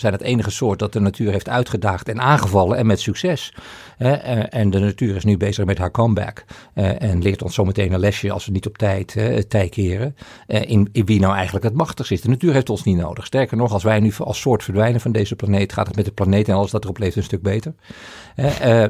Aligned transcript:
zijn 0.00 0.12
het 0.12 0.22
enige 0.22 0.50
soort 0.50 0.78
dat 0.78 0.92
de 0.92 1.00
natuur 1.00 1.32
heeft 1.32 1.48
uitgedaagd 1.48 2.08
en 2.08 2.20
aangevallen 2.20 2.76
en 2.76 2.86
met 2.86 3.00
succes. 3.00 3.54
Eh, 3.98 4.54
en 4.54 4.70
de 4.70 4.78
natuur 4.78 5.16
is 5.16 5.24
nu 5.24 5.36
bezig 5.36 5.64
met 5.64 5.78
haar 5.78 5.90
comeback 5.90 6.44
eh, 6.74 7.02
en 7.02 7.22
leert 7.22 7.42
ons 7.42 7.54
zometeen 7.54 7.92
een 7.92 8.00
lesje 8.00 8.32
als 8.32 8.46
we 8.46 8.52
niet 8.52 8.66
op 8.66 8.78
tijd 8.78 9.16
tij 9.48 9.68
keren 9.68 10.16
in, 10.46 10.88
in, 10.92 11.04
wie 11.04 11.20
nou 11.20 11.34
eigenlijk 11.34 11.64
het 11.64 11.74
machtigst 11.74 12.12
is. 12.12 12.20
De 12.20 12.28
natuur 12.28 12.52
heeft 12.52 12.70
ons 12.70 12.84
niet 12.84 12.96
nodig. 12.96 13.26
Sterker 13.26 13.56
nog, 13.56 13.72
als 13.72 13.82
wij 13.82 14.00
nu 14.00 14.12
als 14.18 14.40
soort 14.40 14.64
verdwijnen 14.64 15.00
van 15.00 15.12
deze 15.12 15.36
planeet, 15.36 15.72
gaat 15.72 15.86
het 15.86 15.96
met 15.96 16.04
de 16.04 16.12
planeet 16.12 16.48
en 16.48 16.54
alles 16.54 16.70
dat 16.70 16.84
erop 16.84 16.98
leeft 16.98 17.16
een 17.16 17.22
stuk 17.22 17.42
beter. 17.42 17.74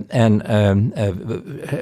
en, 0.09 0.47
ehm, 0.47 0.89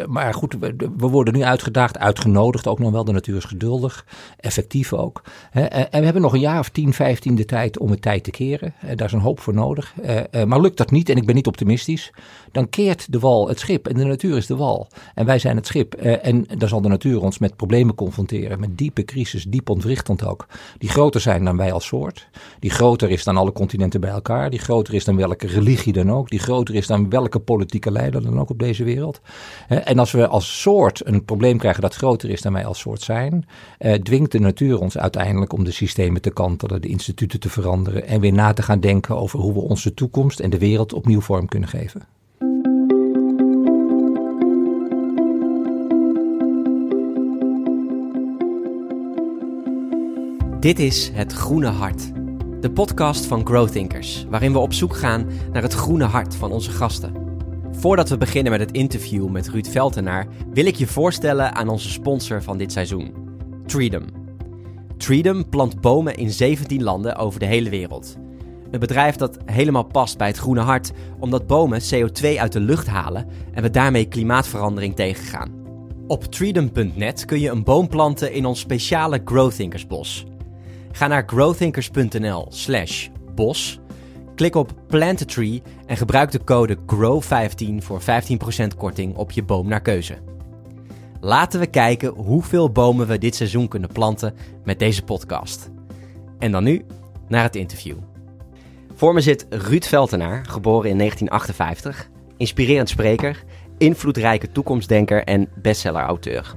maar 0.06 0.34
goed, 0.34 0.56
we, 0.58 1.08
worden 1.08 1.34
nu 1.34 1.42
uitgedaagd, 1.42 1.98
uitgenodigd 1.98 2.66
ook 2.66 2.78
nog 2.78 2.90
wel. 2.90 3.04
De 3.04 3.12
natuur 3.12 3.36
is 3.36 3.44
geduldig, 3.44 4.06
effectief 4.40 4.92
ook. 4.92 5.22
en 5.52 5.88
we 5.90 6.04
hebben 6.04 6.22
nog 6.22 6.32
een 6.32 6.40
jaar 6.40 6.58
of 6.58 6.68
10, 6.68 6.92
15 6.92 7.34
de 7.34 7.44
tijd 7.44 7.78
om 7.78 7.90
het 7.90 8.02
tijd 8.02 8.24
te 8.24 8.30
keren. 8.30 8.74
daar 8.94 9.06
is 9.06 9.14
een 9.16 9.22
hoop 9.22 9.40
voor 9.40 9.54
nodig. 9.54 9.94
Uh, 10.04 10.16
uh, 10.30 10.44
maar 10.44 10.60
lukt 10.60 10.76
dat 10.76 10.90
niet, 10.90 11.08
en 11.08 11.16
ik 11.16 11.26
ben 11.26 11.34
niet 11.34 11.46
optimistisch, 11.46 12.12
dan 12.52 12.68
keert 12.68 13.12
de 13.12 13.18
wal 13.18 13.48
het 13.48 13.58
schip. 13.58 13.88
En 13.88 13.96
de 13.96 14.04
natuur 14.04 14.36
is 14.36 14.46
de 14.46 14.56
wal. 14.56 14.88
En 15.14 15.26
wij 15.26 15.38
zijn 15.38 15.56
het 15.56 15.66
schip. 15.66 16.02
Uh, 16.02 16.26
en 16.26 16.46
dan 16.58 16.68
zal 16.68 16.80
de 16.80 16.88
natuur 16.88 17.22
ons 17.22 17.38
met 17.38 17.56
problemen 17.56 17.94
confronteren. 17.94 18.60
Met 18.60 18.78
diepe 18.78 19.04
crisis, 19.04 19.44
diep 19.44 19.70
ontwrichtend 19.70 20.24
ook. 20.24 20.46
Die 20.78 20.88
groter 20.88 21.20
zijn 21.20 21.44
dan 21.44 21.56
wij 21.56 21.72
als 21.72 21.86
soort. 21.86 22.28
Die 22.58 22.70
groter 22.70 23.10
is 23.10 23.24
dan 23.24 23.36
alle 23.36 23.52
continenten 23.52 24.00
bij 24.00 24.10
elkaar. 24.10 24.50
Die 24.50 24.58
groter 24.58 24.94
is 24.94 25.04
dan 25.04 25.16
welke 25.16 25.46
religie 25.46 25.92
dan 25.92 26.12
ook. 26.12 26.30
Die 26.30 26.38
groter 26.38 26.74
is 26.74 26.86
dan 26.86 27.10
welke 27.10 27.38
politieke 27.38 27.90
leider 27.90 28.22
dan 28.22 28.40
ook 28.40 28.50
op 28.50 28.58
deze 28.58 28.84
wereld. 28.84 29.20
en 29.68 29.98
als 29.98 30.12
we 30.12 30.26
als 30.26 30.60
soort 30.60 31.06
een 31.06 31.24
probleem 31.24 31.58
krijgen 31.58 31.82
dat 31.82 31.94
groter 31.94 32.30
is 32.30 32.40
dan 32.40 32.52
wij 32.52 32.66
als 32.66 32.78
soort 32.78 33.02
zijn, 33.02 33.46
dwingt 34.02 34.32
de 34.32 34.38
natuur 34.38 34.80
ons 34.80 34.98
uiteindelijk 34.98 35.52
om 35.52 35.64
de 35.64 35.70
systemen 35.70 36.22
te 36.22 36.30
kantelen, 36.30 36.82
de 36.82 36.88
instituten 36.88 37.40
te 37.40 37.50
veranderen 37.50 38.06
en 38.06 38.20
weer 38.20 38.32
na 38.32 38.52
te 38.52 38.62
gaan 38.62 38.80
denken 38.80 39.05
over 39.14 39.38
hoe 39.38 39.52
we 39.52 39.60
onze 39.60 39.94
toekomst 39.94 40.40
en 40.40 40.50
de 40.50 40.58
wereld 40.58 40.92
opnieuw 40.92 41.20
vorm 41.20 41.48
kunnen 41.48 41.68
geven. 41.68 42.08
Dit 50.60 50.78
is 50.78 51.10
Het 51.12 51.32
Groene 51.32 51.66
Hart, 51.66 52.12
de 52.60 52.70
podcast 52.70 53.26
van 53.26 53.46
Growthinkers, 53.46 54.26
waarin 54.30 54.52
we 54.52 54.58
op 54.58 54.72
zoek 54.72 54.96
gaan 54.96 55.26
naar 55.52 55.62
het 55.62 55.72
groene 55.72 56.04
hart 56.04 56.34
van 56.34 56.52
onze 56.52 56.70
gasten. 56.70 57.12
Voordat 57.70 58.08
we 58.08 58.16
beginnen 58.16 58.52
met 58.52 58.60
het 58.60 58.72
interview 58.72 59.28
met 59.28 59.48
Ruud 59.48 59.66
Veltenaar, 59.66 60.26
wil 60.52 60.66
ik 60.66 60.74
je 60.74 60.86
voorstellen 60.86 61.54
aan 61.54 61.68
onze 61.68 61.90
sponsor 61.90 62.42
van 62.42 62.58
dit 62.58 62.72
seizoen, 62.72 63.14
Treedom. 63.66 64.04
Treedom 64.96 65.48
plant 65.48 65.80
bomen 65.80 66.14
in 66.14 66.30
17 66.30 66.82
landen 66.82 67.16
over 67.16 67.40
de 67.40 67.46
hele 67.46 67.70
wereld. 67.70 68.16
Een 68.70 68.80
bedrijf 68.80 69.16
dat 69.16 69.38
helemaal 69.44 69.82
past 69.82 70.18
bij 70.18 70.26
het 70.26 70.36
groene 70.36 70.60
hart, 70.60 70.92
omdat 71.18 71.46
bomen 71.46 71.80
CO2 71.94 72.36
uit 72.38 72.52
de 72.52 72.60
lucht 72.60 72.86
halen 72.86 73.26
en 73.52 73.62
we 73.62 73.70
daarmee 73.70 74.08
klimaatverandering 74.08 74.96
tegengaan. 74.96 75.64
Op 76.06 76.24
treedom.net 76.24 77.24
kun 77.24 77.40
je 77.40 77.50
een 77.50 77.64
boom 77.64 77.88
planten 77.88 78.32
in 78.32 78.44
ons 78.44 78.60
speciale 78.60 79.20
Growthinkersbos. 79.24 80.26
Ga 80.92 81.06
naar 81.06 81.22
growthinkers.nl/slash 81.26 83.08
bos, 83.34 83.80
klik 84.34 84.54
op 84.54 84.72
Plant 84.86 85.22
a 85.22 85.24
Tree 85.24 85.62
en 85.86 85.96
gebruik 85.96 86.30
de 86.30 86.44
code 86.44 86.76
GROW15 86.76 87.76
voor 87.78 88.00
15% 88.00 88.04
korting 88.76 89.16
op 89.16 89.30
je 89.30 89.42
boom 89.42 89.68
naar 89.68 89.82
keuze. 89.82 90.18
Laten 91.20 91.60
we 91.60 91.66
kijken 91.66 92.08
hoeveel 92.08 92.70
bomen 92.70 93.06
we 93.06 93.18
dit 93.18 93.34
seizoen 93.34 93.68
kunnen 93.68 93.92
planten 93.92 94.34
met 94.64 94.78
deze 94.78 95.02
podcast. 95.02 95.70
En 96.38 96.52
dan 96.52 96.64
nu 96.64 96.84
naar 97.28 97.42
het 97.42 97.56
interview. 97.56 97.96
Voor 98.96 99.14
me 99.14 99.20
zit 99.20 99.46
Ruud 99.48 99.84
Veltenaar, 99.84 100.44
geboren 100.48 100.90
in 100.90 100.98
1958, 100.98 102.08
inspirerend 102.36 102.88
spreker, 102.88 103.44
invloedrijke 103.78 104.52
toekomstdenker 104.52 105.24
en 105.24 105.48
bestseller-auteur. 105.54 106.54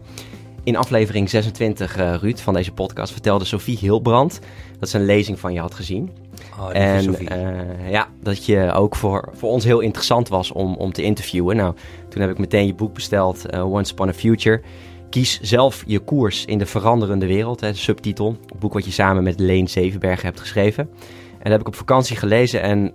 In 0.64 0.75
aflevering 0.75 1.30
26, 1.30 1.97
uh, 1.97 2.13
eh, 2.13 2.22
Ruud, 2.22 2.40
van 2.40 2.53
deze 2.53 2.72
podcast 2.72 3.12
vertelde 3.12 3.46
Sophie 3.46 3.78
Hilbrand 3.78 4.40
dat 4.80 4.90
ze 4.90 4.97
een 4.97 5.06
lezing 5.06 5.40
van 5.40 5.53
je 5.53 5.59
had 5.59 5.74
gezien. 5.74 6.12
Oh, 6.59 6.69
en 6.75 7.16
uh, 7.22 7.91
ja, 7.91 8.08
dat 8.22 8.46
je 8.46 8.72
ook 8.72 8.96
voor, 8.96 9.30
voor 9.34 9.50
ons 9.50 9.63
heel 9.63 9.80
interessant 9.80 10.28
was 10.28 10.52
om, 10.52 10.75
om 10.75 10.94
te 10.94 11.02
interviewen. 11.02 11.56
Nou, 11.56 11.75
toen 12.09 12.22
heb 12.22 12.31
ik 12.31 12.38
meteen 12.38 12.66
je 12.66 12.74
boek 12.74 12.94
besteld, 12.94 13.53
uh, 13.53 13.74
Once 13.74 13.92
Upon 13.92 14.09
a 14.09 14.13
Future. 14.13 14.62
Kies 15.09 15.40
zelf 15.42 15.84
je 15.86 16.00
koers 16.00 16.46
in 16.46 16.58
de 16.58 16.66
veranderende 16.66 17.28
wereld, 17.28 17.59
hè, 17.59 17.74
subtitel. 17.74 18.28
Een 18.28 18.59
boek 18.59 18.74
wat 18.74 18.86
je 18.86 18.92
samen 18.92 19.24
met 19.24 19.40
Leen 19.40 19.69
Zevenbergen 19.69 20.25
hebt 20.25 20.40
geschreven. 20.40 20.90
En 21.39 21.45
dat 21.45 21.51
heb 21.51 21.61
ik 21.61 21.67
op 21.67 21.75
vakantie 21.75 22.16
gelezen 22.16 22.61
en 22.61 22.94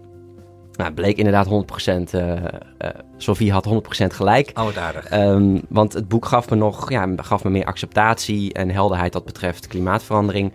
nou, 0.73 0.93
bleek 0.93 1.17
inderdaad 1.17 1.47
100%. 1.47 1.51
Uh, 2.15 2.33
uh, 2.33 2.43
Sophie 3.17 3.53
had 3.53 3.69
100% 3.69 4.07
gelijk. 4.07 4.51
Oh, 4.55 4.65
wat 4.65 4.77
aardig. 4.77 5.13
Um, 5.13 5.63
want 5.69 5.93
het 5.93 6.09
boek 6.09 6.27
gaf 6.27 6.51
me 6.51 6.57
nog 6.57 6.91
ja, 6.91 7.09
gaf 7.17 7.45
me 7.45 7.51
meer 7.51 7.65
acceptatie 7.65 8.53
en 8.53 8.71
helderheid 8.71 9.15
wat 9.15 9.25
betreft 9.25 9.67
klimaatverandering. 9.67 10.53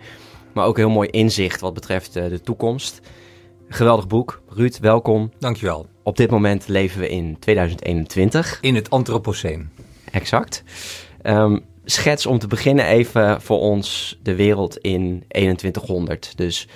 Maar 0.52 0.66
ook 0.66 0.76
heel 0.76 0.90
mooi 0.90 1.08
inzicht 1.08 1.60
wat 1.60 1.74
betreft 1.74 2.16
uh, 2.16 2.28
de 2.28 2.40
toekomst. 2.40 3.00
Geweldig 3.68 4.06
boek. 4.06 4.42
Ruud, 4.48 4.78
welkom. 4.80 5.30
Dankjewel. 5.38 5.86
Op 6.02 6.16
dit 6.16 6.30
moment 6.30 6.68
leven 6.68 7.00
we 7.00 7.08
in 7.08 7.38
2021. 7.38 8.58
In 8.60 8.74
het 8.74 8.90
Anthropoceen. 8.90 9.68
Exact. 10.10 10.62
Um, 11.22 11.64
schets 11.84 12.26
om 12.26 12.38
te 12.38 12.46
beginnen 12.46 12.84
even 12.84 13.40
voor 13.40 13.58
ons 13.58 14.18
de 14.22 14.34
wereld 14.34 14.76
in 14.78 15.24
2100. 15.28 16.36
Dus 16.36 16.68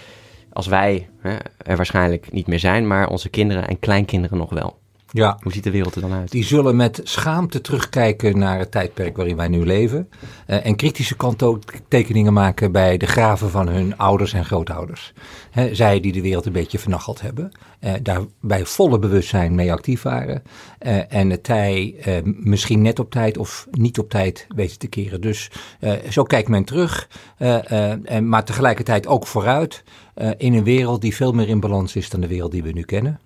als 0.54 0.66
wij 0.66 1.08
hè, 1.20 1.36
er 1.56 1.76
waarschijnlijk 1.76 2.32
niet 2.32 2.46
meer 2.46 2.58
zijn, 2.58 2.86
maar 2.86 3.08
onze 3.08 3.28
kinderen 3.28 3.68
en 3.68 3.78
kleinkinderen 3.78 4.38
nog 4.38 4.50
wel. 4.50 4.78
Ja. 5.14 5.38
Hoe 5.42 5.52
ziet 5.52 5.64
de 5.64 5.70
wereld 5.70 5.94
er 5.94 6.00
dan 6.00 6.12
uit? 6.12 6.30
Die 6.30 6.44
zullen 6.44 6.76
met 6.76 7.00
schaamte 7.04 7.60
terugkijken 7.60 8.38
naar 8.38 8.58
het 8.58 8.70
tijdperk 8.70 9.16
waarin 9.16 9.36
wij 9.36 9.48
nu 9.48 9.64
leven. 9.66 10.08
Uh, 10.46 10.66
en 10.66 10.76
kritische 10.76 11.16
kanttekeningen 11.16 12.32
maken 12.32 12.72
bij 12.72 12.96
de 12.96 13.06
graven 13.06 13.50
van 13.50 13.68
hun 13.68 13.96
ouders 13.96 14.32
en 14.32 14.44
grootouders. 14.44 15.12
Zij 15.72 16.00
die 16.00 16.12
de 16.12 16.20
wereld 16.20 16.46
een 16.46 16.52
beetje 16.52 16.78
vernacheld 16.78 17.20
hebben. 17.20 17.52
Uh, 17.80 17.92
daar 18.02 18.20
bij 18.40 18.64
volle 18.64 18.98
bewustzijn 18.98 19.54
mee 19.54 19.72
actief 19.72 20.02
waren. 20.02 20.42
Uh, 20.80 21.12
en 21.12 21.30
het 21.30 21.44
tij 21.44 21.94
misschien 22.24 22.82
net 22.82 22.98
op 22.98 23.10
tijd 23.10 23.38
of 23.38 23.66
niet 23.70 23.98
op 23.98 24.10
tijd 24.10 24.46
weten 24.54 24.78
te 24.78 24.86
keren. 24.86 25.20
Dus 25.20 25.50
zo 26.10 26.22
kijkt 26.22 26.48
men 26.48 26.64
terug. 26.64 27.08
en, 27.38 28.28
maar 28.28 28.44
tegelijkertijd 28.44 29.06
ook 29.06 29.26
vooruit. 29.26 29.84
in 30.36 30.54
een 30.54 30.64
wereld 30.64 31.00
die 31.00 31.14
veel 31.14 31.32
meer 31.32 31.48
in 31.48 31.60
balans 31.60 31.96
is 31.96 32.10
dan 32.10 32.20
de 32.20 32.26
wereld 32.26 32.52
die 32.52 32.62
we 32.62 32.72
nu 32.72 32.82
kennen. 32.82 33.20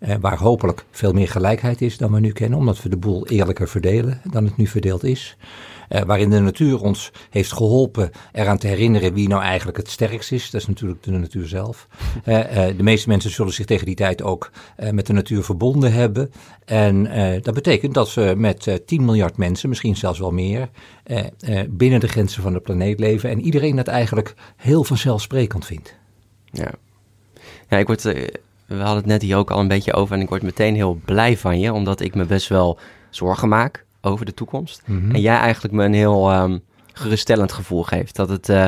Eh, 0.00 0.14
waar 0.20 0.38
hopelijk 0.38 0.84
veel 0.90 1.12
meer 1.12 1.28
gelijkheid 1.28 1.82
is 1.82 1.96
dan 1.96 2.12
we 2.12 2.20
nu 2.20 2.32
kennen, 2.32 2.58
omdat 2.58 2.82
we 2.82 2.88
de 2.88 2.96
boel 2.96 3.26
eerlijker 3.26 3.68
verdelen 3.68 4.20
dan 4.30 4.44
het 4.44 4.56
nu 4.56 4.66
verdeeld 4.66 5.04
is. 5.04 5.36
Eh, 5.88 6.02
waarin 6.02 6.30
de 6.30 6.40
natuur 6.40 6.80
ons 6.80 7.12
heeft 7.30 7.52
geholpen 7.52 8.10
eraan 8.32 8.58
te 8.58 8.66
herinneren 8.66 9.14
wie 9.14 9.28
nou 9.28 9.42
eigenlijk 9.42 9.76
het 9.76 9.88
sterkst 9.88 10.32
is. 10.32 10.50
Dat 10.50 10.60
is 10.60 10.66
natuurlijk 10.66 11.02
de 11.02 11.10
natuur 11.10 11.46
zelf. 11.46 11.88
Eh, 12.24 12.66
de 12.76 12.82
meeste 12.82 13.08
mensen 13.08 13.30
zullen 13.30 13.52
zich 13.52 13.66
tegen 13.66 13.86
die 13.86 13.94
tijd 13.94 14.22
ook 14.22 14.50
met 14.90 15.06
de 15.06 15.12
natuur 15.12 15.42
verbonden 15.42 15.92
hebben. 15.92 16.32
En 16.64 17.02
dat 17.42 17.54
betekent 17.54 17.94
dat 17.94 18.14
we 18.14 18.34
met 18.36 18.82
10 18.86 19.04
miljard 19.04 19.36
mensen, 19.36 19.68
misschien 19.68 19.96
zelfs 19.96 20.18
wel 20.18 20.30
meer, 20.30 20.68
binnen 21.68 22.00
de 22.00 22.08
grenzen 22.08 22.42
van 22.42 22.52
de 22.52 22.60
planeet 22.60 23.00
leven. 23.00 23.30
En 23.30 23.40
iedereen 23.40 23.76
dat 23.76 23.86
eigenlijk 23.86 24.34
heel 24.56 24.84
vanzelfsprekend 24.84 25.66
vindt. 25.66 25.94
Ja, 26.44 26.72
ja 27.68 27.78
ik 27.78 27.86
word 27.86 28.02
we 28.76 28.76
hadden 28.76 28.96
het 28.96 29.06
net 29.06 29.22
hier 29.22 29.36
ook 29.36 29.50
al 29.50 29.60
een 29.60 29.68
beetje 29.68 29.92
over 29.92 30.14
en 30.14 30.20
ik 30.20 30.28
word 30.28 30.42
meteen 30.42 30.74
heel 30.74 31.00
blij 31.04 31.36
van 31.36 31.60
je, 31.60 31.72
omdat 31.72 32.00
ik 32.00 32.14
me 32.14 32.24
best 32.24 32.48
wel 32.48 32.78
zorgen 33.10 33.48
maak 33.48 33.84
over 34.00 34.26
de 34.26 34.34
toekomst. 34.34 34.82
Mhm. 34.86 35.14
En 35.14 35.20
jij 35.20 35.36
eigenlijk 35.36 35.74
me 35.74 35.84
een 35.84 35.94
heel 35.94 36.32
um, 36.34 36.62
geruststellend 36.92 37.52
gevoel 37.52 37.82
geeft. 37.82 38.16
Dat 38.16 38.28
het, 38.28 38.48
uh, 38.48 38.66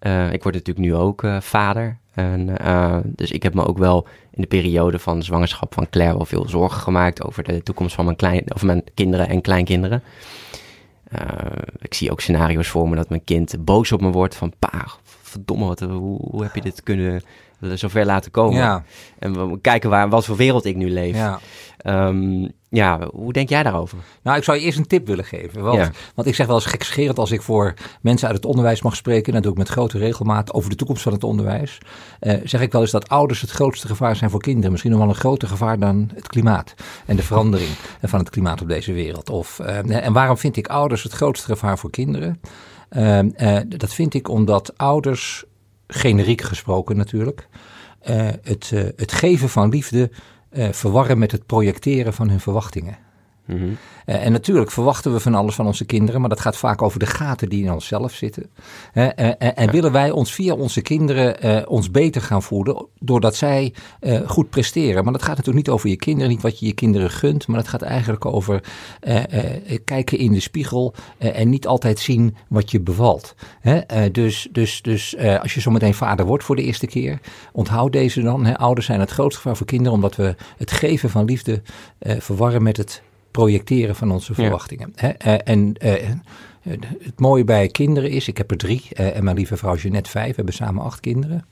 uh, 0.00 0.32
ik 0.32 0.42
word 0.42 0.54
natuurlijk 0.54 0.86
nu 0.86 0.94
ook 0.94 1.22
uh, 1.22 1.40
vader. 1.40 1.98
En, 2.14 2.56
dus 3.04 3.30
ik 3.30 3.42
heb 3.42 3.54
me 3.54 3.66
ook 3.66 3.78
wel 3.78 4.06
in 4.30 4.42
de 4.42 4.48
periode 4.48 4.98
van 4.98 5.18
de 5.18 5.24
zwangerschap 5.24 5.74
van 5.74 5.88
Claire 5.88 6.16
wel 6.16 6.26
veel 6.26 6.48
zorgen 6.48 6.80
gemaakt 6.80 7.24
over 7.24 7.42
de 7.44 7.62
toekomst 7.62 7.94
van 7.94 8.04
mijn, 8.04 8.16
klein, 8.16 8.54
of 8.54 8.62
mijn 8.62 8.84
kinderen 8.94 9.28
en 9.28 9.40
kleinkinderen. 9.40 10.02
ik 11.78 11.94
zie 11.94 12.10
ook 12.10 12.20
scenario's 12.20 12.68
voor 12.68 12.88
me 12.88 12.96
dat 12.96 13.08
mijn 13.08 13.24
kind 13.24 13.64
boos 13.64 13.92
op 13.92 14.00
me 14.00 14.10
wordt 14.10 14.36
van 14.36 14.52
pa, 14.58 14.86
verdomme, 15.22 15.66
wat, 15.66 15.80
hoe, 15.80 16.18
hoe 16.30 16.42
heb 16.42 16.54
je 16.54 16.60
dit 16.60 16.82
kunnen 16.82 17.22
zover 17.60 18.06
laten 18.06 18.30
komen. 18.30 18.58
Ja. 18.58 18.84
En 19.18 19.50
we 19.50 19.60
kijken 19.60 19.90
waar, 19.90 20.08
wat 20.08 20.24
voor 20.24 20.36
wereld 20.36 20.64
ik 20.64 20.76
nu 20.76 20.90
leef. 20.90 21.16
Ja. 21.16 21.38
Um, 21.84 22.52
ja, 22.70 23.08
hoe 23.12 23.32
denk 23.32 23.48
jij 23.48 23.62
daarover? 23.62 23.98
Nou, 24.22 24.36
ik 24.38 24.44
zou 24.44 24.58
je 24.58 24.64
eerst 24.64 24.78
een 24.78 24.86
tip 24.86 25.06
willen 25.06 25.24
geven. 25.24 25.62
Want, 25.62 25.90
want 26.14 26.28
ik 26.28 26.34
zeg 26.34 26.46
wel 26.46 26.56
eens 26.56 26.64
gekscherend 26.64 27.18
als 27.18 27.30
ik 27.30 27.42
voor 27.42 27.74
mensen 28.00 28.26
uit 28.26 28.36
het 28.36 28.46
onderwijs 28.46 28.82
mag 28.82 28.96
spreken, 28.96 29.32
dat 29.32 29.42
doe 29.42 29.52
ik 29.52 29.58
met 29.58 29.68
grote 29.68 29.98
regelmaat 29.98 30.52
over 30.52 30.70
de 30.70 30.76
toekomst 30.76 31.02
van 31.02 31.12
het 31.12 31.24
onderwijs, 31.24 31.78
eh, 32.20 32.38
zeg 32.44 32.60
ik 32.60 32.72
wel 32.72 32.80
eens 32.80 32.90
dat 32.90 33.08
ouders 33.08 33.40
het 33.40 33.50
grootste 33.50 33.86
gevaar 33.86 34.16
zijn 34.16 34.30
voor 34.30 34.40
kinderen. 34.40 34.70
Misschien 34.70 34.92
nog 34.92 35.00
wel 35.00 35.08
een 35.08 35.14
groter 35.14 35.48
gevaar 35.48 35.78
dan 35.78 36.10
het 36.14 36.28
klimaat 36.28 36.74
en 37.06 37.16
de 37.16 37.22
verandering 37.22 37.70
van 38.02 38.18
het 38.18 38.30
klimaat 38.30 38.62
op 38.62 38.68
deze 38.68 38.92
wereld. 38.92 39.30
Of, 39.30 39.58
eh, 39.58 40.04
en 40.04 40.12
waarom 40.12 40.38
vind 40.38 40.56
ik 40.56 40.68
ouders 40.68 41.02
het 41.02 41.12
grootste 41.12 41.46
gevaar 41.46 41.78
voor 41.78 41.90
kinderen? 41.90 42.40
Uh, 42.96 43.18
dat 43.68 43.94
vind 43.94 44.14
ik 44.14 44.28
omdat 44.28 44.72
ouders 44.78 45.44
generiek 45.90 46.40
gesproken 46.40 46.96
natuurlijk, 46.96 47.48
het, 48.42 48.70
het 48.96 49.12
geven 49.12 49.48
van 49.48 49.68
liefde 49.68 50.10
verwarren 50.70 51.18
met 51.18 51.32
het 51.32 51.46
projecteren 51.46 52.12
van 52.12 52.28
hun 52.28 52.40
verwachtingen. 52.40 52.98
Mm 53.52 53.76
eh, 54.10 54.24
en 54.24 54.32
natuurlijk 54.32 54.70
verwachten 54.70 55.12
we 55.12 55.20
van 55.20 55.34
alles 55.34 55.54
van 55.54 55.66
onze 55.66 55.84
kinderen, 55.84 56.20
maar 56.20 56.28
dat 56.28 56.40
gaat 56.40 56.56
vaak 56.56 56.82
over 56.82 56.98
de 56.98 57.06
gaten 57.06 57.48
die 57.48 57.64
in 57.64 57.72
onszelf 57.72 58.12
zitten. 58.12 58.50
en, 58.92 59.38
en 59.38 59.70
willen 59.70 59.92
wij 59.92 60.10
ons 60.10 60.32
via 60.32 60.54
onze 60.54 60.80
kinderen 60.80 61.68
ons 61.68 61.90
beter 61.90 62.22
gaan 62.22 62.42
voelen, 62.42 62.86
doordat 62.98 63.36
zij 63.36 63.74
goed 64.26 64.50
presteren. 64.50 65.04
Maar 65.04 65.12
dat 65.12 65.22
gaat 65.22 65.36
natuurlijk 65.36 65.66
niet 65.66 65.74
over 65.74 65.88
je 65.88 65.96
kinderen, 65.96 66.30
niet 66.30 66.42
wat 66.42 66.58
je 66.58 66.66
je 66.66 66.72
kinderen 66.72 67.10
gunt, 67.10 67.46
maar 67.46 67.58
het 67.58 67.68
gaat 67.68 67.82
eigenlijk 67.82 68.24
over 68.24 68.62
kijken 69.84 70.18
in 70.18 70.32
de 70.32 70.40
spiegel 70.40 70.94
en 71.18 71.48
niet 71.48 71.66
altijd 71.66 71.98
zien 71.98 72.36
wat 72.48 72.70
je 72.70 72.80
bevalt. 72.80 73.34
dus 74.12 74.48
dus, 74.52 74.82
dus 74.82 75.16
als 75.18 75.54
je 75.54 75.60
zometeen 75.60 75.94
vader 75.94 76.26
wordt 76.26 76.44
voor 76.44 76.56
de 76.56 76.64
eerste 76.64 76.86
keer, 76.86 77.20
onthoud 77.52 77.92
deze 77.92 78.22
dan. 78.22 78.56
Ouders 78.56 78.86
zijn 78.86 79.00
het 79.00 79.10
grootste 79.10 79.40
gevaar 79.40 79.56
voor 79.56 79.66
kinderen, 79.66 79.92
omdat 79.92 80.16
we 80.16 80.34
het 80.56 80.70
geven 80.70 81.10
van 81.10 81.24
liefde 81.24 81.62
verwarren 82.00 82.62
met 82.62 82.76
het 82.76 83.02
projecteren 83.30 83.96
van 83.96 84.10
onze 84.10 84.34
verwachtingen. 84.34 84.92
Hè? 84.94 85.08
Eh, 85.08 85.34
en 85.44 85.74
uh, 85.84 85.92
het 86.62 87.20
mooie 87.20 87.44
bij 87.44 87.68
kinderen 87.68 88.10
is, 88.10 88.28
ik 88.28 88.36
heb 88.36 88.50
er 88.50 88.56
drie 88.56 88.82
uh, 88.92 89.16
en 89.16 89.24
mijn 89.24 89.36
lieve 89.36 89.56
vrouw 89.56 89.76
Jeanette 89.76 90.10
vijf, 90.10 90.28
we 90.28 90.34
hebben 90.34 90.54
samen 90.54 90.82
acht 90.82 91.00
kinderen, 91.00 91.44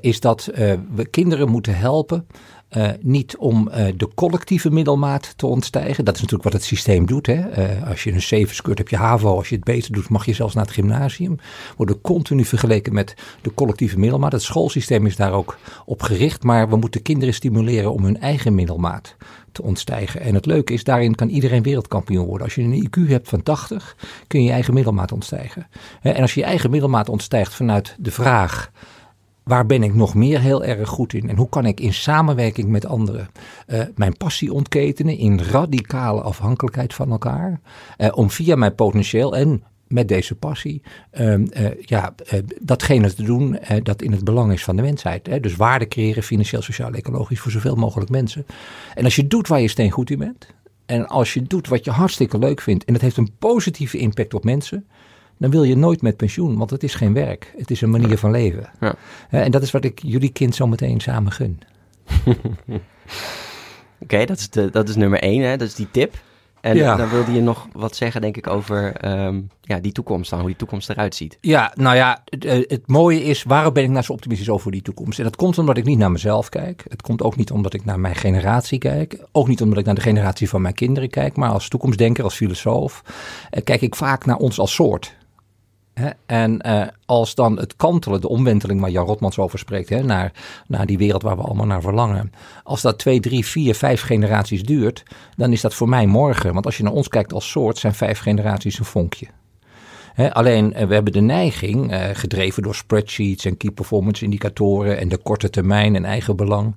is 0.00 0.20
dat 0.20 0.50
we 0.94 1.06
kinderen 1.10 1.48
moeten 1.48 1.76
helpen 1.76 2.26
uh, 2.76 2.88
niet 3.00 3.36
om 3.36 3.68
uh, 3.68 3.86
de 3.96 4.08
collectieve 4.14 4.70
middelmaat 4.70 5.32
te 5.36 5.46
ontstijgen. 5.46 6.04
Dat 6.04 6.14
is 6.14 6.20
natuurlijk 6.20 6.50
wat 6.50 6.60
het 6.60 6.68
systeem 6.68 7.06
doet. 7.06 7.26
Hè? 7.26 7.70
Uh, 7.80 7.88
als 7.88 8.04
je 8.04 8.12
een 8.12 8.22
7 8.22 8.54
scoort, 8.54 8.78
heb 8.78 8.88
je 8.88 8.96
HAVO. 8.96 9.36
Als 9.36 9.48
je 9.48 9.54
het 9.54 9.64
beter 9.64 9.92
doet, 9.92 10.08
mag 10.08 10.26
je 10.26 10.32
zelfs 10.32 10.54
naar 10.54 10.64
het 10.64 10.74
gymnasium. 10.74 11.38
Worden 11.76 12.00
continu 12.00 12.44
vergeleken 12.44 12.92
met 12.92 13.14
de 13.42 13.54
collectieve 13.54 13.98
middelmaat. 13.98 14.32
Het 14.32 14.42
schoolsysteem 14.42 15.06
is 15.06 15.16
daar 15.16 15.32
ook 15.32 15.58
op 15.84 16.02
gericht. 16.02 16.42
Maar 16.42 16.68
we 16.68 16.76
moeten 16.76 17.02
kinderen 17.02 17.34
stimuleren 17.34 17.92
om 17.92 18.04
hun 18.04 18.20
eigen 18.20 18.54
middelmaat 18.54 19.16
te 19.52 19.62
ontstijgen. 19.62 20.20
En 20.20 20.34
het 20.34 20.46
leuke 20.46 20.72
is, 20.72 20.84
daarin 20.84 21.14
kan 21.14 21.28
iedereen 21.28 21.62
wereldkampioen 21.62 22.26
worden. 22.26 22.46
Als 22.46 22.54
je 22.54 22.62
een 22.62 22.88
IQ 22.88 23.08
hebt 23.08 23.28
van 23.28 23.42
80, 23.42 23.96
kun 24.26 24.40
je 24.40 24.46
je 24.46 24.52
eigen 24.52 24.74
middelmaat 24.74 25.12
ontstijgen. 25.12 25.66
En 26.02 26.20
als 26.20 26.34
je 26.34 26.40
je 26.40 26.46
eigen 26.46 26.70
middelmaat 26.70 27.08
ontstijgt 27.08 27.54
vanuit 27.54 27.96
de 27.98 28.10
vraag 28.10 28.70
Waar 29.48 29.66
ben 29.66 29.82
ik 29.82 29.94
nog 29.94 30.14
meer 30.14 30.40
heel 30.40 30.64
erg 30.64 30.88
goed 30.88 31.12
in? 31.12 31.28
En 31.28 31.36
hoe 31.36 31.48
kan 31.48 31.66
ik 31.66 31.80
in 31.80 31.94
samenwerking 31.94 32.68
met 32.68 32.86
anderen 32.86 33.28
uh, 33.66 33.82
mijn 33.94 34.16
passie 34.16 34.52
ontketenen 34.52 35.18
in 35.18 35.40
radicale 35.40 36.20
afhankelijkheid 36.20 36.94
van 36.94 37.10
elkaar? 37.10 37.60
Uh, 37.98 38.08
om 38.14 38.30
via 38.30 38.56
mijn 38.56 38.74
potentieel 38.74 39.36
en 39.36 39.62
met 39.86 40.08
deze 40.08 40.34
passie 40.34 40.82
uh, 41.20 41.34
ja, 41.80 42.14
datgene 42.60 43.14
te 43.14 43.22
doen 43.22 43.58
dat 43.82 44.02
in 44.02 44.12
het 44.12 44.24
belang 44.24 44.52
is 44.52 44.64
van 44.64 44.76
de 44.76 44.82
mensheid. 44.82 45.26
Hè? 45.26 45.40
Dus 45.40 45.56
waarde 45.56 45.88
creëren, 45.88 46.22
financieel, 46.22 46.62
sociaal, 46.62 46.92
ecologisch 46.92 47.40
voor 47.40 47.52
zoveel 47.52 47.76
mogelijk 47.76 48.10
mensen. 48.10 48.46
En 48.94 49.04
als 49.04 49.16
je 49.16 49.26
doet 49.26 49.48
waar 49.48 49.60
je 49.60 49.68
steen 49.68 49.90
goed 49.90 50.10
in 50.10 50.18
bent. 50.18 50.46
En 50.86 51.06
als 51.06 51.34
je 51.34 51.42
doet 51.42 51.68
wat 51.68 51.84
je 51.84 51.90
hartstikke 51.90 52.38
leuk 52.38 52.60
vindt 52.60 52.84
en 52.84 52.92
het 52.92 53.02
heeft 53.02 53.16
een 53.16 53.32
positieve 53.38 53.98
impact 53.98 54.34
op 54.34 54.44
mensen, 54.44 54.86
dan 55.38 55.50
wil 55.50 55.62
je 55.62 55.76
nooit 55.76 56.02
met 56.02 56.16
pensioen, 56.16 56.56
want 56.56 56.70
het 56.70 56.82
is 56.82 56.94
geen 56.94 57.12
werk. 57.12 57.52
Het 57.56 57.70
is 57.70 57.80
een 57.80 57.90
manier 57.90 58.18
van 58.18 58.30
leven. 58.30 58.70
Ja. 58.80 58.94
En 59.30 59.50
dat 59.50 59.62
is 59.62 59.70
wat 59.70 59.84
ik 59.84 60.02
jullie 60.02 60.32
kind 60.32 60.54
zo 60.54 60.66
meteen 60.66 61.00
samen 61.00 61.32
gun. 61.32 61.60
Oké, 64.02 64.24
dat, 64.24 64.38
is 64.38 64.50
dat 64.50 64.88
is 64.88 64.96
nummer 64.96 65.20
één, 65.20 65.42
hè? 65.42 65.56
dat 65.56 65.68
is 65.68 65.74
die 65.74 65.90
tip. 65.90 66.14
En 66.60 66.96
dan 66.96 67.08
wilde 67.08 67.32
je 67.32 67.40
nog 67.40 67.68
wat 67.72 67.96
zeggen, 67.96 68.20
denk 68.20 68.36
ik, 68.36 68.46
over 68.46 68.92
ehm, 68.92 69.40
ja, 69.62 69.78
die 69.78 69.92
toekomst 69.92 70.30
dan, 70.30 70.38
hoe 70.38 70.48
die 70.48 70.56
toekomst 70.56 70.90
eruit 70.90 71.14
ziet. 71.14 71.38
Ja, 71.40 71.72
nou 71.74 71.96
ja, 71.96 72.22
het, 72.24 72.44
eh, 72.44 72.64
het, 72.66 72.86
mooie 72.86 73.22
is, 73.22 73.42
waarom 73.42 73.72
ben 73.72 73.82
ik 73.82 73.90
nou 73.90 74.04
zo 74.04 74.12
optimistisch 74.12 74.50
over 74.50 74.70
die 74.70 74.82
toekomst? 74.82 75.18
En 75.18 75.24
dat 75.24 75.36
komt 75.36 75.58
omdat 75.58 75.76
ik 75.76 75.84
niet 75.84 75.98
naar 75.98 76.10
mezelf 76.10 76.48
kijk. 76.48 76.84
Het 76.88 77.02
komt 77.02 77.22
ook 77.22 77.36
niet 77.36 77.50
omdat 77.50 77.74
ik 77.74 77.84
naar 77.84 78.00
mijn 78.00 78.14
generatie 78.14 78.78
kijk. 78.78 79.18
Ook 79.32 79.48
niet 79.48 79.62
omdat 79.62 79.78
ik 79.78 79.84
naar 79.84 79.94
de 79.94 80.00
generatie 80.00 80.48
van 80.48 80.62
mijn 80.62 80.74
kinderen 80.74 81.10
kijk. 81.10 81.36
Maar 81.36 81.50
als 81.50 81.68
toekomstdenker, 81.68 82.24
als 82.24 82.34
filosoof, 82.34 83.02
eh, 83.50 83.64
kijk 83.64 83.80
ik 83.80 83.94
vaak 83.94 84.26
naar 84.26 84.36
ons 84.36 84.58
als 84.58 84.74
soort. 84.74 85.16
En 86.26 86.66
uh, 86.66 86.86
als 87.06 87.34
dan 87.34 87.58
het 87.58 87.76
kantelen, 87.76 88.20
de 88.20 88.28
omwenteling 88.28 88.80
waar 88.80 88.90
Jan 88.90 89.06
Rotmans 89.06 89.38
over 89.38 89.58
spreekt, 89.58 89.88
hè, 89.88 90.02
naar, 90.02 90.32
naar 90.66 90.86
die 90.86 90.98
wereld 90.98 91.22
waar 91.22 91.36
we 91.36 91.42
allemaal 91.42 91.66
naar 91.66 91.82
verlangen. 91.82 92.32
Als 92.62 92.82
dat 92.82 92.98
twee, 92.98 93.20
drie, 93.20 93.46
vier, 93.46 93.74
vijf 93.74 94.02
generaties 94.02 94.62
duurt, 94.62 95.02
dan 95.36 95.52
is 95.52 95.60
dat 95.60 95.74
voor 95.74 95.88
mij 95.88 96.06
morgen. 96.06 96.52
Want 96.52 96.66
als 96.66 96.76
je 96.76 96.82
naar 96.82 96.92
ons 96.92 97.08
kijkt 97.08 97.32
als 97.32 97.50
soort, 97.50 97.78
zijn 97.78 97.94
vijf 97.94 98.18
generaties 98.18 98.78
een 98.78 98.84
vonkje 98.84 99.26
alleen 100.26 100.74
eh, 100.74 100.86
we 100.86 100.94
hebben 100.94 101.12
de 101.12 101.20
neiging, 101.20 101.92
uh, 101.92 102.04
gedreven 102.12 102.62
door 102.62 102.74
spreadsheets 102.74 103.44
en 103.44 103.56
key 103.56 103.70
performance 103.70 104.24
indicatoren 104.24 104.98
en 104.98 105.08
de 105.08 105.16
korte 105.16 105.50
termijn 105.50 105.94
en 105.94 106.04
eigen 106.04 106.36
belang, 106.36 106.74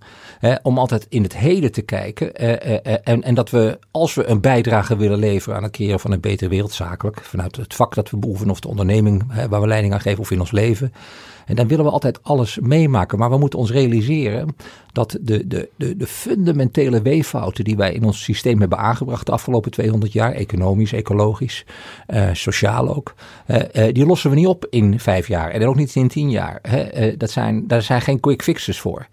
om 0.63 0.77
altijd 0.77 1.05
in 1.09 1.23
het 1.23 1.37
heden 1.37 1.71
te 1.71 1.81
kijken. 1.81 2.43
Uh, 2.43 2.87
en, 3.07 3.23
en 3.23 3.33
dat 3.35 3.49
we, 3.49 3.79
als 3.91 4.13
we 4.13 4.25
een 4.25 4.41
bijdrage 4.41 4.95
willen 4.95 5.19
leveren 5.19 5.57
aan 5.57 5.63
het 5.63 5.71
creëren 5.71 5.99
van 5.99 6.11
een 6.11 6.19
betere 6.19 6.49
wereld, 6.49 6.71
zakelijk, 6.71 7.21
vanuit 7.21 7.55
het 7.55 7.73
vak 7.73 7.95
dat 7.95 8.09
we 8.09 8.17
beoefenen 8.17 8.51
of 8.51 8.59
de 8.59 8.67
onderneming 8.67 9.47
waar 9.49 9.61
we 9.61 9.67
leiding 9.67 9.93
aan 9.93 10.01
geven 10.01 10.19
of 10.19 10.31
in 10.31 10.39
ons 10.39 10.51
leven, 10.51 10.93
en 11.45 11.55
dan 11.55 11.67
willen 11.67 11.85
we 11.85 11.91
altijd 11.91 12.23
alles 12.23 12.59
meemaken. 12.61 13.19
Maar 13.19 13.29
we 13.29 13.37
moeten 13.37 13.59
ons 13.59 13.71
realiseren 13.71 14.55
dat 14.91 15.17
de, 15.21 15.47
de, 15.47 15.69
de, 15.75 15.97
de 15.97 16.07
fundamentele 16.07 17.01
weeffouten 17.01 17.63
die 17.63 17.75
wij 17.75 17.93
in 17.93 18.03
ons 18.03 18.23
systeem 18.23 18.59
hebben 18.59 18.77
aangebracht 18.77 19.25
de 19.25 19.31
afgelopen 19.31 19.71
200 19.71 20.13
jaar, 20.13 20.31
economisch, 20.31 20.93
ecologisch, 20.93 21.65
uh, 22.07 22.29
sociaal 22.33 22.95
ook, 22.95 23.13
uh, 23.47 23.57
uh, 23.73 23.93
die 23.93 24.05
lossen 24.05 24.29
we 24.29 24.35
niet 24.35 24.47
op 24.47 24.67
in 24.69 24.99
vijf 24.99 25.27
jaar 25.27 25.51
en 25.51 25.67
ook 25.67 25.75
niet 25.75 25.95
in 25.95 26.07
tien 26.07 26.29
jaar. 26.29 26.59
Hè? 26.61 27.17
dat 27.17 27.31
zijn, 27.31 27.67
daar 27.67 27.81
zijn 27.81 28.01
geen 28.01 28.19
quick 28.19 28.43
fixes 28.43 28.79
voor. 28.79 29.07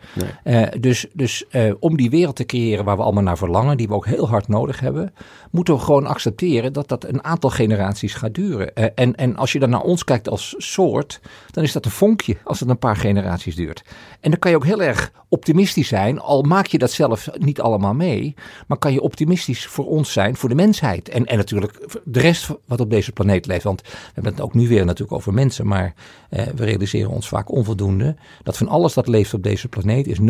Nee. 0.45 0.81
dus 0.81 1.07
dus 1.13 1.45
om 1.79 1.97
die 1.97 2.11
wereld 2.11 2.37
te 2.37 2.47
creëren 2.47 2.85
waar 2.85 2.97
we 2.97 3.03
allemaal 3.03 3.23
naar 3.23 3.39
verlangen, 3.39 3.77
die 3.77 3.89
we 3.89 3.95
ook 3.95 4.07
heel 4.07 4.29
hard 4.29 4.49
nodig 4.49 4.81
hebben, 4.81 5.13
moeten 5.51 5.75
we 5.75 5.81
gewoon 5.81 6.07
accepteren 6.07 6.73
dat 6.73 6.89
dat 6.89 7.05
een 7.05 7.25
aantal 7.25 7.51
generaties 7.51 8.15
gaat 8.15 8.35
duren. 8.35 8.75
en, 8.75 9.15
en 9.15 9.37
als 9.37 9.53
je 9.53 9.59
dan 9.59 9.71
naar 9.71 9.81
ons 9.81 10.05
kijkt 10.05 10.29
als 10.29 10.55
soort, 10.59 11.21
dan 11.51 11.65
is 11.65 11.73
dat 11.73 11.85
een 11.85 11.91
vonkje 11.91 12.37
als 12.45 12.61
het 12.61 12.69
een 12.69 12.79
paar 12.79 12.97
generaties 12.97 13.57
duurt. 13.57 13.83
En 14.21 14.31
dan 14.31 14.39
kan 14.39 14.51
je 14.51 14.57
ook 14.57 14.65
heel 14.65 14.83
erg 14.83 15.13
optimistisch 15.29 15.68
zijn, 15.77 16.21
al 16.21 16.43
maak 16.43 16.67
je 16.67 16.79
dat 16.79 16.91
zelf 16.91 17.29
niet 17.39 17.61
allemaal 17.61 17.95
mee, 17.95 18.35
maar 18.67 18.79
kan 18.79 18.93
je 18.93 19.01
optimistisch 19.01 19.67
voor 19.67 19.87
ons 19.87 20.13
zijn, 20.13 20.37
voor 20.37 20.49
de 20.49 20.55
mensheid. 20.55 21.09
En, 21.09 21.27
en 21.27 21.37
natuurlijk 21.37 22.01
de 22.05 22.21
rest 22.21 22.49
wat 22.67 22.81
op 22.81 22.91
deze 22.91 23.13
planeet 23.13 23.47
leeft. 23.47 23.65
Want 23.65 23.83
we 23.83 23.89
hebben 24.15 24.33
het 24.33 24.41
ook 24.41 24.55
nu 24.55 24.69
weer 24.69 24.85
natuurlijk 24.85 25.13
over 25.13 25.35
mensen, 25.35 25.67
maar 25.67 25.95
eh, 26.31 26.47
we 26.47 26.65
realiseren 26.65 27.11
ons 27.11 27.29
vaak 27.29 27.51
onvoldoende 27.51 28.17
dat 28.43 28.57
van 28.57 28.69
alles 28.69 28.95
dat 28.95 29.09
leeft 29.09 29.35
op 29.35 29.43
deze 29.43 29.69
planeet 29.69 30.07
is 30.07 30.19
0,007% 30.19 30.23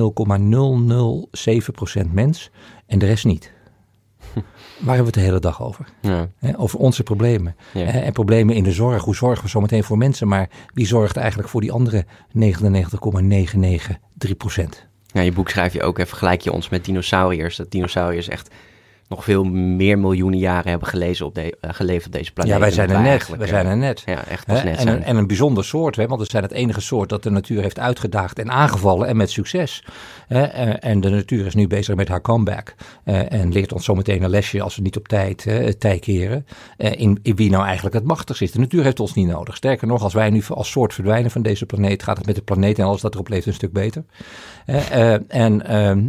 mens 2.13 2.51
en 2.87 2.99
de 2.99 3.07
rest 3.07 3.25
niet. 3.25 3.57
Waar 4.85 4.95
hebben 4.95 4.97
we 4.97 5.05
het 5.05 5.15
de 5.15 5.21
hele 5.21 5.41
dag 5.41 5.63
over? 5.63 5.89
Ja. 6.01 6.29
over 6.57 6.79
onze 6.79 7.03
problemen. 7.03 7.57
En 7.73 8.13
problemen 8.13 8.55
in 8.55 8.63
de 8.63 8.73
zorg. 8.73 9.05
Hoe 9.05 9.15
zorgen 9.15 9.45
we 9.45 9.51
zometeen 9.51 9.85
voor 9.85 9.99
mensen? 9.99 10.29
Maar 10.29 10.49
wie 10.75 10.87
zorgt 10.87 11.17
eigenlijk 11.17 11.49
voor 11.49 11.61
die 11.61 11.73
andere 11.73 12.07
99,993 12.33 14.37
procent? 14.37 14.87
Ja, 15.13 15.21
je 15.21 15.33
boek 15.33 15.49
schrijf 15.49 15.73
je 15.73 15.83
ook, 15.83 15.99
even 15.99 16.09
vergelijk 16.09 16.41
je 16.41 16.53
ons 16.53 16.69
met 16.69 16.85
dinosauriërs. 16.85 17.57
Dat 17.57 17.71
dinosauriërs 17.71 18.29
echt 18.29 18.51
nog 19.09 19.25
veel 19.25 19.45
meer 19.45 19.99
miljoenen 19.99 20.39
jaren 20.39 20.71
hebben 20.71 20.89
gelezen 20.89 21.27
op 21.27 21.35
de, 21.35 21.57
uh, 21.61 21.71
geleefd 21.73 22.07
op 22.07 22.13
deze 22.13 22.33
planeet. 22.33 22.53
Ja, 22.53 22.61
wij 22.61 22.71
zijn 22.71 22.91
er 22.91 23.01
net. 23.01 23.29
Wij 23.37 23.47
zijn 23.47 23.67
er 23.67 23.77
net. 23.77 24.03
Ja, 24.07 24.25
echt 24.25 24.47
net 24.47 24.65
en, 24.65 24.89
een, 24.89 25.03
en 25.03 25.17
een 25.17 25.27
bijzonder 25.27 25.65
soort, 25.65 25.97
hè, 25.97 26.07
want 26.07 26.21
we 26.21 26.27
zijn 26.31 26.43
het 26.43 26.53
enige 26.53 26.81
soort 26.81 27.09
dat 27.09 27.23
de 27.23 27.31
natuur 27.31 27.63
heeft 27.63 27.79
uitgedaagd 27.79 28.39
en 28.39 28.51
aangevallen 28.51 29.09
en 29.09 29.17
met 29.17 29.31
succes. 29.31 29.85
Hè, 30.27 30.43
eh, 30.43 30.91
en 30.91 31.01
de 31.01 31.11
natuur 31.11 31.47
is 31.47 31.55
nu 31.55 31.67
bezig 31.67 31.95
met 31.95 32.09
haar 32.09 32.21
comeback 32.21 32.75
uh, 33.05 33.33
en 33.33 33.53
leert 33.53 33.73
ons 33.73 33.85
zometeen 33.85 34.23
een 34.23 34.31
lesje 34.31 34.63
als 34.63 34.77
we 34.77 34.83
niet 34.83 34.97
op 34.97 35.09
tijd 35.09 35.45
uh, 35.45 35.69
tijd 35.69 36.01
keren 36.01 36.47
in, 36.77 37.19
in, 37.23 37.37
wie 37.37 37.51
nou 37.51 37.65
eigenlijk 37.65 37.95
het 37.95 38.05
machtigst 38.05 38.43
is. 38.43 38.53
De 38.53 38.59
natuur 38.59 38.83
heeft 38.83 39.01
ons 39.01 39.15
niet 39.15 39.27
nodig. 39.27 39.57
Sterker 39.57 39.87
nog, 39.87 40.03
als 40.03 40.15
wij 40.15 40.31
nu 40.31 40.43
als 40.49 40.71
soort 40.71 40.95
verdwijnen 40.95 41.31
van 41.31 41.43
deze 41.43 41.67
planeet, 41.67 42.03
gaat 42.03 42.17
het 42.17 42.27
met 42.27 42.35
de 42.35 42.43
planeet 42.43 42.79
en 42.79 42.85
alles 42.85 43.01
dat 43.01 43.15
erop 43.15 43.29
leeft 43.29 43.47
een 43.47 43.55
stuk 43.55 43.73
beter. 43.73 44.05
En, 45.29 45.67
ehm, 45.67 46.09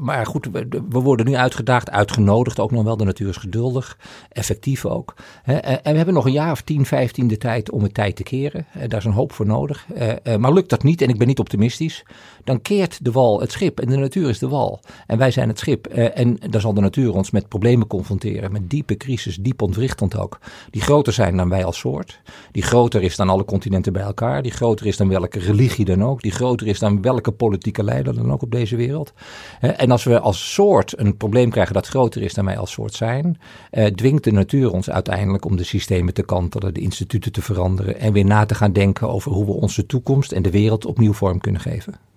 maar 0.00 0.26
goed, 0.26 0.48
we, 0.52 1.00
worden 1.00 1.26
nu 1.26 1.34
uitgedaagd 1.34 1.90
uitgenodigd 1.90 2.60
ook 2.60 2.70
nog 2.70 2.84
wel. 2.84 2.96
De 2.96 3.04
natuur 3.04 3.28
is 3.28 3.36
geduldig, 3.36 3.98
effectief 4.32 4.84
ook. 4.84 5.14
En 5.44 5.80
we 5.82 5.96
hebben 5.96 6.14
nog 6.14 6.26
een 6.26 6.32
jaar 6.32 6.50
of 6.50 6.62
10, 6.62 6.86
15 6.86 7.28
de 7.28 7.36
tijd 7.36 7.70
om 7.70 7.82
het 7.82 7.94
tijd 7.94 8.16
te 8.16 8.22
keren. 8.22 8.66
Daar 8.86 8.98
is 8.98 9.04
een 9.04 9.12
hoop 9.12 9.32
voor 9.32 9.46
nodig. 9.46 9.86
Eh, 9.94 10.10
eh, 10.22 10.36
maar 10.36 10.52
lukt 10.52 10.70
dat 10.70 10.82
niet, 10.82 11.02
en 11.02 11.08
ik 11.08 11.18
ben 11.18 11.26
niet 11.26 11.38
optimistisch, 11.38 12.04
dan 12.48 12.62
keert 12.62 13.04
de 13.04 13.12
wal 13.12 13.40
het 13.40 13.52
schip. 13.52 13.80
En 13.80 13.88
de 13.88 13.96
natuur 13.96 14.28
is 14.28 14.38
de 14.38 14.48
wal. 14.48 14.80
En 15.06 15.18
wij 15.18 15.30
zijn 15.30 15.48
het 15.48 15.58
schip. 15.58 15.86
Eh, 15.86 16.18
en 16.18 16.38
dan 16.50 16.60
zal 16.60 16.74
de 16.74 16.80
natuur 16.80 17.14
ons 17.14 17.30
met 17.30 17.48
problemen 17.48 17.86
confronteren. 17.86 18.52
Met 18.52 18.70
diepe 18.70 18.96
crisis, 18.96 19.36
diep 19.36 19.62
ontwrichtend 19.62 20.18
ook. 20.18 20.38
Die 20.70 20.82
groter 20.82 21.12
zijn 21.12 21.36
dan 21.36 21.48
wij 21.48 21.64
als 21.64 21.78
soort. 21.78 22.20
Die 22.52 22.62
groter 22.62 23.02
is 23.02 23.16
dan 23.16 23.28
alle 23.28 23.44
continenten 23.44 23.92
bij 23.92 24.02
elkaar. 24.02 24.42
Die 24.42 24.52
groter 24.52 24.86
is 24.86 24.96
dan 24.96 25.08
welke 25.08 25.38
religie 25.38 25.84
dan 25.84 26.04
ook. 26.04 26.22
Die 26.22 26.32
groter 26.32 26.66
is 26.66 26.78
dan 26.78 27.02
welke 27.02 27.30
politieke 27.30 27.84
leider 27.84 28.14
dan 28.14 28.32
ook 28.32 28.42
op 28.42 28.50
deze 28.50 28.76
wereld. 28.76 29.12
En 29.60 29.90
als 29.90 30.04
we 30.04 30.20
als 30.20 30.52
soort 30.52 30.98
een 30.98 31.16
probleem 31.16 31.50
krijgen 31.50 31.74
dat 31.74 31.86
groter 31.86 32.22
is 32.22 32.34
dan 32.34 32.44
wij 32.44 32.58
als 32.58 32.72
soort 32.72 32.94
zijn, 32.94 33.38
uh, 33.72 33.86
dwingt 33.86 34.24
de 34.24 34.32
natuur 34.32 34.72
ons 34.72 34.90
uiteindelijk 34.90 35.44
om 35.44 35.56
de 35.56 35.64
systemen 35.64 36.14
te 36.14 36.22
kantelen, 36.22 36.74
de 36.74 36.80
instituten 36.80 37.32
te 37.32 37.42
veranderen 37.42 37.98
en 38.00 38.12
weer 38.12 38.24
na 38.24 38.46
te 38.46 38.54
gaan 38.54 38.72
denken 38.72 39.08
over 39.08 39.32
hoe 39.32 39.44
we 39.44 39.52
onze 39.52 39.86
toekomst 39.86 40.32
en 40.32 40.42
de 40.42 40.50
wereld 40.50 40.86
opnieuw 40.86 41.12
vorm 41.12 41.38
kunnen 41.38 41.60
geven. 41.60 42.07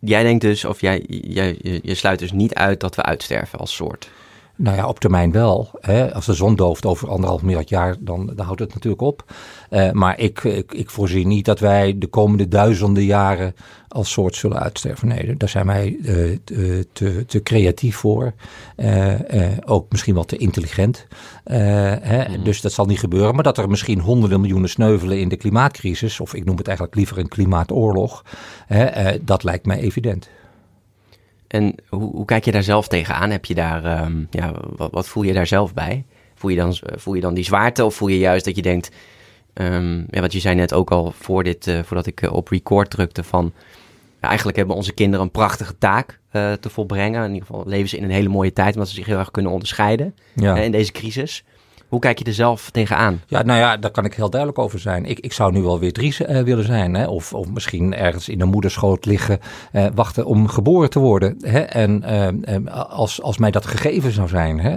Jij 0.00 0.22
denkt 0.22 0.40
dus, 0.40 0.64
of 0.64 0.80
jij, 0.80 1.04
jij, 1.06 1.58
je 1.82 1.94
sluit 1.94 2.18
dus 2.18 2.32
niet 2.32 2.54
uit 2.54 2.80
dat 2.80 2.94
we 2.94 3.02
uitsterven 3.02 3.58
als 3.58 3.74
soort. 3.74 4.10
Nou 4.62 4.76
ja, 4.76 4.86
op 4.86 5.00
termijn 5.00 5.32
wel. 5.32 5.70
Hè. 5.80 6.14
Als 6.14 6.26
de 6.26 6.34
zon 6.34 6.56
dooft 6.56 6.86
over 6.86 7.08
anderhalf 7.08 7.42
miljard 7.42 7.68
jaar, 7.68 7.96
dan, 8.00 8.32
dan 8.34 8.46
houdt 8.46 8.60
het 8.60 8.74
natuurlijk 8.74 9.02
op. 9.02 9.24
Uh, 9.70 9.90
maar 9.90 10.18
ik, 10.18 10.44
ik, 10.44 10.72
ik, 10.72 10.90
voorzie 10.90 11.26
niet 11.26 11.44
dat 11.44 11.60
wij 11.60 11.98
de 11.98 12.06
komende 12.06 12.48
duizenden 12.48 13.04
jaren 13.04 13.54
als 13.88 14.10
soort 14.10 14.36
zullen 14.36 14.60
uitsterven. 14.60 15.08
Nee, 15.08 15.36
daar 15.36 15.48
zijn 15.48 15.66
wij 15.66 15.96
uh, 16.00 16.38
te, 16.92 17.24
te, 17.26 17.42
creatief 17.42 17.96
voor. 17.96 18.32
Uh, 18.76 19.14
ook 19.64 19.86
misschien 19.90 20.14
wel 20.14 20.24
te 20.24 20.36
intelligent. 20.36 21.06
Hè. 21.44 22.28
Mm. 22.28 22.44
Dus 22.44 22.60
dat 22.60 22.72
zal 22.72 22.86
niet 22.86 22.98
gebeuren. 22.98 23.34
Maar 23.34 23.44
dat 23.44 23.58
er 23.58 23.68
misschien 23.68 24.00
honderden 24.00 24.40
miljoenen 24.40 24.68
sneuvelen 24.70 25.20
in 25.20 25.28
de 25.28 25.36
klimaatcrisis, 25.36 26.20
of 26.20 26.34
ik 26.34 26.44
noem 26.44 26.56
het 26.56 26.66
eigenlijk 26.66 26.96
liever 26.96 27.18
een 27.18 27.28
klimaatoorlog, 27.28 28.24
hè, 28.66 29.24
dat 29.24 29.42
lijkt 29.42 29.66
mij 29.66 29.78
evident. 29.78 30.28
En 31.50 31.74
hoe, 31.88 32.10
hoe, 32.10 32.24
kijk 32.24 32.44
je 32.44 32.52
daar 32.52 32.62
zelf 32.62 32.88
tegenaan? 32.88 33.30
Heb 33.30 33.44
je 33.44 33.54
daar, 33.54 34.04
um, 34.04 34.26
ja, 34.30 34.52
wat, 34.76 34.90
wat, 34.90 35.08
voel 35.08 35.22
je 35.22 35.32
daar 35.32 35.46
zelf 35.46 35.74
bij? 35.74 36.04
Voel 36.34 36.50
je, 36.50 36.56
dan, 36.56 36.76
voel 36.80 37.14
je 37.14 37.20
dan 37.20 37.34
die 37.34 37.44
zwaarte 37.44 37.84
of 37.84 37.94
voel 37.94 38.08
je 38.08 38.18
juist 38.18 38.44
dat 38.44 38.56
je 38.56 38.62
denkt, 38.62 38.90
um, 39.54 40.06
ja, 40.10 40.20
wat 40.20 40.32
je 40.32 40.40
zei 40.40 40.54
net 40.54 40.74
ook 40.74 40.90
al 40.90 41.12
voor 41.16 41.44
dit, 41.44 41.66
uh, 41.66 41.82
voordat 41.82 42.06
ik 42.06 42.22
uh, 42.22 42.32
op 42.32 42.48
record 42.48 42.90
drukte 42.90 43.22
van, 43.22 43.52
ja, 44.20 44.28
eigenlijk 44.28 44.56
hebben 44.56 44.76
onze 44.76 44.92
kinderen 44.92 45.24
een 45.24 45.30
prachtige 45.30 45.78
taak 45.78 46.20
uh, 46.32 46.52
te 46.52 46.70
volbrengen. 46.70 47.24
In 47.24 47.32
ieder 47.32 47.46
geval 47.46 47.64
leven 47.66 47.88
ze 47.88 47.96
in 47.96 48.04
een 48.04 48.10
hele 48.10 48.28
mooie 48.28 48.52
tijd, 48.52 48.74
omdat 48.74 48.88
ze 48.88 48.94
zich 48.94 49.06
heel 49.06 49.18
erg 49.18 49.30
kunnen 49.30 49.52
onderscheiden 49.52 50.14
ja. 50.34 50.56
in 50.56 50.72
deze 50.72 50.92
crisis. 50.92 51.44
Hoe 51.90 52.00
kijk 52.00 52.18
je 52.18 52.24
er 52.24 52.32
zelf 52.32 52.70
tegenaan? 52.70 53.20
Ja, 53.26 53.42
nou 53.42 53.58
ja, 53.58 53.76
daar 53.76 53.90
kan 53.90 54.04
ik 54.04 54.14
heel 54.14 54.30
duidelijk 54.30 54.60
over 54.60 54.78
zijn. 54.78 55.04
Ik, 55.04 55.18
ik 55.20 55.32
zou 55.32 55.52
nu 55.52 55.62
wel 55.62 55.78
weer 55.78 55.92
drie 55.92 56.14
uh, 56.20 56.40
willen 56.40 56.64
zijn. 56.64 56.94
Hè? 56.94 57.06
Of, 57.06 57.34
of 57.34 57.50
misschien 57.50 57.94
ergens 57.94 58.28
in 58.28 58.40
een 58.40 58.48
moederschoot 58.48 59.04
liggen, 59.04 59.38
uh, 59.72 59.86
wachten 59.94 60.26
om 60.26 60.48
geboren 60.48 60.90
te 60.90 60.98
worden. 60.98 61.36
Hè? 61.40 61.60
En 61.60 62.04
uh, 62.46 62.74
als, 62.74 63.22
als 63.22 63.38
mij 63.38 63.50
dat 63.50 63.66
gegeven 63.66 64.12
zou 64.12 64.28
zijn. 64.28 64.60
Hè? 64.60 64.76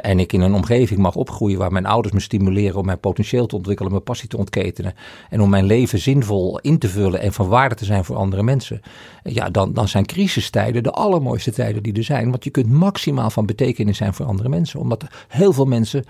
en 0.00 0.18
ik 0.18 0.32
in 0.32 0.40
een 0.40 0.54
omgeving 0.54 1.00
mag 1.00 1.14
opgroeien 1.14 1.58
waar 1.58 1.72
mijn 1.72 1.86
ouders 1.86 2.14
me 2.14 2.20
stimuleren 2.20 2.78
om 2.78 2.86
mijn 2.86 3.00
potentieel 3.00 3.46
te 3.46 3.56
ontwikkelen, 3.56 3.92
mijn 3.92 4.04
passie 4.04 4.28
te 4.28 4.36
ontketenen. 4.36 4.94
En 5.30 5.40
om 5.40 5.50
mijn 5.50 5.64
leven 5.64 5.98
zinvol 5.98 6.58
in 6.58 6.78
te 6.78 6.88
vullen 6.88 7.20
en 7.20 7.32
van 7.32 7.48
waarde 7.48 7.74
te 7.74 7.84
zijn 7.84 8.04
voor 8.04 8.16
andere 8.16 8.42
mensen. 8.42 8.80
ja, 9.22 9.50
dan, 9.50 9.72
dan 9.72 9.88
zijn 9.88 10.06
crisistijden 10.06 10.82
de 10.82 10.90
allermooiste 10.90 11.52
tijden 11.52 11.82
die 11.82 11.92
er 11.92 12.04
zijn. 12.04 12.30
Want 12.30 12.44
je 12.44 12.50
kunt 12.50 12.70
maximaal 12.70 13.30
van 13.30 13.46
betekenis 13.46 13.96
zijn 13.96 14.14
voor 14.14 14.26
andere 14.26 14.48
mensen. 14.48 14.80
Omdat 14.80 15.04
heel 15.28 15.52
veel 15.52 15.64
mensen 15.64 16.04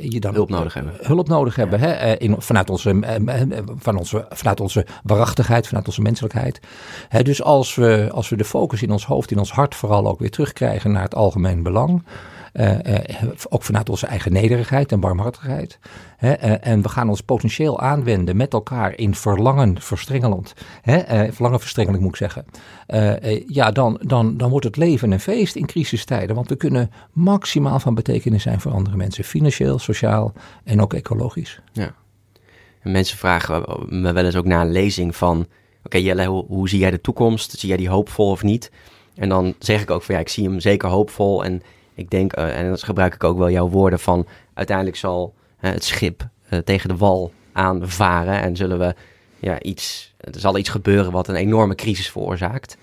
je 0.00 0.20
dan 0.20 0.34
hulp 0.34 0.48
nodig 0.48 0.74
hebben. 0.74 0.92
Hulp 1.00 1.28
nodig 1.28 1.56
hebben. 1.56 1.80
Hè? 1.80 2.06
Uh, 2.06 2.14
in, 2.18 2.34
vanuit, 2.38 2.70
onze, 2.70 3.00
van 3.78 3.96
onze, 3.96 4.26
vanuit 4.30 4.60
onze 4.60 4.86
waarachtigheid, 5.02 5.66
vanuit 5.66 5.86
onze 5.86 6.02
menselijkheid. 6.02 6.60
Hè, 7.08 7.22
dus 7.22 7.42
als 7.42 7.74
we, 7.74 8.08
als 8.12 8.28
we 8.28 8.36
de 8.36 8.44
focus 8.44 8.82
in 8.82 8.90
ons 8.90 9.06
hoofd, 9.06 9.30
in 9.30 9.38
ons 9.38 9.52
hart 9.52 9.74
vooral 9.74 10.06
ook 10.06 10.18
weer 10.18 10.30
terugkrijgen 10.30 10.92
naar 10.92 11.02
het 11.02 11.14
algemeen 11.14 11.62
belang. 11.62 12.02
Uh, 12.52 12.78
ook 13.48 13.62
vanuit 13.62 13.88
onze 13.88 14.06
eigen 14.06 14.32
nederigheid 14.32 14.92
en 14.92 15.00
barmhartigheid. 15.00 15.78
Hè, 16.16 16.32
en 16.32 16.82
we 16.82 16.88
gaan 16.88 17.08
ons 17.08 17.20
potentieel 17.20 17.80
aanwenden 17.80 18.36
met 18.36 18.52
elkaar 18.52 18.98
in 18.98 19.14
verlangen 19.14 19.80
verstrengelend. 19.80 20.54
Verlangen 21.30 21.60
verstrengelend 21.60 22.02
moet 22.02 22.10
ik 22.10 22.16
zeggen. 22.16 22.44
ja, 23.46 23.70
dan, 23.70 24.00
dan, 24.02 24.36
dan 24.36 24.50
wordt 24.50 24.64
het 24.64 24.76
leven 24.76 25.10
een 25.10 25.20
feest 25.20 25.56
in 25.56 25.66
crisistijden. 25.66 26.34
Want 26.34 26.48
we 26.48 26.56
kunnen 26.56 26.90
maximaal 27.12 27.80
van 27.80 27.94
betekenis 27.94 28.42
zijn 28.42 28.60
voor 28.60 28.72
andere 28.72 28.96
mensen. 28.96 29.24
Financieel, 29.24 29.78
sociaal 29.78 30.32
en 30.64 30.80
ook 30.80 30.94
ecologisch. 30.94 31.60
Ja. 31.72 31.94
En 32.80 32.92
mensen 32.92 33.18
vragen 33.18 33.64
me 33.88 34.12
wel 34.12 34.24
eens 34.24 34.36
ook 34.36 34.46
na 34.46 34.60
een 34.60 34.72
lezing 34.72 35.16
van... 35.16 35.46
Oké 35.84 35.96
Jelle, 35.96 36.26
hoe, 36.26 36.44
hoe 36.46 36.68
zie 36.68 36.78
jij 36.78 36.90
de 36.90 37.00
toekomst? 37.00 37.58
Zie 37.58 37.68
jij 37.68 37.76
die 37.78 37.88
hoopvol 37.88 38.30
of 38.30 38.42
niet? 38.42 38.70
En 39.14 39.28
dan 39.28 39.54
zeg 39.58 39.82
ik 39.82 39.90
ook 39.90 40.02
van 40.02 40.14
ja, 40.14 40.20
ik 40.20 40.28
zie 40.28 40.44
hem 40.44 40.60
zeker 40.60 40.88
hoopvol 40.88 41.44
en 41.44 41.62
ik 41.94 42.10
denk, 42.10 42.38
uh, 42.38 42.58
en 42.58 42.66
dan 42.66 42.78
gebruik 42.78 43.14
ik 43.14 43.24
ook 43.24 43.38
wel 43.38 43.50
jouw 43.50 43.68
woorden 43.68 43.98
van 43.98 44.26
uiteindelijk 44.54 44.96
zal 44.96 45.34
het 45.56 45.84
schip 45.84 46.28
uh, 46.50 46.58
tegen 46.58 46.88
de 46.88 46.96
wal 46.96 47.32
aanvaren 47.52 48.40
en 48.40 48.56
zullen 48.56 48.78
we 48.78 48.94
ja, 49.38 49.60
iets, 49.60 50.14
er 50.16 50.40
zal 50.40 50.58
iets 50.58 50.68
gebeuren 50.68 51.12
wat 51.12 51.28
een 51.28 51.34
enorme 51.34 51.74
crisis 51.74 52.10
veroorzaakt. 52.10 52.76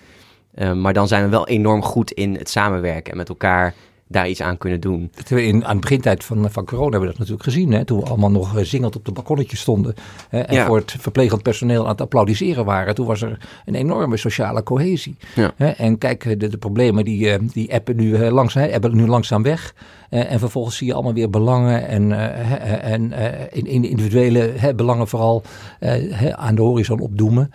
maar 0.75 0.93
dan 0.93 1.07
zijn 1.07 1.23
we 1.23 1.29
wel 1.29 1.47
enorm 1.47 1.81
goed 1.81 2.11
in 2.11 2.35
het 2.35 2.49
samenwerken 2.49 3.11
en 3.11 3.17
met 3.17 3.29
elkaar 3.29 3.73
daar 4.11 4.29
iets 4.29 4.41
aan 4.41 4.57
kunnen 4.57 4.79
doen. 4.79 5.11
In, 5.27 5.65
aan 5.65 5.75
de 5.75 5.81
begintijd 5.81 6.23
van, 6.23 6.51
van 6.51 6.65
corona 6.65 6.89
hebben 6.89 6.99
we 6.99 7.07
dat 7.07 7.17
natuurlijk 7.17 7.43
gezien. 7.43 7.71
Hè? 7.71 7.85
Toen 7.85 7.99
we 7.99 8.05
allemaal 8.05 8.31
nog 8.31 8.57
eh, 8.57 8.63
zingend 8.63 8.95
op 8.95 9.05
de 9.05 9.11
balkonnetjes 9.11 9.59
stonden. 9.59 9.93
Hè? 10.29 10.39
En 10.39 10.65
voor 10.65 10.77
het 10.77 10.95
verplegend 10.99 11.43
personeel 11.43 11.83
aan 11.83 11.89
het 11.89 12.01
applaudisseren 12.01 12.65
waren. 12.65 12.95
Toen 12.95 13.05
was 13.05 13.21
er 13.21 13.47
een 13.65 13.75
enorme 13.75 14.17
sociale 14.17 14.63
cohesie. 14.63 15.17
Ja. 15.35 15.51
Hè? 15.55 15.67
En 15.67 15.97
kijk, 15.97 16.25
eh, 16.25 16.39
de, 16.39 16.47
de, 16.47 16.57
problemen 16.57 17.05
die, 17.05 17.29
eh, 17.29 17.39
die 17.53 17.73
appen 17.73 17.95
nu, 17.95 18.17
langzaam, 18.17 18.71
appen 18.71 18.95
nu 18.95 19.07
langzaam 19.07 19.43
weg. 19.43 19.73
en 20.09 20.39
vervolgens 20.39 20.77
zie 20.77 20.87
je 20.87 20.93
allemaal 20.93 21.13
weer 21.13 21.29
belangen 21.29 21.87
en, 21.87 22.11
en 22.81 23.11
in, 23.51 23.65
in 23.65 23.83
individuele 23.83 24.73
belangen 24.75 25.07
vooral 25.07 25.43
aan 26.31 26.55
de 26.55 26.61
horizon 26.61 26.99
opdoemen. 26.99 27.51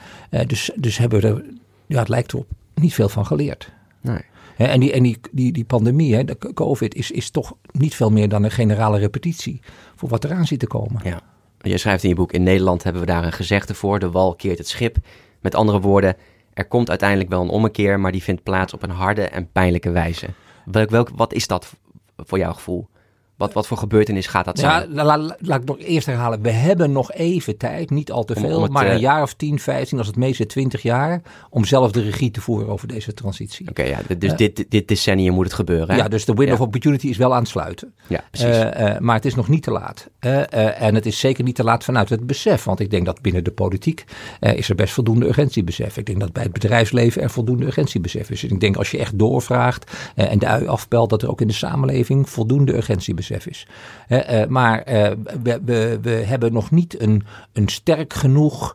dus, 0.46 0.70
dus 0.74 0.98
hebben 0.98 1.20
we 1.20 1.28
er, 1.28 1.44
ja, 1.86 1.98
het 1.98 2.08
lijkt 2.08 2.32
erop, 2.32 2.46
niet 2.74 2.94
veel 2.94 3.08
van 3.08 3.26
geleerd. 3.26 3.72
Nee 4.00 4.32
en 4.56 4.80
die, 4.80 4.92
en 4.92 5.02
die, 5.02 5.18
die, 5.32 5.52
die 5.52 5.64
pandemie, 5.64 6.24
de 6.24 6.36
COVID, 6.54 6.94
is, 6.94 7.10
is 7.10 7.30
toch 7.30 7.52
niet 7.70 7.94
veel 7.94 8.10
meer 8.10 8.28
dan 8.28 8.44
een 8.44 8.50
generale 8.50 8.98
repetitie 8.98 9.60
voor 9.94 10.08
wat 10.08 10.24
eraan 10.24 10.46
zit 10.46 10.58
te 10.58 10.66
komen. 10.66 11.00
Ja. 11.04 11.20
Je 11.60 11.78
schrijft 11.78 12.02
in 12.02 12.08
je 12.08 12.14
boek, 12.14 12.32
in 12.32 12.42
Nederland 12.42 12.82
hebben 12.82 13.02
we 13.02 13.08
daar 13.08 13.24
een 13.24 13.32
gezegde 13.32 13.74
voor, 13.74 13.98
de 13.98 14.10
wal 14.10 14.34
keert 14.34 14.58
het 14.58 14.68
schip. 14.68 14.96
Met 15.40 15.54
andere 15.54 15.80
woorden, 15.80 16.16
er 16.52 16.64
komt 16.68 16.88
uiteindelijk 16.88 17.30
wel 17.30 17.42
een 17.42 17.48
ommekeer, 17.48 18.00
maar 18.00 18.12
die 18.12 18.22
vindt 18.22 18.42
plaats 18.42 18.74
op 18.74 18.82
een 18.82 18.90
harde 18.90 19.22
en 19.22 19.50
pijnlijke 19.52 19.90
wijze. 19.90 20.26
Welk, 20.64 20.90
welk, 20.90 21.10
wat 21.14 21.32
is 21.32 21.46
dat 21.46 21.74
voor 22.16 22.38
jouw 22.38 22.52
gevoel? 22.52 22.88
Wat, 23.36 23.52
wat 23.52 23.66
voor 23.66 23.76
gebeurtenis 23.76 24.26
gaat 24.26 24.44
dat 24.44 24.58
zijn? 24.58 24.94
Ja, 24.94 25.04
laat, 25.04 25.34
laat 25.38 25.60
ik 25.60 25.66
nog 25.66 25.78
eerst 25.78 26.06
herhalen. 26.06 26.42
We 26.42 26.50
hebben 26.50 26.92
nog 26.92 27.12
even 27.12 27.56
tijd, 27.56 27.90
niet 27.90 28.12
al 28.12 28.24
te 28.24 28.34
veel, 28.34 28.66
maar 28.66 28.86
een 28.86 28.92
eh, 28.92 29.00
jaar 29.00 29.22
of 29.22 29.34
10, 29.34 29.58
15, 29.58 29.98
als 29.98 30.06
het 30.06 30.16
meeste 30.16 30.46
20 30.46 30.82
jaar, 30.82 31.22
om 31.50 31.64
zelf 31.64 31.92
de 31.92 32.02
regie 32.02 32.30
te 32.30 32.40
voeren 32.40 32.68
over 32.68 32.88
deze 32.88 33.14
transitie. 33.14 33.68
Oké, 33.68 33.82
ja, 33.82 34.00
dus 34.18 34.30
uh, 34.30 34.36
dit, 34.36 34.64
dit 34.68 34.88
decennium 34.88 35.34
moet 35.34 35.44
het 35.44 35.54
gebeuren. 35.54 35.90
Hè? 35.90 35.96
Ja, 35.96 36.08
dus 36.08 36.24
de 36.24 36.34
window 36.34 36.54
of 36.54 36.60
opportunity 36.60 37.06
is 37.06 37.16
wel 37.16 37.32
aan 37.34 37.40
het 37.40 37.48
sluiten. 37.48 37.94
Ja, 38.06 38.24
precies. 38.30 38.56
Uh, 38.56 38.98
maar 38.98 39.14
het 39.14 39.24
is 39.24 39.34
nog 39.34 39.48
niet 39.48 39.62
te 39.62 39.70
laat. 39.70 40.08
en 40.18 40.94
het 40.94 41.06
is 41.06 41.18
zeker 41.18 41.44
niet 41.44 41.54
te 41.54 41.64
laat 41.64 41.84
vanuit 41.84 42.08
het 42.08 42.26
besef, 42.26 42.64
want 42.64 42.80
ik 42.80 42.90
denk 42.90 43.04
dat 43.04 43.20
binnen 43.20 43.44
de 43.44 43.50
politiek 43.50 44.04
is 44.40 44.68
er 44.68 44.74
best 44.74 44.94
voldoende 44.94 45.26
urgentiebesef. 45.26 45.96
Ik 45.96 46.06
denk 46.06 46.20
dat 46.20 46.32
bij 46.32 46.42
het 46.42 46.52
bedrijfsleven 46.52 47.22
er 47.22 47.30
voldoende 47.30 47.66
urgentiebesef 47.66 48.30
is. 48.30 48.42
En 48.42 48.50
ik 48.50 48.60
denk 48.60 48.76
als 48.76 48.90
je 48.90 48.98
echt 48.98 49.18
doorvraagt 49.18 49.92
en 50.14 50.38
de 50.38 50.46
ui 50.46 50.66
afpelt, 50.66 51.10
dat 51.10 51.22
er 51.22 51.30
ook 51.30 51.40
in 51.40 51.46
de 51.46 51.52
samenleving 51.52 52.28
voldoende 52.30 52.74
urgentiebesef 52.74 53.23
is. 53.30 53.66
Uh, 54.08 54.44
maar 54.46 54.78
uh, 54.78 55.10
we, 55.42 55.60
we, 55.64 55.98
we, 56.02 56.10
hebben 56.10 56.52
nog 56.52 56.70
niet 56.70 57.00
een, 57.00 57.22
een 57.52 57.68
sterk 57.68 58.12
genoeg 58.12 58.74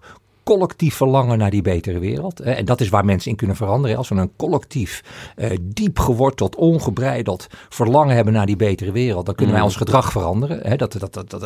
collectief 0.50 0.96
verlangen 0.96 1.38
naar 1.38 1.50
die 1.50 1.62
betere 1.62 2.00
wereld. 2.00 2.40
En 2.40 2.66
dat 2.66 2.82
is 2.82 2.90
waar 2.90 3.06
mensen 3.06 3.32
in 3.32 3.38
kunnen 3.38 3.56
veranderen. 3.56 3.98
Als 3.98 4.10
we 4.10 4.16
een 4.16 4.32
collectief, 4.36 5.04
uh, 5.38 5.58
diep 5.62 6.00
geworteld, 6.00 6.56
ongebreideld 6.56 7.48
verlangen 7.70 8.16
hebben 8.16 8.34
naar 8.34 8.46
die 8.46 8.56
betere 8.56 8.92
wereld, 8.92 9.26
dan 9.26 9.36
kunnen 9.36 9.54
wij 9.54 9.64
mm. 9.64 9.70
ons 9.70 9.78
gedrag 9.80 10.12
veranderen. 10.12 10.78
Dat, 10.78 10.92
dat, 10.92 11.14
dat, 11.14 11.30
dat, 11.30 11.42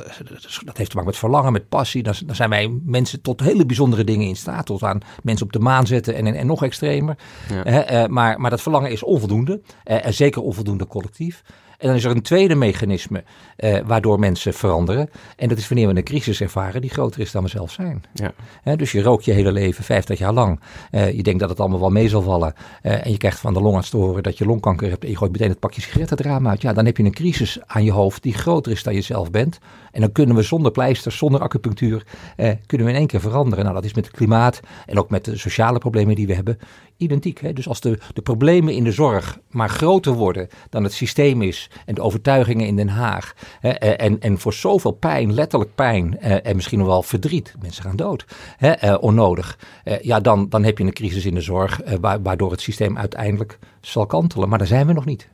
dat 0.65 0.77
heeft 0.77 0.89
te 0.89 0.95
maken 0.95 1.05
met 1.05 1.17
verlangen, 1.17 1.51
met 1.51 1.69
passie. 1.69 2.03
Dan, 2.03 2.13
dan 2.25 2.35
zijn 2.35 2.49
wij 2.49 2.79
mensen 2.83 3.21
tot 3.21 3.39
hele 3.39 3.65
bijzondere 3.65 4.03
dingen 4.03 4.27
in 4.27 4.35
staat. 4.35 4.65
Tot 4.65 4.83
aan 4.83 5.01
mensen 5.23 5.45
op 5.45 5.53
de 5.53 5.59
maan 5.59 5.87
zetten 5.87 6.15
en, 6.15 6.27
en, 6.27 6.35
en 6.35 6.47
nog 6.47 6.63
extremer. 6.63 7.17
Ja. 7.65 8.07
maar, 8.07 8.39
maar 8.39 8.49
dat 8.49 8.61
verlangen 8.61 8.91
is 8.91 9.03
onvoldoende. 9.03 9.61
en 9.83 10.13
zeker 10.13 10.41
onvoldoende 10.41 10.87
collectief. 10.87 11.43
En 11.83 11.89
dan 11.89 11.97
is 11.97 12.03
er 12.03 12.11
een 12.11 12.21
tweede 12.21 12.55
mechanisme 12.55 13.23
eh, 13.55 13.79
waardoor 13.85 14.19
mensen 14.19 14.53
veranderen. 14.53 15.09
En 15.35 15.49
dat 15.49 15.57
is 15.57 15.67
wanneer 15.67 15.87
we 15.87 15.95
een 15.95 16.03
crisis 16.03 16.41
ervaren 16.41 16.81
die 16.81 16.89
groter 16.89 17.21
is 17.21 17.31
dan 17.31 17.43
we 17.43 17.49
zelf 17.49 17.71
zijn. 17.71 18.03
Ja. 18.13 18.75
dus 18.75 18.91
je 18.91 19.01
rookt 19.01 19.25
je 19.25 19.31
hele 19.31 19.51
leven, 19.51 19.83
50 19.83 20.19
jaar 20.19 20.33
lang. 20.33 20.59
Uh, 20.91 21.11
je 21.11 21.23
denkt 21.23 21.39
dat 21.39 21.49
het 21.49 21.59
allemaal 21.59 21.79
wel 21.79 21.89
mee 21.89 22.09
zal 22.09 22.21
vallen. 22.21 22.53
Uh, 22.83 23.05
en 23.05 23.11
je 23.11 23.17
krijgt 23.17 23.39
van 23.39 23.53
de 23.53 23.61
longarts 23.61 23.89
te 23.89 23.97
horen 23.97 24.23
dat 24.23 24.37
je 24.37 24.45
longkanker 24.45 24.89
hebt. 24.89 25.03
En 25.03 25.09
je 25.09 25.17
gooit 25.17 25.31
meteen 25.31 25.49
het 25.49 25.59
pakje 25.59 25.81
sigaretten 25.81 26.17
het 26.17 26.25
raam 26.25 26.47
uit. 26.47 26.61
Ja, 26.61 26.73
dan 26.73 26.85
heb 26.85 26.97
je 26.97 27.03
een 27.03 27.13
crisis 27.13 27.59
aan 27.65 27.83
je 27.83 27.91
hoofd 27.91 28.23
die 28.23 28.33
groter 28.33 28.71
is 28.71 28.83
dan 28.83 28.93
je 28.93 29.01
zelf 29.01 29.31
bent. 29.31 29.59
En 29.91 30.01
dan 30.01 30.11
kunnen 30.11 30.35
we 30.35 30.41
zonder 30.41 30.71
pleisters, 30.71 31.17
zonder 31.17 31.41
acupunctuur, 31.41 32.05
eh, 32.35 32.51
kunnen 32.65 32.87
we 32.87 32.93
in 32.93 32.99
één 32.99 33.07
keer 33.07 33.19
veranderen. 33.19 33.63
Nou, 33.63 33.75
dat 33.75 33.85
is 33.85 33.93
met 33.93 34.05
het 34.05 34.15
klimaat 34.15 34.59
en 34.85 34.99
ook 34.99 35.09
met 35.09 35.25
de 35.25 35.37
sociale 35.37 35.77
problemen 35.77 36.15
die 36.15 36.27
we 36.27 36.33
hebben. 36.33 36.57
Identiek. 36.97 37.41
Hè? 37.41 37.53
Dus 37.53 37.67
als 37.67 37.81
de, 37.81 37.99
de 38.13 38.21
problemen 38.21 38.73
in 38.73 38.83
de 38.83 38.91
zorg 38.91 39.39
maar 39.49 39.69
groter 39.69 40.13
worden 40.13 40.47
dan 40.69 40.83
het 40.83 40.93
systeem 40.93 41.41
is 41.41 41.69
en 41.85 41.95
de 41.95 42.01
overtuigingen 42.01 42.67
in 42.67 42.75
Den 42.75 42.89
Haag. 42.89 43.33
Hè? 43.59 43.69
En, 43.69 44.19
en 44.19 44.39
voor 44.39 44.53
zoveel 44.53 44.91
pijn, 44.91 45.33
letterlijk 45.33 45.75
pijn 45.75 46.19
en 46.19 46.55
misschien 46.55 46.77
nog 46.77 46.87
wel 46.87 47.03
verdriet, 47.03 47.55
mensen 47.61 47.83
gaan 47.83 47.95
dood, 47.95 48.25
hè? 48.57 48.93
onnodig. 48.93 49.57
Ja, 50.01 50.19
dan, 50.19 50.49
dan 50.49 50.63
heb 50.63 50.77
je 50.77 50.83
een 50.83 50.93
crisis 50.93 51.25
in 51.25 51.33
de 51.33 51.41
zorg 51.41 51.81
waardoor 52.21 52.51
het 52.51 52.61
systeem 52.61 52.97
uiteindelijk 52.97 53.59
zal 53.81 54.05
kantelen. 54.05 54.49
Maar 54.49 54.57
daar 54.57 54.67
zijn 54.67 54.87
we 54.87 54.93
nog 54.93 55.05
niet. 55.05 55.29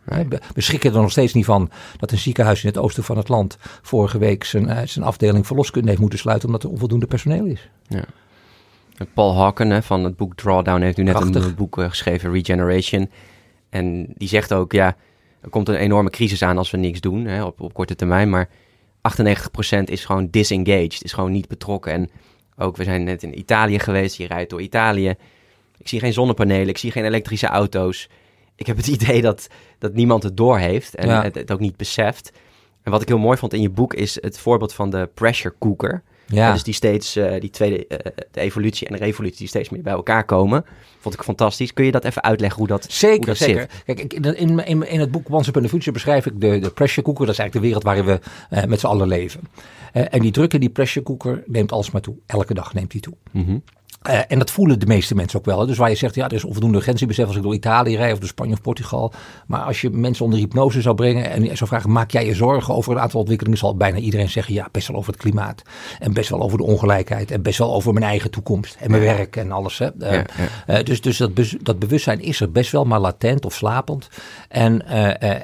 We 0.54 0.62
schrikken 0.62 0.94
er 0.94 1.02
nog 1.02 1.12
steeds 1.12 1.34
niet 1.34 1.46
van 1.46 1.70
dat 1.98 2.12
een 2.12 2.18
ziekenhuis 2.18 2.64
in 2.64 2.70
het 2.70 2.78
oosten 2.78 3.04
van 3.04 3.18
het 3.18 3.30
land 3.30 3.58
vorige 3.82 4.18
week 4.18 4.44
zijn, 4.44 4.88
zijn 4.88 5.06
afdeling 5.06 5.48
verloskunde 5.48 5.88
heeft 5.88 6.02
moeten 6.02 6.20
sluiten 6.20 6.48
omdat 6.48 6.64
er 6.64 6.70
onvoldoende 6.70 7.08
personeel 7.08 7.46
is. 7.46 7.70
Ja. 7.88 8.06
Paul 9.14 9.36
Hawken 9.36 9.84
van 9.84 10.04
het 10.04 10.16
boek 10.16 10.36
Drawdown 10.36 10.82
heeft 10.82 10.98
nu 10.98 11.04
net 11.04 11.36
een 11.36 11.56
boek 11.56 11.78
eh, 11.78 11.90
geschreven, 11.90 12.32
Regeneration. 12.32 13.10
En 13.70 14.14
die 14.16 14.28
zegt 14.28 14.54
ook, 14.54 14.72
ja, 14.72 14.96
er 15.42 15.50
komt 15.50 15.70
een 15.70 15.76
enorme 15.76 16.10
crisis 16.10 16.42
aan 16.42 16.58
als 16.58 16.72
we 16.72 16.78
niks 16.78 17.02
doen 17.02 17.26
hè, 17.26 17.44
op, 17.44 17.62
op 17.62 17.74
korte 17.74 17.96
termijn. 17.96 18.30
Maar 18.30 18.50
98% 18.50 19.84
is 19.86 20.06
gewoon 20.06 20.28
disengaged, 20.30 21.04
is 21.04 21.14
gewoon 21.14 21.32
niet 21.32 21.48
betrokken. 21.48 21.92
En 21.92 22.10
ook, 22.58 22.78
we 22.78 22.84
zijn 22.84 23.04
net 23.04 23.24
in 23.24 23.40
Italië 23.40 23.80
geweest, 23.80 24.18
je 24.18 24.28
rijdt 24.28 24.50
door 24.50 24.62
Italië. 24.62 25.16
Ik 25.78 25.88
zie 25.88 26.00
geen 26.00 26.14
zonnepanelen, 26.14 26.68
ik 26.68 26.78
zie 26.78 26.92
geen 26.92 27.06
elektrische 27.06 27.48
auto's. 27.48 28.10
Ik 28.56 28.68
heb 28.68 28.78
het 28.78 28.88
idee 28.98 29.22
dat, 29.22 29.48
dat 29.78 29.94
niemand 29.94 30.24
het 30.24 30.38
doorheeft 30.38 30.96
en 30.96 31.24
het, 31.24 31.36
het 31.36 31.52
ook 31.52 31.60
niet 31.60 31.78
beseft. 31.78 32.32
En 32.84 32.92
wat 32.92 33.02
ik 33.02 33.08
heel 33.08 33.18
mooi 33.18 33.38
vond 33.38 33.54
in 33.54 33.62
je 33.62 33.70
boek 33.70 33.94
is 33.94 34.22
het 34.22 34.40
voorbeeld 34.40 34.74
van 34.74 34.90
de 34.90 35.10
pressure 35.14 35.56
cooker. 35.60 36.04
Ja. 36.32 36.54
dus 36.54 36.64
die 36.64 36.74
steeds, 36.74 37.18
uh, 37.18 37.40
die 37.40 37.50
tweede, 37.50 37.86
uh, 37.90 37.98
de 38.32 38.40
evolutie 38.40 38.88
en 38.88 38.94
de 38.94 39.00
revolutie 39.00 39.38
die 39.38 39.48
steeds 39.48 39.70
meer 39.70 39.82
bij 39.82 39.94
elkaar 39.94 40.26
komen. 40.26 40.66
Vond 41.00 41.16
ik 41.16 41.24
fantastisch. 41.24 41.74
Kun 41.74 41.86
je 41.86 41.92
dat 41.92 42.04
even 42.04 42.24
uitleggen 42.24 42.60
hoe 42.60 42.68
dat, 42.68 42.86
zeker, 42.90 43.18
hoe 43.18 43.26
dat 43.26 43.38
zeker. 43.38 43.68
zit? 43.86 43.98
Kijk, 43.98 44.14
in, 44.14 44.36
in, 44.36 44.66
in, 44.66 44.88
in 44.88 45.00
het 45.00 45.12
boek 45.12 45.30
Once 45.30 45.50
Upon 45.50 45.64
a 45.64 45.68
Future 45.68 45.92
beschrijf 45.92 46.26
ik 46.26 46.42
de, 46.42 46.60
de 46.60 46.70
pressure 46.70 47.02
cooker. 47.02 47.26
Dat 47.26 47.34
is 47.34 47.40
eigenlijk 47.40 47.54
de 47.54 47.60
wereld 47.60 47.84
waarin 47.84 48.06
we 48.06 48.20
uh, 48.58 48.64
met 48.64 48.80
z'n 48.80 48.88
allen 48.88 49.08
leven. 49.08 49.42
en 49.92 50.20
die 50.20 50.32
druk 50.32 50.54
in 50.54 50.60
die 50.60 50.70
pressure 50.70 51.06
cooker 51.06 51.44
neemt 51.46 51.72
alsmaar 51.72 52.02
toe. 52.02 52.16
Elke 52.26 52.54
dag 52.54 52.74
neemt 52.74 52.92
die 52.92 53.02
toe. 53.02 53.14
Mm 53.32 53.46
-hmm. 53.46 53.64
Uh, 54.08 54.20
en 54.28 54.40
dat 54.40 54.52
voelen 54.52 54.80
de 54.80 54.86
meeste 54.86 55.16
mensen 55.16 55.40
ook 55.40 55.46
wel. 55.46 55.60
Hè. 55.60 55.66
Dus 55.66 55.78
waar 55.78 55.90
je 55.90 55.96
zegt, 55.96 56.16
ja, 56.16 56.26
er 56.26 56.34
is 56.34 56.44
onvoldoende 56.44 56.78
urgentiebesef 56.78 57.28
als 57.28 57.36
ik 57.36 57.44
door 57.44 57.54
Italië 57.54 57.96
rijd 57.96 58.14
of 58.14 58.20
door 58.20 58.28
Spanje 58.28 58.54
of 58.54 58.62
Portugal. 58.62 59.14
Maar 59.48 59.62
als 59.62 59.82
je 59.82 59.90
mensen 59.90 60.26
onder 60.26 60.40
hypnose 60.40 60.82
zou 60.82 60.96
brengen 60.96 61.30
en 61.30 61.58
zou 61.58 61.70
vragen, 61.70 61.92
maak 61.92 62.12
jij 62.12 62.26
je 62.26 62.34
zorgen 62.34 62.74
over 62.74 62.92
een 62.92 63.00
aantal 63.00 63.20
ontwikkelingen, 63.20 63.60
zal 63.60 63.76
bijna 63.76 63.98
iedereen 63.98 64.30
zeggen, 64.30 64.54
ja, 64.54 64.68
best 64.72 64.88
wel 64.88 64.98
over 64.98 65.12
het 65.12 65.22
klimaat. 65.22 65.62
En 66.00 66.14
best 66.14 66.30
wel 66.30 66.42
over 66.42 66.58
de 66.58 66.64
ongelijkheid. 66.64 67.32
En 67.32 67.42
best 67.42 67.58
wel 67.58 67.74
over 67.74 67.94
mijn 67.94 68.06
eigen 68.06 68.32
toekomst 68.32 68.76
en 68.80 68.92
mijn 68.92 69.04
werk 69.04 69.36
en 69.36 69.52
alles. 69.52 69.78
Hè. 69.78 69.90
Uh, 70.00 70.12
ja, 70.12 70.26
ja. 70.68 70.78
Uh, 70.78 70.84
dus 70.84 71.02
dus 71.02 71.18
dat, 71.18 71.32
dat, 71.62 71.80
bewustzijn 71.80 72.22
is 72.22 72.42
er 72.42 72.52
best 72.52 72.72
wel, 72.72 72.86
maar 72.86 73.00
latent 73.00 73.46
of 73.46 73.54
slapend. 73.54 74.10
En, 74.48 74.88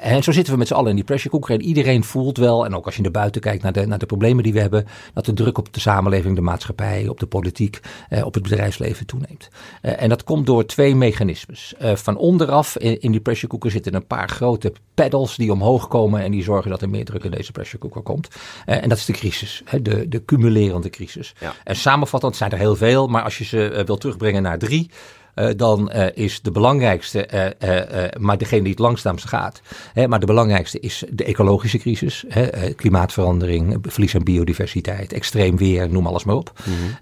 en 0.00 0.22
zo 0.22 0.32
zitten 0.32 0.52
we 0.52 0.58
met 0.58 0.68
z'n 0.68 0.74
allen 0.74 0.90
in 0.90 0.96
die 0.96 1.04
pressure 1.04 1.30
cooker. 1.30 1.54
En 1.54 1.62
iedereen 1.62 2.04
voelt 2.04 2.36
wel, 2.36 2.64
en 2.64 2.74
ook 2.74 2.84
als 2.84 2.96
je 2.96 3.02
naar 3.02 3.10
buiten 3.10 3.40
kijkt 3.40 3.62
naar 3.62 3.72
de, 3.72 3.86
naar 3.86 3.98
de 3.98 4.06
problemen 4.06 4.42
die 4.42 4.52
we 4.52 4.60
hebben, 4.60 4.86
dat 5.14 5.24
de 5.24 5.32
druk 5.32 5.58
op 5.58 5.72
de 5.72 5.80
samenleving, 5.80 6.34
de 6.34 6.40
maatschappij, 6.40 7.08
op 7.08 7.20
de 7.20 7.26
politiek, 7.26 7.80
op 8.24 8.34
het 8.34 8.45
bedrijfsleven 8.48 9.06
toeneemt. 9.06 9.48
Uh, 9.82 10.02
en 10.02 10.08
dat 10.08 10.24
komt 10.24 10.46
door 10.46 10.66
twee 10.66 10.94
mechanismes. 10.94 11.74
Uh, 11.82 11.96
van 11.96 12.16
onderaf 12.16 12.78
in, 12.78 13.00
in, 13.00 13.10
die 13.10 13.20
pressure 13.20 13.48
cooker 13.48 13.70
zitten 13.70 13.94
een 13.94 14.06
paar 14.06 14.28
grote 14.28 14.72
pedals 14.94 15.36
die 15.36 15.52
omhoog 15.52 15.88
komen 15.88 16.22
en 16.22 16.30
die 16.30 16.42
zorgen 16.42 16.70
dat 16.70 16.82
er 16.82 16.88
meer 16.88 17.04
druk 17.04 17.24
in 17.24 17.30
deze 17.30 17.52
pressure 17.52 17.78
cooker 17.78 18.02
komt. 18.02 18.28
Uh, 18.66 18.82
en 18.82 18.88
dat 18.88 18.98
is 18.98 19.04
de 19.04 19.12
crisis, 19.12 19.62
hè, 19.64 19.82
de, 19.82 20.08
de 20.08 20.24
cumulerende 20.24 20.90
crisis. 20.90 21.34
Ja. 21.40 21.54
En 21.64 21.76
samenvattend 21.76 22.36
zijn 22.36 22.50
er 22.50 22.58
heel 22.58 22.76
veel, 22.76 23.06
maar 23.06 23.22
als 23.22 23.38
je 23.38 23.44
ze 23.44 23.82
wil 23.86 23.96
terugbrengen 23.96 24.42
naar 24.42 24.58
drie, 24.58 24.90
uh, 25.36 25.48
dan 25.56 25.90
uh, 25.94 26.06
is 26.14 26.40
de 26.42 26.50
belangrijkste, 26.50 27.28
uh, 27.62 28.04
maar 28.18 28.38
degene 28.38 28.62
die 28.62 28.70
het 28.70 28.78
langzaamst 28.78 29.28
gaat. 29.28 29.60
Hè, 29.92 30.08
maar 30.08 30.20
de 30.20 30.26
belangrijkste 30.26 30.80
is 30.80 31.04
de 31.10 31.24
ecologische 31.24 31.78
crisis. 31.78 32.24
Hè, 32.28 32.72
klimaatverandering, 32.72 33.78
verlies 33.82 34.14
aan 34.14 34.22
biodiversiteit, 34.22 35.12
extreem 35.12 35.56
weer, 35.56 35.90
noem 35.90 36.06
alles 36.06 36.24
maar 36.24 36.34
op. 36.34 36.52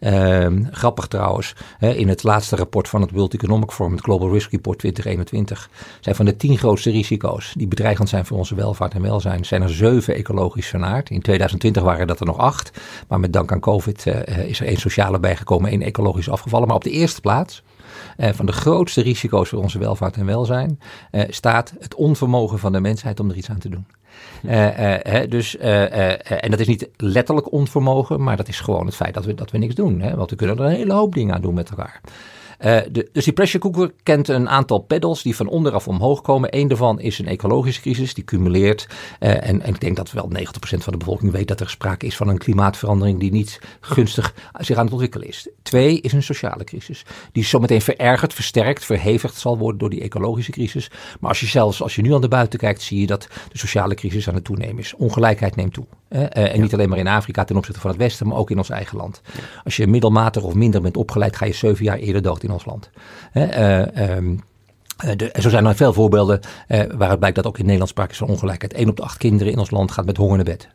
Mm-hmm. 0.01 0.69
grappig 0.71 1.07
trouwens, 1.07 1.55
hè, 1.79 1.93
in 1.95 2.09
het 2.09 2.23
laatste 2.23 2.57
rapport 2.57 2.89
van 2.89 3.01
het 3.01 3.11
World 3.11 3.35
Economic 3.35 3.71
Forum, 3.71 3.93
het 3.93 4.01
Global 4.01 4.33
Risk 4.33 4.51
Report 4.51 4.79
2021, 4.79 5.71
zijn 6.01 6.15
van 6.15 6.25
de 6.25 6.37
tien 6.37 6.59
grootste 6.59 6.91
risico's 6.91 7.55
die 7.57 7.69
bedreigend 7.69 8.09
zijn 8.09 8.27
voor 8.27 8.39
onze 8.39 8.55
welvaart 8.55 8.95
en 8.95 9.03
welzijn, 9.03 9.45
zijn 9.45 9.63
er 9.63 9.71
zeven 9.71 10.15
ecologisch 10.15 10.67
vernaard. 10.67 11.11
In 11.11 11.23
2020 11.23 11.83
waren 11.83 12.07
dat 12.07 12.21
er 12.21 12.27
nog 12.27 12.39
acht, 12.39 12.71
maar 13.09 13.21
met 13.21 13.33
dank 13.33 13.53
aan 13.53 13.61
COVID 13.61 14.07
is 14.47 14.61
er 14.61 14.67
één 14.67 14.81
sociale 14.81 15.19
bijgekomen, 15.19 15.71
één 15.71 15.83
ecologisch 15.83 16.31
afgevallen. 16.31 16.67
Maar 16.67 16.77
op 16.77 16.85
de 16.85 16.91
eerste 16.91 17.21
plaats 17.21 17.63
van 18.19 18.47
de 18.47 18.53
grootste 18.53 19.01
risico's 19.01 19.49
voor 19.49 19.63
onze 19.63 19.79
welvaart 19.79 20.17
en 20.17 20.27
welzijn 20.27 20.81
uh, 21.13 21.23
staat 21.29 21.75
het 21.81 21.95
onvermogen 21.95 22.59
van 22.59 22.73
de 22.73 22.81
mensheid 22.81 23.21
om 23.21 23.31
er 23.31 23.37
iets 23.37 23.51
aan 23.51 23.59
te 23.59 23.69
doen. 23.69 23.87
Uh, 24.43 25.21
dus, 25.29 25.57
en 25.57 26.51
dat 26.51 26.61
is 26.61 26.67
niet 26.67 26.89
letterlijk 26.97 27.53
onvermogen, 27.53 28.23
maar 28.23 28.37
dat 28.37 28.49
is 28.49 28.61
gewoon 28.61 28.87
het 28.87 28.97
feit 28.97 29.15
dat 29.15 29.25
we, 29.25 29.35
dat 29.35 29.51
we 29.51 29.59
niks 29.59 29.75
doen. 29.75 30.01
Hè? 30.01 30.17
Want 30.17 30.31
we 30.31 30.37
kunnen 30.37 30.59
er 30.59 30.65
een 30.65 30.71
hele 30.71 30.93
hoop 30.93 31.15
dingen 31.15 31.35
aan 31.35 31.41
doen 31.41 31.55
met 31.55 31.71
elkaar. 31.71 32.01
Uh, 32.65 32.81
de, 32.91 33.09
dus 33.13 33.25
die 33.25 33.33
pressure 33.33 33.59
cooker 33.59 33.93
kent 34.03 34.29
een 34.29 34.49
aantal 34.49 34.79
pedals 34.79 35.23
die 35.23 35.37
van 35.37 35.49
onderaf 35.49 35.89
omhoog 35.89 36.21
komen. 36.21 36.57
Eén 36.57 36.69
daarvan 36.69 37.01
is 37.01 37.19
een 37.19 37.27
ecologische 37.27 37.81
crisis, 37.81 38.15
die 38.15 38.25
cumuleert. 38.25 38.87
Uh, 39.21 39.49
en, 39.49 39.63
en, 39.63 39.75
ik 39.75 39.81
denk 39.81 39.97
dat 39.97 40.13
wel 40.13 40.31
90% 40.39 40.39
van 40.59 40.93
de 40.93 40.99
bevolking 40.99 41.33
weet 41.33 41.49
dat 41.49 41.61
er 41.61 41.71
sprake 41.71 42.07
is 42.07 42.17
van 42.17 42.29
een 42.29 42.39
klimaatverandering 42.39 43.21
die 43.21 43.33
niet 43.33 43.61
gunstig 43.81 44.35
zich 44.59 44.77
aan 44.77 44.85
het 44.85 44.93
ontwikkelen 44.93 45.29
is. 45.29 45.49
Twee 45.63 46.01
is 46.01 46.13
een 46.13 46.23
sociale 46.23 46.65
crisis, 46.65 47.05
die 47.33 47.45
zometeen 47.45 47.83
verergerd, 47.83 48.35
versterkt, 48.35 48.85
verhevigd 48.85 49.37
zal 49.37 49.59
worden 49.59 49.79
door 49.79 49.91
die 49.91 50.03
ecologische 50.03 50.53
crisis. 50.53 50.91
Maar 51.21 51.31
als 51.31 51.41
je 51.41 51.47
zelfs, 51.47 51.83
als 51.83 51.95
je 51.95 52.03
nu 52.03 52.15
aan 52.15 52.21
de 52.21 52.29
buiten 52.29 52.59
kijkt, 52.59 52.83
zie 52.83 53.01
je 53.01 53.07
dat 53.07 53.29
de 53.53 53.59
sociale 53.59 53.95
crisis 53.95 54.29
aan 54.29 54.35
het 54.35 54.45
toenemen 54.45 54.79
is. 54.79 54.95
Ongelijkheid 54.95 55.57
neemt 55.57 55.73
toe. 55.73 55.87
Uh, 56.15 56.53
en 56.55 56.61
niet 56.61 56.73
alleen 56.73 56.89
maar 56.89 56.99
in 56.99 57.07
Afrika 57.07 57.45
ten 57.45 57.57
opzichte 57.57 57.81
van 57.81 57.91
het 57.91 57.99
Westen, 57.99 58.27
maar 58.27 58.37
ook 58.37 58.51
in 58.51 58.59
ons 58.59 58.71
eigen 58.71 58.97
land. 58.97 59.21
Als 59.65 59.77
je 59.77 59.87
middelmatig 59.87 60.43
of 60.43 60.55
minder 60.55 60.81
bent 60.81 60.97
opgeleid, 60.97 61.37
ga 61.37 61.47
je 61.47 61.53
zeven 61.53 61.85
jaar 61.85 61.99
eerder 61.99 62.23
dood 62.23 62.43
in 62.43 62.51
ons 62.51 62.65
land. 62.65 62.91
Um, 63.35 64.41
de, 65.17 65.35
zo 65.41 65.49
zijn 65.49 65.67
er 65.67 65.75
veel 65.75 65.93
voorbeelden 65.93 66.41
waaruit 66.69 67.19
blijkt 67.19 67.37
dat 67.37 67.47
ook 67.47 67.59
in 67.59 67.65
Nederland 67.65 67.91
sprake 67.91 68.11
is 68.11 68.19
van 68.19 68.29
ongelijkheid. 68.29 68.79
Eén 68.79 68.89
op 68.89 68.97
de 68.97 69.03
acht 69.03 69.19
kinderen 69.19 69.53
in 69.53 69.59
ons 69.59 69.71
land 69.71 69.93
gaat 69.93 70.07
met 70.07 70.17
honger 70.17 70.37
naar 70.37 70.45
bed 70.45 70.69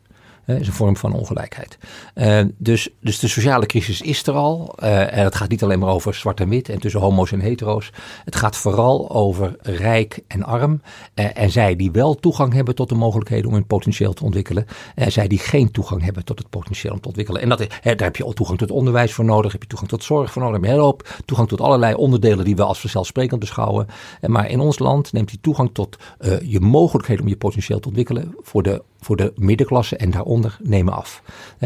is 0.58 0.66
een 0.66 0.72
vorm 0.72 0.96
van 0.96 1.12
ongelijkheid. 1.12 1.78
Uh, 2.14 2.40
dus, 2.58 2.88
dus 3.00 3.18
de 3.18 3.28
sociale 3.28 3.66
crisis 3.66 4.00
is 4.00 4.26
er 4.26 4.34
al. 4.34 4.74
Uh, 4.82 5.16
en 5.16 5.24
het 5.24 5.34
gaat 5.34 5.48
niet 5.48 5.62
alleen 5.62 5.78
maar 5.78 5.88
over 5.88 6.14
zwart 6.14 6.40
en 6.40 6.48
wit 6.48 6.68
en 6.68 6.80
tussen 6.80 7.00
homo's 7.00 7.32
en 7.32 7.40
hetero's. 7.40 7.90
Het 8.24 8.36
gaat 8.36 8.56
vooral 8.56 9.10
over 9.10 9.56
rijk 9.62 10.20
en 10.26 10.44
arm. 10.44 10.80
Uh, 11.14 11.26
en 11.34 11.50
zij 11.50 11.76
die 11.76 11.90
wel 11.90 12.14
toegang 12.14 12.52
hebben 12.52 12.74
tot 12.74 12.88
de 12.88 12.94
mogelijkheden 12.94 13.46
om 13.46 13.54
hun 13.54 13.66
potentieel 13.66 14.12
te 14.12 14.24
ontwikkelen. 14.24 14.66
En 14.94 15.12
zij 15.12 15.28
die 15.28 15.38
geen 15.38 15.70
toegang 15.70 16.02
hebben 16.02 16.24
tot 16.24 16.38
het 16.38 16.50
potentieel 16.50 16.92
om 16.92 17.00
te 17.00 17.08
ontwikkelen. 17.08 17.42
En 17.42 17.48
dat, 17.48 17.58
daar 17.58 17.94
heb 17.96 18.16
je 18.16 18.32
toegang 18.34 18.58
tot 18.58 18.70
onderwijs 18.70 19.12
voor 19.12 19.24
nodig. 19.24 19.52
Heb 19.52 19.62
je 19.62 19.68
toegang 19.68 19.90
tot 19.90 20.04
zorg 20.04 20.32
voor 20.32 20.42
nodig. 20.42 20.60
Heb 20.60 20.70
je 20.70 21.22
toegang 21.24 21.48
tot 21.48 21.60
allerlei 21.60 21.94
onderdelen 21.94 22.44
die 22.44 22.56
we 22.56 22.64
als 22.64 22.80
vanzelfsprekend 22.80 23.40
beschouwen. 23.40 23.86
maar 24.26 24.50
in 24.50 24.60
ons 24.60 24.78
land 24.78 25.12
neemt 25.12 25.28
die 25.28 25.40
toegang 25.40 25.70
tot 25.72 25.96
je 26.42 26.60
mogelijkheden 26.60 27.22
om 27.22 27.28
je 27.28 27.36
potentieel 27.36 27.80
te 27.80 27.88
ontwikkelen 27.88 28.34
voor 28.40 28.62
de, 28.62 28.82
voor 29.00 29.16
de 29.16 29.32
middenklasse 29.36 29.96
en 29.96 30.10
daaronder 30.10 30.56
nemen 30.62 30.92
af. 30.92 31.22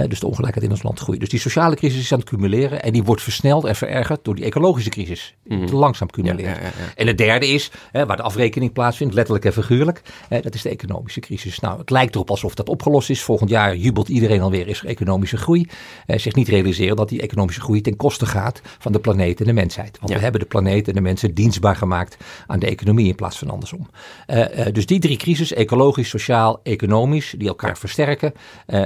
dus 0.08 0.20
de 0.20 0.26
ongelijkheid 0.26 0.66
in 0.66 0.72
ons 0.72 0.82
land 0.82 0.98
groeit. 0.98 1.20
Dus 1.20 1.28
die 1.28 1.40
sociale 1.40 1.76
crisis 1.76 2.00
is 2.00 2.12
aan 2.12 2.18
het 2.18 2.28
cumuleren 2.28 2.82
en 2.82 2.92
die 2.92 3.02
wordt 3.02 3.22
versneld 3.22 3.64
en 3.64 3.76
verergerd 3.76 4.24
door 4.24 4.34
die 4.34 4.44
ecologische 4.44 4.90
crisis. 4.90 5.34
Mm. 5.44 5.66
Te 5.66 5.76
langzaam 5.76 6.10
cumuleren. 6.10 6.54
Ja, 6.54 6.60
ja, 6.60 6.64
ja, 6.64 6.92
en 6.94 7.06
het 7.06 7.18
derde 7.18 7.46
is, 7.46 7.70
waar 7.92 8.16
de 8.16 8.22
afrekening 8.22 8.72
plaatsvindt, 8.72 9.14
letterlijk 9.14 9.44
en 9.44 9.52
figuurlijk, 9.52 10.02
dat 10.28 10.54
is 10.54 10.62
de 10.62 10.68
economische 10.68 11.20
crisis. 11.20 11.58
Nou, 11.60 11.78
het 11.78 11.90
lijkt 11.90 12.14
erop 12.14 12.30
alsof 12.30 12.54
dat 12.54 12.68
opgelost 12.68 13.10
is. 13.10 13.22
Volgend 13.22 13.50
jaar 13.50 13.76
jubelt 13.76 14.08
iedereen 14.08 14.40
alweer, 14.40 14.68
is 14.68 14.80
er 14.80 14.86
economische 14.86 15.36
groei. 15.36 15.68
zich 16.06 16.34
niet 16.34 16.48
realiseren 16.48 16.96
dat 16.96 17.08
die 17.08 17.20
economische 17.20 17.60
groei 17.60 17.80
ten 17.80 17.96
koste 17.96 18.26
gaat 18.26 18.60
van 18.78 18.92
de 18.92 18.98
planeet 18.98 19.40
en 19.40 19.46
de 19.46 19.52
mensheid. 19.52 19.98
Want 20.00 20.12
we 20.12 20.18
hebben 20.18 20.40
de 20.40 20.46
planeet 20.46 20.88
en 20.88 20.94
de 20.94 21.00
mensen 21.00 21.34
dienstbaar 21.34 21.76
gemaakt 21.76 22.16
aan 22.46 22.58
de 22.58 22.66
economie 22.66 23.08
in 23.08 23.14
plaats 23.14 23.38
van 23.38 23.50
andersom. 23.50 23.88
Uh, 24.26 24.38
uh, 24.38 24.66
dus 24.72 24.86
die 24.86 24.98
drie 24.98 25.16
crisis, 25.16 25.52
ecologisch, 25.52 26.08
sociaal, 26.08 26.60
economisch, 26.62 27.23
die 27.30 27.48
elkaar 27.48 27.78
versterken, 27.78 28.34
uh, 28.66 28.84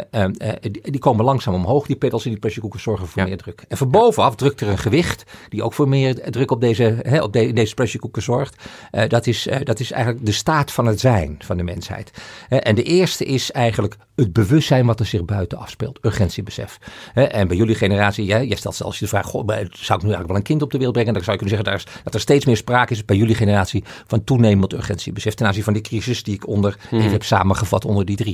die, 0.60 0.90
die, 0.90 0.98
komen 0.98 1.24
langzaam 1.24 1.54
omhoog. 1.54 1.86
Die 1.86 1.96
pedals 1.96 2.26
in 2.26 2.38
die 2.40 2.60
cooker 2.60 2.80
zorgen 2.80 3.06
voor 3.06 3.24
meer 3.24 3.36
druk. 3.36 3.64
En 3.68 3.76
van 3.76 3.90
bovenaf 3.90 4.34
drukt 4.34 4.60
er 4.60 4.68
een 4.68 4.78
gewicht 4.78 5.24
die 5.48 5.62
ook 5.62 5.72
voor 5.72 5.88
meer 5.88 6.30
druk 6.30 6.50
op 6.50 6.60
deze, 6.60 6.98
hè, 7.02 7.22
op 7.22 7.32
de, 7.32 7.52
deze 7.52 7.98
cooker 7.98 8.22
zorgt. 8.22 8.56
dat, 9.08 9.26
is, 9.26 9.48
dat 9.64 9.80
is 9.80 9.92
eigenlijk 9.92 10.26
de 10.26 10.32
staat 10.32 10.72
van 10.72 10.86
het 10.86 11.00
zijn 11.00 11.36
van 11.38 11.56
de 11.56 11.62
mensheid. 11.62 12.10
en 12.48 12.74
de 12.74 12.82
eerste 12.82 13.24
is 13.24 13.50
eigenlijk 13.50 13.96
het 14.14 14.32
bewustzijn 14.32 14.86
wat 14.86 15.00
er 15.00 15.06
zich 15.06 15.24
buiten 15.24 15.58
afspeelt. 15.58 15.98
Urgentiebesef. 16.02 16.78
en 17.14 17.48
bij 17.48 17.56
jullie 17.56 17.74
generatie, 17.74 18.24
jij, 18.24 18.46
jij 18.46 18.56
stelt 18.56 18.74
zelfs 18.74 18.98
je 18.98 19.04
de 19.04 19.10
vraag, 19.10 19.26
goh, 19.26 19.46
zou 19.46 19.58
ik 19.58 19.76
nu 19.78 19.88
eigenlijk 19.88 20.26
wel 20.26 20.36
een 20.36 20.42
kind 20.42 20.62
op 20.62 20.70
de 20.70 20.76
wereld 20.76 20.94
brengen? 20.94 21.14
Dan 21.14 21.22
zou 21.22 21.36
je 21.36 21.42
kunnen 21.44 21.64
zeggen 21.64 21.78
dat 21.78 21.94
er, 21.94 22.02
dat 22.04 22.14
er 22.14 22.20
steeds 22.20 22.44
meer 22.44 22.56
sprake 22.56 22.92
is 22.92 23.04
bij 23.04 23.16
jullie 23.16 23.34
generatie 23.34 23.84
van 24.06 24.24
toenemend 24.24 24.72
urgentiebesef 24.72 25.34
ten 25.34 25.46
aanzien 25.46 25.64
van 25.64 25.72
die 25.72 25.82
crisis 25.82 26.22
die 26.22 26.34
ik 26.34 26.46
onder, 26.46 26.76
mm. 26.90 26.98
even 26.98 27.10
heb 27.10 27.22
samengevat 27.22 27.84
onder 27.84 28.04
die 28.04 28.16
drie. 28.16 28.27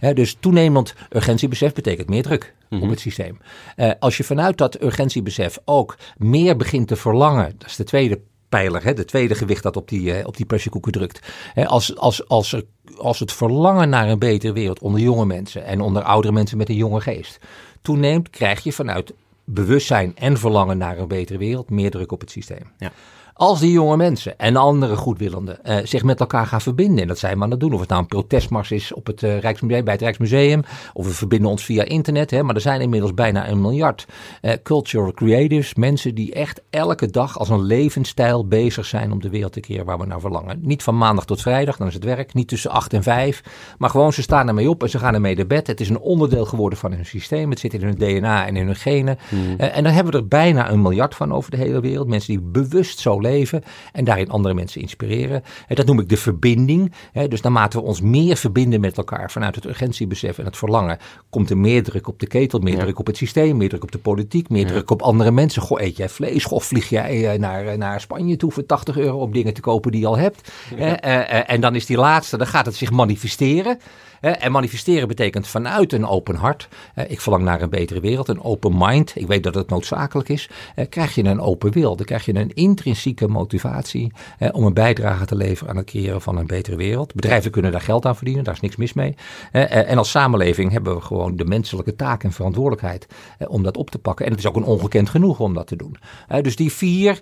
Ja. 0.00 0.12
dus 0.12 0.36
toenemend 0.40 0.94
urgentiebesef 1.10 1.72
betekent 1.72 2.08
meer 2.08 2.22
druk 2.22 2.54
op 2.70 2.88
het 2.88 3.00
systeem. 3.00 3.38
Uh, 3.76 3.90
als 3.98 4.16
je 4.16 4.24
vanuit 4.24 4.58
dat 4.58 4.82
urgentiebesef 4.82 5.58
ook 5.64 5.96
meer 6.16 6.56
begint 6.56 6.88
te 6.88 6.96
verlangen, 6.96 7.54
dat 7.58 7.68
is 7.68 7.76
de 7.76 7.84
tweede 7.84 8.20
pijler, 8.48 8.84
hè, 8.84 8.94
de 8.94 9.04
tweede 9.04 9.34
gewicht 9.34 9.62
dat 9.62 9.76
op 9.76 9.88
die, 9.88 10.26
op 10.26 10.36
die 10.36 10.46
drukt. 10.90 11.20
als, 11.66 11.96
als, 11.96 12.28
als, 12.28 12.52
er, 12.52 12.64
als 12.96 13.18
het 13.18 13.32
verlangen 13.32 13.88
naar 13.88 14.08
een 14.08 14.18
betere 14.18 14.52
wereld 14.52 14.80
onder 14.80 15.00
jonge 15.00 15.26
mensen 15.26 15.64
en 15.64 15.80
onder 15.80 16.02
oudere 16.02 16.32
mensen 16.32 16.58
met 16.58 16.68
een 16.68 16.74
jonge 16.74 17.00
geest 17.00 17.38
toeneemt, 17.82 18.30
krijg 18.30 18.62
je 18.62 18.72
vanuit 18.72 19.12
bewustzijn 19.44 20.16
en 20.16 20.38
verlangen 20.38 20.78
naar 20.78 20.98
een 20.98 21.08
betere 21.08 21.38
wereld 21.38 21.70
meer 21.70 21.90
druk 21.90 22.12
op 22.12 22.20
het 22.20 22.30
systeem. 22.30 22.72
Ja. 22.78 22.92
Als 23.38 23.60
die 23.60 23.72
jonge 23.72 23.96
mensen 23.96 24.38
en 24.38 24.56
andere 24.56 24.96
goedwillenden 24.96 25.58
uh, 25.64 25.76
zich 25.84 26.02
met 26.02 26.20
elkaar 26.20 26.46
gaan 26.46 26.60
verbinden, 26.60 27.02
en 27.02 27.08
dat 27.08 27.18
zijn 27.18 27.38
we 27.38 27.44
aan 27.44 27.50
het 27.50 27.60
doen, 27.60 27.72
of 27.72 27.80
het 27.80 27.88
nou 27.88 28.00
een 28.00 28.08
protestmars 28.08 28.70
is 28.70 28.92
op 28.92 29.06
het, 29.06 29.22
uh, 29.22 29.38
Rijksmuseum, 29.38 29.84
bij 29.84 29.92
het 29.92 30.02
Rijksmuseum, 30.02 30.62
of 30.92 31.06
we 31.06 31.12
verbinden 31.12 31.50
ons 31.50 31.64
via 31.64 31.84
internet, 31.84 32.30
hè, 32.30 32.42
maar 32.42 32.54
er 32.54 32.60
zijn 32.60 32.80
inmiddels 32.80 33.14
bijna 33.14 33.48
een 33.48 33.60
miljard 33.60 34.06
uh, 34.42 34.52
cultural 34.62 35.12
creatives, 35.12 35.74
mensen 35.74 36.14
die 36.14 36.32
echt 36.32 36.62
elke 36.70 37.10
dag 37.10 37.38
als 37.38 37.48
een 37.48 37.62
levensstijl 37.62 38.46
bezig 38.46 38.86
zijn 38.86 39.12
om 39.12 39.20
de 39.20 39.30
wereld 39.30 39.52
te 39.52 39.60
keren 39.60 39.84
waar 39.84 39.98
we 39.98 40.06
naar 40.06 40.20
verlangen. 40.20 40.58
Niet 40.62 40.82
van 40.82 40.98
maandag 40.98 41.24
tot 41.24 41.42
vrijdag, 41.42 41.76
dan 41.76 41.86
is 41.86 41.94
het 41.94 42.04
werk, 42.04 42.34
niet 42.34 42.48
tussen 42.48 42.70
acht 42.70 42.92
en 42.92 43.02
vijf, 43.02 43.42
maar 43.78 43.90
gewoon 43.90 44.12
ze 44.12 44.22
staan 44.22 44.48
ermee 44.48 44.70
op 44.70 44.82
en 44.82 44.90
ze 44.90 44.98
gaan 44.98 45.14
ermee 45.14 45.36
naar 45.36 45.46
bed. 45.46 45.66
Het 45.66 45.80
is 45.80 45.88
een 45.88 46.00
onderdeel 46.00 46.44
geworden 46.44 46.78
van 46.78 46.92
hun 46.92 47.06
systeem, 47.06 47.50
het 47.50 47.58
zit 47.58 47.74
in 47.74 47.82
hun 47.82 47.94
DNA 47.94 48.46
en 48.46 48.56
in 48.56 48.66
hun 48.66 48.76
genen. 48.76 49.18
Hmm. 49.28 49.56
en 49.58 49.84
dan 49.84 49.92
hebben 49.92 50.12
we 50.12 50.18
er 50.18 50.28
bijna 50.28 50.70
een 50.70 50.82
miljard 50.82 51.14
van 51.14 51.32
over 51.32 51.50
de 51.50 51.56
hele 51.56 51.80
wereld, 51.80 52.08
mensen 52.08 52.32
die 52.32 52.42
bewust 52.42 52.98
zo 52.98 53.20
leven 53.20 53.26
leven 53.28 53.62
en 53.92 54.04
daarin 54.04 54.30
andere 54.30 54.54
mensen 54.54 54.80
inspireren. 54.80 55.42
Dat 55.68 55.86
noem 55.86 56.00
ik 56.00 56.08
de 56.08 56.16
verbinding. 56.16 56.92
Dus 57.28 57.40
naarmate 57.40 57.78
we 57.78 57.84
ons 57.84 58.00
meer 58.00 58.36
verbinden 58.36 58.80
met 58.80 58.96
elkaar 58.96 59.30
vanuit 59.30 59.54
het 59.54 59.64
urgentiebesef 59.64 60.38
en 60.38 60.44
het 60.44 60.56
verlangen, 60.56 60.98
komt 61.30 61.50
er 61.50 61.58
meer 61.58 61.82
druk 61.82 62.08
op 62.08 62.20
de 62.20 62.26
ketel, 62.26 62.58
meer 62.58 62.78
druk 62.78 62.98
op 62.98 63.06
het 63.06 63.16
systeem, 63.16 63.56
meer 63.56 63.68
druk 63.68 63.82
op 63.82 63.92
de 63.92 63.98
politiek, 63.98 64.48
meer 64.48 64.66
druk 64.66 64.90
op 64.90 65.02
andere 65.02 65.30
mensen. 65.30 65.62
Goh, 65.62 65.80
eet 65.80 65.96
jij 65.96 66.08
vlees? 66.08 66.44
Goh, 66.44 66.60
vlieg 66.60 66.88
jij 66.88 67.32
eh, 67.32 67.38
naar, 67.38 67.66
eh, 67.66 67.76
naar 67.76 68.00
Spanje 68.00 68.36
toe 68.36 68.52
voor 68.52 68.66
80 68.66 68.98
euro 68.98 69.18
om 69.18 69.32
dingen 69.32 69.54
te 69.54 69.60
kopen 69.60 69.92
die 69.92 70.00
je 70.00 70.06
al 70.06 70.18
hebt? 70.18 70.52
Eh, 70.76 71.50
en 71.50 71.60
dan 71.60 71.74
is 71.74 71.86
die 71.86 71.96
laatste, 71.96 72.36
dan 72.36 72.46
gaat 72.46 72.66
het 72.66 72.74
zich 72.74 72.90
manifesteren. 72.90 73.78
En 74.20 74.52
manifesteren 74.52 75.08
betekent 75.08 75.46
vanuit 75.46 75.92
een 75.92 76.06
open 76.06 76.34
hart. 76.34 76.68
Ik 77.08 77.20
verlang 77.20 77.44
naar 77.44 77.62
een 77.62 77.70
betere 77.70 78.00
wereld, 78.00 78.28
een 78.28 78.42
open 78.42 78.74
mind. 78.76 79.12
Ik 79.14 79.26
weet 79.26 79.42
dat 79.42 79.54
het 79.54 79.70
noodzakelijk 79.70 80.28
is. 80.28 80.50
Krijg 80.88 81.14
je 81.14 81.24
een 81.24 81.40
open 81.40 81.72
wil, 81.72 81.96
dan 81.96 82.06
krijg 82.06 82.24
je 82.24 82.34
een 82.34 82.54
intrinsieke 82.54 83.28
motivatie 83.28 84.12
om 84.52 84.64
een 84.64 84.74
bijdrage 84.74 85.26
te 85.26 85.36
leveren 85.36 85.70
aan 85.70 85.76
het 85.76 85.86
creëren 85.86 86.20
van 86.20 86.36
een 86.36 86.46
betere 86.46 86.76
wereld. 86.76 87.14
Bedrijven 87.14 87.50
kunnen 87.50 87.72
daar 87.72 87.80
geld 87.80 88.06
aan 88.06 88.16
verdienen, 88.16 88.44
daar 88.44 88.54
is 88.54 88.60
niks 88.60 88.76
mis 88.76 88.92
mee. 88.92 89.14
En 89.52 89.98
als 89.98 90.10
samenleving 90.10 90.72
hebben 90.72 90.94
we 90.94 91.00
gewoon 91.00 91.36
de 91.36 91.44
menselijke 91.44 91.96
taak 91.96 92.24
en 92.24 92.32
verantwoordelijkheid 92.32 93.06
om 93.48 93.62
dat 93.62 93.76
op 93.76 93.90
te 93.90 93.98
pakken. 93.98 94.24
En 94.24 94.30
het 94.30 94.40
is 94.40 94.46
ook 94.46 94.56
een 94.56 94.64
ongekend 94.64 95.08
genoeg 95.08 95.40
om 95.40 95.54
dat 95.54 95.66
te 95.66 95.76
doen. 95.76 95.96
Dus 96.42 96.56
die 96.56 96.72
vier 96.72 97.20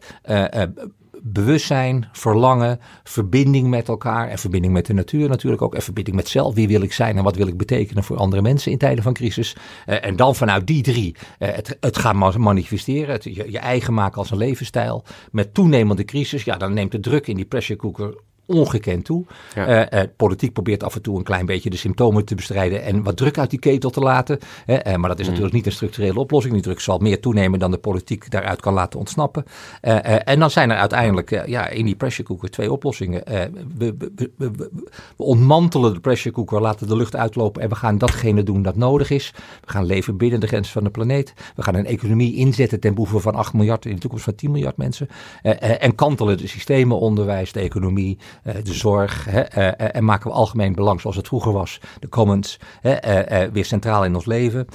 bewustzijn, 1.32 2.08
verlangen, 2.12 2.80
verbinding 3.04 3.68
met 3.68 3.88
elkaar 3.88 4.28
en 4.28 4.38
verbinding 4.38 4.72
met 4.72 4.86
de 4.86 4.92
natuur 4.92 5.28
natuurlijk 5.28 5.62
ook. 5.62 5.74
En 5.74 5.82
verbinding 5.82 6.16
met 6.16 6.28
zelf. 6.28 6.54
Wie 6.54 6.68
wil 6.68 6.82
ik 6.82 6.92
zijn 6.92 7.16
en 7.16 7.24
wat 7.24 7.36
wil 7.36 7.46
ik 7.46 7.56
betekenen 7.56 8.04
voor 8.04 8.16
andere 8.16 8.42
mensen 8.42 8.72
in 8.72 8.78
tijden 8.78 9.02
van 9.02 9.12
crisis. 9.12 9.56
Uh, 9.86 10.04
en 10.04 10.16
dan 10.16 10.34
vanuit 10.34 10.66
die 10.66 10.82
drie 10.82 11.16
uh, 11.38 11.48
het, 11.48 11.76
het 11.80 11.98
gaan 11.98 12.40
manifesteren. 12.42 13.18
Je, 13.22 13.50
je, 13.50 13.58
eigen 13.58 13.94
maken 13.94 14.18
als 14.18 14.30
een 14.30 14.36
levensstijl. 14.36 15.04
Met 15.30 15.54
toenemende 15.54 16.04
crisis, 16.04 16.44
ja, 16.44 16.56
dan 16.56 16.74
neemt 16.74 16.92
de 16.92 17.00
druk 17.00 17.26
in 17.26 17.36
die 17.36 17.44
pressure 17.44 17.78
cooker 17.78 18.14
ongekend 18.46 19.04
toe. 19.04 19.24
Ja. 19.54 19.92
Uh, 19.92 20.00
politiek 20.16 20.52
probeert 20.52 20.82
af 20.82 20.94
en 20.94 21.02
toe 21.02 21.18
een 21.18 21.24
klein 21.24 21.46
beetje 21.46 21.70
de 21.70 21.76
symptomen 21.76 22.24
te 22.24 22.34
bestrijden 22.34 22.82
en 22.82 23.02
wat 23.02 23.16
druk 23.16 23.38
uit 23.38 23.50
die 23.50 23.58
ketel 23.58 23.90
te 23.90 24.00
laten. 24.00 24.38
Uh, 24.66 24.76
maar 24.94 25.08
dat 25.08 25.18
is 25.18 25.24
mm. 25.24 25.30
natuurlijk 25.30 25.54
niet 25.54 25.66
een 25.66 25.72
structurele 25.72 26.20
oplossing. 26.20 26.54
Die 26.54 26.62
druk 26.62 26.80
zal 26.80 26.98
meer 26.98 27.20
toenemen 27.20 27.58
dan 27.58 27.70
de 27.70 27.78
politiek 27.78 28.30
daaruit 28.30 28.60
kan 28.60 28.74
laten 28.74 28.98
ontsnappen. 28.98 29.44
en 29.80 30.38
dan 30.38 30.50
zijn 30.50 30.70
er 30.70 30.76
uiteindelijk 30.76 31.46
ja, 31.46 31.68
in 31.68 31.84
die 31.84 31.96
pressure 31.96 32.28
cooker 32.28 32.50
twee 32.50 32.72
oplossingen. 32.72 33.22
We, 33.76 33.94
we, 33.98 34.30
we, 34.36 34.50
we, 34.50 34.70
ontmantelen 35.16 35.94
de 35.94 36.00
pressure 36.00 36.34
cooker, 36.34 36.60
laten 36.60 36.88
de 36.88 36.96
lucht 36.96 37.16
uitlopen 37.16 37.62
en 37.62 37.68
we 37.68 37.74
gaan 37.74 37.98
datgene 37.98 38.42
doen 38.42 38.62
dat 38.62 38.76
nodig 38.76 39.10
is. 39.10 39.32
We 39.64 39.70
gaan 39.70 39.84
leven 39.84 40.16
binnen 40.16 40.40
de 40.40 40.46
grenzen 40.46 40.72
van 40.72 40.84
de 40.84 40.90
planeet. 40.90 41.34
We 41.56 41.62
gaan 41.62 41.74
een 41.74 41.86
economie 41.86 42.34
inzetten 42.34 42.80
ten 42.80 42.94
behoeve 42.94 43.20
van 43.20 43.34
8 43.34 43.52
miljard, 43.52 43.86
in 43.86 43.94
de 43.94 44.00
toekomst 44.00 44.24
van 44.24 44.34
10 44.34 44.50
miljard 44.50 44.76
mensen. 44.76 45.08
en 45.58 45.94
kantelen 45.94 46.38
de 46.38 46.46
systemen, 46.46 46.98
onderwijs, 46.98 47.52
de 47.52 47.60
economie, 47.60 48.18
eh, 48.18 48.35
de 48.42 48.74
zorg 48.74 49.24
hè, 49.24 49.40
eh, 49.40 49.66
eh, 49.66 49.96
en 49.96 50.04
maken 50.04 50.30
we 50.30 50.36
algemeen 50.36 50.74
belang 50.74 51.00
zoals 51.00 51.16
het 51.16 51.26
vroeger 51.26 51.52
was, 51.52 51.80
de 52.00 52.08
commons, 52.08 52.58
weer 53.52 53.64
centraal 53.64 54.04
in 54.04 54.14
ons 54.14 54.26
leven. 54.26 54.66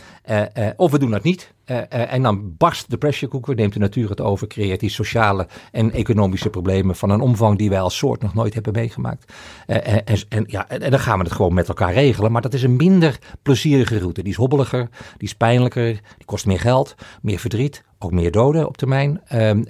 of 0.76 0.92
we 0.92 1.00
doen 1.00 1.12
dat 1.12 1.24
niet. 1.24 1.54
En 1.90 2.22
dan 2.22 2.56
barst 2.58 2.90
de 2.90 2.98
pressure 2.98 3.32
cooker, 3.32 3.56
neemt 3.56 3.74
de 3.74 3.80
natuur 3.80 4.10
het 4.10 4.22
over, 4.22 4.48
creëert 4.48 4.80
die 4.80 4.90
sociale 4.90 5.48
en 5.72 5.92
economische 5.92 6.50
problemen 6.50 6.96
van 6.96 7.10
een 7.10 7.22
omvang 7.22 7.58
die 7.58 7.70
wij 7.70 7.82
als 7.82 7.98
soort 7.98 8.22
nog 8.22 8.34
nooit 8.34 8.54
hebben 8.54 8.74
meegemaakt. 8.74 9.34
en, 9.66 10.04
en, 10.30 10.44
ja, 10.48 10.70
en 10.70 10.92
dan 10.92 11.00
gaan 11.00 11.18
we 11.18 11.24
het 11.24 11.34
gewoon 11.34 11.54
met 11.54 11.68
elkaar 11.68 11.94
regelen. 11.94 12.32
Maar 12.32 12.42
dat 12.42 12.54
is 12.54 12.64
een 12.64 12.76
minder 12.76 13.20
plezierige 13.42 14.00
route. 14.00 14.22
Die 14.22 14.32
is 14.32 14.38
hobbeliger, 14.38 14.90
die 15.18 15.28
is 15.28 15.36
pijnlijker, 15.36 15.92
die 16.18 16.26
kost 16.26 16.46
meer 16.46 16.60
geld, 16.60 16.96
meer 17.22 17.40
verdriet, 17.40 17.84
ook 18.00 18.12
meer 18.12 18.32
doden 18.32 18.68
op 18.68 18.78
termijn. 18.78 19.22
Uh, 19.34 19.54
uh, 19.54 19.64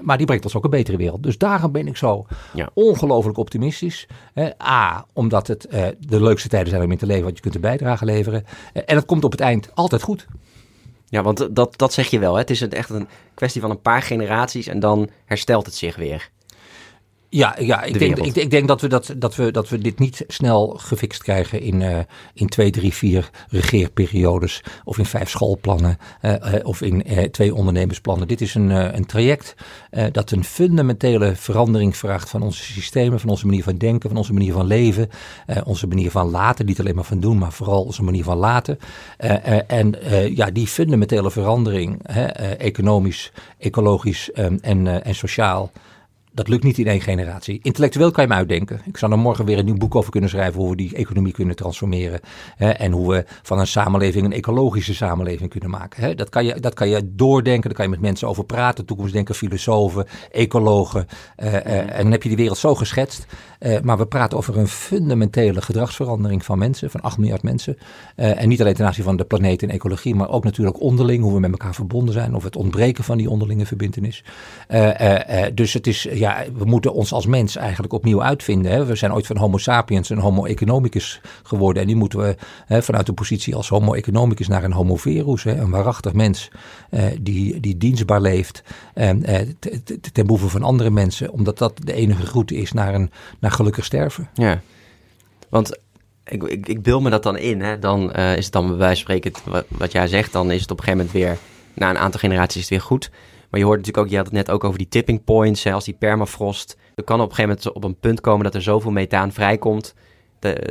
maar 0.00 0.16
die 0.16 0.26
brengt 0.26 0.44
ons 0.44 0.56
ook 0.56 0.64
een 0.64 0.70
betere 0.70 0.96
wereld. 0.96 1.22
Dus 1.22 1.38
daarom 1.38 1.72
ben 1.72 1.86
ik 1.86 1.96
zo 1.96 2.26
ja. 2.54 2.70
ongelooflijk 2.74 3.38
optimistisch. 3.38 4.06
A, 4.62 5.06
omdat 5.12 5.46
het 5.46 5.66
de 5.98 6.22
leukste 6.22 6.48
tijden 6.48 6.68
zijn 6.68 6.82
om 6.82 6.92
in 6.92 6.98
te 6.98 7.06
leven, 7.06 7.24
want 7.24 7.36
je 7.36 7.42
kunt 7.42 7.54
een 7.54 7.60
bijdrage 7.60 8.04
leveren. 8.04 8.44
en 8.72 8.96
het 8.96 9.06
komt 9.06 9.24
op 9.24 9.30
het 9.30 9.40
eind 9.40 9.70
altijd 9.74 10.02
goed. 10.02 10.26
Ja, 11.08 11.22
want 11.22 11.48
dat, 11.56 11.78
dat 11.78 11.92
zeg 11.92 12.06
je 12.10 12.18
wel. 12.18 12.32
Hè? 12.32 12.38
Het 12.38 12.50
is 12.50 12.68
echt 12.68 12.90
een 12.90 13.08
kwestie 13.34 13.60
van 13.60 13.70
een 13.70 13.80
paar 13.80 14.02
generaties 14.02 14.66
en 14.66 14.80
dan 14.80 15.10
herstelt 15.24 15.66
het 15.66 15.74
zich 15.74 15.96
weer. 15.96 16.30
Ja, 17.30 17.56
ja 17.60 17.82
ik, 17.82 17.98
denk, 17.98 18.18
ik, 18.18 18.36
ik, 18.36 18.50
denk 18.50 18.68
dat 18.68 18.80
we, 18.80 18.88
dat, 18.88 19.14
dat, 19.16 19.36
we, 19.36 19.50
dat 19.50 19.68
we 19.68 19.78
dit 19.78 19.98
niet 19.98 20.24
snel 20.26 20.68
gefixt 20.68 21.22
krijgen 21.22 21.60
in, 21.60 21.80
uh, 21.80 21.98
in 22.34 22.46
twee, 22.46 22.70
drie, 22.70 22.92
vier 22.92 23.30
regeerperiodes. 23.48 24.62
Of 24.84 24.98
in 24.98 25.04
vijf 25.04 25.28
schoolplannen. 25.28 25.98
Uh, 26.22 26.32
uh, 26.32 26.66
of 26.66 26.82
in 26.82 27.30
twee 27.30 27.54
ondernemersplannen. 27.54 28.28
Dit 28.28 28.40
is 28.40 28.54
een, 28.54 28.70
een 28.70 29.06
traject 29.06 29.54
dat 30.12 30.30
een 30.30 30.44
fundamentele 30.44 31.36
verandering 31.36 31.96
vraagt 31.96 32.30
van 32.30 32.42
onze 32.42 32.62
systemen. 32.62 33.20
Van 33.20 33.30
onze 33.30 33.46
manier 33.46 33.62
van 33.62 33.76
denken, 33.76 34.08
van 34.08 34.18
onze 34.18 34.32
manier 34.32 34.52
van 34.52 34.66
leven. 34.66 35.08
onze 35.64 35.86
manier 35.86 36.10
van 36.10 36.30
laten. 36.30 36.66
Niet 36.66 36.80
alleen 36.80 36.94
maar 36.94 37.04
van 37.04 37.20
doen, 37.20 37.38
maar 37.38 37.52
vooral 37.52 37.82
onze 37.82 38.02
manier 38.02 38.24
van 38.24 38.36
laten. 38.36 38.78
en 39.66 39.94
ja, 40.34 40.50
die 40.50 40.66
fundamentele 40.66 41.30
verandering, 41.30 42.06
economisch, 42.58 43.32
ecologisch 43.58 44.30
um, 44.34 44.58
en, 44.60 45.04
en 45.04 45.14
sociaal 45.14 45.70
dat 46.38 46.48
lukt 46.48 46.62
niet 46.62 46.78
in 46.78 46.86
één 46.86 47.00
generatie. 47.00 47.60
Intellectueel 47.62 48.10
kan 48.10 48.24
je 48.24 48.30
hem 48.30 48.38
uitdenken. 48.38 48.80
Ik 48.84 48.96
zou 48.96 49.12
er 49.12 49.18
morgen 49.18 49.44
weer 49.44 49.58
een 49.58 49.64
nieuw 49.64 49.76
boek 49.76 49.94
over 49.94 50.10
kunnen 50.10 50.30
schrijven 50.30 50.60
hoe 50.60 50.70
we 50.70 50.76
die 50.76 50.94
economie 50.94 51.32
kunnen 51.32 51.56
transformeren. 51.56 52.20
Hè, 52.56 52.70
en 52.70 52.92
hoe 52.92 53.10
we 53.12 53.24
van 53.42 53.58
een 53.58 53.66
samenleving 53.66 54.24
een 54.24 54.32
ecologische 54.32 54.94
samenleving 54.94 55.50
kunnen 55.50 55.70
maken. 55.70 56.02
Hè. 56.02 56.14
Dat, 56.14 56.28
kan 56.28 56.44
je, 56.44 56.60
dat 56.60 56.74
kan 56.74 56.88
je 56.88 57.14
doordenken, 57.14 57.62
daar 57.62 57.72
kan 57.72 57.84
je 57.84 57.90
met 57.90 58.00
mensen 58.00 58.28
over 58.28 58.44
praten, 58.44 58.84
toekomstdenken, 58.84 59.34
filosofen, 59.34 60.06
ecologen. 60.32 61.06
Uh, 61.36 61.52
uh, 61.52 61.76
en 61.76 62.02
dan 62.02 62.10
heb 62.12 62.22
je 62.22 62.28
die 62.28 62.38
wereld 62.38 62.58
zo 62.58 62.74
geschetst. 62.74 63.26
Uh, 63.60 63.80
maar 63.80 63.98
we 63.98 64.06
praten 64.06 64.38
over 64.38 64.58
een 64.58 64.68
fundamentele 64.68 65.62
gedragsverandering 65.62 66.44
van 66.44 66.58
mensen, 66.58 66.90
van 66.90 67.00
8 67.00 67.18
miljard 67.18 67.42
mensen. 67.42 67.78
en 68.14 68.48
niet 68.48 68.60
alleen 68.60 68.74
ten 68.74 68.86
aanzien 68.86 69.04
van 69.04 69.16
de 69.16 69.24
planeet 69.24 69.62
en 69.62 69.70
ecologie, 69.70 70.14
maar 70.14 70.30
ook 70.30 70.44
natuurlijk 70.44 70.80
onderling, 70.80 71.22
hoe 71.22 71.32
we 71.32 71.40
met 71.40 71.50
elkaar 71.50 71.74
verbonden 71.74 72.14
zijn, 72.14 72.34
of 72.34 72.44
het 72.44 72.56
ontbreken 72.56 73.04
van 73.04 73.18
die 73.18 73.30
onderlinge 73.30 73.66
verbindenis. 73.66 74.24
dus 75.54 75.72
het 75.72 75.86
is 75.86 76.02
ja, 76.02 76.27
we 76.54 76.64
moeten 76.64 76.92
ons 76.92 77.12
als 77.12 77.26
mens 77.26 77.56
eigenlijk 77.56 77.92
opnieuw 77.92 78.22
uitvinden. 78.22 78.72
Hè. 78.72 78.84
We 78.84 78.94
zijn 78.94 79.12
ooit 79.12 79.26
van 79.26 79.36
Homo 79.36 79.58
sapiens 79.58 80.08
een 80.08 80.18
Homo 80.18 80.44
economicus 80.44 81.20
geworden. 81.42 81.82
En 81.82 81.88
nu 81.88 81.94
moeten 81.94 82.18
we 82.18 82.36
hè, 82.66 82.82
vanuit 82.82 83.06
de 83.06 83.12
positie 83.12 83.54
als 83.54 83.68
Homo 83.68 83.94
economicus 83.94 84.48
naar 84.48 84.64
een 84.64 84.72
Homo 84.72 84.96
verus, 84.96 85.42
hè, 85.42 85.56
een 85.56 85.70
waarachtig 85.70 86.12
mens 86.12 86.50
eh, 86.90 87.04
die, 87.20 87.60
die 87.60 87.76
dienstbaar 87.76 88.20
leeft 88.20 88.62
eh, 88.94 89.10
ten 90.12 90.26
behoeve 90.26 90.48
van 90.48 90.62
andere 90.62 90.90
mensen, 90.90 91.30
omdat 91.30 91.58
dat 91.58 91.72
de 91.84 91.92
enige 91.92 92.24
route 92.24 92.56
is 92.56 92.72
naar, 92.72 92.94
een, 92.94 93.10
naar 93.38 93.50
gelukkig 93.50 93.84
sterven. 93.84 94.28
Ja, 94.34 94.60
want 95.48 95.78
ik, 96.24 96.42
ik, 96.42 96.68
ik 96.68 96.82
beeld 96.82 97.02
me 97.02 97.10
dat 97.10 97.22
dan 97.22 97.38
in. 97.38 97.60
Hè. 97.60 97.78
Dan 97.78 98.12
uh, 98.16 98.36
is 98.36 98.44
het 98.44 98.52
dan 98.52 98.66
bij 98.66 98.76
wijze 98.76 99.04
van 99.04 99.16
spreken 99.16 99.42
wat, 99.44 99.64
wat 99.68 99.92
jij 99.92 100.06
zegt, 100.06 100.32
dan 100.32 100.50
is 100.50 100.60
het 100.60 100.70
op 100.70 100.78
een 100.78 100.84
gegeven 100.84 101.06
moment 101.06 101.24
weer, 101.24 101.38
na 101.74 101.90
een 101.90 101.98
aantal 101.98 102.20
generaties 102.20 102.68
weer 102.68 102.80
goed. 102.80 103.10
Maar 103.50 103.60
je 103.60 103.66
hoort 103.66 103.78
natuurlijk 103.78 104.04
ook, 104.06 104.10
je 104.10 104.16
had 104.16 104.26
het 104.26 104.34
net 104.34 104.50
ook 104.50 104.64
over 104.64 104.78
die 104.78 104.88
tipping 104.88 105.24
points, 105.24 105.62
hè, 105.62 105.72
als 105.72 105.84
die 105.84 105.96
permafrost. 105.98 106.76
Er 106.94 107.04
kan 107.04 107.20
op 107.20 107.28
een 107.28 107.34
gegeven 107.34 107.56
moment 107.56 107.76
op 107.76 107.84
een 107.84 107.98
punt 107.98 108.20
komen 108.20 108.44
dat 108.44 108.54
er 108.54 108.62
zoveel 108.62 108.90
methaan 108.90 109.32
vrijkomt, 109.32 109.94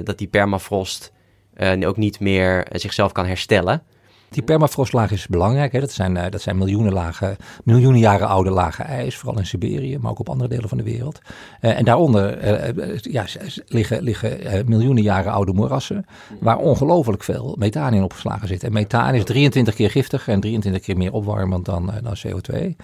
dat 0.03 0.17
die 0.17 0.27
permafrost 0.27 1.11
uh, 1.57 1.87
ook 1.87 1.97
niet 1.97 2.19
meer 2.19 2.67
zichzelf 2.71 3.11
kan 3.11 3.25
herstellen. 3.25 3.83
Die 4.29 4.43
permafrostlaag 4.43 5.11
is 5.11 5.27
belangrijk. 5.27 5.71
Hè? 5.71 5.79
Dat, 5.79 5.91
zijn, 5.91 6.31
dat 6.31 6.41
zijn 6.41 6.57
miljoenen, 6.57 6.93
lagen, 6.93 7.35
miljoenen 7.63 7.99
jaren 7.99 8.27
oude 8.27 8.49
lagen 8.49 8.85
ijs, 8.85 9.17
vooral 9.17 9.39
in 9.39 9.45
Siberië, 9.45 9.97
maar 9.97 10.11
ook 10.11 10.19
op 10.19 10.29
andere 10.29 10.49
delen 10.49 10.69
van 10.69 10.77
de 10.77 10.83
wereld. 10.83 11.19
en 11.59 11.85
daaronder 11.85 12.45
ja, 13.11 13.25
liggen, 13.67 14.03
liggen 14.03 14.39
miljoenen 14.65 15.03
jaren 15.03 15.31
oude 15.31 15.53
moerassen, 15.53 16.05
waar 16.39 16.57
ongelooflijk 16.57 17.23
veel 17.23 17.55
methaan 17.59 17.93
in 17.93 18.03
opgeslagen 18.03 18.47
zit. 18.47 18.63
En 18.63 18.73
methaan 18.73 19.13
is 19.13 19.23
23 19.23 19.75
keer 19.75 19.91
giftiger 19.91 20.33
en 20.33 20.39
23 20.39 20.81
keer 20.81 20.97
meer 20.97 21.13
opwarmend 21.13 21.65
dan, 21.65 21.91
dan 22.03 22.15
CO2. 22.27 22.75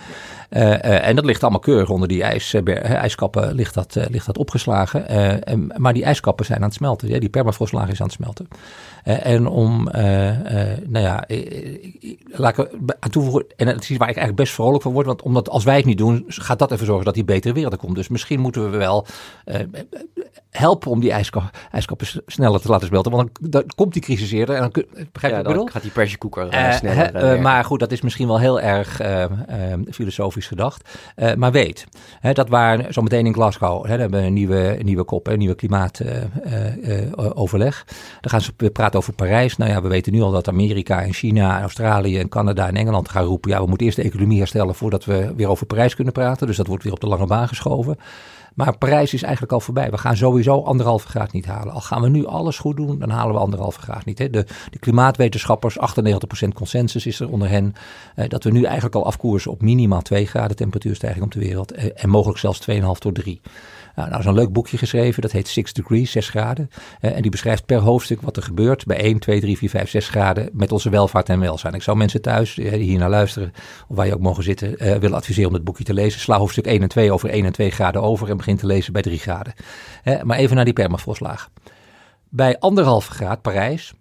en 0.50 1.16
dat 1.16 1.26
ligt 1.26 1.42
allemaal 1.42 1.60
keurig 1.60 1.90
onder 1.90 2.08
die 2.08 2.24
ijs, 2.24 2.54
ijskappen 2.54 3.54
ligt 3.54 3.74
dat, 3.74 3.98
ligt 4.10 4.26
dat 4.26 4.38
opgeslagen. 4.38 5.08
En, 5.44 5.74
maar 5.78 5.94
die 5.94 6.04
ijskappen 6.04 6.46
zijn 6.46 6.60
aan 6.60 6.66
het 6.66 6.74
smelten. 6.74 7.08
Ja, 7.08 7.20
die 7.20 7.30
permafrostlaag 7.30 7.90
is 7.90 8.00
aan 8.00 8.06
het 8.06 8.16
smelten. 8.16 8.48
En 9.04 9.48
om, 9.48 9.84
nou 9.84 11.00
ja, 11.00 11.24
laat 12.26 12.58
ik 12.58 12.70
aan 13.00 13.10
toevoegen, 13.10 13.46
en 13.56 13.66
dat 13.66 13.76
is 13.76 13.90
waar 13.90 14.10
ik 14.10 14.16
eigenlijk 14.16 14.36
best 14.36 14.54
vrolijk 14.54 14.84
van 14.84 14.94
word, 14.94 15.06
want 15.06 15.22
omdat 15.22 15.50
als 15.50 15.64
wij 15.64 15.76
het 15.76 15.86
niet 15.86 15.98
doen, 15.98 16.24
gaat 16.28 16.60
dat 16.60 16.72
ervoor 16.72 16.86
zorgen 16.86 17.06
dat 17.06 17.14
die 17.14 17.24
betere 17.24 17.54
wereld 17.54 17.74
er 17.74 17.80
komt. 17.80 17.96
Dus 17.96 18.08
misschien 18.08 18.40
moeten 18.40 18.72
we 18.72 18.78
wel 18.78 19.06
helpen 20.50 20.92
om 20.92 21.00
die 21.00 21.12
ijskappen 21.12 22.08
sneller 22.26 22.62
te 22.62 22.68
laten 22.68 22.88
smelten, 22.88 23.12
want 23.12 23.30
dan, 23.40 23.50
dan 23.50 23.64
komt 23.76 23.94
die 23.94 24.02
crisis 24.02 24.32
eerder 24.32 24.56
en 24.56 24.62
dan 24.62 24.72
kun, 24.72 24.86
begrijp 25.12 25.34
je 25.34 25.40
ja, 25.50 25.56
dan 25.56 25.70
gaat 25.70 25.82
die 25.82 25.92
pressure 25.92 26.18
cooker 26.18 26.74
sneller. 26.74 27.42
maar 27.42 27.64
goed, 27.64 27.80
dat 27.80 27.92
is 27.92 28.02
misschien 28.02 28.28
wel 28.28 28.40
heel 28.40 28.62
erg 28.62 29.02
filosofisch 29.92 30.48
gedacht. 30.48 30.90
maar 31.36 31.52
weet, 31.52 31.86
hè, 32.20 32.34
dat 32.34 32.50
waar 32.50 32.86
zometeen 32.90 33.26
in 33.26 33.34
Glasgow, 33.34 33.86
hè, 33.86 33.98
hebben 33.98 34.22
we 34.22 34.26
een 34.26 34.34
nieuwe, 34.34 34.80
nieuwe 34.82 35.04
kop, 35.04 35.28
een 35.28 35.40
nieuwe 35.40 35.56
klimaatoverleg. 35.56 37.86
dan 38.22 38.32
gaan 38.32 38.42
ze 38.42 38.54
praten 38.54 39.00
over 39.00 39.14
Parijs. 39.14 39.58
Nou 39.58 39.72
ja, 39.72 39.82
we 39.82 39.88
weten 39.88 40.14
nu 40.14 40.22
al 40.22 40.32
dat 40.32 40.48
Amerika 40.48 41.02
en 41.02 41.14
China 41.14 41.23
en 41.30 41.62
Australië 41.62 42.20
en 42.20 42.30
Canada 42.30 42.68
en 42.68 42.76
Engeland 42.76 43.10
gaan 43.10 43.24
roepen. 43.24 43.52
Ja, 43.52 43.62
we 43.62 43.68
moeten 43.68 43.86
eerst 43.86 43.98
de 43.98 44.04
economie 44.04 44.38
herstellen 44.38 44.76
voordat 44.76 45.06
we 45.06 45.34
weer 45.36 45.48
over 45.48 45.66
Parijs 45.66 45.96
kunnen 45.96 46.14
praten. 46.14 46.48
Dus 46.48 46.58
dat 46.58 46.68
wordt 46.68 46.84
weer 46.84 46.94
op 46.94 47.00
de 47.00 47.08
lange 47.08 47.26
baan 47.26 47.48
geschoven. 47.48 47.98
Maar 48.54 48.78
Parijs 48.78 49.14
is 49.14 49.24
eigenlijk 49.24 49.54
al 49.54 49.60
voorbij. 49.60 49.90
We 49.90 49.98
gaan 49.98 50.18
sowieso 50.18 50.62
anderhalve 50.62 51.08
graad 51.08 51.32
niet 51.32 51.46
halen. 51.46 51.74
Al 51.74 51.82
gaan 51.82 52.02
we 52.02 52.10
nu 52.10 52.26
alles 52.26 52.58
goed 52.58 52.76
doen, 52.76 53.00
dan 53.00 53.10
halen 53.10 53.34
we 53.34 53.42
anderhalve 53.42 53.80
graad 53.80 54.06
niet. 54.06 54.20
Hè. 54.20 54.30
De, 54.30 54.46
de 54.70 54.80
klimaatwetenschappers, 54.80 55.78
98% 56.46 56.48
consensus 56.54 57.06
is 57.06 57.20
er 57.20 57.30
onder 57.30 57.50
hen. 57.50 57.76
Eh, 58.16 58.30
dat 58.30 58.44
we 58.44 58.52
nu 58.52 58.64
eigenlijk 58.64 58.96
al 58.96 59.06
afkoersen 59.06 59.52
op 59.52 59.62
minimaal 59.62 60.02
2 60.02 60.26
graden 60.26 60.56
temperatuurstijging 60.56 61.24
op 61.24 61.32
de 61.32 61.40
wereld. 61.40 61.72
Eh, 61.72 61.90
en 61.96 62.10
mogelijk 62.10 62.40
zelfs 62.40 62.60
2,5 62.60 63.00
tot 63.00 63.16
3. 63.16 63.42
Nou, 63.96 64.10
nou 64.10 64.20
is 64.20 64.26
een 64.26 64.34
leuk 64.34 64.52
boekje 64.52 64.78
geschreven, 64.78 65.22
dat 65.22 65.32
heet 65.32 65.48
Six 65.48 65.74
Degrees, 65.74 66.12
6 66.12 66.30
graden. 66.30 66.70
Eh, 67.00 67.16
en 67.16 67.22
die 67.22 67.32
beschrijft 67.32 67.66
per 67.66 67.80
hoofdstuk 67.80 68.22
wat 68.22 68.38
er 68.38 68.44
gebeurt 68.44 68.86
bij 68.86 69.04
1, 69.04 69.20
2, 69.20 69.40
3, 69.40 69.58
4, 69.58 69.70
5, 69.70 69.90
6 69.90 70.08
graden 70.08 70.50
met 70.54 70.72
onze 70.72 70.90
welvaart 70.90 71.30
en 71.30 71.40
welzijn. 71.40 71.74
Ik 71.74 71.82
zou 71.82 71.98
mensen 71.98 72.22
thuis 72.22 72.54
die 72.54 72.72
hier 72.72 73.00
naar 73.00 73.10
luisteren, 73.10 73.54
of 73.88 73.96
waar 73.96 74.06
je 74.06 74.14
ook 74.14 74.22
mogen 74.22 74.44
zitten, 74.44 74.70
uh, 74.70 74.96
willen 74.96 75.18
adviseren 75.18 75.50
om 75.50 75.56
het 75.56 75.64
boekje 75.64 75.84
te 75.84 75.94
lezen. 75.94 76.20
Sla 76.20 76.38
hoofdstuk 76.38 76.66
1 76.66 76.82
en 76.82 76.88
2 76.88 77.12
over 77.12 77.30
1 77.30 77.46
en 77.46 77.52
2 77.52 77.72
graden 77.72 78.02
over 78.02 78.30
en 78.30 78.38
begin 78.38 78.58
te 78.58 78.66
lezen 78.66 78.94
bij 78.94 79.02
3 79.02 79.20
graden. 79.20 79.54
Maar 80.24 80.38
even 80.38 80.56
naar 80.56 80.66
die 80.66 80.74
permafrostlaag. 80.74 81.50
Bij 82.30 82.60
anderhalve 82.60 83.12
graad, 83.12 83.42
Parijs, 83.42 83.94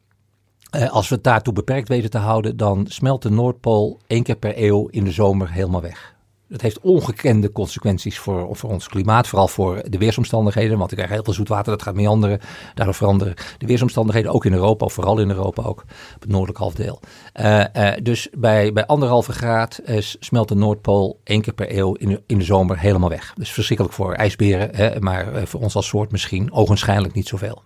als 0.91 1.09
we 1.09 1.15
het 1.15 1.25
daartoe 1.25 1.53
beperkt 1.53 1.89
weten 1.89 2.11
te 2.11 2.19
houden, 2.19 2.57
dan 2.57 2.87
smelt 2.89 3.23
de 3.23 3.31
Noordpool 3.31 4.01
één 4.07 4.23
keer 4.23 4.37
per 4.37 4.53
eeuw 4.63 4.87
in 4.87 5.05
de 5.05 5.11
zomer 5.11 5.51
helemaal 5.51 5.83
weg. 5.83 6.12
Het 6.53 6.63
heeft 6.63 6.81
ongekende 6.81 7.53
consequenties 7.53 8.19
voor, 8.19 8.57
voor 8.57 8.71
ons 8.71 8.89
klimaat, 8.89 9.29
vooral 9.29 9.49
voor 9.49 9.83
de 9.89 9.99
weersomstandigheden. 9.99 10.79
Want 10.79 10.91
we 10.91 10.97
krijgen 10.97 11.15
heel 11.15 11.25
veel 11.25 11.35
zoetwater, 11.35 11.73
dat 11.73 11.83
gaat 11.83 11.95
meanderen. 11.95 12.41
Daardoor 12.75 12.95
veranderen 12.95 13.35
de 13.59 13.67
weersomstandigheden, 13.67 14.33
ook 14.33 14.45
in 14.45 14.53
Europa, 14.53 14.87
vooral 14.87 15.19
in 15.19 15.31
Europa 15.31 15.63
ook, 15.63 15.81
op 16.15 16.21
het 16.21 16.29
noordelijk 16.29 16.59
halfdeel. 16.59 17.01
Uh, 17.41 17.65
uh, 17.77 17.91
dus 18.03 18.29
bij, 18.39 18.73
bij 18.73 18.87
anderhalve 18.87 19.33
graad 19.33 19.81
uh, 19.87 19.97
smelt 20.01 20.49
de 20.49 20.55
Noordpool 20.55 21.21
één 21.25 21.41
keer 21.41 21.53
per 21.53 21.77
eeuw 21.77 21.95
in 21.95 22.09
de, 22.09 22.23
in 22.27 22.39
de 22.39 22.45
zomer 22.45 22.79
helemaal 22.79 23.09
weg. 23.09 23.35
Dus 23.37 23.53
verschrikkelijk 23.53 23.95
voor 23.95 24.15
ijsberen, 24.15 24.77
hè, 24.77 25.01
maar 25.01 25.47
voor 25.47 25.61
ons 25.61 25.75
als 25.75 25.87
soort 25.87 26.11
misschien 26.11 26.53
ogenschijnlijk 26.53 27.15
niet 27.15 27.29
zoveel. 27.29 27.63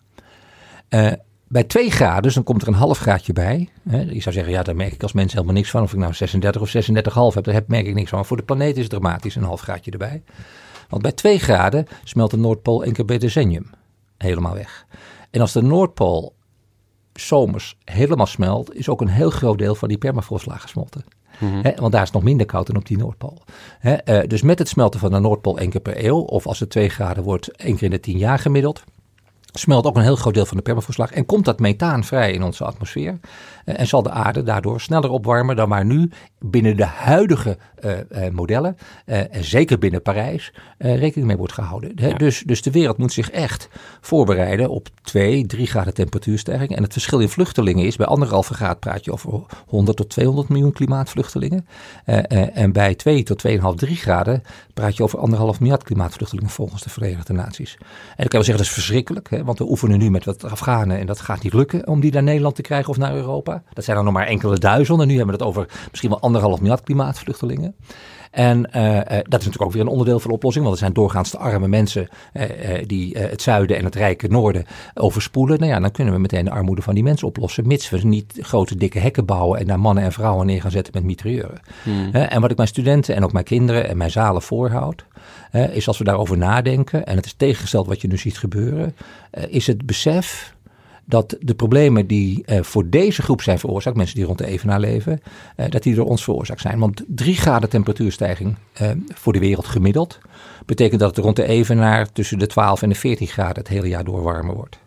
Bij 1.48 1.64
2 1.64 1.90
graden, 1.90 2.22
dus 2.22 2.34
dan 2.34 2.42
komt 2.42 2.62
er 2.62 2.68
een 2.68 2.74
half 2.74 2.98
graadje 2.98 3.32
bij. 3.32 3.68
Hè, 3.88 4.00
je 4.00 4.20
zou 4.20 4.34
zeggen, 4.34 4.52
ja, 4.52 4.62
daar 4.62 4.76
merk 4.76 4.92
ik 4.92 5.02
als 5.02 5.12
mens 5.12 5.32
helemaal 5.32 5.54
niks 5.54 5.70
van. 5.70 5.82
Of 5.82 5.92
ik 5.92 5.98
nou 5.98 6.14
36 6.14 6.60
of 6.60 6.74
36,5 6.74 7.34
heb, 7.34 7.44
daar 7.44 7.62
merk 7.66 7.86
ik 7.86 7.94
niks 7.94 8.08
van. 8.08 8.18
Maar 8.18 8.28
voor 8.28 8.36
de 8.36 8.42
planeet 8.42 8.76
is 8.76 8.82
het 8.82 8.90
dramatisch, 8.90 9.34
een 9.34 9.42
half 9.42 9.60
graadje 9.60 9.90
erbij. 9.90 10.22
Want 10.88 11.02
bij 11.02 11.12
2 11.12 11.38
graden 11.38 11.86
smelt 12.04 12.30
de 12.30 12.36
Noordpool 12.36 12.84
één 12.84 12.92
keer 12.92 13.04
per 13.04 13.18
decennium 13.18 13.70
helemaal 14.18 14.54
weg. 14.54 14.86
En 15.30 15.40
als 15.40 15.52
de 15.52 15.62
Noordpool 15.62 16.34
zomers 17.12 17.76
helemaal 17.84 18.26
smelt, 18.26 18.74
is 18.74 18.88
ook 18.88 19.00
een 19.00 19.08
heel 19.08 19.30
groot 19.30 19.58
deel 19.58 19.74
van 19.74 19.88
die 19.88 19.98
permafrostlaag 19.98 20.62
gesmolten. 20.62 21.04
Mm 21.38 21.62
want 21.62 21.92
daar 21.92 22.02
is 22.02 22.08
het 22.08 22.16
nog 22.16 22.22
minder 22.22 22.46
koud 22.46 22.66
dan 22.66 22.76
op 22.76 22.86
die 22.86 22.96
Noordpool. 22.96 23.42
uh, 23.82 24.20
dus 24.26 24.42
met 24.42 24.58
het 24.58 24.68
smelten 24.68 25.00
van 25.00 25.10
de 25.10 25.18
Noordpool 25.18 25.58
één 25.58 25.70
keer 25.70 25.80
per 25.80 26.04
eeuw, 26.04 26.18
of 26.18 26.46
als 26.46 26.60
het 26.60 26.70
2 26.70 26.88
graden 26.88 27.22
wordt, 27.22 27.56
één 27.56 27.74
keer 27.74 27.84
in 27.84 27.90
de 27.90 28.00
10 28.00 28.18
jaar 28.18 28.38
gemiddeld, 28.38 28.84
smelt 29.58 29.86
ook 29.86 29.96
een 29.96 30.02
heel 30.02 30.16
groot 30.16 30.34
deel 30.34 30.46
van 30.46 30.56
de 30.56 30.62
permafrostlaag 30.62 31.12
en 31.12 31.26
komt 31.26 31.44
dat 31.44 31.60
methaan 31.60 32.04
vrij 32.04 32.32
in 32.32 32.42
onze 32.42 32.64
atmosfeer. 32.64 33.18
Eh, 33.66 33.80
en 33.80 33.86
zal 33.86 34.02
de 34.02 34.10
aarde 34.10 34.42
daardoor 34.42 34.80
sneller 34.80 35.10
opwarmen 35.10 35.56
dan 35.56 35.68
waar 35.68 35.84
nu 35.84 36.10
binnen 36.38 36.76
de 36.76 36.84
huidige 36.84 37.58
uh, 37.84 37.92
uh, 37.92 38.28
modellen, 38.30 38.76
en 39.04 39.44
zeker 39.44 39.78
binnen 39.78 40.02
Parijs, 40.02 40.52
rekening 40.78 41.26
mee 41.26 41.36
wordt 41.36 41.52
gehouden. 41.52 41.92
Ja. 41.94 42.14
Dus, 42.14 42.42
dus 42.46 42.62
de 42.62 42.70
wereld 42.70 42.98
moet 42.98 43.12
zich 43.12 43.30
echt 43.30 43.68
voorbereiden 44.00 44.70
op 44.70 44.88
2, 45.02 45.46
3 45.46 45.66
graden 45.66 45.94
temperatuurstijging. 45.94 46.76
En 46.76 46.82
het 46.82 46.92
verschil 46.92 47.18
in 47.18 47.28
vluchtelingen 47.28 47.84
is, 47.84 47.96
bij 47.96 48.06
anderhalve 48.06 48.54
graad 48.54 48.80
praat 48.80 49.04
je 49.04 49.12
over 49.12 49.42
100 49.66 49.96
tot 49.96 50.08
200 50.08 50.48
miljoen 50.48 50.72
klimaatvluchtelingen. 50.72 51.66
en 52.52 52.72
bij 52.72 52.94
2 52.94 53.22
tot 53.22 53.42
2,5, 53.48 53.54
3 53.74 53.96
graden 53.96 54.42
praat 54.74 54.96
je 54.96 55.02
over 55.02 55.18
anderhalf 55.18 55.60
miljard 55.60 55.82
klimaatvluchtelingen 55.82 56.50
volgens 56.50 56.82
de 56.82 56.90
Verenigde 56.90 57.32
Naties. 57.32 57.76
En 58.16 58.24
ik 58.24 58.30
kan 58.30 58.40
wel 58.40 58.44
zeggen, 58.44 58.56
dat 58.56 58.66
is 58.66 58.72
verschrikkelijk, 58.72 59.30
hè, 59.30 59.44
want 59.44 59.58
we 59.58 59.68
oefenen 59.68 59.98
nu 59.98 60.10
met 60.10 60.24
wat 60.24 60.44
Afghanen 60.44 60.98
en 60.98 61.06
dat 61.06 61.20
gaat 61.20 61.42
niet 61.42 61.52
lukken 61.52 61.86
om 61.86 62.00
die 62.00 62.12
naar 62.12 62.22
Nederland 62.22 62.54
te 62.54 62.62
krijgen 62.62 62.90
of 62.90 62.96
naar 62.96 63.14
Europa. 63.14 63.55
Dat 63.72 63.84
zijn 63.84 63.96
er 63.96 64.04
nog 64.04 64.12
maar 64.12 64.26
enkele 64.26 64.58
duizenden. 64.58 65.06
Nu 65.06 65.16
hebben 65.16 65.38
we 65.38 65.44
het 65.44 65.50
over 65.50 65.68
misschien 65.90 66.10
wel 66.10 66.20
anderhalf 66.20 66.60
miljard 66.60 66.82
klimaatvluchtelingen. 66.82 67.74
En 68.36 68.68
uh, 68.76 68.94
uh, 68.94 69.00
dat 69.02 69.14
is 69.14 69.24
natuurlijk 69.30 69.62
ook 69.62 69.72
weer 69.72 69.82
een 69.82 69.88
onderdeel 69.88 70.20
van 70.20 70.30
de 70.30 70.36
oplossing. 70.36 70.64
Want 70.64 70.76
er 70.76 70.82
zijn 70.82 70.94
doorgaans 70.94 71.30
de 71.30 71.38
arme 71.38 71.68
mensen 71.68 72.08
uh, 72.34 72.42
die 72.86 73.18
het 73.18 73.42
zuiden 73.42 73.76
en 73.76 73.84
het 73.84 73.94
rijke 73.94 74.28
noorden 74.28 74.64
overspoelen. 74.94 75.58
Nou 75.58 75.72
ja, 75.72 75.80
dan 75.80 75.90
kunnen 75.90 76.14
we 76.14 76.20
meteen 76.20 76.44
de 76.44 76.50
armoede 76.50 76.82
van 76.82 76.94
die 76.94 77.02
mensen 77.02 77.26
oplossen. 77.28 77.66
Mits 77.66 77.90
we 77.90 77.98
niet 78.02 78.38
grote 78.40 78.76
dikke 78.76 78.98
hekken 78.98 79.24
bouwen 79.24 79.60
en 79.60 79.66
daar 79.66 79.80
mannen 79.80 80.04
en 80.04 80.12
vrouwen 80.12 80.46
neer 80.46 80.60
gaan 80.60 80.70
zetten 80.70 80.92
met 80.94 81.04
mitrailleuren. 81.04 81.60
Hmm. 81.82 82.12
en 82.12 82.40
wat 82.40 82.50
ik 82.50 82.56
mijn 82.56 82.68
studenten 82.68 83.14
en 83.14 83.24
ook 83.24 83.32
mijn 83.32 83.44
kinderen 83.44 83.88
en 83.88 83.96
mijn 83.96 84.10
zalen 84.10 84.42
voorhoud. 84.42 85.04
is 85.72 85.88
als 85.88 85.98
we 85.98 86.04
daarover 86.04 86.38
nadenken, 86.38 87.06
en 87.06 87.16
het 87.16 87.26
is 87.26 87.32
tegengesteld 87.32 87.86
wat 87.86 88.00
je 88.00 88.08
nu 88.08 88.18
ziet 88.18 88.38
gebeuren, 88.38 88.96
is 89.48 89.66
het 89.66 89.86
besef 89.86 90.55
dat 91.06 91.36
de 91.40 91.54
problemen 91.54 92.06
die 92.06 92.42
uh, 92.46 92.62
voor 92.62 92.88
deze 92.88 93.22
groep 93.22 93.42
zijn 93.42 93.58
veroorzaakt, 93.58 93.96
mensen 93.96 94.16
die 94.16 94.24
rond 94.24 94.38
de 94.38 94.46
evenaar 94.46 94.80
leven, 94.80 95.20
uh, 95.56 95.66
dat 95.68 95.82
die 95.82 95.94
door 95.94 96.06
ons 96.06 96.24
veroorzaakt 96.24 96.60
zijn. 96.60 96.78
Want 96.78 97.04
3 97.06 97.36
graden 97.36 97.68
temperatuurstijging 97.68 98.56
uh, 98.82 98.90
voor 99.14 99.32
de 99.32 99.38
wereld 99.38 99.66
gemiddeld, 99.66 100.18
betekent 100.66 101.00
dat 101.00 101.16
het 101.16 101.24
rond 101.24 101.36
de 101.36 101.46
evenaar 101.46 102.12
tussen 102.12 102.38
de 102.38 102.46
12 102.46 102.82
en 102.82 102.88
de 102.88 102.94
14 102.94 103.26
graden 103.26 103.58
het 103.58 103.68
hele 103.68 103.88
jaar 103.88 104.04
door 104.04 104.22
warmer 104.22 104.54
wordt. 104.54 104.78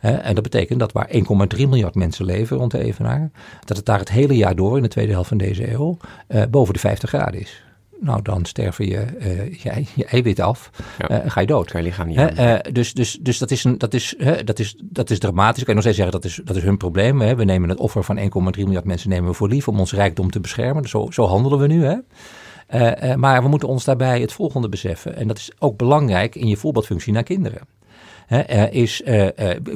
en 0.00 0.34
dat 0.34 0.42
betekent 0.42 0.78
dat 0.78 0.92
waar 0.92 1.08
1,3 1.08 1.20
miljard 1.56 1.94
mensen 1.94 2.24
leven 2.24 2.56
rond 2.56 2.70
de 2.70 2.84
evenaar, 2.84 3.30
dat 3.64 3.76
het 3.76 3.86
daar 3.86 3.98
het 3.98 4.10
hele 4.10 4.36
jaar 4.36 4.56
door 4.56 4.76
in 4.76 4.82
de 4.82 4.88
tweede 4.88 5.12
helft 5.12 5.28
van 5.28 5.38
deze 5.38 5.72
eeuw 5.72 5.96
boven 6.50 6.74
de 6.74 6.80
50 6.80 7.08
graden 7.08 7.40
is 7.40 7.62
nou 8.02 8.22
dan 8.22 8.44
sterven 8.44 8.86
je, 8.86 9.06
uh, 9.18 9.54
je, 9.54 9.84
je 9.94 10.04
eiwit 10.04 10.40
af, 10.40 10.70
ja. 10.98 11.24
uh, 11.24 11.30
ga 11.30 11.40
je 11.40 11.46
dood. 11.46 11.70
Kan 11.70 11.80
je 11.80 11.86
lichaam 11.86 12.06
niet 12.06 12.18
uh, 12.18 12.54
dus, 12.72 12.94
dus, 12.94 13.18
dus 13.20 13.38
dat 13.38 13.50
is, 13.50 13.64
een, 13.64 13.78
dat, 13.78 13.94
is, 13.94 14.14
dat, 14.44 14.58
is, 14.58 14.76
dat 14.82 15.10
is 15.10 15.18
dramatisch. 15.18 15.58
Ik 15.60 15.64
kan 15.64 15.74
nog 15.74 15.82
steeds 15.82 15.98
zeggen, 15.98 16.20
dat 16.20 16.30
is, 16.30 16.40
dat 16.44 16.56
is 16.56 16.62
hun 16.62 16.76
probleem. 16.76 17.20
Hè. 17.20 17.34
We 17.34 17.44
nemen 17.44 17.68
het 17.68 17.78
offer 17.78 18.04
van 18.04 18.18
1,3 18.18 18.24
miljard 18.54 18.84
mensen 18.84 19.08
nemen 19.08 19.30
we 19.30 19.34
voor 19.34 19.48
lief 19.48 19.68
om 19.68 19.78
ons 19.78 19.92
rijkdom 19.92 20.30
te 20.30 20.40
beschermen. 20.40 20.88
Zo, 20.88 21.06
zo 21.10 21.24
handelen 21.24 21.58
we 21.58 21.66
nu. 21.66 21.84
Hè. 21.84 23.16
maar 23.16 23.42
we 23.42 23.48
moeten 23.48 23.68
ons 23.68 23.84
daarbij 23.84 24.20
het 24.20 24.32
volgende 24.32 24.68
beseffen. 24.68 25.16
En 25.16 25.28
dat 25.28 25.38
is 25.38 25.50
ook 25.58 25.76
belangrijk 25.76 26.34
in 26.34 26.48
je 26.48 26.56
voorbeeldfunctie 26.56 27.12
naar 27.12 27.22
kinderen. 27.22 27.60
Is, 28.70 29.00
uh, 29.00 29.26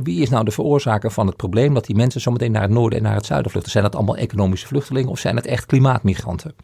wie 0.02 0.22
is 0.22 0.28
nou 0.28 0.44
de 0.44 0.50
veroorzaker 0.50 1.10
van 1.10 1.26
het 1.26 1.36
probleem 1.36 1.74
dat 1.74 1.86
die 1.86 1.96
mensen 1.96 2.20
zometeen 2.20 2.52
naar 2.52 2.62
het 2.62 2.70
noorden 2.70 2.98
en 2.98 3.04
naar 3.04 3.14
het 3.14 3.26
zuiden 3.26 3.50
vluchten? 3.50 3.72
Zijn 3.72 3.84
dat 3.84 3.96
allemaal 3.96 4.16
economische 4.16 4.66
vluchtelingen 4.66 5.10
of 5.10 5.18
zijn 5.18 5.36
het 5.36 5.46
echt 5.46 5.66
klimaatmigranten? 5.66 6.54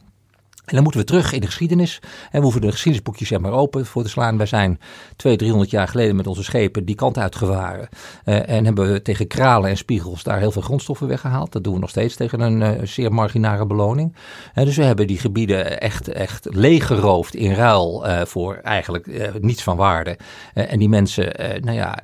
En 0.64 0.75
dan 0.75 0.83
moeten 0.83 1.01
we 1.01 1.07
terug 1.07 1.33
in 1.33 1.40
de 1.40 1.46
geschiedenis. 1.46 1.98
En 2.03 2.38
we 2.38 2.42
hoeven 2.42 2.61
de 2.61 2.70
geschiedenisboekjes 2.70 3.38
maar 3.38 3.53
open 3.53 3.87
voor 3.87 4.03
te 4.03 4.09
slaan. 4.09 4.37
Wij 4.37 4.46
zijn 4.46 4.81
200, 5.16 5.38
300 5.38 5.70
jaar 5.70 5.88
geleden 5.88 6.16
met 6.16 6.27
onze 6.27 6.42
schepen 6.42 6.85
die 6.85 6.94
kant 6.94 7.18
uitgevaren. 7.18 7.88
Uh, 8.25 8.48
en 8.48 8.64
hebben 8.64 8.92
we 8.92 9.03
tegen 9.03 9.27
kralen 9.27 9.70
en 9.70 9.77
spiegels 9.77 10.22
daar 10.22 10.38
heel 10.38 10.51
veel 10.51 10.62
grondstoffen 10.62 11.09
weggehaald. 11.09 11.53
Dat 11.53 11.64
doen 11.64 11.75
we 11.75 11.81
nog 11.81 11.90
steeds 11.90 12.16
tegen 12.16 12.40
een 12.40 12.61
uh, 12.61 12.87
zeer 12.87 13.12
marginale 13.12 13.66
beloning. 13.66 14.16
Uh, 14.55 14.64
dus 14.64 14.77
we 14.77 14.85
hebben 14.85 15.07
die 15.07 15.18
gebieden 15.18 15.81
echt, 15.81 16.09
echt 16.09 16.46
leeggeroofd 16.51 17.35
in 17.35 17.53
ruil 17.53 18.05
voor 18.27 18.55
eigenlijk 18.55 19.38
niets 19.40 19.62
van 19.62 19.77
waarde. 19.77 20.18
en 20.55 20.79
die 20.79 20.88
mensen, 20.88 21.33
nou 21.64 21.77
ja, 21.77 21.98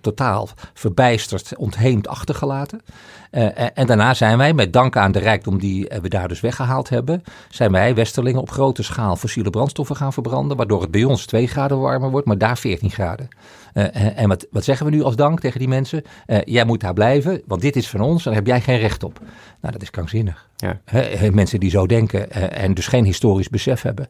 totaal 0.00 0.48
verbijsterd, 0.74 1.56
ontheemd 1.56 2.08
achtergelaten. 2.08 2.80
En 3.74 3.86
daarna 3.86 4.14
zijn 4.14 4.38
wij, 4.38 4.52
met 4.52 4.72
dank 4.72 4.96
aan 4.96 5.12
de 5.12 5.18
rijkdom 5.18 5.58
die 5.58 5.90
we 6.02 6.08
daar 6.08 6.28
dus 6.28 6.40
weggehaald 6.40 6.88
hebben, 6.88 7.24
zijn 7.50 7.72
wij 7.72 7.80
wij, 7.82 7.94
Westerlingen, 7.94 8.40
op 8.40 8.50
grote 8.50 8.82
schaal 8.82 9.16
fossiele 9.16 9.50
brandstoffen 9.50 9.96
gaan 9.96 10.12
verbranden. 10.12 10.56
Waardoor 10.56 10.80
het 10.80 10.90
bij 10.90 11.04
ons 11.04 11.26
2 11.26 11.46
graden 11.46 11.80
warmer 11.80 12.10
wordt, 12.10 12.26
maar 12.26 12.38
daar 12.38 12.58
14 12.58 12.90
graden. 12.90 13.28
Uh, 13.74 14.18
en 14.18 14.28
wat, 14.28 14.46
wat 14.50 14.64
zeggen 14.64 14.86
we 14.86 14.92
nu 14.92 15.02
als 15.02 15.16
dank 15.16 15.40
tegen 15.40 15.58
die 15.58 15.68
mensen? 15.68 16.02
Uh, 16.26 16.38
jij 16.44 16.64
moet 16.64 16.80
daar 16.80 16.92
blijven, 16.92 17.42
want 17.46 17.60
dit 17.60 17.76
is 17.76 17.88
van 17.88 18.00
ons, 18.00 18.24
daar 18.24 18.34
heb 18.34 18.46
jij 18.46 18.60
geen 18.60 18.78
recht 18.78 19.02
op. 19.02 19.20
Nou, 19.60 19.72
dat 19.72 19.82
is 19.82 19.90
krankzinnig. 19.90 20.50
Ja. 20.56 20.80
He, 20.84 21.30
mensen 21.30 21.60
die 21.60 21.70
zo 21.70 21.86
denken 21.86 22.28
uh, 22.36 22.62
en 22.62 22.74
dus 22.74 22.86
geen 22.86 23.04
historisch 23.04 23.48
besef 23.48 23.82
hebben, 23.82 24.06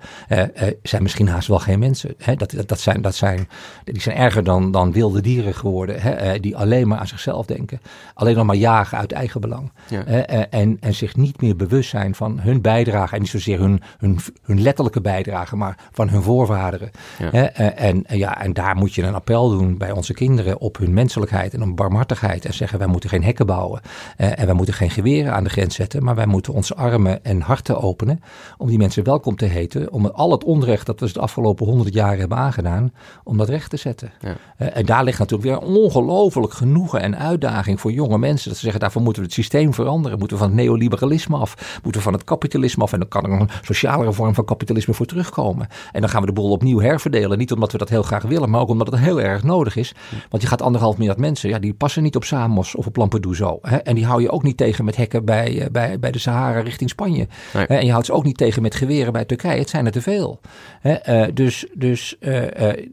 zijn 0.83 1.03
misschien 1.03 1.29
haast 1.29 1.48
wel 1.48 1.59
geen 1.59 1.79
mensen. 1.79 2.14
He, 2.18 2.35
dat, 2.35 2.51
dat, 2.51 2.68
dat, 2.68 2.81
zijn, 2.81 3.03
dat 3.03 3.14
zijn, 3.14 3.48
die 3.85 4.01
zijn 4.01 4.16
erger 4.16 4.44
dan, 4.44 4.70
dan 4.70 4.92
wilde 4.92 5.20
dieren 5.20 5.55
geworden, 5.55 6.01
die 6.42 6.57
alleen 6.57 6.88
maar 6.88 6.98
aan 6.98 7.07
zichzelf 7.07 7.46
denken. 7.46 7.81
Alleen 8.14 8.37
nog 8.37 8.46
maar 8.46 8.57
jagen 8.57 8.98
uit 8.98 9.12
eigen 9.12 9.40
belang. 9.40 9.72
Ja. 9.88 10.05
en, 10.05 10.77
en 10.81 10.94
zich 10.94 11.16
niet 11.16 11.40
meer 11.40 11.57
bewust 11.57 11.90
zijn 11.90 12.14
van 12.14 12.40
hun 12.40 12.61
bijdrage. 12.61 13.14
En 13.14 13.20
niet 13.20 13.31
zozeer 13.31 13.59
hun, 13.59 13.83
hun, 13.98 14.18
hun 14.42 14.62
letterlijke 14.62 15.01
bijdrage, 15.01 15.57
maar 15.57 15.79
van 15.92 16.09
hun 16.09 16.22
voorvaderen. 16.22 16.90
Ja. 17.18 17.51
en, 17.53 18.05
ja, 18.09 18.42
en 18.42 18.53
daar 18.53 18.77
moet 18.77 18.94
je 18.94 19.03
een 19.03 19.14
appel 19.14 19.51
doen 19.53 19.79
bij 19.79 19.91
onze 19.91 20.15
kinderen 20.15 20.61
op 20.61 20.77
hun 20.77 20.93
menselijkheid 20.93 21.55
en 21.55 21.62
op 21.62 21.77
barmhartigheid. 21.77 22.45
En 22.45 22.55
zeggen 22.55 22.79
wij 22.79 22.87
moeten 22.87 23.11
geen 23.11 23.25
hekken 23.25 23.47
bouwen 23.47 23.81
uh, 24.19 24.38
en 24.38 24.47
wij 24.47 24.55
moeten 24.55 24.75
geen 24.75 24.91
geweren 24.91 25.33
aan 25.33 25.45
de 25.45 25.51
grens 25.51 25.75
zetten. 25.75 26.05
Maar 26.05 26.15
wij 26.15 26.27
moeten 26.27 26.53
onze 26.53 26.75
armen 26.75 27.25
en 27.25 27.41
harten 27.41 27.81
openen 27.81 28.21
om 28.59 28.69
die 28.69 28.79
mensen 28.79 29.05
welkom 29.05 29.37
te 29.37 29.45
heten. 29.45 29.93
Om 29.93 30.07
al 30.07 30.31
het 30.31 30.45
onrecht 30.45 30.87
dat 30.87 31.01
we 31.01 31.12
de 31.12 31.21
afgelopen 31.21 31.67
honderd 31.67 31.95
jaar 31.95 32.17
hebben 32.17 32.38
aangedaan, 32.38 32.93
om 33.25 33.37
dat 33.37 33.49
recht 33.49 33.71
te 33.71 33.77
zetten. 33.77 34.12
Ja. 34.21 34.37
Uh, 34.59 34.77
en 34.77 34.87
daar 34.87 35.05
ligt 35.05 35.19
natuurlijk 35.19 35.49
weer 35.49 35.69
ongelooflijk 35.69 36.53
genoegen 36.53 37.01
en 37.01 37.19
uitdaging 37.19 37.81
voor 37.81 37.93
jonge 37.93 38.19
mensen. 38.19 38.49
Dat 38.49 38.57
ze 38.57 38.62
zeggen 38.62 38.81
daarvoor 38.81 39.03
moeten 39.03 39.23
we 39.23 39.29
het 39.29 39.37
systeem 39.37 39.75
veranderen. 39.75 40.19
Moeten 40.19 40.37
we 40.37 40.43
van 40.43 40.53
het 40.53 40.62
neoliberalisme 40.62 41.37
af. 41.37 41.81
Moeten 41.83 42.01
we 42.01 42.07
van 42.07 42.12
het 42.12 42.25
kapitalisme 42.25 42.83
af. 42.83 42.93
En 42.93 42.99
dan 42.99 43.09
kan 43.09 43.25
er 43.25 43.41
een 43.41 43.49
socialere 43.62 44.12
vorm 44.12 44.35
van 44.35 44.45
kapitalisme 44.45 44.95
voor 44.95 45.07
terugkomen. 45.07 45.69
En 45.93 46.01
dan 46.01 46.11
gaan 46.11 46.21
we 46.21 46.27
de 46.27 46.33
boel 46.33 46.51
opnieuw 46.51 46.81
herverdelen. 46.81 47.38
Niet 47.38 47.53
omdat 47.53 47.73
we 47.73 47.79
dat 47.79 47.88
heel 47.88 48.03
graag 48.03 48.23
willen, 48.23 48.51
maar 48.51 48.61
ook 48.61 48.69
omdat 48.69 48.87
het 48.87 48.99
heel 48.99 49.21
erg 49.21 49.41
nodig 49.44 49.76
is. 49.76 49.94
Want 50.31 50.42
je 50.42 50.48
gaat 50.48 50.62
anderhalf 50.62 50.96
miljard 50.96 51.18
mensen, 51.18 51.48
ja, 51.48 51.59
die 51.59 51.74
passen 51.74 52.02
niet 52.02 52.16
op 52.16 52.24
Samos 52.24 52.74
of 52.74 52.87
op 52.87 52.96
Lampedusa. 52.96 53.57
Hè? 53.62 53.76
En 53.76 53.94
die 53.94 54.07
hou 54.07 54.22
je 54.22 54.31
ook 54.31 54.42
niet 54.42 54.57
tegen 54.57 54.85
met 54.85 54.96
hekken 54.96 55.24
bij, 55.24 55.61
eh, 55.61 55.70
bij, 55.70 55.98
bij 55.98 56.11
de 56.11 56.18
Sahara 56.18 56.61
richting 56.61 56.90
Spanje. 56.90 57.26
Nee. 57.52 57.66
En 57.66 57.87
je 57.87 57.90
houdt 57.90 58.07
ze 58.07 58.12
ook 58.12 58.24
niet 58.24 58.37
tegen 58.37 58.62
met 58.62 58.74
geweren 58.74 59.12
bij 59.12 59.24
Turkije. 59.24 59.59
Het 59.59 59.68
zijn 59.68 59.87
er 59.87 59.92
te 59.92 60.02
veel. 60.02 60.40
Hè? 60.81 61.24
Uh, 61.24 61.35
dus 61.35 61.66
dus 61.74 62.16
uh, 62.20 62.42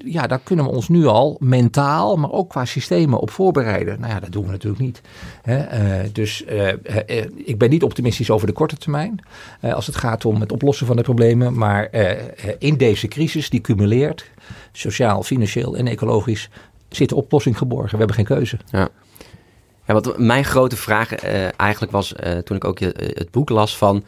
ja, 0.05 0.27
daar 0.27 0.39
kunnen 0.43 0.65
we 0.65 0.71
ons 0.71 0.89
nu 0.89 1.05
al 1.05 1.37
mentaal, 1.39 2.15
maar 2.15 2.31
ook 2.31 2.49
qua 2.49 2.65
systemen 2.65 3.19
op 3.19 3.31
voorbereiden. 3.31 3.99
Nou 3.99 4.13
ja, 4.13 4.19
dat 4.19 4.31
doen 4.31 4.45
we 4.45 4.51
natuurlijk 4.51 4.81
niet. 4.81 5.01
Hè? 5.41 5.57
dus 6.11 6.43
ik 7.35 7.57
ben 7.57 7.69
niet 7.69 7.83
optimistisch 7.83 8.29
over 8.29 8.47
de 8.47 8.53
korte 8.53 8.77
termijn. 8.77 9.23
als 9.61 9.85
het 9.85 9.95
gaat 9.95 10.25
om 10.25 10.39
het 10.39 10.51
oplossen 10.51 10.87
van 10.87 10.95
de 10.95 11.01
problemen. 11.01 11.57
Maar 11.57 11.89
in 12.59 12.77
deze 12.77 13.07
crisis 13.07 13.49
die 13.49 13.61
cumuleert 13.61 14.25
sociaal, 14.71 15.23
financieel 15.23 15.77
en 15.77 15.87
ecologisch, 15.87 16.49
zit 16.89 17.09
de 17.09 17.15
oplossing 17.15 17.57
geborgen. 17.57 17.91
We 17.91 17.97
hebben 17.97 18.15
geen 18.15 18.25
keuze. 18.25 18.57
Ja. 18.71 18.89
Ja, 19.89 19.95
wat 19.95 20.17
mijn 20.17 20.45
grote 20.45 20.75
vraag 20.75 21.23
uh, 21.23 21.59
eigenlijk 21.59 21.91
was 21.91 22.13
uh, 22.23 22.37
toen 22.37 22.57
ik 22.57 22.63
ook 22.63 22.79
je, 22.79 23.01
uh, 23.01 23.15
het 23.15 23.31
boek 23.31 23.49
las 23.49 23.77
van 23.77 24.03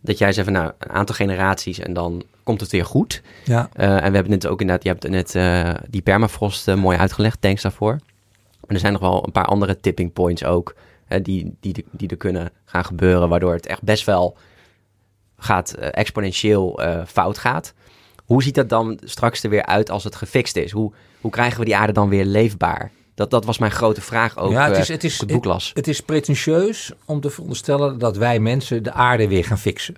dat 0.00 0.18
jij 0.18 0.32
zei 0.32 0.44
van 0.44 0.54
nou 0.54 0.72
een 0.78 0.90
aantal 0.90 1.14
generaties 1.14 1.78
en 1.78 1.92
dan 1.92 2.22
komt 2.42 2.60
het 2.60 2.70
weer 2.70 2.84
goed. 2.84 3.22
Ja. 3.44 3.68
en 3.72 4.10
we 4.10 4.14
hebben 4.14 4.30
het 4.30 4.46
ook 4.46 4.60
inderdaad, 4.60 4.84
je 4.84 4.90
hebt 4.90 5.34
net 5.34 5.82
die 5.90 6.02
permafrost 6.02 6.74
mooi 6.74 6.98
uitgelegd, 6.98 7.40
thanks 7.40 7.62
daarvoor. 7.62 7.98
Maar 8.60 8.70
er 8.70 8.78
zijn 8.78 8.92
nog 8.92 9.00
wel 9.00 9.24
een 9.26 9.32
paar 9.32 9.44
andere 9.44 9.80
tipping 9.80 10.12
points 10.12 10.44
ook 10.44 10.74
die, 11.22 11.56
die, 11.60 11.84
die 11.90 12.08
er 12.08 12.16
kunnen 12.16 12.50
gaan 12.64 12.84
gebeuren, 12.84 13.28
waardoor 13.28 13.52
het 13.52 13.66
echt 13.66 13.82
best 13.82 14.04
wel 14.04 14.36
gaat 15.36 15.72
exponentieel 15.72 16.80
fout 17.06 17.38
gaat. 17.38 17.74
Hoe 18.28 18.42
ziet 18.42 18.54
dat 18.54 18.68
dan 18.68 18.98
straks 19.04 19.42
er 19.42 19.50
weer 19.50 19.66
uit 19.66 19.90
als 19.90 20.04
het 20.04 20.16
gefixt 20.16 20.56
is? 20.56 20.70
Hoe, 20.70 20.92
hoe 21.20 21.30
krijgen 21.30 21.58
we 21.58 21.64
die 21.64 21.76
aarde 21.76 21.92
dan 21.92 22.08
weer 22.08 22.24
leefbaar? 22.24 22.90
Dat, 23.14 23.30
dat 23.30 23.44
was 23.44 23.58
mijn 23.58 23.72
grote 23.72 24.00
vraag 24.00 24.38
ook 24.38 24.50
ja, 24.50 24.68
het 24.68 24.76
is, 24.76 24.88
het 24.88 25.04
is, 25.04 25.18
het 25.18 25.32
boeklas. 25.32 25.68
Het, 25.68 25.76
het, 25.76 25.88
is 25.88 26.00
pretentieus 26.00 26.92
om 27.04 27.20
te 27.20 27.30
veronderstellen 27.30 27.98
dat 27.98 28.16
wij 28.16 28.40
mensen 28.40 28.82
de 28.82 28.92
aarde 28.92 29.28
weer 29.28 29.44
gaan 29.44 29.58
fixen. 29.58 29.94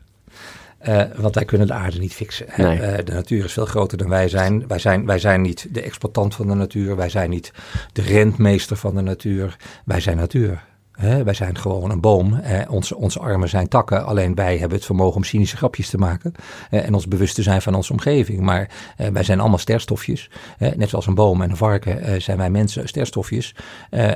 Uh, 0.89 1.03
want 1.17 1.35
wij 1.35 1.45
kunnen 1.45 1.67
de 1.67 1.73
aarde 1.73 1.99
niet 1.99 2.15
fixen. 2.15 2.47
Nee. 2.57 2.79
Uh, 2.79 2.97
de 3.05 3.13
natuur 3.13 3.45
is 3.45 3.53
veel 3.53 3.67
groter 3.67 3.99
dan 3.99 4.09
wij 4.09 4.29
zijn. 4.29 4.67
Wij, 4.67 4.79
zijn. 4.79 5.07
wij 5.07 5.19
zijn 5.19 5.43
niet 5.43 5.67
de 5.71 5.83
exploitant 5.83 6.35
van 6.35 6.49
de 6.49 6.55
natuur. 6.55 6.97
Wij 6.97 7.09
zijn 7.09 7.31
niet 7.31 7.53
de 7.93 8.03
rentmeester 8.03 8.77
van 8.77 8.95
de 8.95 9.01
natuur. 9.01 9.57
Wij 9.85 10.01
zijn 10.01 10.17
natuur 10.17 10.65
wij 11.01 11.35
zijn 11.35 11.59
gewoon 11.59 11.91
een 11.91 12.01
boom. 12.01 12.41
onze, 12.69 12.97
onze 12.97 13.19
armen 13.19 13.49
zijn 13.49 13.69
takken. 13.69 14.07
Alleen 14.07 14.35
wij 14.35 14.59
hebben 14.59 14.77
het 14.77 14.87
vermogen 14.87 15.17
om 15.17 15.25
cynische 15.25 15.57
grapjes 15.57 15.91
te 15.91 15.99
maken. 15.99 16.33
en 16.71 16.95
ons 16.95 17.09
bewust 17.09 17.35
te 17.35 17.43
zijn 17.43 17.63
van 17.63 17.75
onze 17.75 17.93
omgeving. 17.93 18.41
Maar 18.41 18.71
wij 19.13 19.23
zijn 19.23 19.41
allemaal 19.41 19.59
sterstofjes. 19.59 20.31
net 20.59 20.89
zoals 20.89 21.07
een 21.07 21.15
boom 21.15 21.43
en 21.43 21.51
een 21.51 21.57
varken 21.57 22.23
zijn 22.23 22.39
wij 22.39 22.51
mensen 22.51 22.89
sterstofjes. 22.89 23.55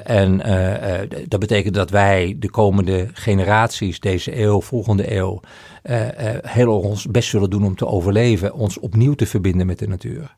en 0.05 0.39
dat 1.29 1.41
betekent 1.41 1.75
dat 1.75 1.91
wij 1.91 2.37
de 2.39 2.51
komende 2.51 3.09
generaties, 3.13 4.01
deze 4.01 4.41
eeuw, 4.41 4.61
volgende 4.61 5.17
eeuw, 5.17 5.41
heel 6.43 6.81
ons 6.81 7.07
best 7.07 7.29
zullen 7.29 7.51
doen 7.51 7.65
om 7.65 7.77
te 7.77 7.87
overleven. 7.87 8.55
Ons 8.55 8.79
opnieuw 8.79 9.15
te 9.15 9.27
verbinden 9.27 9.67
met 9.67 9.79
de 9.79 9.89
natuur 9.89 10.35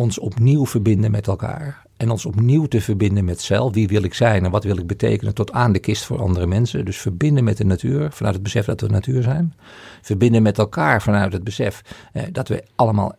ons 0.00 0.18
opnieuw 0.18 0.66
verbinden 0.66 1.10
met 1.10 1.26
elkaar. 1.26 1.82
En 2.00 2.10
ons 2.10 2.26
opnieuw 2.26 2.66
te 2.66 2.80
verbinden 2.80 3.24
met 3.24 3.40
zelf. 3.40 3.72
Wie 3.74 3.88
wil 3.88 4.02
ik 4.02 4.14
zijn 4.14 4.44
en 4.44 4.50
wat 4.50 4.64
wil 4.64 4.78
ik 4.78 4.86
betekenen 4.86 5.34
tot 5.34 5.52
aan 5.52 5.72
de 5.72 5.78
kist 5.78 6.04
voor 6.04 6.20
andere 6.22 6.46
mensen. 6.46 6.84
Dus 6.84 6.98
verbinden 6.98 7.44
met 7.44 7.56
de 7.56 7.64
natuur 7.64 8.12
vanuit 8.12 8.34
het 8.34 8.42
besef 8.42 8.64
dat 8.64 8.80
we 8.80 8.86
natuur 8.86 9.22
zijn. 9.22 9.54
Verbinden 10.02 10.42
met 10.42 10.58
elkaar 10.58 11.02
vanuit 11.02 11.32
het 11.32 11.44
besef 11.44 11.82
eh, 12.12 12.22
dat 12.32 12.48
we 12.48 12.64
allemaal 12.76 13.12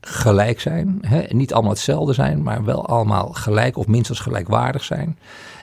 gelijk 0.00 0.60
zijn. 0.60 0.98
Hè? 1.06 1.22
Niet 1.28 1.52
allemaal 1.52 1.72
hetzelfde 1.72 2.12
zijn, 2.12 2.42
maar 2.42 2.64
wel 2.64 2.86
allemaal 2.86 3.28
gelijk 3.32 3.76
of 3.76 3.86
minstens 3.86 4.20
gelijkwaardig 4.20 4.84
zijn. 4.84 5.18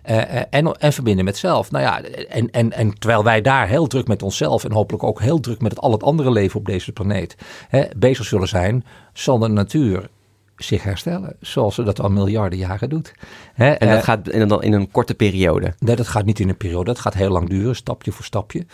Uh, 0.10 0.38
en, 0.50 0.72
en 0.74 0.94
verbinden 0.94 1.26
met 1.26 1.38
zelf. 1.38 1.72
Nou 1.72 1.84
ja, 1.84 2.02
en, 2.02 2.52
en, 2.52 2.72
en 2.72 3.00
terwijl 3.00 3.24
wij 3.24 3.42
daar 3.42 3.68
heel 3.68 3.88
druk 3.88 4.08
met 4.08 4.24
onszelf 4.24 4.64
en 4.64 4.72
hopelijk 4.72 5.04
ook 5.04 5.22
heel 5.22 5.40
druk 5.40 5.62
met 5.62 5.72
het, 5.72 5.82
al 5.82 5.92
het 5.92 6.04
andere 6.04 6.32
leven 6.32 6.60
op 6.60 6.66
deze 6.66 6.92
planeet 6.92 7.36
hè, 7.70 7.84
bezig 7.98 8.26
zullen 8.26 8.48
zijn, 8.48 8.84
zal 9.14 9.40
de 9.40 9.48
natuur 9.48 10.10
zich 10.64 10.84
herstellen. 10.84 11.36
Zoals 11.42 11.76
ze 11.76 11.84
dat 11.84 12.02
al 12.02 12.10
miljarden 12.10 12.60
jaren 12.60 12.90
doet. 12.90 13.14
en 13.56 13.78
dat 13.80 13.98
uh, 13.98 14.04
gaat 14.04 14.30
in 14.30 14.42
een, 14.42 14.62
in 14.62 14.74
een 14.74 14.92
korte 14.92 15.14
periode? 15.14 15.74
Nee, 15.80 15.96
dat 15.96 16.08
gaat 16.08 16.26
niet 16.26 16.40
in 16.40 16.50
een 16.50 16.58
periode. 16.58 16.86
Dat 16.86 17.00
gaat 17.00 17.14
heel 17.14 17.30
lang 17.30 17.50
duren, 17.50 17.76
stapje 17.76 18.12
voor 18.12 18.26
stapje. 18.26 18.66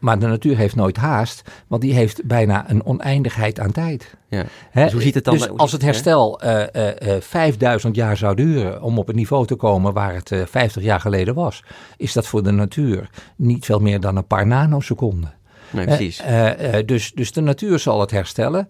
maar 0.00 0.18
de 0.18 0.26
natuur 0.26 0.56
heeft 0.56 0.74
nooit 0.74 0.96
haast, 0.96 1.42
want 1.66 1.82
die 1.82 1.94
heeft 1.94 2.24
bijna 2.24 2.70
een 2.70 2.84
oneindigheid 2.84 3.60
aan 3.60 3.72
tijd. 3.72 4.14
Ja. 4.28 4.44
dus 4.72 4.92
hoe 4.92 5.02
ziet 5.02 5.14
het 5.14 5.24
dan? 5.24 5.34
Dus 5.34 5.48
als 5.48 5.72
het 5.72 5.82
herstel 5.82 6.44
uh, 6.44 6.62
uh, 7.06 7.20
5000 7.20 7.96
jaar 7.96 8.16
zou 8.16 8.34
duren 8.34 8.82
om 8.82 8.98
op 8.98 9.06
het 9.06 9.16
niveau 9.16 9.46
te 9.46 9.54
komen 9.54 9.92
waar 9.92 10.14
het 10.14 10.32
50 10.44 10.82
jaar 10.82 11.00
geleden 11.00 11.34
was, 11.34 11.64
is 11.96 12.12
dat 12.12 12.26
voor 12.26 12.42
de 12.42 12.50
natuur 12.50 13.10
niet 13.36 13.64
veel 13.64 13.78
meer 13.78 14.00
dan 14.00 14.16
een 14.16 14.26
paar 14.26 14.46
nanoseconden. 14.46 15.35
Nee, 15.70 15.86
precies. 15.86 16.20
Uh, 16.20 16.44
uh, 16.44 16.86
dus, 16.86 17.12
dus 17.12 17.32
de 17.32 17.40
natuur 17.40 17.78
zal 17.78 18.00
het 18.00 18.10
herstellen, 18.10 18.68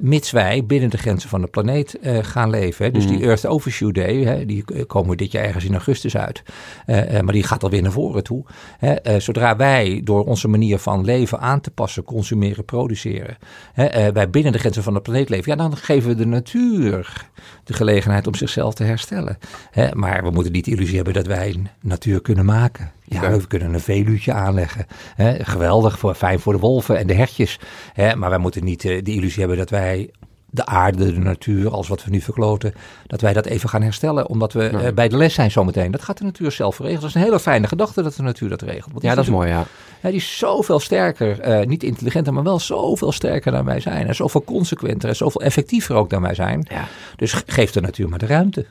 mits 0.00 0.30
wij 0.30 0.64
binnen 0.66 0.90
de 0.90 0.98
grenzen 0.98 1.28
van 1.28 1.40
de 1.40 1.46
planeet 1.46 1.98
gaan 2.02 2.50
leven. 2.50 2.84
Hè. 2.84 2.90
Dus 2.90 3.06
mm. 3.06 3.16
die 3.16 3.26
Earth 3.26 3.46
Overshoot 3.46 3.94
Day, 3.94 4.16
hè, 4.16 4.46
die 4.46 4.64
komen 4.86 5.16
dit 5.16 5.32
jaar 5.32 5.44
ergens 5.44 5.64
in 5.64 5.72
augustus 5.72 6.16
uit. 6.16 6.42
maar 7.22 7.32
die 7.32 7.42
gaat 7.42 7.62
alweer 7.62 7.82
naar 7.82 7.92
voren 7.92 8.22
toe. 8.22 8.44
Hè. 8.78 9.20
zodra 9.20 9.56
wij 9.56 10.00
door 10.04 10.24
onze 10.24 10.48
manier 10.48 10.78
van 10.78 11.04
leven 11.04 11.40
aan 11.40 11.60
te 11.60 11.70
passen, 11.70 12.04
consumeren, 12.04 12.64
produceren, 12.64 13.36
wij 14.12 14.30
binnen 14.30 14.52
de 14.52 14.58
grenzen 14.58 14.82
van 14.82 14.94
de 14.94 15.00
planeet 15.00 15.28
leven, 15.28 15.50
ja, 15.50 15.56
dan 15.56 15.76
geven 15.76 16.08
we 16.08 16.14
de 16.14 16.26
natuur 16.26 17.26
de 17.64 17.72
gelegenheid 17.72 18.26
om 18.26 18.34
zichzelf 18.34 18.74
te 18.74 18.84
herstellen. 18.84 19.38
maar 19.92 20.22
we 20.22 20.30
moeten 20.30 20.52
niet 20.52 20.64
de 20.64 20.70
illusie 20.70 20.96
hebben 20.96 21.14
dat 21.14 21.26
wij 21.26 21.56
natuur 21.80 22.20
kunnen 22.20 22.44
maken. 22.44 22.92
Ja, 23.08 23.30
we 23.30 23.46
kunnen 23.46 23.74
een 23.74 23.80
veluwtje 23.80 24.32
aanleggen. 24.32 24.86
geweldig, 25.38 25.98
voor, 25.98 26.14
fijn 26.14 26.40
voor 26.40 26.52
de 26.52 26.58
wolven 26.58 26.98
en 26.98 27.06
de 27.06 27.14
hertjes. 27.14 27.58
maar 28.16 28.30
wij 28.30 28.38
moeten 28.38 28.64
niet 28.64 28.84
uh, 28.84 29.02
de 29.02 29.12
illusie 29.12 29.38
hebben 29.38 29.56
dat 29.58 29.70
wij 29.70 30.10
de 30.50 30.66
aarde, 30.66 31.12
de 31.12 31.18
natuur, 31.18 31.70
als 31.70 31.88
wat 31.88 32.04
we 32.04 32.10
nu 32.10 32.20
verkloten, 32.20 32.74
dat 33.06 33.20
wij 33.20 33.32
dat 33.32 33.46
even 33.46 33.68
gaan 33.68 33.82
herstellen, 33.82 34.28
omdat 34.28 34.52
we 34.52 34.68
eh, 34.68 34.92
bij 34.92 35.08
de 35.08 35.16
les 35.16 35.34
zijn 35.34 35.50
zometeen. 35.50 35.90
Dat 35.90 36.02
gaat 36.02 36.18
de 36.18 36.24
natuur 36.24 36.52
zelf 36.52 36.78
regelen. 36.78 37.00
Dat 37.00 37.08
is 37.08 37.14
een 37.14 37.20
hele 37.22 37.40
fijne 37.40 37.66
gedachte 37.66 38.02
dat 38.02 38.14
de 38.14 38.22
natuur 38.22 38.48
dat 38.48 38.62
regelt. 38.62 38.92
Want 38.92 39.02
Ja, 39.04 39.14
dat 39.14 39.24
is 39.24 39.30
mooi, 39.30 39.48
ja. 39.48 39.64
ja, 40.02 40.08
die 40.08 40.18
is 40.18 40.38
zoveel 40.38 40.80
sterker, 40.80 41.40
eh, 41.40 41.66
niet 41.66 41.82
intelligenter, 41.82 42.32
maar 42.32 42.42
wel 42.42 42.58
zoveel 42.60 43.12
sterker 43.12 43.52
dan 43.52 43.64
wij 43.64 43.80
zijn. 43.80 44.06
En 44.06 44.14
zoveel 44.14 44.44
consequenter 44.44 45.08
en 45.08 45.16
zoveel 45.16 45.40
effectiever 45.40 45.94
ook 45.94 46.10
dan 46.10 46.22
wij 46.22 46.34
zijn. 46.34 46.66
ja. 46.70 46.84
Dus 47.16 47.32
ge- 47.32 47.42
geef 47.46 47.70
de 47.72 47.80
natuur 47.80 48.08
maar 48.08 48.18
de 48.18 48.26
ruimte. 48.26 48.66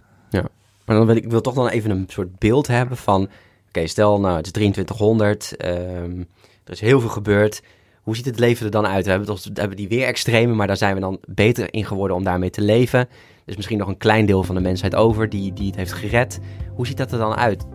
Maar 0.86 0.95
dan 0.95 1.06
wil 1.06 1.15
ik, 1.15 1.24
ik 1.24 1.30
wil 1.32 1.41
toch 1.41 1.54
dan 1.54 1.67
even 1.67 1.91
een 1.91 2.06
soort 2.08 2.39
beeld 2.39 2.67
hebben 2.67 2.98
van... 2.98 3.30
Oké, 3.75 3.88
stel 3.88 4.19
nou, 4.19 4.35
het 4.35 4.45
is 4.45 4.51
2300, 4.51 5.55
ehm, 5.55 6.19
er 6.63 6.71
is 6.71 6.79
heel 6.79 6.99
veel 6.99 7.09
gebeurd. 7.09 7.61
Hoe 8.01 8.15
ziet 8.15 8.25
het 8.25 8.39
leven 8.39 8.65
er 8.65 8.71
dan 8.71 8.88
uit? 8.88 9.05
We 9.05 9.11
hebben, 9.11 9.38
hebben 9.53 9.77
die 9.77 9.88
weer 9.88 10.05
extreme, 10.05 10.53
maar 10.53 10.67
daar 10.67 10.77
zijn 10.77 10.95
we 10.95 10.99
dan 10.99 11.19
beter 11.27 11.73
in 11.73 11.85
geworden 11.85 12.17
om 12.17 12.23
daarmee 12.23 12.49
te 12.49 12.61
leven. 12.61 12.99
Er 12.99 13.07
is 13.45 13.55
misschien 13.55 13.77
nog 13.77 13.88
een 13.88 13.97
klein 13.97 14.25
deel 14.25 14.43
van 14.43 14.55
de 14.55 14.61
mensheid 14.61 14.95
over 14.95 15.29
die, 15.29 15.53
die 15.53 15.67
het 15.67 15.75
heeft 15.75 15.93
gered. 15.93 16.39
Hoe 16.75 16.88
ziet 16.88 16.97
dat 16.97 17.11
er 17.11 17.17
dan 17.17 17.35
uit? 17.35 17.65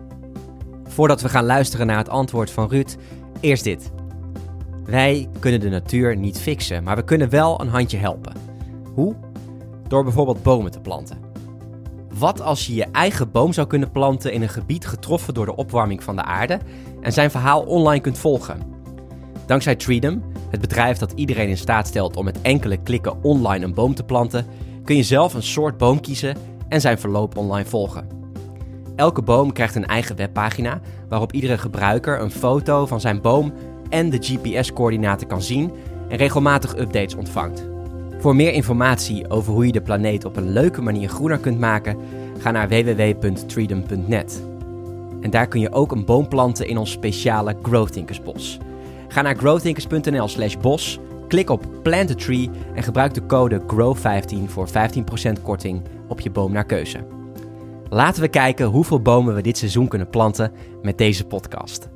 Voordat 0.83 1.21
we 1.21 1.29
gaan 1.29 1.45
luisteren 1.45 1.87
naar 1.87 1.97
het 1.97 2.09
antwoord 2.09 2.51
van 2.51 2.69
Ruud, 2.69 2.95
eerst 3.39 3.63
dit. 3.63 3.91
Wij 4.85 5.29
kunnen 5.39 5.59
de 5.59 5.69
natuur 5.69 6.17
niet 6.17 6.39
fixen, 6.39 6.83
maar 6.83 6.95
we 6.95 7.03
kunnen 7.03 7.29
wel 7.29 7.61
een 7.61 7.69
handje 7.69 7.97
helpen. 7.97 8.33
Hoe? 8.93 9.15
Door 9.87 10.03
bijvoorbeeld 10.03 10.43
bomen 10.43 10.71
te 10.71 10.79
planten. 10.79 11.30
Wat 12.17 12.41
als 12.41 12.67
je 12.67 12.75
je 12.75 12.85
eigen 12.91 13.31
boom 13.31 13.53
zou 13.53 13.67
kunnen 13.67 13.91
planten 13.91 14.33
in 14.33 14.41
een 14.41 14.49
gebied 14.49 14.87
getroffen 14.87 15.33
door 15.33 15.45
de 15.45 15.55
opwarming 15.55 16.03
van 16.03 16.15
de 16.15 16.23
aarde 16.23 16.59
en 17.01 17.13
zijn 17.13 17.31
verhaal 17.31 17.61
online 17.61 18.01
kunt 18.01 18.17
volgen? 18.17 18.61
Dankzij 19.45 19.75
Treedom, 19.75 20.23
het 20.49 20.61
bedrijf 20.61 20.97
dat 20.97 21.11
iedereen 21.15 21.49
in 21.49 21.57
staat 21.57 21.87
stelt 21.87 22.15
om 22.15 22.25
met 22.25 22.41
enkele 22.41 22.77
klikken 22.77 23.23
online 23.23 23.65
een 23.65 23.73
boom 23.73 23.95
te 23.95 24.03
planten, 24.03 24.45
kun 24.83 24.95
je 24.95 25.03
zelf 25.03 25.33
een 25.33 25.43
soort 25.43 25.77
boom 25.77 26.01
kiezen 26.01 26.37
en 26.67 26.81
zijn 26.81 26.99
verloop 26.99 27.37
online 27.37 27.69
volgen. 27.69 28.07
Elke 28.95 29.21
boom 29.21 29.53
krijgt 29.53 29.75
een 29.75 29.85
eigen 29.85 30.15
webpagina 30.15 30.81
waarop 31.09 31.33
iedere 31.33 31.57
gebruiker 31.57 32.21
een 32.21 32.31
foto 32.31 32.85
van 32.85 33.01
zijn 33.01 33.21
boom 33.21 33.53
en 33.89 34.09
de 34.09 34.17
GPS-coördinaten 34.21 35.27
kan 35.27 35.41
zien 35.41 35.71
en 36.09 36.17
regelmatig 36.17 36.77
updates 36.77 37.15
ontvangt. 37.15 37.70
Voor 38.21 38.35
meer 38.35 38.53
informatie 38.53 39.29
over 39.29 39.53
hoe 39.53 39.65
je 39.65 39.71
de 39.71 39.81
planeet 39.81 40.25
op 40.25 40.35
een 40.35 40.51
leuke 40.51 40.81
manier 40.81 41.09
groener 41.09 41.37
kunt 41.37 41.59
maken, 41.59 41.97
ga 42.37 42.51
naar 42.51 42.69
www.freedom.net. 42.69 44.43
En 45.21 45.29
daar 45.29 45.47
kun 45.47 45.59
je 45.59 45.71
ook 45.71 45.91
een 45.91 46.05
boom 46.05 46.27
planten 46.27 46.67
in 46.67 46.77
ons 46.77 46.91
speciale 46.91 47.55
Growthinkers 47.61 48.21
bos. 48.21 48.57
Ga 49.07 49.21
naar 49.21 49.35
growthinkers.nl 49.35 50.27
slash 50.27 50.57
bos, 50.57 50.99
klik 51.27 51.49
op 51.49 51.65
Plant 51.83 52.11
a 52.11 52.15
Tree 52.15 52.49
en 52.75 52.83
gebruik 52.83 53.13
de 53.13 53.25
code 53.25 53.61
GROW15 53.61 54.49
voor 54.49 54.67
15% 54.67 55.41
korting 55.43 55.81
op 56.07 56.19
je 56.19 56.31
boom 56.31 56.51
naar 56.51 56.65
keuze. 56.65 57.05
Laten 57.89 58.21
we 58.21 58.27
kijken 58.27 58.65
hoeveel 58.65 59.01
bomen 59.01 59.35
we 59.35 59.41
dit 59.41 59.57
seizoen 59.57 59.87
kunnen 59.87 60.09
planten 60.09 60.51
met 60.81 60.97
deze 60.97 61.25
podcast. 61.25 61.89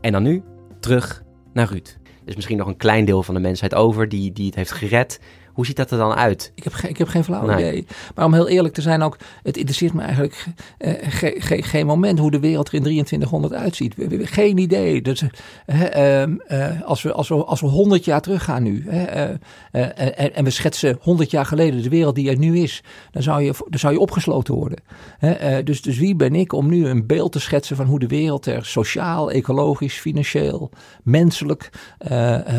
En 0.00 0.12
dan 0.12 0.22
nu 0.22 0.42
terug 0.80 1.22
naar 1.52 1.68
Ruud. 1.68 1.98
Er 2.04 2.32
is 2.32 2.34
misschien 2.34 2.58
nog 2.58 2.68
een 2.68 2.76
klein 2.76 3.04
deel 3.04 3.22
van 3.22 3.34
de 3.34 3.40
mensheid 3.40 3.74
over 3.74 4.08
die, 4.08 4.32
die 4.32 4.46
het 4.46 4.54
heeft 4.54 4.72
gered. 4.72 5.20
Hoe 5.56 5.66
ziet 5.66 5.76
dat 5.76 5.90
er 5.90 5.98
dan 5.98 6.14
uit? 6.14 6.52
Ik 6.54 6.64
heb, 6.64 6.72
geen, 6.72 6.90
ik 6.90 6.98
heb 6.98 7.08
geen 7.08 7.24
flauw 7.24 7.46
Nee. 7.46 7.56
idee. 7.68 7.86
Maar 8.14 8.24
om 8.24 8.34
heel 8.34 8.48
eerlijk 8.48 8.74
te 8.74 8.80
zijn 8.82 9.02
ook, 9.02 9.16
het 9.42 9.56
interesseert 9.56 9.92
me 9.92 10.00
eigenlijk 10.02 10.44
eh, 10.78 10.92
ge- 11.00 11.34
ge- 11.38 11.62
geen 11.62 11.86
moment 11.86 12.18
hoe 12.18 12.30
de 12.30 12.40
wereld 12.40 12.68
er 12.68 12.74
in 12.74 12.80
2300 12.80 13.54
uitziet. 13.54 13.94
Geen 14.22 14.58
idee. 14.58 15.02
Dus, 15.02 15.22
eh, 15.66 16.20
ehm, 16.22 16.36
eh, 16.46 16.82
als, 16.82 17.02
we, 17.02 17.12
als, 17.12 17.28
we, 17.28 17.34
als 17.44 17.60
we 17.60 17.66
100 17.66 18.04
jaar 18.04 18.20
teruggaan 18.20 18.62
nu 18.62 18.84
hè, 18.88 19.04
eh, 19.04 20.18
en, 20.20 20.34
en 20.34 20.44
we 20.44 20.50
schetsen 20.50 20.98
100 21.00 21.30
jaar 21.30 21.46
geleden 21.46 21.82
de 21.82 21.88
wereld 21.88 22.14
die 22.14 22.30
er 22.30 22.38
nu 22.38 22.58
is, 22.58 22.82
dan 23.10 23.22
zou 23.22 23.42
je, 23.42 23.52
dan 23.68 23.78
zou 23.78 23.92
je 23.92 24.00
opgesloten 24.00 24.54
worden. 24.54 24.78
Hè, 25.18 25.62
dus, 25.62 25.82
dus 25.82 25.98
wie 25.98 26.16
ben 26.16 26.34
ik 26.34 26.52
om 26.52 26.68
nu 26.68 26.86
een 26.88 27.06
beeld 27.06 27.32
te 27.32 27.40
schetsen 27.40 27.76
van 27.76 27.86
hoe 27.86 27.98
de 27.98 28.06
wereld 28.06 28.46
er 28.46 28.64
sociaal, 28.66 29.30
ecologisch, 29.30 29.94
financieel, 29.98 30.70
menselijk, 31.02 31.70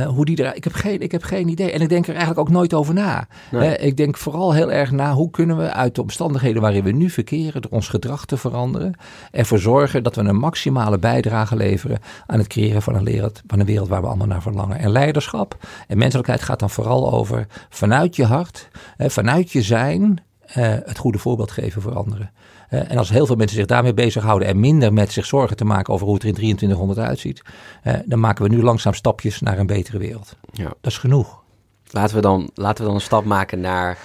hoe 0.08 0.26
die 0.26 0.44
er. 0.44 0.56
Ik 0.56 0.64
heb, 0.64 0.74
geen, 0.74 1.02
ik 1.02 1.12
heb 1.12 1.24
geen 1.24 1.48
idee. 1.48 1.72
En 1.72 1.82
ik 1.82 1.90
denk 1.90 2.04
er 2.08 2.16
eigenlijk 2.16 2.40
ook 2.40 2.50
nooit 2.50 2.74
over 2.74 2.87
na. 2.94 3.28
Nee. 3.52 3.68
Hè, 3.68 3.76
ik 3.76 3.98
denk 3.98 4.18
vooral 4.18 4.54
heel 4.54 4.72
erg 4.72 4.92
na 4.92 5.14
hoe 5.14 5.30
kunnen 5.30 5.58
we 5.58 5.72
uit 5.72 5.96
de 5.96 6.02
omstandigheden 6.02 6.62
waarin 6.62 6.84
we 6.84 6.92
nu 6.92 7.10
verkeren, 7.10 7.62
door 7.62 7.72
ons 7.72 7.88
gedrag 7.88 8.26
te 8.26 8.38
veranderen, 8.38 8.94
ervoor 9.32 9.60
zorgen 9.60 10.04
dat 10.04 10.16
we 10.16 10.22
een 10.22 10.36
maximale 10.36 11.00
bijdrage 11.00 11.56
leveren 11.56 12.00
aan 12.26 12.38
het 12.38 12.48
creëren 12.48 12.82
van 12.82 12.96
een 12.96 13.04
wereld, 13.04 13.42
van 13.48 13.60
een 13.60 13.66
wereld 13.66 13.88
waar 13.88 14.02
we 14.02 14.08
allemaal 14.08 14.28
naar 14.28 14.42
verlangen. 14.42 14.80
En 14.80 14.90
leiderschap 14.90 15.58
en 15.88 15.98
menselijkheid 15.98 16.42
gaat 16.42 16.60
dan 16.60 16.70
vooral 16.70 17.14
over 17.14 17.48
vanuit 17.70 18.16
je 18.16 18.26
hart, 18.26 18.68
hè, 18.98 19.10
vanuit 19.10 19.52
je 19.52 19.62
zijn, 19.62 20.24
eh, 20.46 20.64
het 20.64 20.98
goede 20.98 21.18
voorbeeld 21.18 21.52
geven 21.52 21.82
voor 21.82 21.96
anderen. 21.96 22.32
En 22.70 22.98
als 22.98 23.10
heel 23.10 23.26
veel 23.26 23.36
mensen 23.36 23.58
zich 23.58 23.66
daarmee 23.66 23.94
bezighouden 23.94 24.48
en 24.48 24.60
minder 24.60 24.94
met 24.94 25.12
zich 25.12 25.26
zorgen 25.26 25.58
te 25.58 25.66
maken 25.66 25.94
over 25.94 26.06
hoe 26.06 26.14
het 26.16 26.24
er 26.24 26.30
in 26.30 26.36
2300 26.36 27.08
uitziet, 27.08 27.42
eh, 27.84 27.94
dan 28.06 28.20
maken 28.20 28.44
we 28.44 28.56
nu 28.56 28.64
langzaam 28.64 28.94
stapjes 28.94 29.42
naar 29.42 29.60
een 29.60 29.66
betere 29.66 29.98
wereld. 29.98 30.36
Ja. 30.52 30.64
Dat 30.64 30.92
is 30.92 30.98
genoeg. 30.98 31.44
Laten 31.92 32.16
we 32.16 32.22
dan, 32.22 32.50
laten 32.54 32.78
we 32.78 32.86
dan 32.86 32.96
een 32.96 33.06
stap 33.06 33.26
maken 33.26 33.60
naar... 33.60 33.98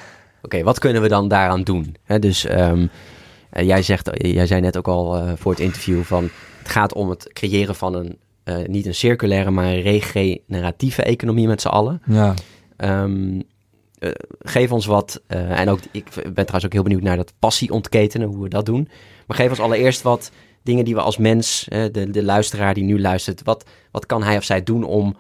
Oké, 0.43 0.63
wat 0.63 0.79
kunnen 0.79 1.03
we 1.03 1.09
dan 1.09 1.29
daaraan 1.29 1.63
doen? 1.63 1.97
Hè, 2.05 2.19
dus 2.19 2.45
ehm, 2.45 2.87
eh, 3.51 3.67
jij, 3.67 3.83
zegt, 3.83 4.11
jij 4.13 4.47
zei 4.47 4.61
net 4.61 4.77
ook 4.77 4.89
al 4.89 5.17
eh, 5.17 5.33
voor 5.37 5.51
het 5.53 5.61
interview 5.61 6.03
van... 6.03 6.31
Het 6.59 6.71
gaat 6.71 6.95
om 6.95 7.11
het 7.11 7.33
creëren 7.33 7.75
van 7.75 7.95
een, 7.95 8.19
eh, 8.45 8.57
niet 8.67 8.87
een 8.87 8.95
circulaire, 8.95 9.51
maar 9.51 9.65
een 9.65 9.81
regeneratieve 9.81 11.03
economie 11.03 11.47
met 11.47 11.61
z'n 11.61 11.69
allen. 11.69 12.03
Ja. 12.07 12.35
Ehm, 12.77 13.41
eh, 14.03 14.11
geef 14.39 14.73
ons 14.73 14.87
wat, 14.87 15.21
eh, 15.27 15.61
en 15.61 15.69
ook 15.69 15.79
ik 15.91 16.05
ben 16.15 16.33
trouwens 16.33 16.65
ook 16.65 16.73
heel 16.73 16.83
benieuwd 16.83 17.03
naar 17.03 17.17
dat 17.17 17.33
passie 17.39 17.71
ontketenen, 17.71 18.29
hoe 18.29 18.43
we 18.43 18.49
dat 18.49 18.67
doen. 18.67 18.89
Maar 19.27 19.37
geef 19.37 19.51
ons 19.51 19.61
allereerst 19.61 20.03
wat 20.03 20.31
dingen 20.63 20.85
die 20.85 20.95
we 20.95 21.01
als 21.01 21.17
mens, 21.17 21.69
eh, 21.69 21.85
de, 21.93 22.11
de 22.11 22.23
luisteraar 22.23 22.75
die 22.75 22.85
nu 22.85 23.01
luistert, 23.01 23.43
wat, 23.43 23.65
wat 23.91 24.07
kan 24.07 24.23
hij 24.23 24.37
of 24.37 24.45
zij 24.45 24.63
doen 24.63 24.85
om... 24.85 25.17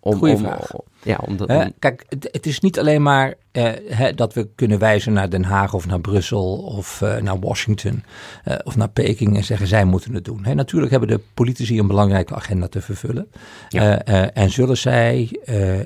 om 0.00 0.18
Goeie 0.18 0.34
om, 0.34 0.40
vraag. 0.40 0.70
Ja, 1.06 1.18
om 1.26 1.36
dat, 1.36 1.48
Hè, 1.48 1.62
om- 1.62 1.72
kijk, 1.78 2.04
het, 2.08 2.28
het 2.32 2.46
is 2.46 2.60
niet 2.60 2.78
alleen 2.78 3.02
maar 3.02 3.34
eh, 3.52 3.70
hè, 3.88 4.14
dat 4.14 4.34
we 4.34 4.48
kunnen 4.54 4.78
wijzen 4.78 5.12
naar 5.12 5.30
Den 5.30 5.44
Haag 5.44 5.74
of 5.74 5.86
naar 5.86 6.00
Brussel 6.00 6.56
of 6.58 7.02
eh, 7.02 7.16
naar 7.16 7.38
Washington 7.40 8.02
eh, 8.44 8.56
of 8.64 8.76
naar 8.76 8.88
Peking 8.88 9.36
en 9.36 9.44
zeggen 9.44 9.66
zij 9.66 9.84
moeten 9.84 10.14
het 10.14 10.24
doen. 10.24 10.44
Hè, 10.44 10.54
natuurlijk 10.54 10.90
hebben 10.90 11.08
de 11.08 11.20
politici 11.34 11.78
een 11.78 11.86
belangrijke 11.86 12.34
agenda 12.34 12.66
te 12.68 12.80
vervullen. 12.80 13.28
Ja. 13.68 13.98
En 14.32 14.50
zullen 14.50 14.76
zij 14.76 15.30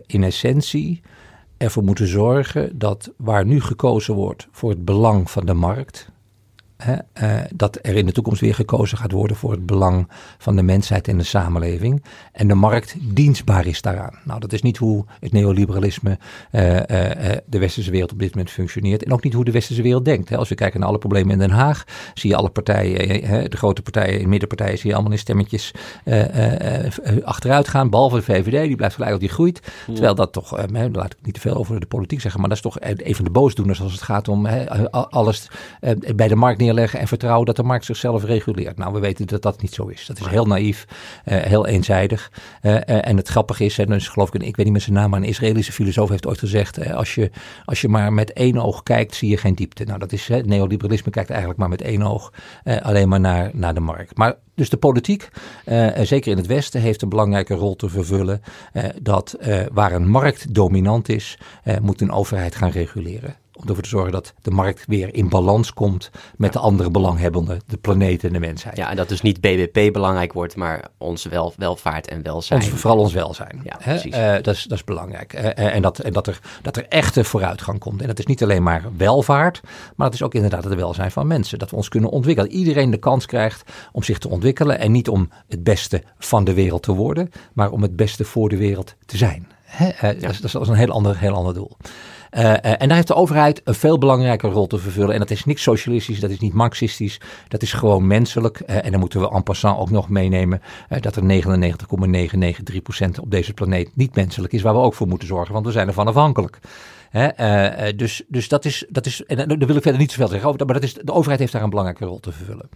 in 0.06 0.22
essentie 0.24 1.00
ervoor 1.56 1.82
moeten 1.84 2.06
zorgen 2.06 2.78
dat 2.78 3.10
waar 3.16 3.46
nu 3.46 3.60
gekozen 3.60 4.14
wordt 4.14 4.48
voor 4.50 4.70
het 4.70 4.84
belang 4.84 5.30
van 5.30 5.46
de 5.46 5.54
markt, 5.54 6.10
hè, 6.80 6.96
eh, 7.12 7.44
dat 7.54 7.78
er 7.82 7.96
in 7.96 8.06
de 8.06 8.12
toekomst 8.12 8.40
weer 8.40 8.54
gekozen 8.54 8.98
gaat 8.98 9.12
worden 9.12 9.36
voor 9.36 9.50
het 9.50 9.66
belang 9.66 10.08
van 10.38 10.56
de 10.56 10.62
mensheid 10.62 11.08
en 11.08 11.18
de 11.18 11.24
samenleving. 11.24 12.04
En 12.32 12.48
de 12.48 12.54
markt 12.54 12.96
dienstbaar 13.00 13.66
is 13.66 13.82
daaraan. 13.82 14.18
Nou, 14.24 14.40
dat 14.40 14.52
is 14.52 14.62
niet 14.62 14.76
hoe 14.76 15.04
het 15.20 15.32
neoliberalisme 15.32 16.18
eh, 16.50 17.30
eh, 17.30 17.38
de 17.46 17.58
westerse 17.58 17.90
wereld 17.90 18.12
op 18.12 18.18
dit 18.18 18.34
moment 18.34 18.50
functioneert. 18.50 19.04
En 19.04 19.12
ook 19.12 19.22
niet 19.22 19.32
hoe 19.32 19.44
de 19.44 19.50
westerse 19.50 19.82
wereld 19.82 20.04
denkt. 20.04 20.28
Hè. 20.28 20.36
Als 20.36 20.48
we 20.48 20.54
kijken 20.54 20.80
naar 20.80 20.88
alle 20.88 20.98
problemen 20.98 21.32
in 21.32 21.38
Den 21.38 21.50
Haag, 21.50 21.84
zie 22.14 22.30
je 22.30 22.36
alle 22.36 22.50
partijen, 22.50 23.24
hè, 23.24 23.48
de 23.48 23.56
grote 23.56 23.82
partijen, 23.82 24.20
de 24.20 24.26
middenpartijen, 24.28 24.78
zie 24.78 24.88
je 24.88 24.94
allemaal 24.94 25.12
in 25.12 25.18
stemmetjes 25.18 25.70
achteruit 27.22 27.68
gaan. 27.68 27.90
Behalve 27.90 28.16
de 28.16 28.22
VVD, 28.22 28.66
die 28.66 28.76
blijft 28.76 28.94
gelijk, 28.94 29.20
die 29.20 29.28
groeit. 29.28 29.60
Terwijl 29.86 30.14
dat 30.14 30.32
toch, 30.32 30.50
hè, 30.50 30.88
laat 30.88 31.12
ik 31.12 31.18
niet 31.22 31.34
te 31.34 31.40
veel 31.40 31.54
over 31.54 31.80
de 31.80 31.86
politiek 31.86 32.20
zeggen, 32.20 32.40
maar 32.40 32.48
dat 32.48 32.58
is 32.58 32.64
toch 32.64 32.76
een 32.80 33.14
van 33.14 33.24
de 33.24 33.30
boosdoeners 33.30 33.80
als 33.80 33.92
het 33.92 34.02
gaat 34.02 34.28
om 34.28 34.46
hè, 34.46 34.90
alles 34.90 35.50
bij 36.14 36.28
de 36.28 36.36
markt 36.36 36.58
neerleggen 36.74 37.00
en 37.00 37.08
vertrouwen 37.08 37.46
dat 37.46 37.56
de 37.56 37.62
markt 37.62 37.84
zichzelf 37.84 38.24
reguleert. 38.24 38.76
Nou, 38.76 38.92
we 38.92 38.98
weten 38.98 39.26
dat 39.26 39.42
dat 39.42 39.62
niet 39.62 39.74
zo 39.74 39.86
is. 39.86 40.06
Dat 40.06 40.20
is 40.20 40.26
heel 40.26 40.46
naïef, 40.46 40.86
eh, 41.24 41.38
heel 41.38 41.66
eenzijdig. 41.66 42.32
Eh, 42.60 42.76
eh, 42.76 43.08
en 43.08 43.16
het 43.16 43.28
grappige 43.28 43.64
is, 43.64 43.78
en 43.78 43.86
dus 43.86 44.08
geloof 44.08 44.34
ik, 44.34 44.42
ik 44.42 44.56
weet 44.56 44.64
niet 44.64 44.74
met 44.74 44.82
zijn 44.82 44.94
naam, 44.94 45.10
maar 45.10 45.20
een 45.20 45.26
Israëlische 45.26 45.72
filosoof 45.72 46.08
heeft 46.08 46.26
ooit 46.26 46.38
gezegd, 46.38 46.92
als, 46.92 47.14
je, 47.14 47.30
als 47.64 47.80
je 47.80 47.88
maar 47.88 48.12
met 48.12 48.32
één 48.32 48.58
oog 48.58 48.82
kijkt, 48.82 49.14
zie 49.14 49.30
je 49.30 49.36
geen 49.36 49.54
diepte. 49.54 49.84
Nou, 49.84 49.98
dat 49.98 50.12
is, 50.12 50.28
het 50.28 50.46
neoliberalisme 50.46 51.10
kijkt 51.10 51.30
eigenlijk 51.30 51.60
maar 51.60 51.68
met 51.68 51.82
één 51.82 52.02
oog 52.02 52.32
alleen 52.82 53.08
maar 53.08 53.20
naar, 53.20 53.50
naar 53.52 53.74
de 53.74 53.80
markt. 53.80 54.16
Maar 54.16 54.34
dus 54.54 54.68
de 54.68 54.76
politiek, 54.76 55.28
zeker 56.02 56.30
in 56.30 56.36
het 56.36 56.46
Westen, 56.46 56.80
heeft 56.80 57.02
een 57.02 57.08
belangrijke 57.08 57.54
rol 57.54 57.76
te 57.76 57.88
vervullen. 57.88 58.42
dat 59.02 59.36
waar 59.72 59.92
een 59.92 60.08
markt 60.08 60.54
dominant 60.54 61.08
is, 61.08 61.38
moet 61.82 62.00
een 62.00 62.12
overheid 62.12 62.54
gaan 62.54 62.70
reguleren. 62.70 63.39
Om 63.60 63.68
ervoor 63.68 63.82
te 63.82 63.88
zorgen 63.88 64.12
dat 64.12 64.34
de 64.42 64.50
markt 64.50 64.84
weer 64.86 65.14
in 65.14 65.28
balans 65.28 65.72
komt 65.72 66.10
met 66.36 66.52
de 66.52 66.58
andere 66.58 66.90
belanghebbenden, 66.90 67.60
de 67.66 67.76
planeet 67.76 68.24
en 68.24 68.32
de 68.32 68.38
mensheid. 68.38 68.76
ja, 68.76 68.90
en 68.90 68.96
dat 68.96 69.08
dus 69.08 69.20
niet 69.20 69.40
BBP 69.40 69.92
belangrijk 69.92 70.32
wordt, 70.32 70.56
maar 70.56 70.88
onze 70.98 71.28
wel, 71.28 71.52
welvaart 71.56 72.08
en 72.08 72.22
welzijn. 72.22 72.62
Ons, 72.62 72.70
vooral 72.70 72.98
ons 72.98 73.12
welzijn. 73.12 73.60
Ja, 73.64 73.76
Hè? 73.78 73.92
precies. 73.92 74.14
Eh, 74.14 74.32
dat, 74.32 74.54
is, 74.54 74.62
dat 74.62 74.78
is 74.78 74.84
belangrijk. 74.84 75.32
Eh, 75.32 75.66
eh, 75.66 75.74
en 75.74 75.82
dat, 75.82 75.98
en 75.98 76.12
dat, 76.12 76.26
er, 76.26 76.40
dat 76.62 76.76
er 76.76 76.86
echte 76.88 77.24
vooruitgang 77.24 77.78
komt. 77.78 78.00
En 78.00 78.06
dat 78.06 78.18
is 78.18 78.26
niet 78.26 78.42
alleen 78.42 78.62
maar 78.62 78.84
welvaart, 78.96 79.60
maar 79.96 80.06
het 80.06 80.14
is 80.14 80.22
ook 80.22 80.34
inderdaad 80.34 80.64
het 80.64 80.74
welzijn 80.74 81.10
van 81.10 81.26
mensen. 81.26 81.58
Dat 81.58 81.70
we 81.70 81.76
ons 81.76 81.88
kunnen 81.88 82.10
ontwikkelen. 82.10 82.50
Dat 82.50 82.58
iedereen 82.58 82.90
de 82.90 82.98
kans 82.98 83.26
krijgt 83.26 83.70
om 83.92 84.02
zich 84.02 84.18
te 84.18 84.28
ontwikkelen. 84.28 84.78
En 84.78 84.92
niet 84.92 85.08
om 85.08 85.28
het 85.48 85.62
beste 85.64 86.02
van 86.18 86.44
de 86.44 86.54
wereld 86.54 86.82
te 86.82 86.92
worden, 86.92 87.30
maar 87.52 87.70
om 87.70 87.82
het 87.82 87.96
beste 87.96 88.24
voor 88.24 88.48
de 88.48 88.56
wereld 88.56 88.94
te 89.06 89.16
zijn. 89.16 89.48
Hè? 89.62 90.14
Dat, 90.20 90.30
is, 90.30 90.40
dat 90.40 90.62
is 90.62 90.68
een 90.68 90.74
heel 90.74 90.90
ander, 90.90 91.18
heel 91.18 91.34
ander 91.34 91.54
doel. 91.54 91.76
En 92.30 92.88
daar 92.88 92.96
heeft 92.96 93.06
de 93.06 93.14
overheid 93.14 93.60
een 93.64 93.74
veel 93.74 93.98
belangrijke 93.98 94.48
rol 94.48 94.66
te 94.66 94.78
vervullen. 94.78 95.12
En 95.12 95.18
dat 95.18 95.30
is 95.30 95.44
niet 95.44 95.60
socialistisch, 95.60 96.20
dat 96.20 96.30
is 96.30 96.38
niet 96.38 96.52
marxistisch, 96.52 97.20
dat 97.48 97.62
is 97.62 97.72
gewoon 97.72 98.06
menselijk. 98.06 98.60
en 98.60 98.90
dan 98.90 99.00
moeten 99.00 99.20
we 99.20 99.30
en 99.30 99.42
passant 99.42 99.78
ook 99.78 99.90
nog 99.90 100.08
meenemen 100.08 100.62
dat 101.00 101.16
er 101.16 101.22
99,993% 101.22 103.20
op 103.20 103.30
deze 103.30 103.54
planeet 103.54 103.90
niet 103.94 104.14
menselijk 104.14 104.52
is, 104.52 104.62
waar 104.62 104.74
we 104.74 104.80
ook 104.80 104.94
voor 104.94 105.08
moeten 105.08 105.28
zorgen, 105.28 105.52
want 105.52 105.66
we 105.66 105.72
zijn 105.72 105.86
ervan 105.86 106.06
afhankelijk. 106.06 106.58
Uh, 107.12 107.88
dus, 107.96 108.22
dus 108.28 108.48
dat 108.48 108.64
is, 108.64 108.84
dat 108.88 109.06
is, 109.06 109.24
en 109.24 109.36
daar 109.36 109.58
wil 109.58 109.76
ik 109.76 109.82
verder 109.82 110.00
niet 110.00 110.10
zoveel 110.10 110.28
zeggen 110.28 110.48
over, 110.48 110.66
maar 110.66 110.74
dat 110.74 110.82
is, 110.84 110.94
de 110.94 111.12
overheid 111.12 111.40
heeft 111.40 111.52
daar 111.52 111.62
een 111.62 111.70
belangrijke 111.70 112.04
rol 112.04 112.20
te 112.20 112.32
vervullen. 112.32 112.68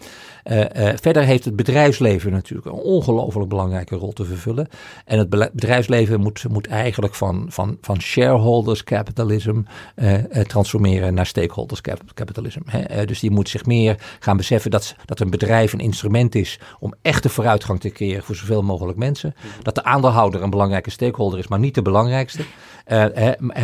Verder 1.01 1.23
heeft 1.23 1.45
het 1.45 1.57
bedrijfsleven 1.57 2.33
natuurlijk 2.33 2.67
een 2.67 2.83
ongelooflijk 2.83 3.49
belangrijke 3.49 3.97
rol 3.97 4.13
te 4.13 4.25
vervullen. 4.25 4.69
En 5.05 5.19
het 5.19 5.29
bedrijfsleven 5.29 6.21
moet, 6.21 6.45
moet 6.49 6.67
eigenlijk 6.67 7.15
van, 7.15 7.47
van, 7.49 7.79
van 7.81 8.01
shareholders 8.01 8.85
capitalism 8.85 9.63
transformeren 10.47 11.15
naar 11.15 11.27
stakeholders 11.27 11.81
capitalism. 12.15 12.61
Hè? 12.67 13.05
dus 13.05 13.21
die 13.21 13.31
moet 13.31 13.49
zich 13.49 13.67
meer 13.67 13.97
gaan 14.21 14.37
beseffen 14.37 14.71
dat, 14.71 14.95
dat 15.05 15.21
een 15.21 15.31
bedrijf 15.31 15.73
een 15.73 15.81
instrument 15.81 16.35
is 16.35 16.59
om 16.79 16.95
echte 17.03 17.29
vooruitgang 17.29 17.81
te 17.81 17.91
creëren 17.91 18.23
voor 18.23 18.37
zoveel 18.37 18.63
mogelijk 18.63 18.99
mensen. 18.99 19.35
Dat 19.63 19.75
de 19.75 19.85
aandeelhouder 19.85 20.43
een 20.43 20.51
belangrijke 20.51 20.91
stakeholder 20.91 21.39
is, 21.39 21.49
maar 21.49 21.59
niet 21.59 21.75
de 21.75 21.83
belangrijkste. 21.83 22.45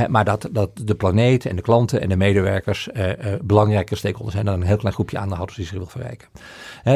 Maar 0.09 0.25
dat, 0.25 0.49
dat 0.53 0.71
de 0.85 0.95
planeet 0.95 1.47
en 1.47 1.57
de 1.57 1.63
klanten 1.63 2.01
en 2.01 2.09
de 2.09 2.17
medewerkers 2.17 2.89
uh, 2.93 3.09
uh, 3.09 3.15
belangrijke 3.43 3.97
stakeholders 3.97 4.35
zijn 4.35 4.47
dan 4.47 4.61
een 4.61 4.67
heel 4.67 4.77
klein 4.77 4.95
groepje 4.95 5.19
aandeelhouders 5.19 5.59
die 5.59 5.67
zich 5.67 5.77
wil 5.77 5.87
verrijken. 5.87 6.29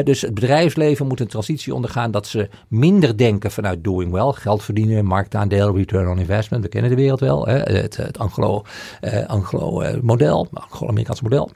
dus 0.03 0.21
het 0.21 0.33
bedrijfsleven 0.33 1.07
moet 1.07 1.19
een 1.19 1.27
transitie 1.27 1.73
ondergaan 1.73 2.11
dat 2.11 2.27
ze 2.27 2.49
minder 2.67 3.17
denken 3.17 3.51
vanuit 3.51 3.83
doing 3.83 4.11
well, 4.11 4.31
geld 4.31 4.63
verdienen, 4.63 5.05
marktaandeel, 5.05 5.75
return 5.75 6.07
on 6.07 6.19
investment. 6.19 6.63
We 6.63 6.69
kennen 6.69 6.89
de 6.89 6.95
wereld 6.95 7.19
wel, 7.19 7.47
het, 7.47 7.97
het 7.97 8.17
Anglo-model, 8.17 9.27
Anglo, 9.27 9.59
Anglo 9.59 10.47
Anglo-Amerikaanse 10.53 11.23
model. 11.23 11.51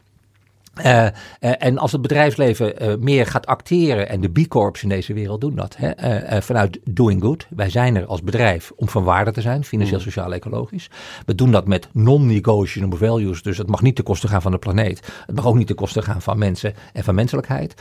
Uh, 0.86 1.06
uh, 1.06 1.12
en 1.40 1.78
als 1.78 1.92
het 1.92 2.02
bedrijfsleven 2.02 2.84
uh, 2.84 2.96
meer 3.00 3.26
gaat 3.26 3.46
acteren, 3.46 4.10
en 4.10 4.22
de 4.22 4.30
B-corps 4.30 4.84
in 4.84 4.90
deze 4.90 5.14
wereld 5.14 5.42
doen 5.42 5.56
dat, 5.56 5.76
hè, 5.78 6.42
vanuit 6.42 6.80
doing 6.84 7.22
good. 7.22 7.48
Wij 7.50 7.70
zijn 7.70 7.96
er 7.96 8.06
als 8.06 8.24
bedrijf 8.24 8.72
om 8.76 8.90
van 8.90 9.04
waarde 9.04 9.32
te 9.32 9.42
zijn, 9.42 9.64
financieel, 9.64 9.98
mm. 9.98 10.04
sociaal, 10.04 10.34
ecologisch. 10.34 10.90
We 11.26 11.36
doen 11.36 11.52
dat 11.52 11.68
met 11.68 11.90
non-negotiable 11.94 12.98
values, 12.98 13.42
dus 13.42 13.58
het 13.58 13.70
mag 13.70 13.82
niet 13.82 13.96
ten 13.96 14.04
koste 14.04 14.28
gaan 14.28 14.42
van 14.42 14.52
de 14.52 14.58
planeet. 14.58 15.12
Het 15.26 15.36
mag 15.36 15.46
ook 15.46 15.56
niet 15.56 15.68
ten 15.68 15.76
koste 15.76 16.02
gaan 16.02 16.22
van 16.22 16.38
mensen 16.38 16.74
en 16.94 17.04
van 17.04 17.16
menselijkheid. 17.16 17.74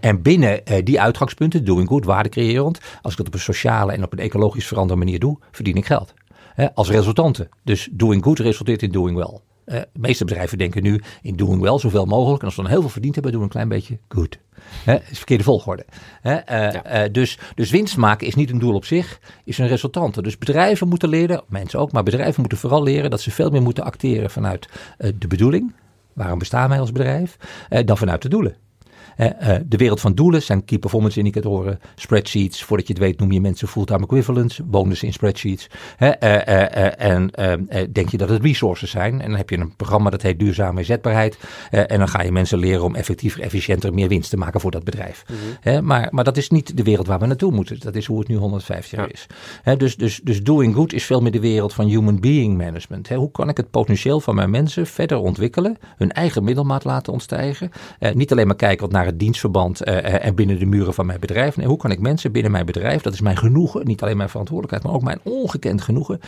en 0.00 0.22
binnen 0.22 0.60
die 0.84 1.00
uitgangspunten, 1.00 1.64
doing 1.64 1.88
good, 1.88 2.04
waarde 2.04 2.28
creërend, 2.28 2.80
als 3.02 3.12
ik 3.12 3.18
dat 3.18 3.26
op 3.26 3.34
een 3.34 3.40
sociale 3.40 3.92
en 3.92 4.04
op 4.04 4.12
een 4.12 4.18
ecologisch 4.18 4.66
veranderde 4.66 5.04
manier 5.04 5.18
doe, 5.18 5.38
verdien 5.50 5.76
ik 5.76 5.86
geld. 5.86 6.14
als 6.74 6.90
resultante. 6.90 7.48
Dus 7.64 7.88
doing 7.92 8.24
good 8.24 8.38
resulteert 8.38 8.82
in 8.82 8.90
doing 8.90 9.16
well. 9.16 9.40
Uh, 9.68 9.74
de 9.74 9.88
meeste 9.92 10.24
bedrijven 10.24 10.58
denken 10.58 10.82
nu 10.82 11.00
in 11.22 11.36
doing 11.36 11.60
well 11.60 11.78
zoveel 11.78 12.04
mogelijk. 12.04 12.40
En 12.40 12.46
als 12.46 12.56
we 12.56 12.62
dan 12.62 12.70
heel 12.70 12.80
veel 12.80 12.90
verdiend 12.90 13.14
hebben, 13.14 13.32
doen 13.32 13.40
we 13.40 13.46
een 13.46 13.52
klein 13.52 13.68
beetje 13.68 13.98
good. 14.08 14.38
Hè, 14.84 14.94
is 15.10 15.16
verkeerde 15.16 15.44
volgorde. 15.44 15.84
Uh, 16.22 16.36
uh, 16.50 17.02
dus, 17.12 17.38
dus 17.54 17.70
winst 17.70 17.96
maken 17.96 18.26
is 18.26 18.34
niet 18.34 18.50
een 18.50 18.58
doel 18.58 18.74
op 18.74 18.84
zich, 18.84 19.20
is 19.44 19.58
een 19.58 19.68
resultante. 19.68 20.22
Dus 20.22 20.38
bedrijven 20.38 20.88
moeten 20.88 21.08
leren, 21.08 21.42
mensen 21.48 21.78
ook, 21.78 21.92
maar 21.92 22.02
bedrijven 22.02 22.40
moeten 22.40 22.58
vooral 22.58 22.82
leren 22.82 23.10
dat 23.10 23.20
ze 23.20 23.30
veel 23.30 23.50
meer 23.50 23.62
moeten 23.62 23.84
acteren 23.84 24.30
vanuit 24.30 24.68
de 25.18 25.26
bedoeling. 25.28 25.72
Waarom 26.12 26.38
bestaan 26.38 26.68
wij 26.68 26.80
als 26.80 26.92
bedrijf? 26.92 27.36
dan 27.84 27.96
vanuit 27.96 28.22
de 28.22 28.28
doelen. 28.28 28.56
Uh, 29.18 29.56
de 29.66 29.76
wereld 29.76 30.00
van 30.00 30.14
doelen 30.14 30.42
zijn 30.42 30.64
key 30.64 30.78
performance 30.78 31.18
indicatoren, 31.18 31.80
spreadsheets. 31.94 32.64
Voordat 32.64 32.86
je 32.86 32.92
het 32.92 33.02
weet 33.02 33.18
noem 33.18 33.32
je 33.32 33.40
mensen 33.40 33.68
fulltime 33.68 34.04
equivalents, 34.04 34.60
bonussen 34.64 35.06
in 35.06 35.12
spreadsheets. 35.12 35.68
Uh, 35.98 37.02
en 37.02 37.30
denk 37.92 38.08
je 38.08 38.16
dat 38.16 38.28
het 38.28 38.42
resources 38.42 38.90
zijn. 38.90 39.20
En 39.20 39.28
dan 39.28 39.36
heb 39.36 39.50
je 39.50 39.58
een 39.58 39.76
programma 39.76 40.10
dat 40.10 40.22
heet 40.22 40.38
duurzame 40.38 40.78
inzetbaarheid. 40.78 41.38
en 41.70 41.98
dan 41.98 42.08
ga 42.08 42.22
je 42.22 42.32
mensen 42.32 42.58
leren 42.58 42.84
om 42.84 42.94
effectiever, 42.94 43.40
efficiënter, 43.40 43.94
meer 43.94 44.08
winst 44.08 44.30
te 44.30 44.36
maken 44.36 44.60
voor 44.60 44.70
dat 44.70 44.84
bedrijf. 44.84 45.24
Mhm. 45.62 45.84
maar, 45.84 46.08
maar 46.10 46.24
dat 46.24 46.36
is 46.36 46.50
niet 46.50 46.76
de 46.76 46.82
wereld 46.82 47.06
waar 47.06 47.18
we 47.18 47.26
naartoe 47.26 47.52
moeten. 47.52 47.80
Dat 47.80 47.94
is 47.94 48.06
hoe 48.06 48.18
het 48.18 48.28
nu 48.28 48.36
150 48.36 48.98
jaar 48.98 49.10
is. 49.12 49.26
dus, 49.76 49.96
dus, 49.96 50.20
dus 50.22 50.42
doing 50.42 50.74
good 50.74 50.92
is 50.92 51.04
veel 51.04 51.20
meer 51.20 51.32
de 51.32 51.40
wereld 51.40 51.74
van 51.74 51.86
human 51.86 52.20
being 52.20 52.56
management. 52.56 53.08
hoe 53.08 53.30
kan 53.30 53.48
ik 53.48 53.56
het 53.56 53.70
potentieel 53.70 54.20
van 54.20 54.34
mijn 54.34 54.50
mensen 54.50 54.86
verder 54.86 55.18
ontwikkelen, 55.18 55.76
hun 55.96 56.12
eigen 56.12 56.44
middelmaat 56.44 56.84
laten 56.84 57.12
ontstijgen. 57.12 57.70
niet 58.12 58.32
alleen 58.32 58.46
maar 58.46 58.56
kijken 58.56 58.80
wat 58.80 58.92
naar 58.92 59.07
dienstverband 59.16 59.82
en 59.82 60.34
binnen 60.34 60.58
de 60.58 60.66
muren 60.66 60.94
van 60.94 61.06
mijn 61.06 61.20
bedrijf. 61.20 61.56
Nee, 61.56 61.66
hoe 61.66 61.76
kan 61.76 61.90
ik 61.90 62.00
mensen 62.00 62.32
binnen 62.32 62.52
mijn 62.52 62.66
bedrijf, 62.66 63.02
dat 63.02 63.12
is 63.12 63.20
mijn 63.20 63.36
genoegen, 63.36 63.86
niet 63.86 64.02
alleen 64.02 64.16
mijn 64.16 64.28
verantwoordelijkheid, 64.28 64.84
maar 64.84 64.94
ook 64.94 65.06
mijn 65.06 65.20
ongekend 65.22 65.82
genoegen, 65.82 66.20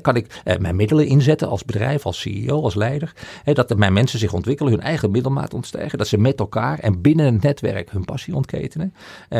kan 0.00 0.16
ik 0.16 0.40
uh, 0.44 0.56
mijn 0.56 0.76
middelen 0.76 1.06
inzetten 1.06 1.48
als 1.48 1.64
bedrijf, 1.64 2.06
als 2.06 2.20
CEO, 2.20 2.62
als 2.62 2.74
leider. 2.74 3.12
dat 3.44 3.76
mijn 3.76 3.92
mensen 3.92 4.18
zich 4.18 4.32
ontwikkelen, 4.32 4.72
hun 4.72 4.82
eigen 4.82 5.10
middelmaat 5.10 5.54
ontstijgen, 5.54 5.98
dat 5.98 6.08
ze 6.08 6.18
met 6.18 6.38
elkaar 6.38 6.78
en 6.78 7.00
binnen 7.00 7.32
het 7.32 7.42
netwerk 7.42 7.90
hun 7.90 8.04
passie 8.04 8.34
ontketenen, 8.34 8.94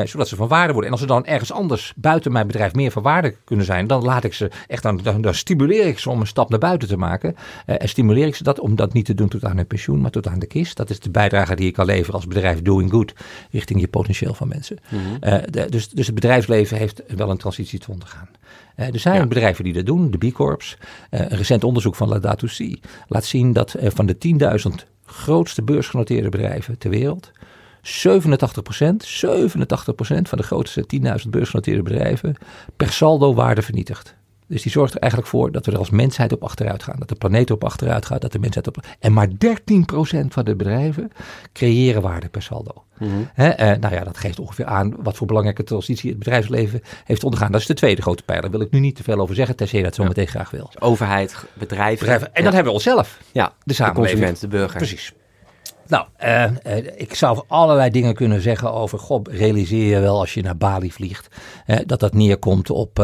zodat 0.04 0.28
ze 0.28 0.36
van 0.36 0.48
waarde 0.48 0.72
worden. 0.72 0.86
En 0.86 0.90
als 0.90 1.00
ze 1.00 1.06
dan 1.06 1.26
ergens 1.26 1.52
anders 1.52 1.92
buiten 1.96 2.32
mijn 2.32 2.46
bedrijf 2.46 2.74
meer 2.74 2.90
van 2.90 3.02
waarde 3.02 3.34
kunnen 3.44 3.66
zijn, 3.66 3.86
dan 3.86 4.02
laat 4.02 4.24
ik 4.24 4.34
ze 4.34 4.50
echt, 4.66 4.82
dan, 4.82 5.00
dan, 5.20 5.34
stimuleer 5.34 5.86
ik 5.86 5.98
ze 5.98 6.10
om 6.10 6.20
een 6.20 6.26
stap 6.26 6.50
naar 6.50 6.58
buiten 6.58 6.88
te 6.88 6.96
maken. 6.96 7.34
en 7.66 7.88
stimuleer 7.88 8.26
ik 8.26 8.34
ze 8.34 8.42
dat 8.42 8.60
om 8.60 8.76
dat 8.76 8.92
niet 8.92 9.04
te 9.04 9.14
doen 9.14 9.28
tot 9.28 9.44
aan 9.44 9.56
hun 9.56 9.66
pensioen, 9.66 10.00
maar 10.00 10.10
tot 10.10 10.28
aan 10.28 10.38
de 10.38 10.46
kist. 10.46 10.76
Dat 10.76 10.90
is 10.90 11.00
de 11.00 11.10
bijdrage 11.10 11.54
die 11.54 11.66
ik 11.66 11.72
kan 11.72 11.86
leveren 11.86 12.14
als 12.14 12.26
bedrijf 12.26 12.62
doing 12.88 12.90
good 12.90 13.24
richting 13.50 13.80
je 13.80 13.88
potentieel 13.88 14.34
van 14.34 14.48
mensen. 14.48 14.78
Mhm. 14.88 15.00
Eh, 15.20 15.68
dus, 15.68 15.88
dus 15.88 16.06
het 16.06 16.14
bedrijfsleven 16.14 16.76
heeft 16.76 17.02
wel 17.16 17.30
een 17.30 17.36
transitie 17.36 17.78
te 17.78 17.90
ondergaan. 17.90 18.28
Uh, 18.76 18.86
er 18.86 18.98
zijn 18.98 19.28
bedrijven 19.28 19.64
die 19.64 19.72
dat 19.72 19.86
doen, 19.86 20.10
de 20.10 20.18
B 20.18 20.32
Corps. 20.32 20.76
Uh, 21.10 21.20
een 21.20 21.36
recent 21.36 21.64
onderzoek 21.64 21.94
van 21.94 22.08
Ladatu-C 22.08 22.78
laat 23.08 23.24
zien 23.24 23.52
dat 23.52 23.76
van 23.78 24.06
de 24.06 24.16
10.000 24.68 24.88
grootste 25.04 25.62
beursgenoteerde 25.62 26.28
bedrijven 26.28 26.78
ter 26.78 26.90
wereld 26.90 27.30
87 27.82 28.62
87% 28.62 30.28
van 30.28 30.38
de 30.38 30.44
grootste 30.44 30.84
10.000 31.24 31.28
beursgenoteerde 31.30 31.82
bedrijven 31.82 32.36
per 32.76 32.92
saldo 32.92 33.34
waarde 33.34 33.62
vernietigt. 33.62 34.14
Dus 34.52 34.62
die 34.62 34.72
zorgt 34.72 34.94
er 34.94 35.00
eigenlijk 35.00 35.30
voor 35.30 35.52
dat 35.52 35.66
we 35.66 35.72
er 35.72 35.78
als 35.78 35.90
mensheid 35.90 36.32
op 36.32 36.42
achteruit 36.42 36.82
gaan. 36.82 36.96
Dat 36.98 37.08
de 37.08 37.14
planeet 37.14 37.50
op 37.50 37.64
achteruit 37.64 38.06
gaat, 38.06 38.20
dat 38.20 38.32
de 38.32 38.38
mensheid 38.38 38.66
op... 38.66 38.86
En 38.98 39.12
maar 39.12 39.28
13% 39.28 39.32
van 40.28 40.44
de 40.44 40.56
bedrijven 40.56 41.12
creëren 41.52 42.02
waarde 42.02 42.28
per 42.28 42.42
saldo. 42.42 42.84
Mm 42.98 43.30
nou 43.80 43.94
ja, 43.94 44.04
dat 44.04 44.18
geeft 44.18 44.38
ongeveer 44.38 44.64
aan 44.64 44.94
wat 45.02 45.16
voor 45.16 45.26
belangrijke 45.26 45.64
transitie 45.64 46.10
het 46.10 46.18
bedrijfsleven 46.18 46.82
heeft 47.04 47.24
ondergaan. 47.24 47.52
Dat 47.52 47.60
is 47.60 47.66
de 47.66 47.74
tweede 47.74 48.02
grote 48.02 48.22
pijler. 48.22 48.42
Daar 48.42 48.58
wil 48.58 48.60
ik 48.60 48.72
nu 48.72 48.80
niet 48.80 48.96
te 48.96 49.02
veel 49.02 49.18
over 49.18 49.34
zeggen, 49.34 49.56
tenzij 49.56 49.78
je 49.78 49.84
dat 49.84 49.94
zo 49.94 50.04
meteen 50.04 50.26
graag 50.26 50.50
wil. 50.50 50.64
Dus 50.72 50.80
overheid, 50.80 51.44
bedrijven. 51.54 51.98
bedrijven. 51.98 52.34
En 52.34 52.44
dan 52.44 52.52
hebben 52.52 52.72
we 52.72 52.78
onszelf. 52.78 53.18
Ja, 53.32 53.52
de 53.64 53.74
samenleving. 53.74 54.18
De 54.18 54.24
consument, 54.24 54.40
de 54.40 54.48
burger. 54.48 54.76
Precies. 54.76 55.12
Nou, 55.92 56.06
uh, 56.24 56.76
ik 56.94 57.14
zou 57.14 57.44
allerlei 57.46 57.90
dingen 57.90 58.14
kunnen 58.14 58.40
zeggen 58.40 58.72
over, 58.72 58.98
god, 58.98 59.28
realiseer 59.28 59.86
je 59.86 60.00
wel 60.00 60.20
als 60.20 60.34
je 60.34 60.42
naar 60.42 60.56
Bali 60.56 60.92
vliegt, 60.92 61.36
uh, 61.66 61.76
dat 61.86 62.00
dat 62.00 62.14
neerkomt 62.14 62.70
op 62.70 62.98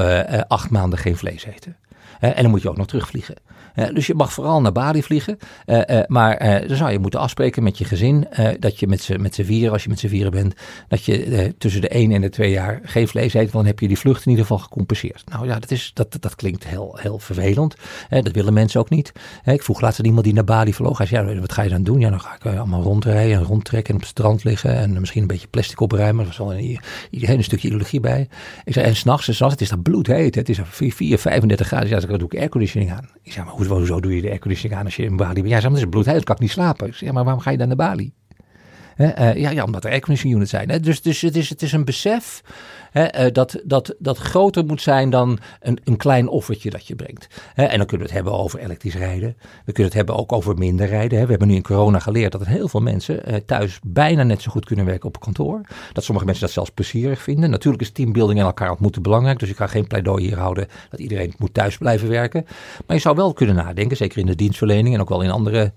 acht 0.49 0.71
maanden 0.71 0.99
geen 0.99 1.17
vlees 1.17 1.45
eten. 1.45 1.77
en 2.21 2.43
dan 2.43 2.51
moet 2.51 2.63
je 2.63 2.69
ook 2.69 2.77
nog 2.77 2.87
terugvliegen. 2.87 3.35
Eh, 3.79 3.95
dus 3.95 4.07
je 4.07 4.15
mag 4.15 4.33
vooral 4.33 4.61
naar 4.61 4.73
Bali 4.73 5.03
vliegen. 5.03 5.39
Eh, 5.65 5.99
eh, 5.99 6.05
maar 6.07 6.65
dan 6.67 6.77
zou 6.77 6.91
je 6.91 6.99
moeten 6.99 7.21
afspreken 7.21 7.63
met 7.63 7.79
je 7.79 7.85
gezin 7.85 8.27
dat 8.59 8.79
je 8.79 8.87
met 8.87 9.03
z'n 9.03 9.21
met 9.21 9.39
vieren, 9.43 9.73
als 9.73 9.83
je 9.83 9.89
met 9.89 9.99
z'n 9.99 10.09
vieren 10.09 10.31
bent, 10.31 10.55
dat 10.89 11.05
je 11.05 11.55
tussen 11.59 11.81
de 11.81 11.97
1 11.97 12.13
en 12.13 12.21
de 12.21 12.29
2 12.29 12.51
jaar 12.51 12.81
geen 12.83 13.09
vlees 13.09 13.35
eet. 13.35 13.41
Want 13.41 13.53
dan 13.53 13.67
heb 13.67 13.81
je 13.81 13.89
die 13.89 13.99
vlucht 13.99 14.25
in 14.25 14.31
ieder 14.31 14.47
geval 14.47 14.63
gecompenseerd. 14.63 15.23
Nou 15.31 15.47
ja, 15.47 15.59
dat, 15.59 15.71
is, 15.71 15.91
dat, 15.95 16.17
dat 16.21 16.35
klinkt 16.35 16.67
heel, 16.67 16.99
heel 17.01 17.19
vervelend. 17.19 17.75
dat 18.09 18.31
willen 18.31 18.53
mensen 18.53 18.81
ook 18.81 18.91
niet. 18.91 19.13
ik 19.45 19.63
vroeg 19.63 19.81
laatst 19.81 19.99
aan 19.99 20.07
iemand 20.07 20.25
die 20.25 20.35
naar 20.35 20.45
Bali 20.45 20.75
vloog. 20.75 20.99
Hij 20.99 21.07
zei, 21.07 21.35
ja, 21.35 21.41
wat 21.41 21.53
ga 21.53 21.63
je 21.63 21.69
dan 21.69 21.83
doen? 21.83 22.01
Ja, 22.01 22.11
dan 22.11 22.21
ga 22.21 22.35
ik 22.35 22.45
allemaal 22.57 22.83
rondrijden 22.83 23.37
en 23.37 23.45
rondtrekken 23.45 23.89
en 23.89 23.95
op 23.95 24.01
het 24.01 24.11
strand 24.11 24.45
liggen. 24.45 24.77
En 24.77 25.01
misschien 25.01 25.23
een 25.23 25.29
beetje 25.29 25.49
plastic 25.49 25.81
opruimen. 25.81 26.21
Er 26.21 26.27
was 26.27 26.39
wel 26.39 26.55
een, 26.55 26.79
een 27.11 27.45
stukje 27.45 27.67
ideologie 27.67 28.01
bij. 28.01 28.29
Ik 28.65 28.73
zei, 28.73 28.87
en 28.87 28.97
s'nachts, 28.97 29.27
het 29.27 29.61
is 29.61 29.69
dat 29.69 29.83
bloedheet. 29.83 30.35
Het 30.35 30.49
is 30.49 30.59
4, 30.65 31.19
35 31.19 31.67
graden. 31.67 31.89
Ja, 31.89 32.01
dan 32.01 32.19
doe 32.19 32.29
ik 32.31 32.39
airconditioning 32.39 32.93
aan. 32.93 33.09
Ik 33.23 33.33
zei, 33.33 33.45
maar 33.45 33.55
hoe 33.55 33.67
hoezo 33.77 34.01
doe 34.01 34.15
je 34.15 34.23
de 34.23 34.29
airconditioning 34.29 34.81
aan 34.81 34.85
als 34.85 34.97
je 34.97 35.03
in 35.03 35.17
Bali 35.17 35.43
bent? 35.43 35.49
Ja, 35.49 35.61
dat 35.61 35.77
is 35.77 35.85
bloedheet, 35.85 36.25
kan 36.25 36.35
ik 36.35 36.41
niet 36.41 36.51
slapen. 36.51 36.95
Zeg, 36.95 37.13
maar 37.13 37.25
waarom 37.25 37.43
ga 37.43 37.51
je 37.51 37.57
dan 37.57 37.67
naar 37.67 37.77
Bali? 37.77 38.13
Uh, 38.97 39.35
ja, 39.35 39.51
ja, 39.51 39.65
omdat 39.65 39.85
er 39.85 39.91
airconditioning 39.91 40.37
units 40.37 40.51
zijn. 40.51 40.69
Hè? 40.71 40.81
Dus, 40.81 41.03
dus 41.03 41.21
het, 41.21 41.37
is, 41.37 41.49
het 41.49 41.63
is 41.63 41.73
een 41.73 41.85
besef 41.85 42.43
hè, 42.91 43.27
uh, 43.27 43.33
dat, 43.33 43.61
dat, 43.65 43.95
dat 43.99 44.19
groter 44.19 44.65
moet 44.65 44.83
zijn 44.83 45.11
dan 45.11 45.39
een, 45.61 45.79
een 45.85 45.97
klein 45.97 46.29
offertje 46.29 46.71
dat 46.71 46.87
je 46.87 46.95
brengt. 46.95 47.27
Hè? 47.55 47.65
En 47.65 47.79
dan 47.79 47.87
kunnen 47.87 48.07
we 48.07 48.13
het 48.13 48.23
hebben 48.23 48.43
over 48.43 48.59
elektrisch 48.59 48.95
rijden. 48.95 49.37
We 49.39 49.73
kunnen 49.73 49.85
het 49.85 49.95
hebben 49.95 50.17
ook 50.17 50.33
over 50.33 50.59
minder 50.59 50.87
rijden. 50.87 51.19
Hè? 51.19 51.25
We 51.25 51.31
hebben 51.31 51.49
nu 51.49 51.55
in 51.55 51.63
corona 51.63 51.99
geleerd 51.99 52.33
dat 52.33 52.47
heel 52.47 52.69
veel 52.69 52.81
mensen 52.81 53.31
uh, 53.31 53.37
thuis 53.47 53.81
bijna 53.83 54.23
net 54.23 54.43
zo 54.43 54.51
goed 54.51 54.65
kunnen 54.65 54.85
werken 54.85 55.09
op 55.09 55.21
kantoor. 55.21 55.61
Dat 55.93 56.05
sommige 56.05 56.27
mensen 56.27 56.45
dat 56.45 56.55
zelfs 56.55 56.71
plezierig 56.71 57.23
vinden. 57.23 57.51
Natuurlijk 57.51 57.83
is 57.83 57.91
teambuilding 57.91 58.39
en 58.39 58.45
elkaar 58.45 58.71
ontmoeten 58.71 59.03
belangrijk. 59.03 59.39
Dus 59.39 59.49
ik 59.49 59.57
ga 59.57 59.67
geen 59.67 59.87
pleidooi 59.87 60.25
hier 60.25 60.39
houden 60.39 60.69
dat 60.91 61.01
iedereen 61.01 61.35
moet 61.39 61.55
thuis 61.55 61.79
blijven 61.79 62.09
werken. 62.09 62.47
Maar 62.87 62.97
je 62.97 63.03
zou 63.03 63.17
wel 63.17 63.33
kunnen 63.33 63.55
nadenken, 63.55 63.97
zeker 63.97 64.19
in 64.19 64.27
de 64.27 64.35
dienstverlening 64.35 64.95
en 64.95 65.01
ook 65.01 65.09
wel 65.09 65.23
in 65.23 65.31
andere 65.31 65.73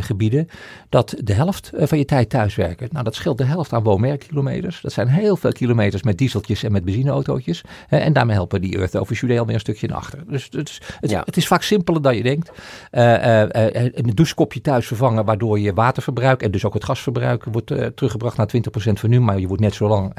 gebieden, 0.00 0.48
dat 0.88 1.14
de 1.18 1.32
helft 1.32 1.70
van 1.74 1.98
je 1.98 2.04
tijd 2.04 2.30
thuis 2.30 2.54
werken. 2.54 2.88
Nou, 2.92 3.04
dat 3.04 3.14
scheelt 3.14 3.38
de 3.38 3.44
helft 3.44 3.72
aan 3.72 3.82
woonwerkkilometers. 3.82 4.80
Dat 4.80 4.92
zijn 4.92 5.08
heel 5.08 5.36
veel 5.36 5.52
kilometers 5.52 6.02
met 6.02 6.18
en 6.48 6.72
met 6.72 6.84
benzineautootjes. 6.84 7.62
En 7.88 8.12
daarmee 8.12 8.34
helpen 8.34 8.60
die 8.60 8.76
Earth 8.78 8.96
Overshoot 8.96 9.38
alweer 9.38 9.54
een 9.54 9.60
stukje 9.60 9.88
naar 9.88 9.96
achter. 9.96 10.24
Dus, 10.28 10.50
dus 10.50 10.80
het, 11.00 11.10
Ja. 11.10 11.22
het 11.24 11.36
is 11.36 11.46
vaak 11.46 11.62
simpeler 11.62 12.02
dan 12.02 12.16
je 12.16 12.22
denkt. 12.22 12.50
Eh, 12.90 13.42
eh, 13.42 13.74
eh, 13.84 13.92
een 13.94 14.14
douchekopje 14.14 14.60
thuis 14.60 14.86
vervangen, 14.86 15.24
waardoor 15.24 15.58
je 15.58 15.74
waterverbruik 15.74 16.42
en 16.42 16.50
dus 16.50 16.64
ook 16.64 16.74
het 16.74 16.84
gasverbruik 16.84 17.44
wordt 17.44 17.66
teruggebracht 17.94 18.36
naar 18.36 18.46
20% 18.46 19.00
van 19.00 19.10
nu. 19.10 19.20
Maar 19.20 19.38
je 19.38 19.46
wordt 19.46 19.62
net 19.62 19.74
zo 19.74 19.88
lang, 19.88 20.12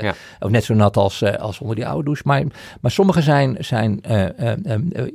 Ja. 0.00 0.14
of 0.40 0.50
net 0.50 0.64
zo 0.64 0.74
nat 0.74 0.96
als, 0.96 1.22
als 1.38 1.60
onder 1.60 1.76
die 1.76 1.86
oude 1.86 2.04
douche. 2.04 2.22
Maar, 2.24 2.42
maar 2.80 2.90
sommige 2.90 3.22
zijn, 3.22 3.56
zijn 3.58 4.00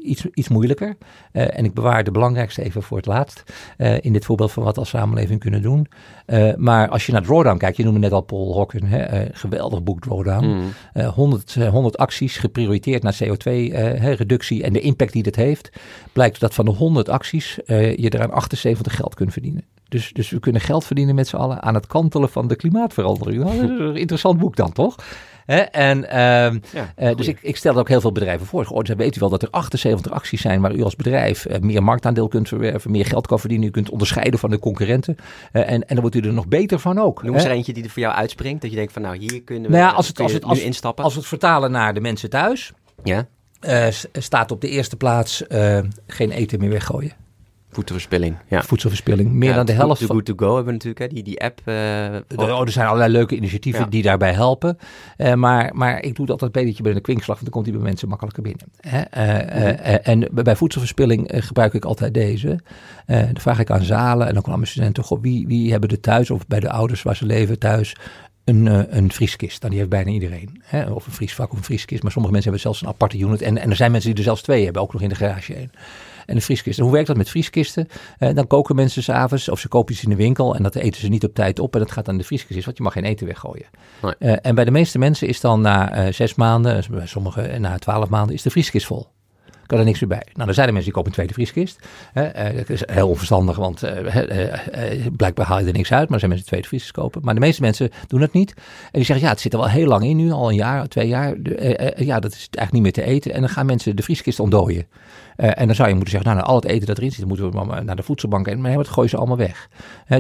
iets, 0.02 0.26
iets 0.34 0.50
moeilijker. 0.50 0.98
En 1.32 1.66
ik 1.66 1.74
bewaar 1.74 2.04
de 2.04 2.12
belangrijkste 2.12 2.64
even 2.64 2.84
voor 2.84 2.98
het 2.98 3.06
laatst. 3.06 3.44
in 3.78 4.14
dit 4.14 4.26
voorbeeld 4.26 4.52
van 4.52 4.64
wat 4.64 4.74
we 4.74 4.80
als 4.80 4.90
samenleving 4.90 5.40
kunnen 5.40 5.62
doen. 5.62 5.88
Maar 6.58 6.90
als 6.90 7.06
je 7.06 7.12
naar 7.12 7.22
Drawdown 7.22 7.58
kijkt, 7.58 7.78
je 7.78 7.84
noemde 7.84 8.00
net 8.00 8.12
al 8.12 8.22
Paul 8.22 8.68
eh, 8.70 9.20
geweldig 9.32 9.84
boek 9.84 10.02
Drawdown. 10.02 10.41
Mm. 10.46 10.74
Eh, 10.94 11.08
100, 11.08 11.56
eh, 11.56 11.70
100 11.70 11.98
acties 11.98 12.38
geprioriteerd 12.38 13.04
naar 13.04 13.18
CO2-reductie 13.24 14.64
en 14.64 14.74
de 14.74 14.80
impact 14.80 15.14
die 15.14 15.24
dat 15.24 15.36
heeft. 15.36 15.70
Blijkt 16.14 16.40
dat 16.40 16.54
van 16.54 16.66
de 16.66 16.72
100 16.72 17.10
acties 17.10 17.64
eh, 17.64 17.98
je 17.98 18.10
er 18.10 18.22
aan 18.22 18.32
78 18.32 18.96
geld 18.96 19.16
kunt 19.16 19.32
verdienen. 19.32 19.64
Dus, 19.88 20.14
dus 20.14 20.30
we 20.30 20.40
kunnen 20.40 20.62
geld 20.62 20.86
verdienen 20.86 21.16
met 21.16 21.28
z'n 21.28 21.36
allen 21.36 21.62
aan 21.62 21.74
het 21.74 21.88
kantelen 21.88 22.30
van 22.30 22.48
de 22.48 22.56
klimaatverandering. 22.56 23.44
Nou, 23.44 23.56
dat 23.62 23.70
is 23.70 23.80
een 23.80 23.96
interessant 23.96 24.40
boek 24.40 24.56
dan, 24.56 24.72
toch? 24.72 24.96
Hè? 25.52 25.60
En, 25.60 26.10
ehm, 26.10 26.60
Ja, 26.74 26.94
eh, 26.96 27.16
dus 27.16 27.28
ik, 27.28 27.40
ik 27.42 27.56
stel 27.58 27.76
ook 27.78 27.88
heel 27.88 28.02
veel 28.02 28.12
bedrijven 28.12 28.46
voor. 28.48 28.66
Oh, 28.66 28.84
dan 28.84 28.98
weet 28.98 29.16
u 29.16 29.20
wel 29.20 29.30
dat 29.30 29.42
er 29.42 29.50
78 29.52 30.12
acties 30.12 30.42
zijn 30.42 30.62
waar 30.62 30.74
u 30.76 30.84
als 30.84 30.96
bedrijf 30.96 31.46
eh, 31.46 31.60
meer 31.60 31.84
marktaandeel 31.84 32.28
kunt 32.28 32.48
verwerven, 32.48 32.92
meer 32.92 33.06
geld 33.06 33.28
kan 33.28 33.40
verdienen. 33.40 33.68
U 33.68 33.72
kunt 33.72 33.90
onderscheiden 33.90 34.40
van 34.40 34.50
de 34.50 34.60
concurrenten. 34.60 35.16
Eh, 35.52 35.62
en, 35.62 35.68
en 35.70 35.84
dan 35.88 36.00
wordt 36.00 36.16
u 36.16 36.20
er 36.20 36.34
nog 36.34 36.48
beter 36.48 36.80
van 36.80 37.00
ook. 37.00 37.24
Noem 37.24 37.34
eens 37.36 37.44
er 37.44 37.52
eentje 37.52 37.74
die 37.74 37.84
er 37.84 37.90
voor 37.90 38.02
jou 38.02 38.16
uitspringt. 38.16 38.62
Dat 38.62 38.70
je 38.70 38.76
denkt 38.78 38.94
van 38.94 39.02
nou, 39.02 39.18
hier 39.18 39.42
kunnen 39.44 39.72
we, 39.72 39.78
Nou 39.78 39.90
ja, 39.90 39.96
als 39.96 40.08
het- 40.08 40.20
als 40.20 40.34
het- 40.34 40.44
nu 40.44 40.50
als- 40.50 40.60
instappen. 40.62 41.04
Als 41.04 41.14
we 41.14 41.20
het 41.20 41.28
vertalen 41.30 41.72
naar 41.72 41.94
de 41.94 42.02
mensen 42.02 42.30
thuis, 42.30 42.72
ja, 43.04 43.28
s- 43.92 44.06
staat 44.14 44.52
op 44.52 44.62
de 44.62 44.70
eerste 44.70 44.98
plaats 44.98 45.44
geen 46.08 46.32
eten 46.32 46.60
meer 46.60 46.70
weggooien. 46.70 47.12
Voedselverspilling. 47.72 48.36
Ja. 48.48 48.62
Voedselverspilling. 48.62 49.32
Meer 49.32 49.50
Ja, 49.50 49.56
dan 49.56 49.66
de 49.66 49.72
helft 49.72 49.98
Too 50.00 50.08
van... 50.08 50.16
Good 50.16 50.26
To 50.26 50.34
Go 50.46 50.48
hebben 50.56 50.66
we 50.66 50.72
natuurlijk, 50.72 51.00
hè, 51.00 51.08
die, 51.08 51.24
die 51.24 51.42
app. 51.44 51.62
eh, 51.66 52.06
Er, 52.14 52.24
oh, 52.38 52.62
er 52.62 52.72
zijn 52.72 52.88
allerlei 52.88 53.12
leuke 53.12 53.36
initiatieven 53.36 53.82
Ja. 53.82 53.88
die 53.90 54.02
daarbij 54.04 54.34
helpen. 54.34 54.78
Eh, 55.18 55.34
maar, 55.34 55.72
maar 55.74 56.02
ik 56.04 56.16
doe 56.16 56.26
dat 56.26 56.42
altijd 56.42 56.56
een 56.56 56.66
beetje 56.66 56.84
bij 56.84 56.94
de 56.94 57.02
kwinkslag, 57.02 57.40
want 57.40 57.42
dan 57.42 57.52
komt 57.54 57.66
die 57.66 57.74
bij 57.74 57.84
mensen 57.84 58.08
makkelijker 58.08 58.44
binnen. 58.44 58.66
Hè? 58.80 59.00
Eh, 59.02 59.94
eh, 59.94 60.08
en 60.08 60.28
bij 60.32 60.56
voedselverspilling 60.56 61.32
gebruik 61.34 61.74
ik 61.74 61.86
altijd 61.86 62.14
deze. 62.14 62.60
Dan 63.06 63.40
vraag 63.40 63.60
ik 63.60 63.70
aan 63.72 63.84
zalen 63.84 64.28
en 64.28 64.38
ook 64.38 64.48
aan 64.48 64.56
mijn 64.56 64.68
studenten, 64.68 65.04
goh, 65.04 65.22
wie, 65.22 65.48
wie 65.48 65.72
hebben 65.72 65.90
er 65.90 66.00
thuis 66.00 66.32
of 66.32 66.48
bij 66.48 66.60
de 66.60 66.70
ouders 66.70 67.02
waar 67.04 67.16
ze 67.16 67.26
leven 67.26 67.60
thuis 67.60 67.96
een, 68.44 68.98
een 68.98 69.12
vrieskist. 69.12 69.58
Nou, 69.60 69.70
die 69.70 69.78
heeft 69.80 69.90
bijna 69.92 70.12
iedereen. 70.12 70.62
Hè? 70.64 70.90
Of 70.92 71.06
een 71.06 71.12
vriesvak 71.12 71.52
of 71.52 71.58
een 71.58 71.64
vrieskist. 71.64 72.04
Maar 72.04 72.12
sommige 72.12 72.34
mensen 72.34 72.52
hebben 72.52 72.72
zelfs 72.72 72.82
een 72.82 72.94
aparte 72.94 73.18
unit. 73.18 73.42
En, 73.42 73.58
en 73.58 73.70
er 73.70 73.76
zijn 73.76 73.92
mensen 73.92 74.10
die 74.10 74.20
er 74.20 74.26
zelfs 74.26 74.42
twee 74.42 74.64
hebben, 74.64 74.82
ook 74.82 74.94
nog 74.94 75.02
in 75.02 75.10
de 75.10 75.16
garage 75.16 75.54
één. 75.56 75.72
En 76.26 76.36
een 76.36 76.42
vrieskist. 76.42 76.78
En 76.78 76.84
hoe 76.84 76.94
werkt 76.94 77.08
dat 77.08 77.18
met 77.18 77.30
vrieskisten? 77.30 77.88
Eh, 78.18 78.34
dan 78.34 78.48
koken 78.48 78.76
mensen 78.76 79.04
s'avonds 79.04 79.50
of 79.50 79.60
ze 79.60 79.68
kopen 79.68 79.94
iets 79.94 80.04
in 80.04 80.10
de 80.10 80.16
winkel 80.16 80.56
en 80.56 80.64
dat 80.64 80.76
eten 80.76 81.02
ze 81.02 81.08
niet 81.08 81.24
op 81.24 81.34
tijd 81.34 81.60
op 81.60 81.74
en 81.74 81.80
dat 81.80 81.92
gaat 81.92 82.10
aan 82.10 82.18
de 82.18 82.24
vrieskist, 82.24 82.66
want 82.66 82.78
je 82.78 82.84
mag 82.84 82.94
geen 82.94 83.04
eten 83.04 83.28
weggooien. 83.28 83.66
Nee. 84.02 84.16
Eh, 84.20 84.38
en 84.42 84.56
bij 84.56 84.66
de 84.66 84.72
meeste 84.72 85.00
mensen 85.00 85.28
is 85.28 85.42
dan 85.42 85.62
na 85.62 85.92
eh, 85.92 86.14
zes 86.14 86.36
maanden, 86.36 86.84
bij 86.92 87.08
sommigen 87.08 87.62
na 87.62 87.78
twaalf 87.78 88.10
maanden, 88.10 88.36
is 88.36 88.42
de 88.42 88.50
vrieskist 88.50 88.86
vol. 88.86 89.08
Kan 89.72 89.80
er 89.80 89.86
niks 89.86 90.00
meer 90.00 90.10
bij. 90.10 90.26
Nou, 90.34 90.46
dan 90.46 90.54
zijn 90.54 90.68
er 90.68 90.74
mensen 90.74 90.94
die 90.94 91.02
kopen 91.02 91.10
een 91.10 91.16
tweede 91.16 91.34
vrieskist. 91.34 91.88
Eh, 92.14 92.56
dat 92.56 92.70
is 92.70 92.84
heel 92.86 93.08
onverstandig, 93.08 93.56
want 93.56 93.84
eh, 93.84 94.16
eh, 94.16 94.96
eh, 94.96 95.14
blijkbaar 95.16 95.46
haal 95.46 95.60
je 95.60 95.66
er 95.66 95.74
niks 95.74 95.92
uit. 95.92 96.10
Maar 96.10 96.14
er 96.14 96.20
zijn 96.20 96.32
mensen 96.32 96.36
die 96.38 96.46
tweede 96.46 96.68
vrieskist 96.68 96.94
kopen. 96.94 97.22
Maar 97.24 97.34
de 97.34 97.40
meeste 97.40 97.62
mensen 97.62 97.90
doen 98.08 98.20
dat 98.20 98.34
niet. 98.34 98.54
En 98.56 98.90
die 98.92 99.04
zeggen, 99.04 99.26
ja, 99.26 99.32
het 99.32 99.42
zit 99.42 99.54
er 99.54 99.60
wel 99.60 99.70
heel 99.70 99.88
lang 99.88 100.04
in 100.04 100.18
nu, 100.18 100.32
al 100.32 100.50
een 100.50 100.56
jaar, 100.56 100.88
twee 100.88 101.08
jaar. 101.08 101.36
Ja, 101.96 102.20
dat 102.20 102.32
is 102.32 102.48
eigenlijk 102.52 102.72
niet 102.72 102.82
meer 102.82 102.92
te 102.92 103.04
eten. 103.04 103.34
En 103.34 103.40
dan 103.40 103.50
gaan 103.50 103.66
mensen 103.66 103.96
de 103.96 104.04
vrieskist 104.04 104.40
ontdooien. 104.40 104.88
Eh, 105.42 105.50
en 105.56 105.66
dan 105.66 105.76
zou 105.76 105.88
je 105.88 105.94
moeten 105.96 106.12
zeggen, 106.12 106.30
nou, 106.30 106.42
nou, 106.42 106.56
al 106.56 106.62
het 106.62 106.72
eten 106.72 106.88
dat 106.88 106.98
erin 106.98 107.12
zit, 107.12 107.26
moeten 107.26 107.52
we 107.52 107.82
naar 107.82 107.96
de 107.96 108.04
voedselbank. 108.04 108.48
En 108.48 108.62
maar 108.62 108.74
dat 108.74 108.88
gooien 108.88 109.10
ze 109.10 109.18
allemaal 109.18 109.38
weg. 109.38 109.70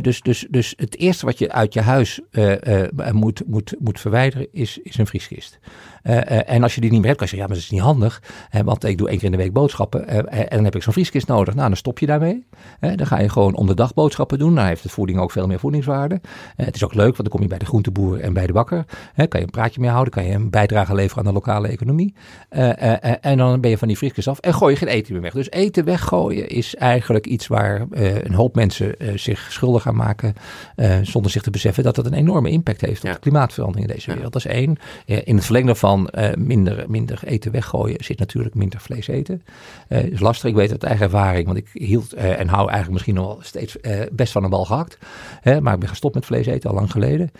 Dus, 0.01 0.21
dus, 0.21 0.47
dus 0.49 0.73
het 0.77 0.97
eerste 0.97 1.25
wat 1.25 1.39
je 1.39 1.51
uit 1.51 1.73
je 1.73 1.81
huis 1.81 2.19
eh, 2.31 2.83
eh, 2.83 3.11
moet, 3.11 3.43
moet, 3.47 3.75
moet 3.79 3.99
verwijderen, 3.99 4.47
is, 4.51 4.79
is 4.83 4.97
een 4.97 5.07
vrieskist. 5.07 5.59
En 6.01 6.63
als 6.63 6.75
je 6.75 6.81
die 6.81 6.91
niet 6.91 6.99
meer 6.99 7.09
hebt, 7.09 7.19
kan 7.19 7.27
je 7.29 7.35
zeggen, 7.35 7.37
ja, 7.37 7.45
maar 7.45 7.55
dat 7.55 7.65
is 7.65 7.69
niet 7.69 7.81
handig. 7.81 8.21
Want 8.63 8.83
ik 8.83 8.97
doe 8.97 9.09
één 9.09 9.17
keer 9.17 9.25
in 9.25 9.31
de 9.31 9.37
week 9.37 9.53
boodschappen. 9.53 10.07
en 10.27 10.47
dan 10.49 10.63
heb 10.63 10.75
ik 10.75 10.83
zo'n 10.83 10.93
vrieskist 10.93 11.27
nodig. 11.27 11.53
Nou, 11.53 11.67
dan 11.67 11.77
stop 11.77 11.99
je 11.99 12.05
daarmee. 12.05 12.45
Dan 12.79 13.05
ga 13.05 13.19
je 13.19 13.29
gewoon 13.29 13.55
om 13.55 13.67
de 13.67 13.73
dag 13.73 13.93
boodschappen 13.93 14.39
doen. 14.39 14.55
Dan 14.55 14.65
heeft 14.65 14.83
de 14.83 14.89
voeding 14.89 15.19
ook 15.19 15.31
veel 15.31 15.47
meer 15.47 15.59
voedingswaarde. 15.59 16.21
Het 16.55 16.75
is 16.75 16.83
ook 16.83 16.93
leuk, 16.93 17.15
want 17.17 17.17
dan 17.17 17.29
kom 17.29 17.41
je 17.41 17.47
bij 17.47 17.57
de 17.57 17.65
groenteboer 17.65 18.19
en 18.19 18.33
bij 18.33 18.47
de 18.47 18.53
bakker. 18.53 18.85
Kan 19.15 19.39
je 19.39 19.41
een 19.41 19.49
praatje 19.51 19.81
mee 19.81 19.89
houden. 19.89 20.13
Kan 20.13 20.25
je 20.25 20.33
een 20.33 20.49
bijdrage 20.49 20.95
leveren 20.95 21.17
aan 21.17 21.29
de 21.29 21.33
lokale 21.33 21.67
economie. 21.67 22.13
En 23.21 23.37
dan 23.37 23.61
ben 23.61 23.69
je 23.69 23.77
van 23.77 23.87
die 23.87 23.97
vrieskist 23.97 24.27
af. 24.27 24.39
En 24.39 24.53
gooi 24.53 24.73
je 24.73 24.77
geen 24.77 24.87
eten 24.87 25.10
weg. 25.19 25.33
Dus 25.33 25.51
eten 25.51 25.85
weggooien 25.85 26.47
is 26.49 26.75
eigenlijk 26.75 27.27
iets 27.27 27.47
waar 27.47 27.85
eh, 27.91 28.23
een 28.23 28.33
hoop 28.33 28.55
mensen 28.55 28.99
eh, 28.99 29.17
zich 29.17 29.47
schuldig 29.51 29.87
aan 29.87 29.95
maken. 29.95 30.33
eh, 30.75 30.97
zonder 31.01 31.31
zich 31.31 31.41
te 31.41 31.49
beseffen 31.51 31.83
dat 31.83 31.95
het 31.95 32.05
een 32.05 32.13
enorme 32.13 32.49
impact 32.49 32.81
heeft 32.81 32.99
op 33.01 33.07
Ja. 33.07 33.13
de 33.13 33.19
klimaatverandering 33.19 33.87
in 33.89 33.93
deze 33.95 34.13
wereld. 34.13 34.33
Dat 34.33 34.45
is 34.45 34.51
één. 34.51 34.77
In 35.05 35.35
het 35.35 35.45
verlengde 35.45 35.75
van 35.75 36.09
minder, 36.37 36.85
minder 36.89 37.19
eten 37.25 37.51
weggooien 37.51 38.03
zit 38.03 38.19
natuurlijk 38.19 38.55
minder 38.55 38.79
vlees 38.79 39.07
eten. 39.07 39.43
Eh 39.87 40.03
is 40.03 40.19
lastig. 40.19 40.49
Ik 40.49 40.55
weet 40.55 40.71
uit 40.71 40.83
eigen 40.83 41.05
ervaring, 41.05 41.45
want 41.45 41.57
ik 41.57 41.69
hield 41.73 42.13
en 42.13 42.47
hou 42.47 42.61
eigenlijk 42.69 42.91
misschien 42.91 43.15
nog 43.15 43.25
wel 43.25 43.39
steeds 43.41 43.77
best 44.11 44.31
van 44.31 44.43
een 44.43 44.49
bal 44.49 44.65
gehakt. 44.65 44.97
Maar 45.61 45.73
ik 45.73 45.79
ben 45.79 45.89
gestopt 45.89 46.15
met 46.15 46.25
vlees 46.25 46.45
eten 46.45 46.69
al 46.69 46.75
lang 46.75 46.91
geleden. 46.91 47.31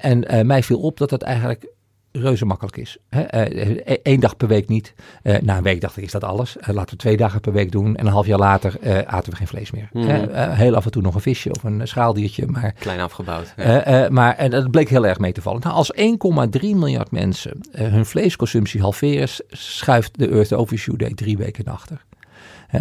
En 0.00 0.46
mij 0.46 0.62
viel 0.62 0.80
op 0.80 0.98
dat 0.98 1.10
dat 1.10 1.22
eigenlijk 1.22 1.66
reuze 2.12 2.44
makkelijk 2.44 2.76
is. 2.76 2.96
Hè? 3.08 3.20
Eh, 3.22 3.98
Eén 4.02 4.20
dag 4.20 4.36
per 4.36 4.48
week 4.48 4.68
niet. 4.68 4.94
Eh, 5.22 5.38
na 5.40 5.56
een 5.56 5.62
week 5.62 5.80
dacht 5.80 5.96
ik, 5.96 6.04
is 6.04 6.10
dat 6.12 6.24
alles? 6.24 6.56
Eh, 6.56 6.68
laten 6.74 6.90
we 6.90 6.96
twee 6.96 7.16
dagen 7.16 7.40
per 7.40 7.52
week 7.52 7.72
doen. 7.72 7.96
En 7.96 8.06
een 8.06 8.12
half 8.12 8.26
jaar 8.26 8.38
later 8.38 8.78
eh, 8.80 8.98
aten 9.14 9.30
we 9.30 9.36
geen 9.38 9.46
vlees 9.46 9.70
meer. 9.70 9.88
Mhm. 9.92 10.08
Eh, 10.08 10.56
heel 10.58 10.74
af 10.74 10.84
en 10.84 10.90
toe 10.90 11.02
nog 11.02 11.14
een 11.14 11.20
visje 11.20 11.50
of 11.50 11.64
een 11.64 11.88
schaaldiertje. 11.88 12.46
Maar 12.46 12.72
Klein 12.72 13.00
afgebouwd. 13.00 13.52
Ja. 13.56 13.62
eh, 13.84 14.04
eh, 14.04 14.10
maar 14.10 14.36
en 14.36 14.50
dat 14.50 14.70
bleek 14.70 14.88
heel 14.88 15.06
erg 15.06 15.18
mee 15.18 15.32
te 15.32 15.42
vallen. 15.42 15.60
Nou, 15.60 15.74
als 15.74 15.92
1,3 15.94 16.60
miljard 16.76 17.10
mensen 17.10 17.60
eh, 17.72 17.86
hun 17.88 18.06
vleesconsumptie 18.06 18.80
halveren, 18.80 19.28
schuift 19.48 20.18
de 20.18 20.28
Earth 20.28 20.52
Overshoot 20.52 20.98
Day 20.98 21.12
drie 21.14 21.36
weken 21.36 21.64
achter. 21.64 22.04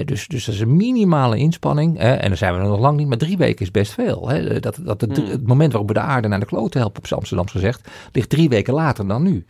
Dus, 0.06 0.28
dus 0.28 0.46
dat 0.46 0.56
is 0.56 0.62
een 0.62 0.76
minimale 0.76 1.38
inspanning. 1.38 1.98
en 2.00 2.28
dan 2.28 2.38
zijn 2.38 2.54
we 2.54 2.60
er 2.60 2.68
nog 2.68 2.80
lang 2.80 2.98
niet, 2.98 3.08
maar 3.08 3.18
drie 3.18 3.38
weken 3.38 3.62
is 3.66 3.72
best 3.72 3.92
veel. 3.94 4.30
Hè. 4.30 4.60
Dat, 4.60 4.80
dat 4.84 5.02
het, 5.02 5.18
Hmm. 5.18 5.30
het 5.30 5.48
moment 5.48 5.72
waarop 5.72 5.88
we 5.88 5.94
de 5.94 6.00
aarde 6.00 6.28
naar 6.28 6.40
de 6.40 6.46
klote 6.46 6.78
helpen, 6.78 7.04
op 7.04 7.12
Amsterdams 7.12 7.52
gezegd, 7.52 7.90
ligt 8.12 8.30
drie 8.30 8.50
weken 8.50 8.74
later 8.74 9.08
dan 9.08 9.24
nu. 9.24 9.46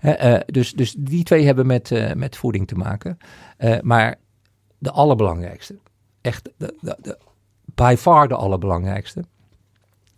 Eh, 0.00 0.36
dus, 0.46 0.72
dus 0.72 0.94
die 0.98 1.24
twee 1.24 1.44
hebben 1.46 1.66
met, 1.66 1.90
eh, 1.90 2.12
met 2.14 2.36
voeding 2.36 2.66
te 2.66 2.74
maken. 2.74 3.18
Eh, 3.56 3.80
maar 3.82 4.14
de 4.78 4.90
allerbelangrijkste, 4.90 5.78
echt 6.20 6.50
de, 6.56 6.74
de, 6.80 6.96
de- 7.02 7.18
by 7.64 7.94
far 7.98 8.28
de 8.28 8.34
allerbelangrijkste, 8.34 9.24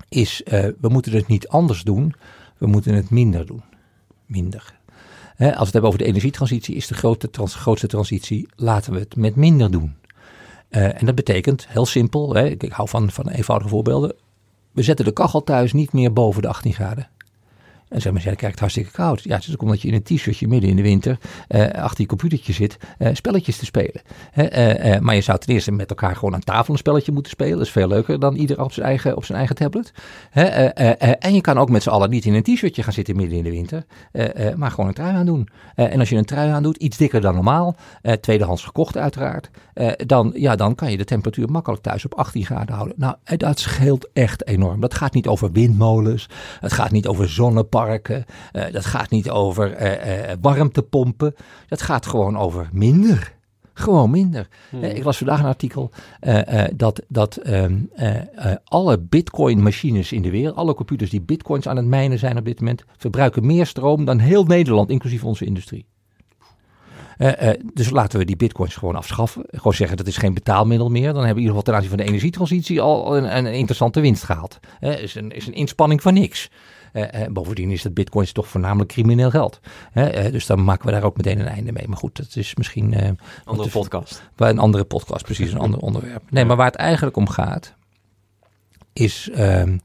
is 0.08 0.42
we 0.80 0.88
moeten 0.88 1.12
het 1.12 1.26
niet 1.26 1.48
anders 1.48 1.82
doen, 1.82 2.14
we 2.58 2.66
moeten 2.66 2.94
het 2.94 3.10
minder 3.10 3.46
doen. 3.46 3.62
Minder. 4.26 4.80
Hè, 5.36 5.46
als 5.46 5.56
we 5.56 5.64
het 5.64 5.72
hebben 5.72 5.90
over 5.90 5.98
de 5.98 6.08
energietransitie, 6.08 6.74
is 6.74 6.86
de 6.86 6.94
grote 6.94 7.30
trans- 7.30 7.54
grootste 7.54 7.86
transitie, 7.86 8.48
laten 8.56 8.92
we 8.92 8.98
het 8.98 9.16
met 9.16 9.36
minder 9.36 9.70
doen. 9.70 9.94
Eh, 10.68 11.00
en 11.00 11.06
dat 11.06 11.14
betekent, 11.14 11.66
heel 11.68 11.86
simpel, 11.86 12.34
hè, 12.34 12.48
ik, 12.48 12.62
ik 12.62 12.72
hou 12.72 12.88
van, 12.88 13.10
van 13.10 13.28
eenvoudige 13.28 13.70
voorbeelden, 13.70 14.14
we 14.72 14.82
zetten 14.82 15.04
de 15.04 15.12
kachel 15.12 15.44
thuis 15.44 15.72
niet 15.72 15.92
meer 15.92 16.12
boven 16.12 16.42
de 16.42 16.48
18 16.48 16.72
graden. 16.72 17.08
En 17.92 18.00
zeg 18.00 18.12
maar, 18.12 18.22
ja, 18.24 18.46
het 18.48 18.58
hartstikke 18.58 18.90
koud. 18.90 19.22
Ja, 19.22 19.34
het 19.34 19.46
is 19.46 19.52
ook 19.52 19.62
omdat 19.62 19.82
je 19.82 19.88
in 19.88 19.94
een 19.94 20.02
t-shirtje 20.02 20.48
midden 20.48 20.70
in 20.70 20.76
de 20.76 20.82
winter 20.82 21.18
eh, 21.48 21.70
achter 21.70 22.00
je 22.00 22.06
computertje 22.06 22.52
zit 22.52 22.76
eh, 22.98 23.08
spelletjes 23.12 23.56
te 23.56 23.64
spelen. 23.64 24.02
Eh, 24.32 24.98
maar 24.98 25.14
je 25.14 25.20
zou 25.20 25.38
ten 25.38 25.54
eerste 25.54 25.72
met 25.72 25.90
elkaar 25.90 26.16
gewoon 26.16 26.34
aan 26.34 26.40
tafel 26.40 26.72
een 26.72 26.78
spelletje 26.78 27.12
moeten 27.12 27.32
spelen. 27.32 27.56
Dat 27.56 27.66
is 27.66 27.72
veel 27.72 27.88
leuker 27.88 28.20
dan 28.20 28.34
ieder 28.34 28.62
op 28.62 28.72
zijn 28.72 28.86
eigen, 28.86 29.16
op 29.16 29.24
zijn 29.24 29.38
eigen 29.38 29.56
tablet. 29.56 29.92
En 31.18 31.34
je 31.34 31.40
kan 31.40 31.58
ook 31.58 31.70
met 31.70 31.82
z'n 31.82 31.88
allen 31.88 32.10
niet 32.10 32.24
in 32.24 32.34
een 32.34 32.42
t-shirtje 32.42 32.82
gaan 32.82 32.92
zitten 32.92 33.16
midden 33.16 33.38
in 33.38 33.44
de 33.44 33.50
winter. 33.50 33.84
maar 34.56 34.70
gewoon 34.70 34.88
een 34.88 34.94
trui 34.94 35.14
aan 35.14 35.26
doen. 35.26 35.48
En 35.74 35.98
als 35.98 36.08
je 36.08 36.16
een 36.16 36.24
trui 36.24 36.50
aan 36.50 36.62
doet, 36.62 36.76
iets 36.76 36.96
dikker 36.96 37.20
dan 37.20 37.34
normaal. 37.34 37.76
eh, 38.02 38.12
tweedehands 38.12 38.64
gekocht 38.64 38.96
uiteraard. 38.96 39.50
dan, 40.06 40.32
ja, 40.34 40.56
dan 40.56 40.74
kan 40.74 40.90
je 40.90 40.96
de 40.96 41.04
temperatuur 41.04 41.50
makkelijk 41.50 41.82
thuis 41.82 42.04
op 42.04 42.14
18 42.14 42.44
graden 42.44 42.74
houden. 42.74 42.94
Nou, 42.98 43.14
dat 43.36 43.58
scheelt 43.58 44.08
echt 44.12 44.46
enorm. 44.46 44.80
Dat 44.80 44.94
gaat 44.94 45.14
niet 45.14 45.26
over 45.26 45.52
windmolens. 45.52 46.28
Het 46.60 46.72
gaat 46.72 46.90
niet 46.90 47.06
over 47.06 47.28
zonneparken. 47.28 47.81
Eh, 47.88 48.72
dat 48.72 48.84
gaat 48.84 49.10
niet 49.10 49.30
over 49.30 49.72
eh, 49.72 50.30
eh, 50.30 50.38
warmtepompen. 50.40 51.34
Dat 51.68 51.82
gaat 51.82 52.06
gewoon 52.06 52.38
over 52.38 52.68
minder. 52.72 53.40
Gewoon 53.74 54.10
minder. 54.10 54.48
Eh, 54.80 54.96
ik 54.96 55.04
las 55.04 55.18
vandaag 55.18 55.38
een 55.38 55.46
artikel 55.46 55.90
dat, 56.74 57.02
dat 57.08 57.36
ehm, 57.36 57.78
eh, 57.94 58.50
eh, 58.50 58.56
alle 58.64 58.98
bitcoin-machines 58.98 60.12
in 60.12 60.22
de 60.22 60.30
wereld, 60.30 60.56
alle 60.56 60.74
computers 60.74 61.10
die 61.10 61.20
bitcoins 61.20 61.68
aan 61.68 61.76
het 61.76 61.86
mijnen 61.86 62.18
zijn 62.18 62.38
op 62.38 62.44
dit 62.44 62.60
moment, 62.60 62.84
verbruiken 62.96 63.46
meer 63.46 63.66
stroom 63.66 64.04
dan 64.04 64.18
heel 64.18 64.44
Nederland, 64.44 64.90
inclusief 64.90 65.24
onze 65.24 65.44
industrie. 65.44 65.86
Dus 67.74 67.90
laten 67.90 68.18
we 68.18 68.24
die 68.24 68.36
bitcoins 68.36 68.74
gewoon 68.74 68.96
afschaffen. 68.96 69.44
Gewoon 69.50 69.74
zeggen 69.74 69.96
dat 69.96 70.06
is 70.06 70.16
geen 70.16 70.34
betaalmiddel 70.34 70.90
meer. 70.90 71.12
Dan 71.12 71.24
hebben 71.24 71.34
we 71.34 71.40
in 71.40 71.46
ieder 71.46 71.48
geval 71.48 71.62
ten 71.62 71.74
aanzien 71.74 71.90
van 71.90 71.98
de 71.98 72.04
energietransitie 72.04 72.80
al 72.80 73.16
een, 73.16 73.36
een 73.36 73.54
interessante 73.54 74.00
winst 74.00 74.22
gehaald. 74.22 74.60
is, 74.80 75.14
een, 75.14 75.30
is 75.30 75.46
een 75.46 75.54
inspanning 75.54 76.02
van 76.02 76.14
niks. 76.14 76.50
Uh, 76.92 77.04
bovendien 77.30 77.70
is 77.70 77.82
dat 77.82 77.94
bitcoins 77.94 78.32
toch 78.32 78.48
voornamelijk 78.48 78.90
crimineel 78.90 79.30
geld. 79.30 79.60
Dus 80.30 80.46
dan 80.46 80.64
maken 80.64 80.86
we 80.86 80.92
daar 80.92 81.02
ook 81.02 81.16
meteen 81.16 81.40
een 81.40 81.46
einde 81.46 81.72
mee. 81.72 81.88
Maar 81.88 81.96
goed, 81.96 82.16
dat 82.16 82.36
is 82.36 82.54
misschien... 82.54 83.04
een 83.04 83.18
andere 83.44 83.68
podcast. 83.68 84.22
Een 84.36 84.58
andere 84.58 84.84
podcast, 84.84 85.24
precies, 85.24 85.52
een 85.52 85.58
ander 85.58 85.80
onderwerp. 85.80 86.22
Nee, 86.30 86.44
maar 86.44 86.56
waar 86.56 86.66
het 86.66 86.74
eigenlijk 86.74 87.16
om 87.16 87.28
gaat, 87.28 87.74
is 88.92 89.30
ehm, 89.34 89.78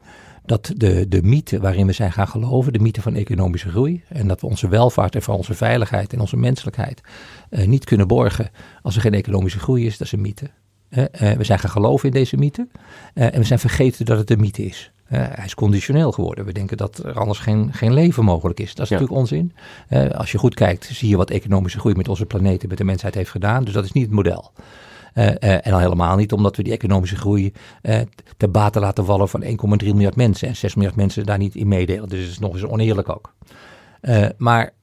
dat 0.47 0.71
de, 0.75 1.07
de 1.07 1.23
mythe 1.23 1.59
waarin 1.59 1.85
we 1.85 1.93
zijn 1.93 2.11
gaan 2.11 2.27
geloven, 2.27 2.73
de 2.73 2.79
mythe 2.79 3.01
van 3.01 3.15
economische 3.15 3.69
groei, 3.69 4.03
en 4.07 4.27
dat 4.27 4.41
we 4.41 4.47
onze 4.47 4.67
welvaart 4.67 5.15
en 5.15 5.21
van 5.21 5.35
onze 5.35 5.53
veiligheid 5.53 6.13
en 6.13 6.19
onze 6.19 6.37
menselijkheid 6.37 7.01
niet 7.49 7.85
kunnen 7.85 8.07
borgen 8.07 8.49
als 8.81 8.95
er 8.95 9.01
geen 9.01 9.13
economische 9.13 9.59
groei 9.59 9.85
is, 9.85 9.97
dat 9.97 10.07
is 10.07 10.13
een 10.13 10.21
mythe. 10.21 10.49
we 11.37 11.43
zijn 11.43 11.59
gaan 11.59 11.69
geloven 11.69 12.07
in 12.07 12.13
deze 12.13 12.37
mythe 12.37 12.67
en 13.13 13.39
we 13.39 13.43
zijn 13.43 13.59
vergeten 13.59 14.05
dat 14.05 14.17
het 14.17 14.29
een 14.29 14.39
mythe 14.39 14.65
is. 14.65 14.91
Hij 15.07 15.45
is 15.45 15.55
conditioneel 15.55 16.11
geworden. 16.11 16.45
We 16.45 16.53
denken 16.53 16.77
dat 16.77 16.97
er 16.97 17.19
anders 17.19 17.39
geen, 17.39 17.73
geen 17.73 17.93
leven 17.93 18.23
mogelijk 18.23 18.59
is. 18.59 18.75
Dat 18.75 18.85
is 18.85 18.91
natuurlijk 18.91 19.19
onzin. 19.19 19.53
Als 20.11 20.31
je 20.31 20.37
goed 20.37 20.53
kijkt, 20.53 20.89
zie 20.91 21.09
je 21.09 21.17
wat 21.17 21.29
economische 21.29 21.79
groei 21.79 21.95
met 21.95 22.07
onze 22.07 22.25
planeet 22.25 22.67
met 22.67 22.77
de 22.77 22.83
mensheid 22.83 23.15
heeft 23.15 23.29
gedaan. 23.29 23.63
Dus 23.63 23.73
dat 23.73 23.83
is 23.83 23.91
niet 23.91 24.05
het 24.05 24.13
model. 24.13 24.51
Uh, 25.17 25.65
en 25.67 25.73
al 25.73 25.79
helemaal 25.79 26.15
niet 26.15 26.31
omdat 26.31 26.55
we 26.55 26.63
die 26.63 26.73
economische 26.73 27.15
groei 27.15 27.53
te 28.37 28.47
bate 28.47 28.79
laten 28.79 29.05
vallen 29.05 29.29
van 29.29 29.43
1,3 29.43 29.49
miljard 29.79 30.15
mensen. 30.15 30.47
En 30.47 30.55
6 30.55 30.75
miljard 30.75 30.95
mensen 30.95 31.25
daar 31.25 31.37
niet 31.37 31.55
in 31.55 31.67
meedelen. 31.67 32.09
Dus 32.09 32.19
het 32.19 32.29
is 32.29 32.39
nog 32.39 32.53
eens 32.53 32.65
oneerlijk 32.65 33.09
ook. 33.09 33.33
maar 34.37 34.73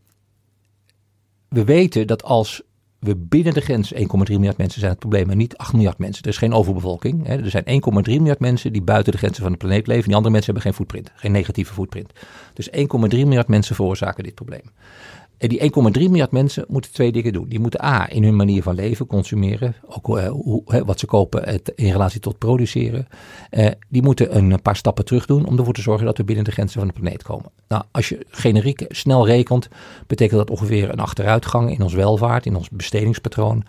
we 1.49 1.65
weten 1.65 2.07
dat 2.07 2.23
als 2.23 2.63
we 3.05 3.17
binnen 3.17 3.55
de 3.55 3.61
grens 3.61 3.95
1,3 3.95 4.01
miljard 4.27 4.57
mensen 4.57 4.81
zijn 4.81 4.91
het 4.91 5.01
probleem 5.01 5.31
en 5.31 5.37
niet 5.37 5.57
8 5.57 5.73
miljard 5.73 5.99
mensen. 5.99 6.23
Er 6.23 6.29
is 6.29 6.37
geen 6.37 6.53
overbevolking. 6.53 7.27
Hè. 7.27 7.37
Er 7.37 7.51
zijn 7.51 7.65
1,3 7.65 7.73
miljard 8.05 8.41
mensen 8.41 8.73
die 8.73 8.83
buiten 8.83 9.13
de 9.13 9.19
grenzen 9.19 9.43
van 9.43 9.53
de 9.53 9.59
planeet 9.59 9.87
leven. 9.87 10.05
Die 10.05 10.15
andere 10.15 10.33
mensen 10.33 10.53
hebben 10.53 10.73
geen 10.73 10.85
footprint, 10.85 11.13
geen 11.15 11.33
negatieve 11.33 11.73
footprint. 11.73 12.13
Dus 12.55 12.71
1,3 12.71 12.77
miljard 13.09 13.49
mensen 13.49 13.75
veroorzaken 13.75 14.25
dit 14.25 14.35
probleem. 14.35 14.71
En 15.45 15.51
die 15.51 15.61
1,3 15.61 15.69
miljard 15.93 16.31
mensen 16.31 16.65
moeten 16.69 16.93
twee 16.93 17.13
dingen 17.13 17.33
doen. 17.33 17.49
Die 17.49 17.61
moeten 17.61 17.85
A, 17.85 18.11
in 18.11 18.23
hun 18.23 18.37
manier 18.37 18.63
van 18.63 18.75
leven, 18.75 19.07
consumeren, 19.07 19.75
ook 19.87 20.19
uh, 20.19 20.29
hoe, 20.29 20.63
wat 20.85 20.99
ze 20.99 21.07
kopen 21.07 21.61
in 21.75 21.93
relatie 21.93 22.21
tot 22.21 22.39
produceren. 22.39 23.07
Uh, 23.51 23.69
die 23.89 24.03
moeten 24.03 24.37
een 24.37 24.63
paar 24.63 24.77
stappen 24.77 25.05
terug 25.05 25.27
doen 25.27 25.47
om 25.47 25.59
ervoor 25.59 25.75
te 25.75 25.83
zorgen 25.83 26.07
dat 26.07 26.17
we 26.17 26.25
binnen 26.25 26.45
de 26.45 26.51
grenzen 26.51 26.79
van 26.79 26.89
de 26.89 27.01
planeet 27.01 27.23
komen. 27.23 27.51
Nou, 27.69 27.83
als 27.91 28.09
je 28.09 28.27
generiek 28.29 28.85
snel 28.89 29.27
rekent, 29.27 29.69
betekent 30.07 30.39
dat 30.39 30.51
ongeveer 30.51 30.91
een 30.91 31.01
achteruitgang 31.01 31.71
in 31.71 31.83
ons 31.83 31.95
welvaart, 31.95 32.47
in 32.47 32.57
ons 32.57 32.71
bestedingspatroon 32.71 33.65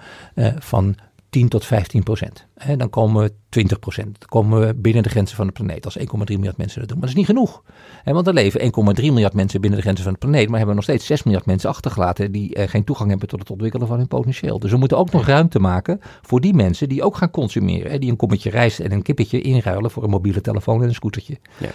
van 0.59 0.95
10 1.35 1.47
tot 1.47 1.65
15 1.65 2.03
procent. 2.03 2.45
dan 2.77 2.89
komen 2.89 3.23
we 3.23 3.33
20 3.49 3.79
procent. 3.79 4.19
Dan 4.19 4.29
komen 4.29 4.59
we 4.59 4.75
binnen 4.75 5.03
de 5.03 5.09
grenzen 5.09 5.35
van 5.35 5.47
de 5.47 5.53
planeet 5.53 5.85
als 5.85 5.97
1,3 5.99 6.05
miljard 6.25 6.57
mensen 6.57 6.79
dat 6.79 6.89
doen. 6.89 6.97
Maar 6.99 7.07
dat 7.07 7.09
is 7.09 7.15
niet 7.15 7.25
genoeg. 7.25 7.63
want 8.03 8.27
er 8.27 8.33
leven 8.33 8.61
1,3 8.61 9.01
miljard 9.01 9.33
mensen 9.33 9.61
binnen 9.61 9.79
de 9.79 9.85
grenzen 9.85 10.03
van 10.03 10.13
de 10.13 10.19
planeet. 10.19 10.49
Maar 10.49 10.57
hebben 10.57 10.67
we 10.67 10.73
nog 10.75 10.83
steeds 10.83 11.05
6 11.05 11.23
miljard 11.23 11.45
mensen 11.45 11.69
achtergelaten 11.69 12.31
die 12.31 12.55
eh, 12.55 12.67
geen 12.67 12.83
toegang 12.83 13.09
hebben 13.09 13.27
tot 13.27 13.39
het 13.39 13.49
ontwikkelen 13.49 13.87
van 13.87 13.97
hun 13.97 14.07
potentieel. 14.07 14.59
Dus 14.59 14.71
we 14.71 14.77
moeten 14.77 14.97
ook 14.97 15.11
nog 15.11 15.25
ruimte 15.25 15.59
maken 15.59 15.99
voor 16.21 16.41
die 16.41 16.53
mensen 16.53 16.89
die 16.89 17.03
ook 17.03 17.17
gaan 17.17 17.31
consumeren. 17.31 17.99
die 17.99 18.09
een 18.09 18.15
kommetje 18.15 18.49
rijst 18.49 18.79
en 18.79 18.91
een 18.91 19.01
kippetje 19.01 19.41
inruilen 19.41 19.91
voor 19.91 20.03
een 20.03 20.09
mobiele 20.09 20.41
telefoon 20.41 20.81
en 20.81 20.87
een 20.87 20.93
scootertje. 20.93 21.37
Ja. 21.57 21.69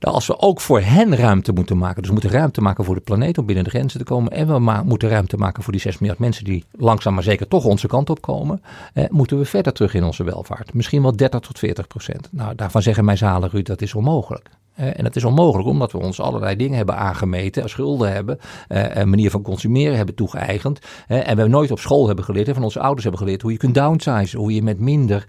Nou, 0.00 0.14
als 0.14 0.26
we 0.26 0.38
ook 0.38 0.60
voor 0.60 0.80
hen 0.80 1.16
ruimte 1.16 1.52
moeten 1.52 1.78
maken, 1.78 1.96
dus 1.96 2.06
we 2.06 2.12
moeten 2.12 2.30
ruimte 2.30 2.60
maken 2.60 2.84
voor 2.84 2.94
de 2.94 3.00
planeet 3.00 3.38
om 3.38 3.46
binnen 3.46 3.64
de 3.64 3.70
grenzen 3.70 3.98
te 3.98 4.04
komen, 4.04 4.32
en 4.32 4.46
we 4.46 4.82
moeten 4.84 5.08
ruimte 5.08 5.36
maken 5.36 5.62
voor 5.62 5.72
die 5.72 5.80
6 5.80 5.98
miljard 5.98 6.20
mensen 6.20 6.44
die 6.44 6.64
langzaam 6.70 7.14
maar 7.14 7.22
zeker 7.22 7.48
toch 7.48 7.64
onze 7.64 7.86
kant 7.86 8.10
op 8.10 8.20
komen, 8.20 8.62
moeten 9.10 9.38
we 9.38 9.44
verder 9.44 9.72
terug 9.72 9.94
in 9.94 10.04
onze 10.04 10.24
welvaart. 10.24 10.74
Misschien 10.74 11.02
wel 11.02 11.16
30 11.16 11.40
tot 11.40 11.58
40 11.58 11.86
procent. 11.86 12.28
Nou, 12.30 12.54
daarvan 12.54 12.82
zeggen 12.82 13.04
mijn 13.04 13.18
zalen, 13.18 13.50
Ruud, 13.50 13.66
dat 13.66 13.82
is 13.82 13.94
onmogelijk 13.94 14.48
en 14.78 15.04
dat 15.04 15.16
is 15.16 15.24
onmogelijk 15.24 15.68
omdat 15.68 15.92
we 15.92 15.98
ons 15.98 16.20
allerlei 16.20 16.56
dingen 16.56 16.76
hebben 16.76 16.96
aangemeten, 16.96 17.68
schulden 17.68 18.12
hebben, 18.12 18.38
uh, 18.68 18.94
een 18.94 19.08
manier 19.08 19.30
van 19.30 19.42
consumeren 19.42 19.96
hebben 19.96 20.14
toegeëigend. 20.14 20.78
en 21.06 21.36
we 21.36 21.48
nooit 21.48 21.70
op 21.70 21.78
school 21.78 22.06
hebben 22.06 22.24
geleerd, 22.24 22.48
en 22.48 22.54
van 22.54 22.62
onze 22.62 22.80
ouders 22.80 23.02
hebben 23.02 23.20
geleerd 23.20 23.42
hoe 23.42 23.52
je 23.52 23.58
kunt 23.58 23.74
downsizen, 23.74 24.38
hoe 24.38 24.54
je 24.54 24.62
met 24.62 24.80
minder 24.80 25.26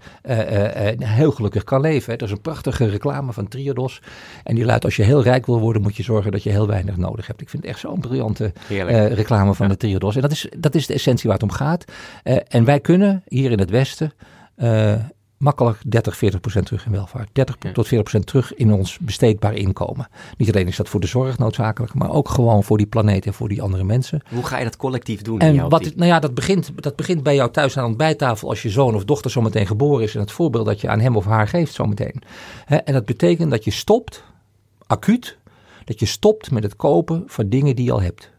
heel 0.98 1.30
gelukkig 1.30 1.64
kan 1.64 1.80
leven. 1.80 2.18
Dat 2.18 2.28
is 2.28 2.34
een 2.34 2.40
prachtige 2.40 2.86
reclame 2.86 3.32
van 3.32 3.48
Triodos. 3.48 4.02
En 4.44 4.54
die 4.54 4.64
luidt, 4.64 4.84
als 4.84 4.96
je 4.96 5.02
heel 5.02 5.22
rijk 5.22 5.46
wil 5.46 5.60
worden, 5.60 5.82
moet 5.82 5.96
je 5.96 6.02
zorgen 6.02 6.32
dat 6.32 6.42
je 6.42 6.50
heel 6.50 6.66
weinig 6.66 6.96
nodig 6.96 7.26
hebt. 7.26 7.40
Ik 7.40 7.48
vind 7.48 7.62
het 7.62 7.72
echt 7.72 7.80
zo'n 7.80 8.00
briljante 8.00 8.52
reclame 9.14 9.54
van 9.54 9.68
de 9.68 9.76
Triodos. 9.76 10.14
En 10.14 10.22
dat 10.22 10.30
is, 10.30 10.48
dat 10.58 10.74
is 10.74 10.86
de 10.86 10.94
essentie 10.94 11.30
waar 11.30 11.38
het 11.38 11.50
om 11.50 11.56
gaat. 11.56 11.84
en 12.48 12.64
wij 12.64 12.80
kunnen 12.80 13.22
hier 13.28 13.50
in 13.50 13.58
het 13.58 13.70
Westen 13.70 14.12
makkelijk 15.40 15.78
30, 15.86 16.16
40 16.16 16.40
procent 16.40 16.66
terug 16.66 16.86
in 16.86 16.92
welvaart. 16.92 17.28
30 17.32 17.56
tot 17.56 17.88
40 17.88 18.02
procent 18.02 18.26
terug 18.26 18.54
in 18.54 18.72
ons 18.72 18.98
besteedbaar 18.98 19.54
inkomen. 19.54 20.08
Niet 20.36 20.48
alleen 20.48 20.66
is 20.66 20.76
dat 20.76 20.88
voor 20.88 21.00
de 21.00 21.06
zorg 21.06 21.38
noodzakelijk, 21.38 21.94
maar 21.94 22.10
ook 22.10 22.28
gewoon 22.28 22.64
voor 22.64 22.76
die 22.76 22.86
planeet 22.86 23.26
en 23.26 23.34
voor 23.34 23.48
die 23.48 23.62
andere 23.62 23.84
mensen. 23.84 24.22
Hoe 24.28 24.46
ga 24.46 24.58
je 24.58 24.64
dat 24.64 24.76
collectief 24.76 25.22
doen? 25.22 25.38
En 25.38 25.68
wat, 25.68 25.82
nou 25.82 26.06
ja, 26.06 26.18
dat 26.18 26.34
begint, 26.34 26.82
dat 26.82 26.96
begint 26.96 27.22
bij 27.22 27.34
jou 27.34 27.50
thuis 27.50 27.76
aan 27.76 27.82
de 27.82 27.88
ontbijttafel 27.88 28.48
als 28.48 28.62
je 28.62 28.70
zoon 28.70 28.94
of 28.94 29.04
dochter 29.04 29.30
zometeen 29.30 29.66
geboren 29.66 30.04
is 30.04 30.14
en 30.14 30.20
het 30.20 30.32
voorbeeld 30.32 30.66
dat 30.66 30.80
je 30.80 30.88
aan 30.88 31.00
hem 31.00 31.16
of 31.16 31.24
haar 31.24 31.48
geeft 31.48 31.74
zometeen. 31.74 32.22
en 32.66 32.92
dat 32.92 33.04
betekent 33.04 33.50
dat 33.50 33.64
je 33.64 33.70
stopt, 33.70 34.24
acuut, 34.86 35.38
dat 35.84 36.00
je 36.00 36.06
stopt 36.06 36.50
met 36.50 36.62
het 36.62 36.76
kopen 36.76 37.22
van 37.26 37.48
dingen 37.48 37.76
die 37.76 37.84
je 37.84 37.92
al 37.92 38.02
hebt. 38.02 38.30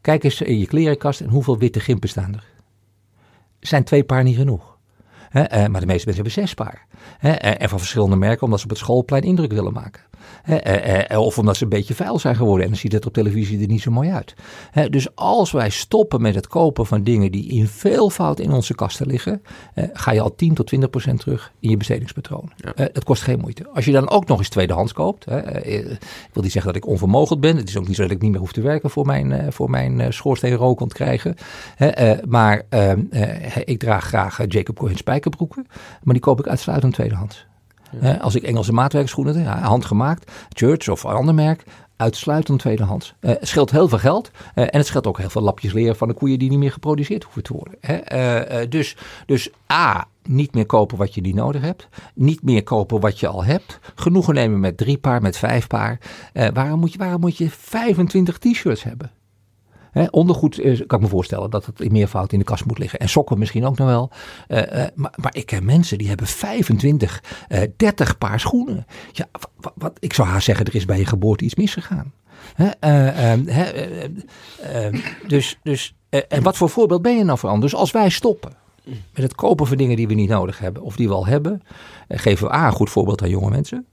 Kijk 0.00 0.24
eens 0.24 0.40
in 0.40 0.58
je 0.58 0.66
klerenkast 0.66 1.20
en 1.20 1.28
hoeveel 1.28 1.58
witte 1.58 1.80
gimpen 1.80 2.08
staan 2.08 2.34
er. 2.34 2.44
Zijn 3.60 3.84
twee 3.84 4.04
paar 4.04 4.22
niet 4.22 4.36
genoeg? 4.36 4.73
Eh, 5.34 5.66
maar 5.66 5.80
de 5.80 5.86
meeste 5.86 6.06
mensen 6.06 6.14
hebben 6.14 6.32
zes 6.32 6.54
paar. 6.54 6.86
Eh, 7.20 7.62
en 7.62 7.68
van 7.68 7.78
verschillende 7.78 8.16
merken, 8.16 8.42
omdat 8.42 8.58
ze 8.58 8.64
op 8.64 8.70
het 8.70 8.78
schoolplein 8.78 9.22
indruk 9.22 9.52
willen 9.52 9.72
maken. 9.72 10.02
Eh, 10.44 11.18
of 11.18 11.38
omdat 11.38 11.56
ze 11.56 11.62
een 11.62 11.68
beetje 11.68 11.94
vuil 11.94 12.18
zijn 12.18 12.36
geworden 12.36 12.64
en 12.64 12.70
dan 12.70 12.78
ziet 12.78 12.92
het 12.92 13.06
op 13.06 13.12
televisie 13.12 13.60
er 13.60 13.66
niet 13.66 13.82
zo 13.82 13.90
mooi 13.90 14.10
uit. 14.10 14.34
dus 14.90 15.16
als 15.16 15.52
wij 15.52 15.70
stoppen 15.70 16.22
met 16.22 16.34
het 16.34 16.46
kopen 16.46 16.86
van 16.86 17.02
dingen 17.02 17.32
die 17.32 17.48
in 17.48 17.66
veelvoud 17.66 18.40
in 18.40 18.52
onze 18.52 18.74
kasten 18.74 19.06
liggen, 19.06 19.42
ga 19.92 20.12
je 20.12 20.20
al 20.20 20.34
10 20.34 20.54
tot 20.54 20.66
20 20.66 20.90
procent 20.90 21.20
terug 21.20 21.52
in 21.60 21.70
je 21.70 21.76
bestedingspatroon. 21.76 22.50
Ja. 22.56 22.88
dat 22.92 23.04
kost 23.04 23.22
geen 23.22 23.40
moeite. 23.40 23.68
Als 23.74 23.84
je 23.84 23.92
dan 23.92 24.10
ook 24.10 24.26
nog 24.26 24.38
eens 24.38 24.48
tweedehands 24.48 24.92
koopt, 24.92 25.26
ik 25.62 25.98
wil 26.32 26.42
niet 26.42 26.52
zeggen 26.52 26.72
dat 26.72 26.82
ik 26.82 26.86
onvermogend 26.86 27.40
ben. 27.40 27.56
Het 27.56 27.68
is 27.68 27.76
ook 27.76 27.86
niet 27.86 27.96
zo 27.96 28.02
dat 28.02 28.10
ik 28.10 28.20
niet 28.20 28.30
meer 28.30 28.40
hoef 28.40 28.52
te 28.52 28.60
werken 28.60 28.90
voor 28.90 29.06
mijn, 29.06 29.52
voor 29.52 29.70
mijn 29.70 30.12
schoorsteen 30.12 30.54
rook 30.54 30.88
krijgen. 30.88 31.34
maar 32.28 32.62
ehm, 32.68 33.00
ik 33.64 33.78
draag 33.78 34.04
graag 34.04 34.40
Jacob 34.48 34.76
Cohen 34.76 34.96
spijkerbroeken, 34.96 35.66
maar 36.02 36.14
die 36.14 36.22
koop 36.22 36.38
ik 36.38 36.48
uitsluitend 36.48 36.94
tweedehands. 36.94 37.46
Als 38.20 38.34
ik 38.34 38.42
Engelse 38.42 38.72
maatwerkschoenen, 38.72 39.46
handgemaakt, 39.46 40.32
Church 40.48 40.88
of 40.88 41.04
ander 41.04 41.34
merk, 41.34 41.64
uitsluitend 41.96 42.58
tweedehands. 42.58 43.14
Uh, 43.20 43.30
het 43.30 43.48
scheelt 43.48 43.70
heel 43.70 43.88
veel 43.88 43.98
geld 43.98 44.30
uh, 44.34 44.64
en 44.64 44.78
het 44.78 44.86
scheelt 44.86 45.06
ook 45.06 45.18
heel 45.18 45.30
veel 45.30 45.42
lapjes 45.42 45.72
leer 45.72 45.94
van 45.94 46.08
de 46.08 46.14
koeien 46.14 46.38
die 46.38 46.50
niet 46.50 46.58
meer 46.58 46.72
geproduceerd 46.72 47.24
hoeven 47.24 47.42
te 47.42 47.52
worden. 47.52 47.78
Uh, 48.12 48.70
dus, 48.70 48.96
dus 49.26 49.50
A, 49.72 50.06
niet 50.22 50.54
meer 50.54 50.66
kopen 50.66 50.98
wat 50.98 51.14
je 51.14 51.20
niet 51.20 51.34
nodig 51.34 51.62
hebt. 51.62 51.88
Niet 52.14 52.42
meer 52.42 52.62
kopen 52.62 53.00
wat 53.00 53.20
je 53.20 53.26
al 53.26 53.44
hebt. 53.44 53.78
Genoegen 53.94 54.34
nemen 54.34 54.60
met 54.60 54.76
drie 54.76 54.98
paar, 54.98 55.22
met 55.22 55.36
vijf 55.36 55.66
paar. 55.66 55.98
waarom, 56.52 56.80
moet 56.80 56.92
je, 56.92 56.98
waarom 56.98 57.20
moet 57.20 57.36
je 57.36 57.50
25 57.50 58.38
t-shirts 58.38 58.82
hebben? 58.82 59.10
Ondergoed 60.10 60.56
kan 60.86 60.98
ik 60.98 61.00
me 61.00 61.06
voorstellen 61.08 61.50
dat 61.50 61.66
het 61.66 61.80
in 61.80 61.92
meervoud 61.92 62.32
in 62.32 62.38
de 62.38 62.44
kast 62.44 62.64
moet 62.64 62.78
liggen. 62.78 62.98
En 62.98 63.08
sokken 63.08 63.38
misschien 63.38 63.64
ook 63.64 63.78
nog 63.78 63.88
wel. 63.88 64.10
Uh, 64.48 64.58
uh, 64.58 64.84
maar, 64.94 65.14
maar, 65.20 65.36
ik 65.36 65.46
ken 65.46 65.64
mensen 65.64 65.98
die 65.98 66.08
hebben 66.08 66.26
25, 66.26 67.22
uh, 67.48 67.60
30 67.76 68.18
paar 68.18 68.40
schoenen. 68.40 68.86
Ja, 69.12 69.26
wat, 69.74 69.92
ik 69.98 70.12
zou 70.12 70.28
haar 70.28 70.42
zeggen, 70.42 70.66
er 70.66 70.74
is 70.74 70.84
bij 70.84 70.98
je 70.98 71.06
geboorte 71.06 71.44
iets 71.44 71.54
misgegaan. 71.54 72.12
Eh, 72.56 73.32
ehm, 73.32 73.48
ehm, 74.62 74.98
dus, 75.26 75.58
dus, 75.62 75.94
en 76.28 76.42
wat 76.42 76.56
voor 76.56 76.70
voorbeeld 76.70 77.02
ben 77.02 77.16
je 77.16 77.24
nou 77.24 77.38
voor 77.38 77.60
Dus 77.60 77.74
als 77.74 77.90
wij 77.90 78.08
stoppen 78.08 78.52
met 78.84 79.22
het 79.22 79.34
kopen 79.34 79.66
van 79.66 79.76
dingen 79.76 79.96
die 79.96 80.08
we 80.08 80.14
niet 80.14 80.28
nodig 80.28 80.58
hebben 80.58 80.82
of 80.82 80.96
die 80.96 81.08
we 81.08 81.14
al 81.14 81.26
hebben, 81.26 81.62
geven 82.08 82.46
we 82.46 82.54
A 82.54 82.66
een 82.66 82.72
goed 82.72 82.90
voorbeeld 82.90 83.22
aan 83.22 83.28
jonge 83.28 83.50
mensen 83.50 83.86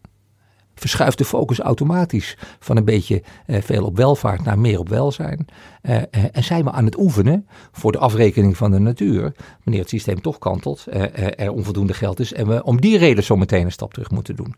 verschuift 0.81 1.17
de 1.17 1.25
focus 1.25 1.59
automatisch 1.59 2.37
van 2.59 2.77
een 2.77 2.85
beetje 2.85 3.23
eh, 3.45 3.61
veel 3.61 3.85
op 3.85 3.97
welvaart 3.97 4.43
naar 4.43 4.59
meer 4.59 4.79
op 4.79 4.89
welzijn. 4.89 5.45
Uh, 5.81 5.95
uh, 5.95 6.01
en 6.31 6.43
zijn 6.43 6.63
we 6.63 6.71
aan 6.71 6.85
het 6.85 6.97
oefenen 6.97 7.47
voor 7.71 7.91
de 7.91 7.97
afrekening 7.97 8.57
van 8.57 8.71
de 8.71 8.79
natuur, 8.79 9.33
wanneer 9.63 9.81
het 9.81 9.89
systeem 9.89 10.21
toch 10.21 10.37
kantelt, 10.37 10.85
er 11.35 11.51
onvoldoende 11.51 11.93
geld 11.93 12.19
is 12.19 12.33
en 12.33 12.47
we 12.47 12.63
om 12.63 12.81
die 12.81 12.97
reden 12.97 13.23
zo 13.23 13.35
meteen 13.35 13.65
een 13.65 13.71
stap 13.71 13.93
terug 13.93 14.11
moeten 14.11 14.35
doen. 14.35 14.55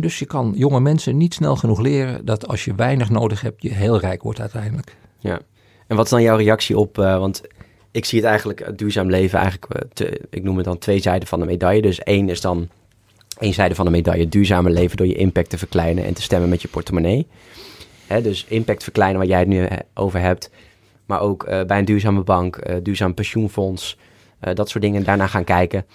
dus 0.00 0.18
je 0.18 0.24
kan 0.24 0.52
jonge 0.56 0.80
mensen 0.80 1.16
niet 1.16 1.34
snel 1.34 1.56
genoeg 1.56 1.80
leren 1.80 2.24
dat 2.24 2.48
als 2.48 2.64
je 2.64 2.74
weinig 2.74 3.10
nodig 3.10 3.40
hebt, 3.40 3.62
je 3.62 3.72
heel 3.72 3.98
rijk 3.98 4.22
wordt 4.22 4.40
uiteindelijk. 4.40 4.96
Ja, 5.18 5.40
en 5.86 5.96
wat 5.96 6.04
is 6.04 6.10
dan 6.10 6.22
jouw 6.22 6.36
reactie 6.36 6.78
op, 6.78 6.96
want 6.96 7.42
ik 7.90 8.04
zie 8.04 8.18
het 8.18 8.28
eigenlijk, 8.28 8.78
duurzaam 8.78 9.10
leven, 9.10 9.38
eigenlijk, 9.38 9.88
ik 10.30 10.42
noem 10.42 10.56
het 10.56 10.64
dan 10.64 10.78
twee 10.78 11.00
zijden 11.00 11.28
van 11.28 11.40
de 11.40 11.46
medaille. 11.46 11.82
Dus 11.82 11.98
één 11.98 12.28
is 12.28 12.40
dan 12.40 12.68
één 13.40 13.54
zijde 13.54 13.74
van 13.74 13.84
de 13.84 13.90
medaille 13.90 14.28
duurzamer 14.28 14.72
leven 14.72 14.96
door 14.96 15.06
je 15.06 15.14
impact 15.14 15.50
te 15.50 15.58
verkleinen 15.58 16.04
en 16.04 16.14
te 16.14 16.22
stemmen 16.22 16.48
met 16.48 16.62
je 16.62 16.68
portemonnee. 16.68 17.26
Hè, 18.06 18.22
dus 18.22 18.44
impact 18.48 18.82
verkleinen 18.82 19.18
waar 19.18 19.28
jij 19.28 19.38
het 19.38 19.48
nu 19.48 19.68
over 19.94 20.20
hebt. 20.20 20.50
maar 21.06 21.20
ook 21.20 21.44
bij 21.66 21.78
een 21.78 21.84
duurzame 21.84 22.22
bank, 22.22 22.82
duurzaam 22.82 23.14
pensioenfonds, 23.14 23.98
dat 24.54 24.68
soort 24.68 24.84
dingen 24.84 25.04
daarna 25.04 25.26
gaan 25.26 25.44
kijken. 25.44 25.86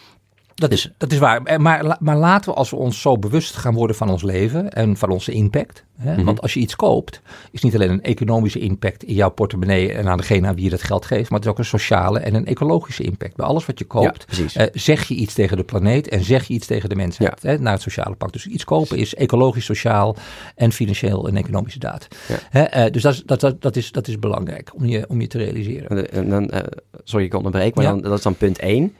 Dat 0.55 0.71
is, 0.71 0.91
dat 0.97 1.11
is 1.11 1.17
waar. 1.17 1.43
Eh, 1.43 1.57
maar, 1.57 1.97
maar 1.99 2.17
laten 2.17 2.51
we, 2.51 2.57
als 2.57 2.69
we 2.69 2.75
ons 2.75 3.01
zo 3.01 3.17
bewust 3.17 3.55
gaan 3.55 3.73
worden 3.73 3.95
van 3.95 4.09
ons 4.09 4.23
leven 4.23 4.71
en 4.71 4.97
van 4.97 5.09
onze 5.09 5.31
impact. 5.31 5.83
Hè, 5.97 6.15
mhm. 6.15 6.23
Want 6.23 6.41
als 6.41 6.53
je 6.53 6.59
iets 6.59 6.75
koopt, 6.75 7.21
is 7.51 7.61
niet 7.61 7.75
alleen 7.75 7.89
een 7.89 8.03
economische 8.03 8.59
impact 8.59 9.03
in 9.03 9.13
jouw 9.13 9.29
portemonnee 9.29 9.93
en 9.93 10.07
aan 10.07 10.17
degene 10.17 10.47
aan 10.47 10.55
wie 10.55 10.63
je 10.63 10.69
dat 10.69 10.83
geld 10.83 11.05
geeft, 11.05 11.29
maar 11.29 11.39
het 11.39 11.47
is 11.47 11.53
ook 11.53 11.57
een 11.57 11.65
sociale 11.65 12.19
en 12.19 12.33
een 12.33 12.45
ecologische 12.45 13.03
impact. 13.03 13.35
Bij 13.35 13.45
alles 13.45 13.65
wat 13.65 13.79
je 13.79 13.85
koopt, 13.85 14.25
eh, 14.53 14.65
zeg 14.73 15.07
je 15.07 15.15
iets 15.15 15.33
tegen 15.33 15.57
de 15.57 15.63
planeet 15.63 16.07
en 16.07 16.23
zeg 16.23 16.47
je 16.47 16.53
iets 16.53 16.67
tegen 16.67 16.89
de 16.89 16.95
mensheid. 16.95 17.41
Hè, 17.41 17.59
naar 17.59 17.73
het 17.73 17.81
sociale 17.81 18.15
pak. 18.15 18.33
Dus 18.33 18.47
iets 18.47 18.63
kopen 18.63 18.97
is 18.97 19.15
ecologisch, 19.15 19.65
sociaal 19.65 20.15
en 20.55 20.71
financieel 20.71 21.27
een 21.27 21.37
economische 21.37 21.79
daad. 21.79 22.07
Hè, 22.49 22.61
eh, 22.61 22.91
dus 22.91 23.01
dat 23.01 23.13
is, 23.13 23.23
dat, 23.25 23.55
dat, 23.59 23.75
is, 23.75 23.91
dat 23.91 24.07
is 24.07 24.19
belangrijk 24.19 24.71
om 24.75 24.85
je, 24.85 25.05
om 25.07 25.21
je 25.21 25.27
te 25.27 25.37
realiseren. 25.37 26.11
En 26.11 26.29
dan, 26.29 26.49
uh, 26.53 26.59
sorry, 27.03 27.25
ik 27.25 27.33
onderbreek, 27.33 27.75
maar 27.75 27.85
dan, 27.85 28.01
dat 28.01 28.17
is 28.17 28.23
dan 28.23 28.35
punt 28.35 28.59
1. 28.59 28.93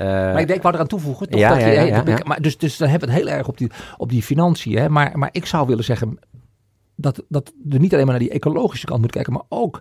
Uh, 0.00 0.06
maar 0.06 0.40
ik, 0.40 0.46
denk, 0.46 0.58
ik 0.58 0.62
wou 0.62 0.74
eraan 0.74 0.86
toevoegen. 0.86 1.28
Toch, 1.28 1.40
ja, 1.40 1.48
dat 1.48 1.60
ja, 1.60 1.70
ja, 1.82 2.02
maar 2.24 2.42
dus, 2.42 2.58
dus 2.58 2.76
dan 2.76 2.88
hebben 2.88 3.08
we 3.08 3.14
het 3.14 3.24
heel 3.24 3.34
erg 3.34 3.48
op 3.48 3.58
die, 3.58 3.70
op 3.96 4.10
die 4.10 4.22
financiën. 4.22 4.78
Hè? 4.78 4.88
Maar, 4.88 5.18
maar 5.18 5.28
ik 5.32 5.46
zou 5.46 5.66
willen 5.66 5.84
zeggen 5.84 6.18
dat, 6.96 7.24
dat 7.28 7.52
er 7.70 7.78
niet 7.78 7.92
alleen 7.92 8.06
maar 8.06 8.14
naar 8.18 8.28
die 8.28 8.32
ecologische 8.32 8.86
kant 8.86 9.00
moet 9.00 9.10
kijken, 9.10 9.32
maar 9.32 9.42
ook 9.48 9.80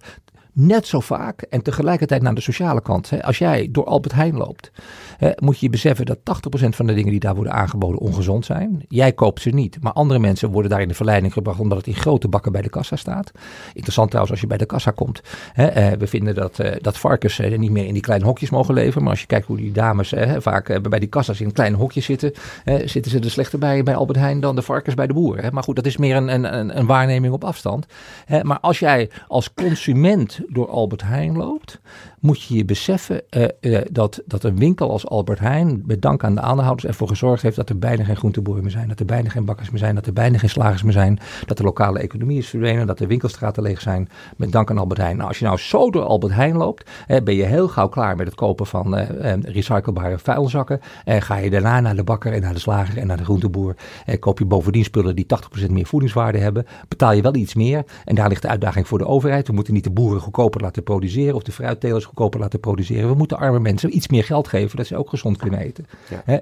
net 0.59 0.87
zo 0.87 0.99
vaak 0.99 1.41
en 1.41 1.61
tegelijkertijd 1.61 2.21
naar 2.21 2.35
de 2.35 2.41
sociale 2.41 2.81
kant. 2.81 3.09
Hè. 3.09 3.23
Als 3.23 3.37
jij 3.37 3.67
door 3.71 3.85
Albert 3.85 4.13
Heijn 4.13 4.37
loopt, 4.37 4.71
hè, 5.17 5.31
moet 5.35 5.59
je 5.59 5.69
beseffen 5.69 6.05
dat 6.05 6.17
80% 6.17 6.75
van 6.75 6.87
de 6.87 6.93
dingen 6.93 7.11
die 7.11 7.19
daar 7.19 7.35
worden 7.35 7.53
aangeboden 7.53 7.99
ongezond 7.99 8.45
zijn. 8.45 8.85
Jij 8.87 9.11
koopt 9.11 9.41
ze 9.41 9.49
niet, 9.49 9.77
maar 9.81 9.93
andere 9.93 10.19
mensen 10.19 10.49
worden 10.49 10.71
daar 10.71 10.81
in 10.81 10.87
de 10.87 10.93
verleiding 10.93 11.33
gebracht 11.33 11.59
omdat 11.59 11.77
het 11.77 11.87
in 11.87 11.95
grote 11.95 12.27
bakken 12.27 12.51
bij 12.51 12.61
de 12.61 12.69
kassa 12.69 12.95
staat. 12.95 13.31
Interessant 13.73 14.07
trouwens 14.07 14.31
als 14.31 14.41
je 14.41 14.47
bij 14.47 14.57
de 14.57 14.65
kassa 14.65 14.91
komt. 14.91 15.21
Hè, 15.53 15.65
eh, 15.65 15.97
we 15.97 16.07
vinden 16.07 16.35
dat, 16.35 16.59
eh, 16.59 16.75
dat 16.81 16.97
varkens 16.97 17.39
eh, 17.39 17.57
niet 17.57 17.71
meer 17.71 17.85
in 17.85 17.93
die 17.93 18.01
kleine 18.01 18.25
hokjes 18.25 18.49
mogen 18.49 18.73
leven, 18.73 19.01
maar 19.01 19.11
als 19.11 19.21
je 19.21 19.27
kijkt 19.27 19.47
hoe 19.47 19.57
die 19.57 19.71
dames 19.71 20.13
vaak 20.37 20.89
bij 20.89 20.99
die 20.99 21.09
kassa's 21.09 21.41
in 21.41 21.51
kleine 21.51 21.77
hokjes 21.77 22.05
zitten, 22.05 22.33
zitten 22.85 23.11
ze 23.11 23.19
er 23.19 23.31
slechter 23.31 23.59
bij 23.59 23.83
bij 23.83 23.95
Albert 23.95 24.19
Heijn 24.19 24.39
dan 24.39 24.55
de 24.55 24.61
varkens 24.61 24.95
bij 24.95 25.07
de 25.07 25.13
boer. 25.13 25.49
Maar 25.51 25.63
goed, 25.63 25.75
dat 25.75 25.85
is 25.85 25.97
meer 25.97 26.15
een, 26.15 26.27
een, 26.33 26.77
een 26.77 26.85
waarneming 26.85 27.33
op 27.33 27.43
afstand. 27.43 27.85
maar 28.41 28.59
als 28.59 28.79
jij 28.79 29.09
als 29.27 29.53
consument 29.53 30.39
door 30.49 30.69
Albert 30.69 31.01
Heijn 31.01 31.37
loopt, 31.37 31.79
moet 32.19 32.41
je 32.41 32.55
je 32.55 32.65
beseffen 32.65 33.21
uh, 33.37 33.45
uh, 33.61 33.79
dat, 33.91 34.21
dat 34.25 34.43
een 34.43 34.57
winkel 34.57 34.91
als 34.91 35.07
Albert 35.07 35.39
Heijn, 35.39 35.83
met 35.85 36.01
dank 36.01 36.23
aan 36.23 36.35
de 36.35 36.41
aandeelhouders, 36.41 36.87
ervoor 36.87 37.07
gezorgd 37.07 37.41
heeft 37.41 37.55
dat 37.55 37.69
er 37.69 37.79
bijna 37.79 38.03
geen 38.03 38.15
groenteboeren 38.15 38.63
meer 38.63 38.71
zijn, 38.71 38.87
dat 38.87 38.99
er 38.99 39.05
bijna 39.05 39.29
geen 39.29 39.45
bakkers 39.45 39.69
meer 39.69 39.79
zijn, 39.79 39.95
dat 39.95 40.05
er 40.05 40.13
bijna 40.13 40.37
geen 40.37 40.49
slagers 40.49 40.83
meer 40.83 40.93
zijn, 40.93 41.19
dat 41.45 41.57
de 41.57 41.63
lokale 41.63 41.99
economie 41.99 42.37
is 42.37 42.49
verdwenen, 42.49 42.87
dat 42.87 42.97
de 42.97 43.07
winkelstraten 43.07 43.63
leeg 43.63 43.81
zijn, 43.81 44.09
met 44.37 44.51
dank 44.51 44.69
aan 44.69 44.77
Albert 44.77 44.99
Heijn. 44.99 45.15
Nou, 45.15 45.27
als 45.27 45.39
je 45.39 45.45
nou 45.45 45.57
zo 45.57 45.91
door 45.91 46.03
Albert 46.03 46.33
Heijn 46.33 46.57
loopt, 46.57 46.89
ben 47.23 47.35
je 47.35 47.43
heel 47.43 47.67
gauw 47.67 47.87
klaar 47.87 48.15
met 48.15 48.25
het 48.25 48.35
kopen 48.35 48.65
van 48.65 48.97
uh, 48.97 49.33
recyclebare 49.41 50.19
vuilzakken. 50.19 50.79
En 51.03 51.21
ga 51.21 51.35
je 51.35 51.49
daarna 51.49 51.79
naar 51.79 51.95
de 51.95 52.03
bakker 52.03 52.33
en 52.33 52.41
naar 52.41 52.53
de 52.53 52.59
slager 52.59 52.97
en 52.97 53.07
naar 53.07 53.17
de 53.17 53.23
groenteboer. 53.23 53.75
koop 54.19 54.39
je 54.39 54.45
bovendien 54.45 54.83
spullen 54.83 55.15
die 55.15 55.25
80% 55.67 55.71
meer 55.71 55.85
voedingswaarde 55.85 56.37
hebben, 56.37 56.65
betaal 56.87 57.11
je 57.11 57.21
wel 57.21 57.35
iets 57.35 57.55
meer. 57.55 57.85
En 58.05 58.15
daar 58.15 58.29
ligt 58.29 58.41
de 58.41 58.47
uitdaging 58.47 58.87
voor 58.87 58.97
de 58.97 59.07
overheid. 59.07 59.47
We 59.47 59.53
moeten 59.53 59.73
niet 59.73 59.83
de 59.83 59.89
boeren 59.89 60.21
goedkoper 60.21 60.61
laten 60.61 60.83
produceren 60.83 61.35
of 61.35 61.43
de 61.43 61.51
fruittelers 61.51 62.06
goedkoper 62.07 62.39
laten 62.39 62.59
produceren. 62.59 63.09
We 63.09 63.15
moeten 63.15 63.37
arme 63.37 63.59
mensen 63.59 63.95
iets 63.95 64.07
meer 64.07 64.23
geld 64.23 64.47
geven, 64.47 64.77
dat 64.77 64.87
ze 64.87 64.97
ook 64.97 65.09
gezond 65.09 65.37
kunnen 65.37 65.59
eten. 65.59 65.85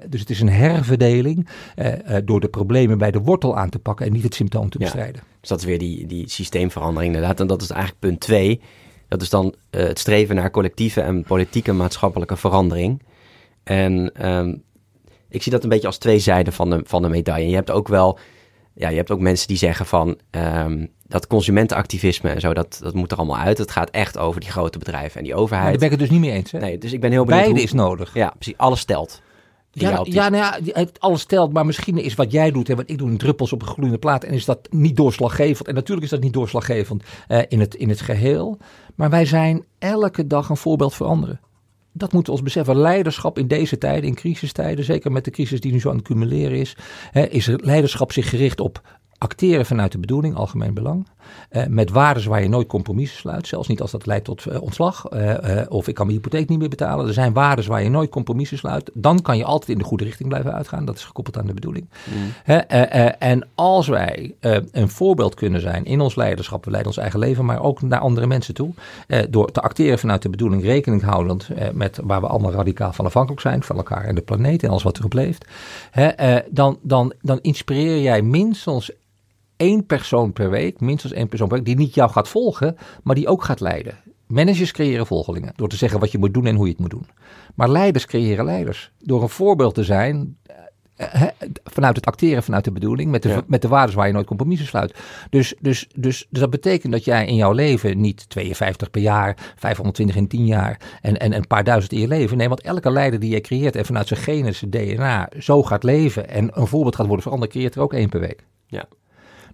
dus 0.08 0.20
het 0.20 0.30
is 0.30 0.40
een 0.40 0.48
herverdeling 0.48 1.48
eh, 1.74 2.16
eh, 2.16 2.26
door 2.26 2.40
de 2.40 2.48
problemen 2.48 2.98
bij 2.98 3.10
de 3.10 3.20
wortel 3.20 3.56
aan 3.56 3.68
te 3.68 3.78
pakken 3.78 4.06
en 4.06 4.12
niet 4.12 4.22
het 4.22 4.34
symptoom 4.34 4.70
te 4.70 4.78
bestrijden. 4.78 5.22
Dus 5.40 5.48
dat 5.48 5.58
is 5.58 5.64
weer 5.64 5.78
die, 5.78 6.06
die 6.06 6.30
systeemverandering 6.30 7.14
inderdaad. 7.14 7.40
En 7.40 7.46
dat 7.46 7.62
is 7.62 7.70
eigenlijk 7.70 8.00
punt 8.00 8.20
twee. 8.20 8.60
Dat 9.08 9.22
is 9.22 9.30
dan 9.30 9.54
uh, 9.70 9.82
het 9.82 9.98
streven 9.98 10.34
naar 10.34 10.50
collectieve 10.50 11.00
en 11.00 11.22
politieke 11.22 11.72
maatschappelijke 11.72 12.36
verandering. 12.36 13.02
En 13.62 14.14
ehm, 14.14 14.54
ik 15.28 15.42
zie 15.42 15.52
dat 15.52 15.62
een 15.62 15.68
beetje 15.68 15.86
als 15.86 15.98
twee 15.98 16.18
zijden 16.18 16.52
van 16.52 16.70
de, 16.70 16.80
van 16.84 17.02
de 17.02 17.08
medaille. 17.08 17.48
Je 17.48 17.54
hebt 17.54 17.70
ook 17.70 17.88
wel 17.88 18.18
ja, 18.78 18.88
je 18.88 18.96
hebt 18.96 19.10
ook 19.10 19.20
mensen 19.20 19.48
die 19.48 19.56
zeggen 19.56 19.86
van 19.86 20.18
um, 20.30 20.88
dat 21.06 21.26
consumentenactivisme 21.26 22.30
en 22.30 22.40
zo, 22.40 22.54
dat, 22.54 22.78
dat 22.82 22.94
moet 22.94 23.12
er 23.12 23.18
allemaal 23.18 23.38
uit. 23.38 23.58
Het 23.58 23.70
gaat 23.70 23.90
echt 23.90 24.18
over 24.18 24.40
die 24.40 24.50
grote 24.50 24.78
bedrijven 24.78 25.18
en 25.18 25.24
die 25.24 25.34
overheid. 25.34 25.62
Maar 25.62 25.78
daar 25.78 25.88
ben 25.88 25.98
ik 25.98 26.00
het 26.00 26.08
dus 26.08 26.18
niet 26.18 26.28
mee 26.28 26.36
eens. 26.36 26.52
Hè? 26.52 26.58
Nee, 26.58 26.78
dus 26.78 26.92
ik 26.92 27.00
ben 27.00 27.10
heel 27.10 27.24
benieuwd. 27.24 27.44
Beide 27.44 27.62
is 27.62 27.72
nodig. 27.72 28.14
Ja, 28.14 28.32
precies. 28.38 28.56
Alles 28.56 28.80
stelt. 28.80 29.22
Ja, 29.70 30.00
ja, 30.04 30.28
nou 30.28 30.64
ja, 30.64 30.86
alles 30.98 31.20
stelt, 31.20 31.52
maar 31.52 31.66
misschien 31.66 31.98
is 31.98 32.14
wat 32.14 32.32
jij 32.32 32.50
doet 32.50 32.68
en 32.68 32.76
wat 32.76 32.90
ik 32.90 32.98
doe, 32.98 33.08
een 33.08 33.18
druppels 33.18 33.52
op 33.52 33.62
een 33.62 33.68
gloeiende 33.68 33.98
plaat. 33.98 34.24
En 34.24 34.32
is 34.32 34.44
dat 34.44 34.68
niet 34.70 34.96
doorslaggevend. 34.96 35.68
En 35.68 35.74
natuurlijk 35.74 36.04
is 36.04 36.10
dat 36.12 36.20
niet 36.20 36.32
doorslaggevend 36.32 37.02
uh, 37.28 37.42
in, 37.48 37.60
het, 37.60 37.74
in 37.74 37.88
het 37.88 38.00
geheel. 38.00 38.58
Maar 38.94 39.10
wij 39.10 39.24
zijn 39.24 39.64
elke 39.78 40.26
dag 40.26 40.48
een 40.48 40.56
voorbeeld 40.56 40.94
voor 40.94 41.06
anderen 41.06 41.40
dat 41.96 42.12
moeten 42.12 42.32
we 42.32 42.38
ons 42.38 42.48
beseffen. 42.48 42.76
Leiderschap 42.76 43.38
in 43.38 43.48
deze 43.48 43.78
tijden, 43.78 44.08
in 44.08 44.14
crisistijden, 44.14 44.84
zeker 44.84 45.12
met 45.12 45.24
de 45.24 45.30
crisis 45.30 45.60
die 45.60 45.72
nu 45.72 45.80
zo 45.80 45.90
aan 45.90 45.96
het 45.96 46.04
cumuleren 46.04 46.58
is, 46.58 46.76
hè, 47.10 47.26
is 47.26 47.46
leiderschap 47.46 48.12
zich 48.12 48.28
gericht 48.28 48.60
op 48.60 48.98
acteren 49.18 49.66
vanuit 49.66 49.92
de 49.92 49.98
bedoeling, 49.98 50.34
algemeen 50.34 50.74
belang. 50.74 51.06
Uh, 51.50 51.62
met 51.68 51.90
waardes 51.90 52.24
waar 52.24 52.42
je 52.42 52.48
nooit 52.48 52.66
compromissen 52.66 53.18
sluit. 53.18 53.46
Zelfs 53.46 53.68
niet 53.68 53.80
als 53.80 53.90
dat 53.90 54.06
leidt 54.06 54.24
tot 54.24 54.46
uh, 54.46 54.62
ontslag. 54.62 55.04
Uh, 55.12 55.60
of 55.68 55.88
ik 55.88 55.94
kan 55.94 56.06
mijn 56.06 56.18
hypotheek 56.18 56.48
niet 56.48 56.58
meer 56.58 56.68
betalen. 56.68 57.06
Er 57.06 57.12
zijn 57.12 57.32
waardes 57.32 57.66
waar 57.66 57.82
je 57.82 57.90
nooit 57.90 58.10
compromissen 58.10 58.58
sluit. 58.58 58.90
Dan 58.94 59.22
kan 59.22 59.36
je 59.36 59.44
altijd 59.44 59.70
in 59.70 59.78
de 59.78 59.84
goede 59.84 60.04
richting 60.04 60.28
blijven 60.28 60.54
uitgaan. 60.54 60.84
Dat 60.84 60.96
is 60.96 61.04
gekoppeld 61.04 61.38
aan 61.38 61.46
de 61.46 61.54
bedoeling. 61.54 61.88
Mm. 62.04 62.54
en 63.18 63.48
als 63.54 63.88
wij 63.88 64.34
een 64.72 64.88
voorbeeld 64.88 65.34
kunnen 65.34 65.60
zijn 65.60 65.84
in 65.84 66.00
ons 66.00 66.14
leiderschap. 66.14 66.64
We 66.64 66.70
leiden 66.70 66.92
ons 66.92 67.00
eigen 67.00 67.18
leven, 67.18 67.44
maar 67.44 67.62
ook 67.62 67.82
naar 67.82 68.00
andere 68.00 68.26
mensen 68.26 68.54
toe. 68.54 68.70
door 69.30 69.52
te 69.52 69.60
acteren 69.60 69.98
vanuit 69.98 70.22
de 70.22 70.30
bedoeling, 70.30 70.62
rekening 70.62 71.02
houdend 71.02 71.48
met 71.72 71.98
waar 72.02 72.20
we 72.20 72.26
allemaal 72.26 72.52
radicaal 72.52 72.92
van 72.92 73.04
afhankelijk 73.04 73.40
zijn. 73.40 73.62
Van 73.62 73.76
elkaar 73.76 74.04
en 74.04 74.14
de 74.14 74.22
planeet 74.22 74.62
en 74.62 74.70
alles 74.70 74.82
wat 74.82 74.98
erop 74.98 75.12
leeft. 75.12 75.44
dan, 76.50 76.78
dan, 76.82 77.12
dan 77.20 77.38
inspireer 77.40 78.00
jij 78.00 78.22
minstens 78.22 78.90
één 79.56 79.86
persoon 79.86 80.32
per 80.32 80.50
week, 80.50 80.80
minstens 80.80 81.12
één 81.12 81.28
persoon 81.28 81.48
per 81.48 81.56
week, 81.56 81.66
die 81.66 81.76
niet 81.76 81.94
jou 81.94 82.10
gaat 82.10 82.28
volgen, 82.28 82.76
maar 83.02 83.14
die 83.14 83.28
ook 83.28 83.44
gaat 83.44 83.60
leiden. 83.60 83.98
Managers 84.26 84.72
creëren 84.72 85.06
volgelingen 85.06 85.52
door 85.56 85.68
te 85.68 85.76
zeggen 85.76 86.00
wat 86.00 86.12
je 86.12 86.18
moet 86.18 86.34
doen 86.34 86.46
en 86.46 86.54
hoe 86.54 86.64
je 86.64 86.72
het 86.72 86.80
moet 86.80 86.90
doen. 86.90 87.06
Maar 87.54 87.68
leiders 87.68 88.06
creëren 88.06 88.44
leiders 88.44 88.92
door 88.98 89.22
een 89.22 89.28
voorbeeld 89.28 89.74
te 89.74 89.84
zijn 89.84 90.36
eh, 90.96 91.22
vanuit 91.64 91.96
het 91.96 92.06
acteren 92.06 92.42
vanuit 92.42 92.64
de 92.64 92.72
bedoeling, 92.72 93.10
met 93.10 93.22
de, 93.22 93.42
met 93.46 93.62
de 93.62 93.68
waarden 93.68 93.96
waar 93.96 94.06
je 94.06 94.12
nooit 94.12 94.26
compromissen 94.26 94.66
sluit. 94.66 94.94
Dus, 95.30 95.54
dus, 95.60 95.88
dus, 95.94 96.26
dus, 96.30 96.40
dat 96.40 96.50
betekent 96.50 96.92
dat 96.92 97.04
jij 97.04 97.26
in 97.26 97.34
jouw 97.34 97.52
leven 97.52 98.00
niet 98.00 98.28
52 98.28 98.90
per 98.90 99.00
jaar, 99.00 99.36
520 99.56 100.16
in 100.16 100.28
10 100.28 100.46
jaar 100.46 100.80
en, 101.00 101.16
en 101.16 101.32
een 101.32 101.46
paar 101.46 101.64
duizend 101.64 101.92
in 101.92 102.00
je 102.00 102.08
leven. 102.08 102.36
Nee, 102.36 102.48
want 102.48 102.60
elke 102.60 102.90
leider 102.90 103.20
die 103.20 103.30
je 103.30 103.40
creëert 103.40 103.76
en 103.76 103.84
vanuit 103.84 104.08
zijn 104.08 104.20
genen, 104.20 104.54
zijn 104.54 104.70
DNA 104.70 105.28
zo 105.38 105.62
gaat 105.62 105.82
leven 105.82 106.28
en 106.28 106.50
een 106.52 106.66
voorbeeld 106.66 106.96
gaat 106.96 107.06
worden 107.06 107.22
voor 107.22 107.32
anderen, 107.32 107.54
creëert 107.54 107.74
er 107.74 107.80
ook 107.80 107.92
één 107.92 108.08
per 108.08 108.20
week. 108.20 108.44
Ja. 108.66 108.88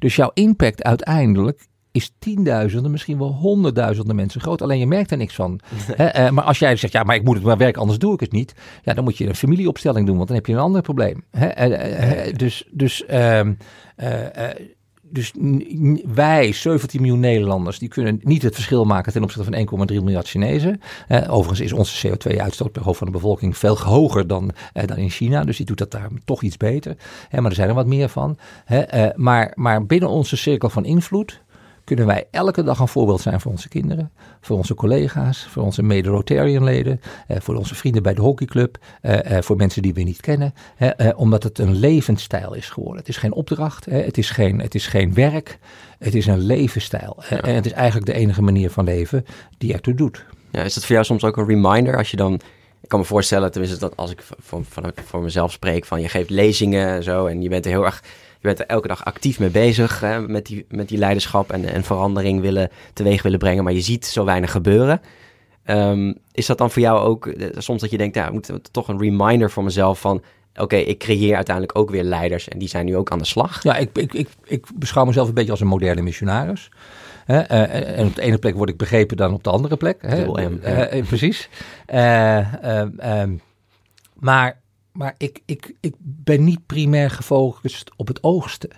Dus 0.03 0.17
jouw 0.17 0.31
impact 0.35 0.83
uiteindelijk 0.83 1.67
is 1.93 2.13
tienduizenden, 2.19 2.91
misschien 2.91 3.19
wel 3.19 3.33
honderdduizenden 3.33 4.17
mensen 4.17 4.41
groot. 4.41 4.63
Alleen 4.63 4.79
je 4.79 4.87
merkt 4.87 5.11
er 5.11 5.17
niks 5.17 5.35
van. 5.35 5.61
uh, 5.99 6.31
maar 6.31 6.45
als 6.45 6.59
jij 6.59 6.77
zegt, 6.77 6.93
ja, 6.93 7.03
maar 7.03 7.17
ik 7.17 7.25
moet 7.25 7.35
het 7.35 7.45
maar 7.45 7.57
werken, 7.57 7.81
anders 7.81 7.99
doe 7.99 8.15
ik 8.15 8.21
het 8.21 8.33
niet. 8.33 8.55
Ja, 8.83 8.95
dan 8.95 9.05
moet 9.05 9.19
je 9.19 9.27
een 9.27 9.35
familieopstelling 9.35 10.07
doen, 10.07 10.17
want 10.17 10.29
dan 10.29 10.37
heb 10.37 10.47
je 10.47 10.53
een 10.53 10.59
ander 10.59 10.83
probleem. 10.83 11.25
Uh, 11.35 12.37
dus 12.37 12.69
dus 12.71 13.05
um, 13.11 13.57
dus 15.13 15.33
wij, 16.15 16.53
17 16.53 17.01
miljoen 17.01 17.21
Nederlanders, 17.21 17.79
die 17.79 17.89
kunnen 17.89 18.21
niet 18.23 18.43
het 18.43 18.55
verschil 18.55 18.85
maken 18.85 19.13
ten 19.13 19.23
opzichte 19.23 19.67
van 19.67 19.89
1,3 19.91 20.03
miljard 20.03 20.29
Chinezen. 20.29 20.81
Eh, 21.09 21.33
overigens 21.33 21.61
is 21.61 21.73
onze 21.73 22.09
CO2-uitstoot 22.09 22.73
per 22.73 22.83
hoofd 22.83 22.99
van 22.99 23.07
de 23.07 23.13
bevolking 23.13 23.57
veel 23.57 23.79
hoger 23.79 24.27
dan, 24.27 24.51
eh, 24.73 24.87
dan 24.87 24.97
in 24.97 25.11
China. 25.11 25.45
Dus 25.45 25.57
die 25.57 25.67
doet 25.67 25.79
dat 25.79 25.91
daar 25.91 26.09
toch 26.25 26.43
iets 26.43 26.57
beter. 26.57 26.97
maar 27.31 27.45
er 27.45 27.55
zijn 27.55 27.69
er 27.69 27.75
wat 27.75 27.87
meer 27.87 28.09
van. 28.09 28.39
Eh, 28.67 29.07
maar, 29.15 29.53
maar 29.55 29.87
binnen 29.87 30.09
onze 30.09 30.37
cirkel 30.37 30.71
van 30.71 30.85
invloed 30.85 31.41
kunnen 31.85 32.07
wij 32.07 32.27
elke 32.31 32.63
dag 32.63 32.79
een 32.79 32.89
voorbeeld 32.89 33.21
zijn 33.21 33.41
voor 33.41 33.51
onze 33.51 33.69
kinderen, 33.69 34.11
voor 34.41 34.57
onze 34.57 34.75
collega's, 34.75 35.47
voor 35.51 35.63
onze 35.63 35.83
mede-Rotarian-leden, 35.83 37.01
eh, 37.27 37.37
voor 37.41 37.55
onze 37.55 37.75
vrienden 37.75 38.03
bij 38.03 38.15
de 38.15 38.21
hockeyclub, 38.21 38.79
eh, 39.01 39.37
eh, 39.37 39.43
voor 39.43 39.57
mensen 39.57 39.83
die 39.83 39.95
we 39.95 40.03
niet 40.03 40.21
kennen, 40.21 40.55
omdat 41.17 41.43
het 41.43 41.59
een 41.59 41.75
levensstijl 41.75 42.55
is 42.55 42.71
geworden. 42.71 42.99
Het 42.99 43.09
is 43.09 43.17
geen 43.17 43.33
opdracht, 43.33 43.85
het, 43.85 44.19
is 44.19 44.31
geen, 44.31 44.61
het 44.61 44.75
is 44.75 44.87
geen 44.87 45.15
werk, 45.15 45.59
het 45.99 46.15
is 46.15 46.27
een 46.27 46.41
levensstijl. 46.41 47.23
En 47.29 47.55
het 47.55 47.67
is 47.67 47.73
eigenlijk 47.73 48.07
de 48.07 48.19
enige 48.19 48.43
manier 48.43 48.71
van 48.71 48.85
leven 48.85 49.25
die 49.59 49.73
ertoe 49.73 49.95
doet. 49.95 50.25
Ja, 50.51 50.63
is 50.63 50.75
dat 50.75 50.85
voor 50.85 50.95
jou 50.95 51.07
soms 51.07 51.25
ook 51.25 51.37
een 51.37 51.47
reminder 51.47 51.97
als 51.97 52.11
je 52.11 52.17
dan 52.17 52.41
ik 52.83 52.89
kan 52.89 52.99
me 52.99 53.05
voorstellen, 53.05 53.51
tenminste 53.51 53.79
dat 53.79 53.97
als 53.97 54.11
ik 54.11 54.23
voor, 54.39 54.65
voor 55.05 55.23
mezelf 55.23 55.53
spreek, 55.53 55.85
van 55.85 56.01
je 56.01 56.09
geeft 56.09 56.31
lezingen 56.31 56.89
en 56.89 57.03
zo 57.03 57.27
en 57.27 57.43
je 57.43 57.49
bent 57.49 57.65
er 57.65 57.71
heel 57.71 57.85
erg 57.85 58.03
je 58.43 58.49
bent 58.49 58.61
er 58.61 58.67
elke 58.67 58.89
dag 58.89 59.05
actief 59.05 59.39
mee 59.39 59.49
bezig 59.49 60.01
hè, 60.01 60.21
met, 60.21 60.47
die, 60.47 60.65
met 60.69 60.89
die 60.89 60.99
leiderschap 60.99 61.53
en, 61.53 61.65
en 61.65 61.85
verandering 61.85 62.41
willen, 62.41 62.71
teweeg 62.93 63.23
willen 63.23 63.39
brengen, 63.39 63.65
maar 63.65 63.73
je 63.73 63.81
ziet 63.81 64.07
zo 64.07 64.25
weinig 64.25 64.51
gebeuren. 64.51 65.01
Um, 65.67 66.19
is 66.33 66.47
dat 66.47 66.59
dan 66.59 66.71
voor 66.71 66.83
jou 66.83 67.01
ook 67.01 67.27
eh, 67.27 67.49
soms 67.59 67.81
dat 67.81 67.91
je 67.91 67.97
denkt, 67.97 68.15
ja, 68.15 68.31
moet 68.31 68.53
toch 68.71 68.89
een 68.89 68.99
reminder 68.99 69.51
voor 69.51 69.65
mezelf 69.65 70.01
van, 70.01 70.23
oké, 70.55 70.77
ik 70.77 70.99
creëer 70.99 71.35
uiteindelijk 71.35 71.79
ook 71.79 71.91
weer 71.91 72.03
leiders 72.05 72.49
en 72.49 72.59
die 72.59 72.69
zijn 72.69 72.85
nu 72.87 72.97
ook 72.97 73.11
aan 73.11 73.19
de 73.19 73.25
slag? 73.25 73.63
Ja, 73.63 73.77
ik, 73.77 73.91
ik, 73.99 74.13
ik, 74.13 74.29
ik 74.45 74.67
beschouw 74.75 75.05
mezelf 75.05 75.29
een 75.29 75.35
beetje 75.35 75.51
als 75.51 75.61
een 75.61 75.67
moderne 75.67 76.03
missionaris. 76.03 76.71
Hè? 77.25 77.39
Eh, 77.41 77.99
en 77.99 78.07
op 78.07 78.15
de 78.15 78.23
ene 78.23 78.39
plek 78.39 78.55
word 78.55 78.69
ik 78.69 78.77
begrepen 78.77 79.17
dan 79.17 79.33
op 79.33 79.45
de 79.45 79.51
andere 79.51 79.77
plek. 79.77 79.99
Hè? 80.01 80.27
M, 80.27 80.37
Eh, 80.37 80.49
ja. 80.63 80.87
eh, 80.87 81.05
precies. 81.07 81.49
Eh, 81.87 82.55
ehm, 82.65 82.89
ehm, 82.99 83.33
maar 84.15 84.61
maar 84.93 85.15
ik, 85.17 85.41
ik, 85.45 85.75
ik 85.81 85.95
ben 85.99 86.45
niet 86.45 86.67
primair 86.67 87.11
gefocust 87.11 87.91
op 87.97 88.09
het 88.09 88.23
oogsten. 88.23 88.71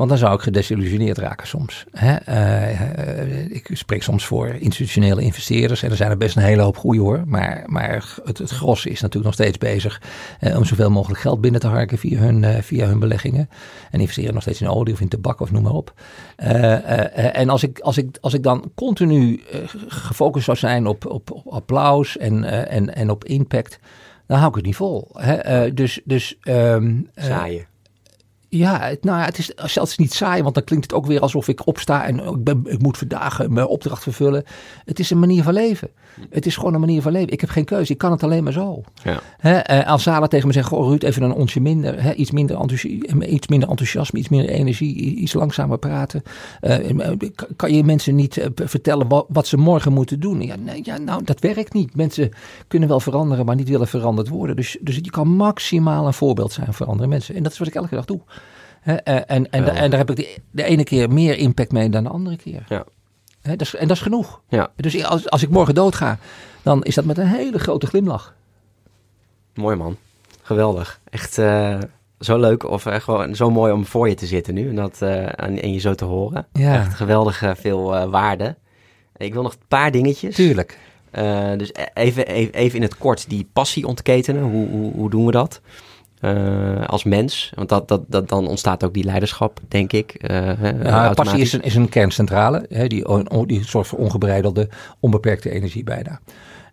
Want 0.00 0.12
dan 0.12 0.20
zou 0.20 0.34
ik 0.34 0.40
gedesillusioneerd 0.40 1.18
raken 1.18 1.46
soms. 1.46 1.84
Hè? 1.90 2.14
Eh, 2.14 3.50
ik 3.50 3.70
spreek 3.72 4.02
soms 4.02 4.26
voor 4.26 4.48
institutionele 4.48 5.22
investeerders. 5.22 5.82
En 5.82 5.90
er 5.90 5.96
zijn 5.96 6.10
er 6.10 6.16
best 6.16 6.36
een 6.36 6.42
hele 6.42 6.62
hoop 6.62 6.76
goede 6.76 7.00
hoor. 7.00 7.22
Maar, 7.26 7.62
maar 7.66 8.14
het, 8.24 8.38
het 8.38 8.50
gros 8.50 8.86
is 8.86 9.00
natuurlijk 9.00 9.24
nog 9.24 9.34
steeds 9.34 9.58
bezig 9.58 10.02
eh, 10.40 10.56
om 10.56 10.64
zoveel 10.64 10.90
mogelijk 10.90 11.20
geld 11.20 11.40
binnen 11.40 11.60
te 11.60 11.66
harken 11.66 11.98
via 11.98 12.18
hun, 12.18 12.44
eh, 12.44 12.62
via 12.62 12.86
hun 12.86 12.98
beleggingen. 12.98 13.48
En 13.90 14.00
investeren 14.00 14.34
nog 14.34 14.42
steeds 14.42 14.60
in 14.60 14.68
olie 14.68 14.94
of 14.94 15.00
in 15.00 15.08
tabak 15.08 15.40
of 15.40 15.52
noem 15.52 15.62
maar 15.62 15.72
op. 15.72 15.94
En 16.36 17.48
als 17.48 17.62
ik, 17.62 17.78
als, 17.78 17.98
ik, 17.98 18.18
als 18.20 18.34
ik 18.34 18.42
dan 18.42 18.70
continu 18.74 19.42
gefocust 19.86 20.44
zou 20.44 20.56
zijn 20.56 20.86
op, 20.86 21.06
op, 21.06 21.30
op 21.30 21.52
applaus 21.52 22.16
en, 22.16 22.68
en, 22.68 22.94
en 22.94 23.10
op 23.10 23.24
impact. 23.24 23.78
Dan 24.30 24.38
hou 24.38 24.50
ik 24.50 24.56
het 24.56 24.64
niet 24.64 24.76
vol. 24.76 25.10
Eh, 25.14 25.70
dus 25.74 26.00
dus 26.04 26.38
ehm, 26.42 27.00
eh, 27.14 27.24
Saaien. 27.24 27.66
Ja, 28.52 28.80
het, 28.80 29.04
nou 29.04 29.18
ja, 29.18 29.24
het 29.24 29.38
is 29.38 29.52
zelfs 29.54 29.96
niet 29.96 30.12
saai, 30.12 30.42
want 30.42 30.54
dan 30.54 30.64
klinkt 30.64 30.84
het 30.90 30.94
ook 30.94 31.06
weer 31.06 31.20
alsof 31.20 31.48
ik 31.48 31.66
opsta 31.66 32.04
en 32.06 32.18
ik, 32.18 32.44
ben, 32.44 32.62
ik 32.64 32.82
moet 32.82 32.98
vandaag 32.98 33.48
mijn 33.48 33.66
opdracht 33.66 34.02
vervullen. 34.02 34.44
Het 34.84 34.98
is 34.98 35.10
een 35.10 35.18
manier 35.18 35.42
van 35.42 35.52
leven. 35.52 35.88
Het 36.30 36.46
is 36.46 36.56
gewoon 36.56 36.74
een 36.74 36.80
manier 36.80 37.02
van 37.02 37.12
leven. 37.12 37.32
Ik 37.32 37.40
heb 37.40 37.50
geen 37.50 37.64
keuze, 37.64 37.92
ik 37.92 37.98
kan 37.98 38.10
het 38.10 38.22
alleen 38.22 38.44
maar 38.44 38.52
zo. 38.52 38.82
Ja. 39.02 39.20
Eh, 39.62 39.86
als 39.90 40.02
Zala 40.02 40.26
tegen 40.26 40.46
me 40.46 40.52
zegt, 40.52 40.68
goh 40.68 40.88
Ruud, 40.88 41.02
even 41.02 41.22
een 41.22 41.32
onsje 41.32 41.60
minder, 41.60 42.14
iets, 42.14 42.30
minder 42.30 42.56
enthousi- 42.60 43.02
iets 43.28 43.48
minder 43.48 43.68
enthousiasme, 43.68 44.18
iets 44.18 44.28
minder 44.28 44.48
energie, 44.50 44.94
iets 44.96 45.32
langzamer 45.32 45.78
praten. 45.78 46.22
Eh, 46.60 46.78
kan- 47.56 47.74
je 47.74 47.84
mensen 47.84 48.14
niet 48.14 48.36
eh, 48.36 48.46
vertellen 48.54 49.08
wat, 49.08 49.26
wat 49.28 49.46
ze 49.46 49.56
morgen 49.56 49.92
moeten 49.92 50.20
doen? 50.20 50.42
Ja, 50.42 50.56
nee, 50.56 50.80
ja, 50.82 50.98
nou, 50.98 51.24
dat 51.24 51.40
werkt 51.40 51.72
niet. 51.72 51.96
Mensen 51.96 52.30
kunnen 52.68 52.88
wel 52.88 53.00
veranderen, 53.00 53.46
maar 53.46 53.56
niet 53.56 53.68
willen 53.68 53.88
veranderd 53.88 54.28
worden. 54.28 54.56
Dus, 54.56 54.76
dus 54.80 54.94
je 54.94 55.10
kan 55.10 55.28
maximaal 55.28 56.06
een 56.06 56.14
voorbeeld 56.14 56.52
zijn 56.52 56.74
voor 56.74 56.86
andere 56.86 57.08
mensen. 57.08 57.34
En 57.34 57.42
dat 57.42 57.52
is 57.52 57.58
wat 57.58 57.68
ik 57.68 57.74
elke 57.74 57.94
dag 57.94 58.04
doe. 58.04 58.20
Eh, 58.82 58.94
en, 59.04 59.24
en, 59.26 59.50
en, 59.50 59.90
daar 59.90 59.98
heb 59.98 60.10
ik 60.10 60.16
de, 60.16 60.38
de 60.50 60.64
ene 60.64 60.84
keer 60.84 61.10
meer 61.10 61.36
impact 61.36 61.72
mee 61.72 61.88
dan 61.88 62.04
de 62.04 62.10
andere 62.10 62.36
keer. 62.36 62.64
Ja. 62.68 62.84
Dat 63.42 63.60
is, 63.60 63.74
en 63.74 63.88
dat 63.88 63.96
is 63.96 64.02
genoeg. 64.02 64.40
Ja. 64.48 64.70
Dus 64.76 65.04
als, 65.04 65.30
als 65.30 65.42
ik 65.42 65.50
morgen 65.50 65.74
doodga, 65.74 66.18
dan 66.62 66.82
is 66.82 66.94
dat 66.94 67.04
met 67.04 67.18
een 67.18 67.26
hele 67.26 67.58
grote 67.58 67.86
glimlach. 67.86 68.34
Mooi 69.54 69.76
man. 69.76 69.96
Geweldig. 70.42 71.00
Echt 71.10 71.38
eh, 71.38 71.78
zo 72.18 72.38
leuk 72.38 72.64
of 72.64 72.86
eh, 72.86 73.00
gewoon 73.00 73.34
zo 73.34 73.50
mooi 73.50 73.72
om 73.72 73.86
voor 73.86 74.08
je 74.08 74.14
te 74.14 74.26
zitten 74.26 74.54
nu 74.54 74.68
en, 74.68 74.74
dat, 74.74 75.02
en, 75.02 75.62
en 75.62 75.72
je 75.72 75.78
zo 75.78 75.94
te 75.94 76.04
horen. 76.04 76.46
Ja. 76.52 76.74
Echt 76.74 76.94
geweldig 76.94 77.42
veel 77.56 78.08
waarde. 78.08 78.56
Ik 79.16 79.32
wil 79.32 79.42
nog 79.42 79.52
een 79.52 79.66
paar 79.68 79.90
dingetjes. 79.90 80.34
Tuurlijk. 80.34 80.78
Dus 81.56 81.70
e- 81.72 81.84
even, 81.94 82.26
even, 82.26 82.54
even 82.54 82.76
in 82.76 82.82
het 82.82 82.98
kort 82.98 83.28
die 83.28 83.48
passie 83.52 83.86
ontketenen. 83.86 84.42
Hoe, 84.42 84.68
hoe, 84.68 84.92
hoe 84.92 85.10
doen 85.10 85.26
we 85.26 85.32
dat? 85.32 85.60
Eh, 86.20 86.86
als 86.86 87.04
mens. 87.04 87.52
Want 87.54 87.68
dat, 87.68 87.88
dat, 87.88 88.02
dat, 88.08 88.28
dan 88.28 88.46
ontstaat 88.48 88.84
ook 88.84 88.94
die 88.94 89.04
leiderschap, 89.04 89.60
denk 89.68 89.92
ik. 89.92 90.14
eh, 90.14 90.62
Ja, 90.84 91.12
passie 91.12 91.40
is 91.40 91.52
een, 91.52 91.62
is 91.62 91.74
een 91.74 91.88
kerncentrale. 91.88 92.66
Hè, 92.68 92.86
die, 92.86 93.08
on- 93.08 93.46
die 93.46 93.64
zorgt 93.64 93.88
voor 93.88 93.98
ongebreidelde, 93.98 94.68
onbeperkte 95.00 95.50
energie 95.50 95.84
bijna. 95.84 96.20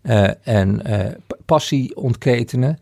Eh, 0.01 0.29
en 0.43 0.81
passie 1.45 1.95
ontketenen 1.95 2.79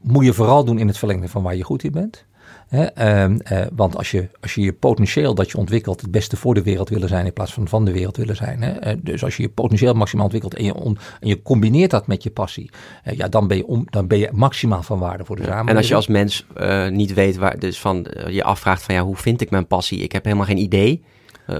moet 0.00 0.24
je 0.24 0.32
vooral 0.32 0.64
doen 0.64 0.78
in 0.78 0.86
het 0.86 0.98
verlengde 0.98 1.28
van 1.28 1.42
waar 1.42 1.56
je 1.56 1.62
goed 1.64 1.84
in 1.84 1.92
bent. 1.92 2.24
Hè, 2.68 2.84
ehm, 2.84 3.36
eh, 3.44 3.66
want 3.72 3.96
als 3.96 4.10
je, 4.10 4.28
als 4.40 4.54
je 4.54 4.60
je 4.60 4.72
potentieel 4.72 5.34
dat 5.34 5.50
je 5.50 5.58
ontwikkelt 5.58 6.00
het 6.00 6.10
beste 6.10 6.36
voor 6.36 6.54
de 6.54 6.62
wereld 6.62 6.88
willen 6.88 7.08
zijn 7.08 7.26
in 7.26 7.32
plaats 7.32 7.52
van 7.52 7.68
van 7.68 7.84
de 7.84 7.92
wereld 7.92 8.16
willen 8.16 8.36
zijn. 8.36 8.62
Hè, 8.62 8.70
eh, 8.70 8.96
dus 9.02 9.24
als 9.24 9.36
je 9.36 9.42
je 9.42 9.48
potentieel 9.48 9.94
maximaal 9.94 10.24
ontwikkelt 10.24 10.54
en 10.54 10.64
je, 10.64 10.74
on- 10.74 10.98
en 11.20 11.28
je 11.28 11.42
combineert 11.42 11.90
dat 11.90 12.06
met 12.06 12.22
je 12.22 12.30
passie. 12.30 12.70
eh, 13.04 13.16
ja, 13.16 13.28
dan 13.28 13.46
ben, 13.48 13.56
je 13.56 13.66
om, 13.66 13.86
dan 13.90 14.06
ben 14.06 14.18
je 14.18 14.28
maximaal 14.32 14.82
van 14.82 14.98
waarde 14.98 15.24
voor 15.24 15.36
de 15.36 15.42
samenleving. 15.42 15.70
En 15.70 15.76
als 15.76 15.88
je 15.88 15.94
als 15.94 16.06
mens 16.06 16.46
niet 16.90 17.14
weet 17.14 17.36
waar, 17.36 17.58
dus 17.58 17.80
van 17.80 18.06
je 18.30 18.44
afvraagt 18.44 18.82
van 18.82 18.94
ja, 18.94 19.02
hoe 19.02 19.16
vind 19.16 19.40
ik 19.40 19.50
mijn 19.50 19.66
passie? 19.66 19.98
Ik 20.00 20.12
heb 20.12 20.24
helemaal 20.24 20.46
geen 20.46 20.58
idee. 20.58 21.02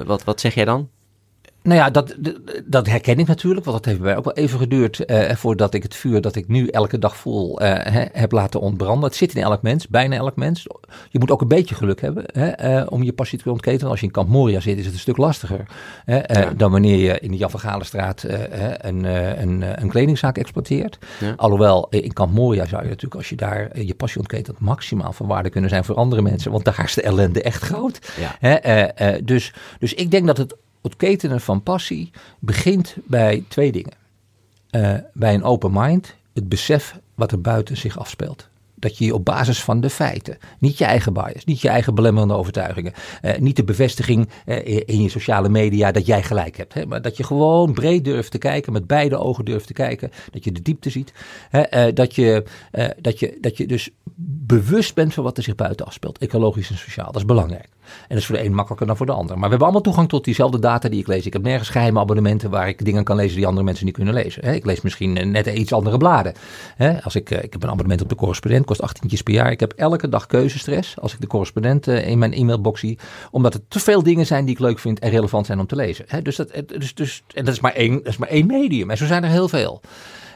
Wat, 0.06 0.24
wat 0.24 0.40
zeg 0.40 0.54
jij 0.54 0.64
dan? 0.64 0.88
Nou 1.68 1.80
ja, 1.80 1.90
dat, 1.90 2.14
dat- 2.66 2.86
herken 2.86 3.18
ik 3.18 3.26
natuurlijk, 3.26 3.64
want 3.64 3.76
dat 3.76 3.86
heeft 3.86 3.98
bij 3.98 4.08
mij 4.08 4.16
ook 4.18 4.24
wel 4.24 4.34
even 4.34 4.58
geduurd 4.58 5.04
eh, 5.04 5.34
voordat 5.34 5.74
ik 5.74 5.82
het 5.82 5.94
vuur 5.94 6.20
dat 6.20 6.34
ik 6.36 6.48
nu 6.48 6.66
elke 6.66 6.98
dag 6.98 7.16
voel 7.16 7.60
eh, 7.60 8.06
heb 8.12 8.32
laten 8.32 8.60
ontbranden. 8.60 9.04
Het 9.08 9.16
zit 9.18 9.34
in 9.34 9.42
elk 9.42 9.62
mens, 9.62 9.88
bijna 9.88 10.16
elk 10.16 10.36
mens. 10.36 10.66
Je 11.10 11.18
moet 11.18 11.30
ook 11.30 11.40
een 11.40 11.48
beetje 11.48 11.74
geluk 11.74 12.00
hebben 12.00 12.24
hè, 12.32 12.48
eh, 12.48 12.86
om 12.88 13.02
je 13.02 13.12
passie 13.12 13.38
te 13.38 13.50
ontketenen. 13.50 13.90
Als 13.90 14.00
je 14.00 14.06
in 14.06 14.12
Kamp 14.12 14.28
Moria 14.28 14.60
zit, 14.60 14.78
is 14.78 14.84
het 14.84 14.94
een 14.94 15.00
stuk 15.00 15.16
lastiger 15.16 15.66
hè, 16.04 16.16
Ja. 16.40 16.50
dan 16.56 16.70
wanneer 16.70 16.96
je 16.96 17.18
in 17.20 17.30
de 17.30 17.36
Jan 17.36 17.50
van 17.50 17.60
een, 18.80 19.04
een, 19.42 19.82
een 19.82 19.88
kledingzaak 19.88 20.38
exploiteert. 20.38 20.98
Ja. 21.20 21.32
Alhoewel, 21.36 21.86
in 21.90 22.12
Kamp 22.12 22.32
Moria 22.32 22.66
zou 22.66 22.82
je 22.82 22.88
natuurlijk, 22.88 23.14
als 23.14 23.28
je 23.28 23.36
daar 23.36 23.80
je 23.80 23.94
passie 23.94 24.20
ontketent, 24.20 24.60
maximaal 24.60 25.12
van 25.12 25.26
waarde 25.26 25.50
kunnen 25.50 25.70
zijn 25.70 25.84
voor 25.84 25.94
andere 25.94 26.22
mensen. 26.22 26.50
Want 26.50 26.64
daar 26.64 26.84
is 26.84 26.94
de 26.94 27.02
ellende 27.02 27.42
echt 27.42 27.62
groot. 27.62 28.12
Ja. 28.18 28.36
Hè, 28.38 29.22
dus, 29.24 29.54
dus 29.78 29.94
ik 29.94 30.10
denk 30.10 30.26
dat 30.26 30.36
het 30.36 30.56
ontketenen 30.80 31.40
van 31.40 31.62
passie 31.62 32.10
begint 32.38 32.96
bij 33.04 33.44
twee 33.48 33.72
dingen. 33.72 33.96
Eh, 34.70 34.94
bij 35.12 35.34
een 35.34 35.44
open 35.44 35.70
mind, 35.74 36.14
het 36.34 36.48
besef 36.48 36.98
wat 37.14 37.32
er 37.32 37.40
buiten 37.40 37.76
zich 37.76 37.98
afspeelt. 37.98 38.48
Dat 38.74 38.98
je 38.98 39.04
je 39.04 39.14
op 39.14 39.24
basis 39.24 39.62
van 39.62 39.80
de 39.80 39.90
feiten, 39.90 40.38
niet 40.58 40.78
je 40.78 40.84
eigen 40.84 41.12
bias, 41.12 41.44
niet 41.44 41.60
je 41.60 41.68
eigen 41.68 41.94
belemmerende 41.94 42.34
overtuigingen, 42.34 42.92
eh, 43.22 43.38
niet 43.38 43.56
de 43.56 43.64
bevestiging 43.64 44.28
eh, 44.44 44.76
in 44.86 45.02
je 45.02 45.08
sociale 45.08 45.48
media 45.48 45.92
dat 45.92 46.06
jij 46.06 46.22
gelijk 46.22 46.56
hebt. 46.56 46.74
Hè, 46.74 46.86
maar 46.86 47.02
dat 47.02 47.16
je 47.16 47.24
gewoon 47.24 47.72
breed 47.72 48.04
durft 48.04 48.30
te 48.30 48.38
kijken, 48.38 48.72
met 48.72 48.86
beide 48.86 49.16
ogen 49.16 49.44
durft 49.44 49.66
te 49.66 49.72
kijken, 49.72 50.10
dat 50.30 50.44
je 50.44 50.52
de 50.52 50.62
diepte 50.62 50.90
ziet. 50.90 51.12
Hè, 51.50 51.92
dat, 51.92 52.14
je, 52.14 52.44
dat, 53.00 53.18
je, 53.18 53.38
dat 53.40 53.56
je 53.56 53.66
dus 53.66 53.90
bewust 54.46 54.94
bent 54.94 55.14
van 55.14 55.24
wat 55.24 55.36
er 55.36 55.42
zich 55.42 55.54
buiten 55.54 55.86
afspeelt, 55.86 56.18
ecologisch 56.18 56.70
en 56.70 56.78
sociaal. 56.78 57.06
Dat 57.06 57.16
is 57.16 57.24
belangrijk. 57.24 57.68
En 58.00 58.08
dat 58.08 58.18
is 58.18 58.26
voor 58.26 58.36
de 58.36 58.44
een 58.44 58.54
makkelijker 58.54 58.86
dan 58.86 58.96
voor 58.96 59.06
de 59.06 59.12
ander. 59.12 59.30
Maar 59.30 59.44
we 59.44 59.48
hebben 59.48 59.66
allemaal 59.66 59.82
toegang 59.82 60.08
tot 60.08 60.24
diezelfde 60.24 60.58
data 60.58 60.88
die 60.88 61.00
ik 61.00 61.06
lees. 61.06 61.26
Ik 61.26 61.32
heb 61.32 61.42
nergens 61.42 61.68
geheime 61.68 62.00
abonnementen 62.00 62.50
waar 62.50 62.68
ik 62.68 62.84
dingen 62.84 63.04
kan 63.04 63.16
lezen 63.16 63.36
die 63.36 63.46
andere 63.46 63.64
mensen 63.64 63.84
niet 63.84 63.94
kunnen 63.94 64.14
lezen. 64.14 64.54
Ik 64.54 64.64
lees 64.64 64.80
misschien 64.80 65.16
eh, 65.16 65.26
net 65.26 65.46
iets 65.46 65.72
andere 65.72 65.96
bladen. 65.96 66.32
Als 67.02 67.14
ik, 67.14 67.30
eh, 67.30 67.42
ik 67.42 67.52
heb 67.52 67.62
een 67.62 67.70
abonnement 67.70 68.02
op 68.02 68.08
de 68.08 68.14
correspondent, 68.14 68.64
kost 68.64 68.82
18 68.82 69.22
per 69.24 69.34
jaar. 69.34 69.50
Ik 69.50 69.60
heb 69.60 69.72
elke 69.72 70.08
dag 70.08 70.26
keuzestress 70.26 71.00
als 71.00 71.12
ik 71.12 71.20
de 71.20 71.26
correspondent 71.26 71.88
eh, 71.88 72.08
in 72.08 72.18
mijn 72.18 72.32
e-mailbox 72.32 72.80
zie. 72.80 72.98
Omdat 73.30 73.52
het 73.52 73.62
te 73.68 73.80
veel 73.80 74.02
dingen 74.02 74.26
zijn 74.26 74.44
die 74.44 74.54
ik 74.54 74.60
leuk 74.60 74.78
vind 74.78 74.98
en 74.98 75.10
relevant 75.10 75.46
zijn 75.46 75.58
om 75.58 75.66
te 75.66 75.76
lezen. 75.76 76.06
Dus 76.22 76.36
dat, 76.36 76.62
dus, 76.66 76.94
dus, 76.94 77.22
en 77.34 77.44
dat 77.44 77.54
is, 77.54 77.60
maar 77.60 77.72
één, 77.72 77.92
dat 77.92 78.06
is 78.06 78.16
maar 78.16 78.28
één 78.28 78.46
medium. 78.46 78.90
En 78.90 78.96
zo 78.96 79.06
zijn 79.06 79.24
er 79.24 79.30
heel 79.30 79.48
veel. 79.48 79.80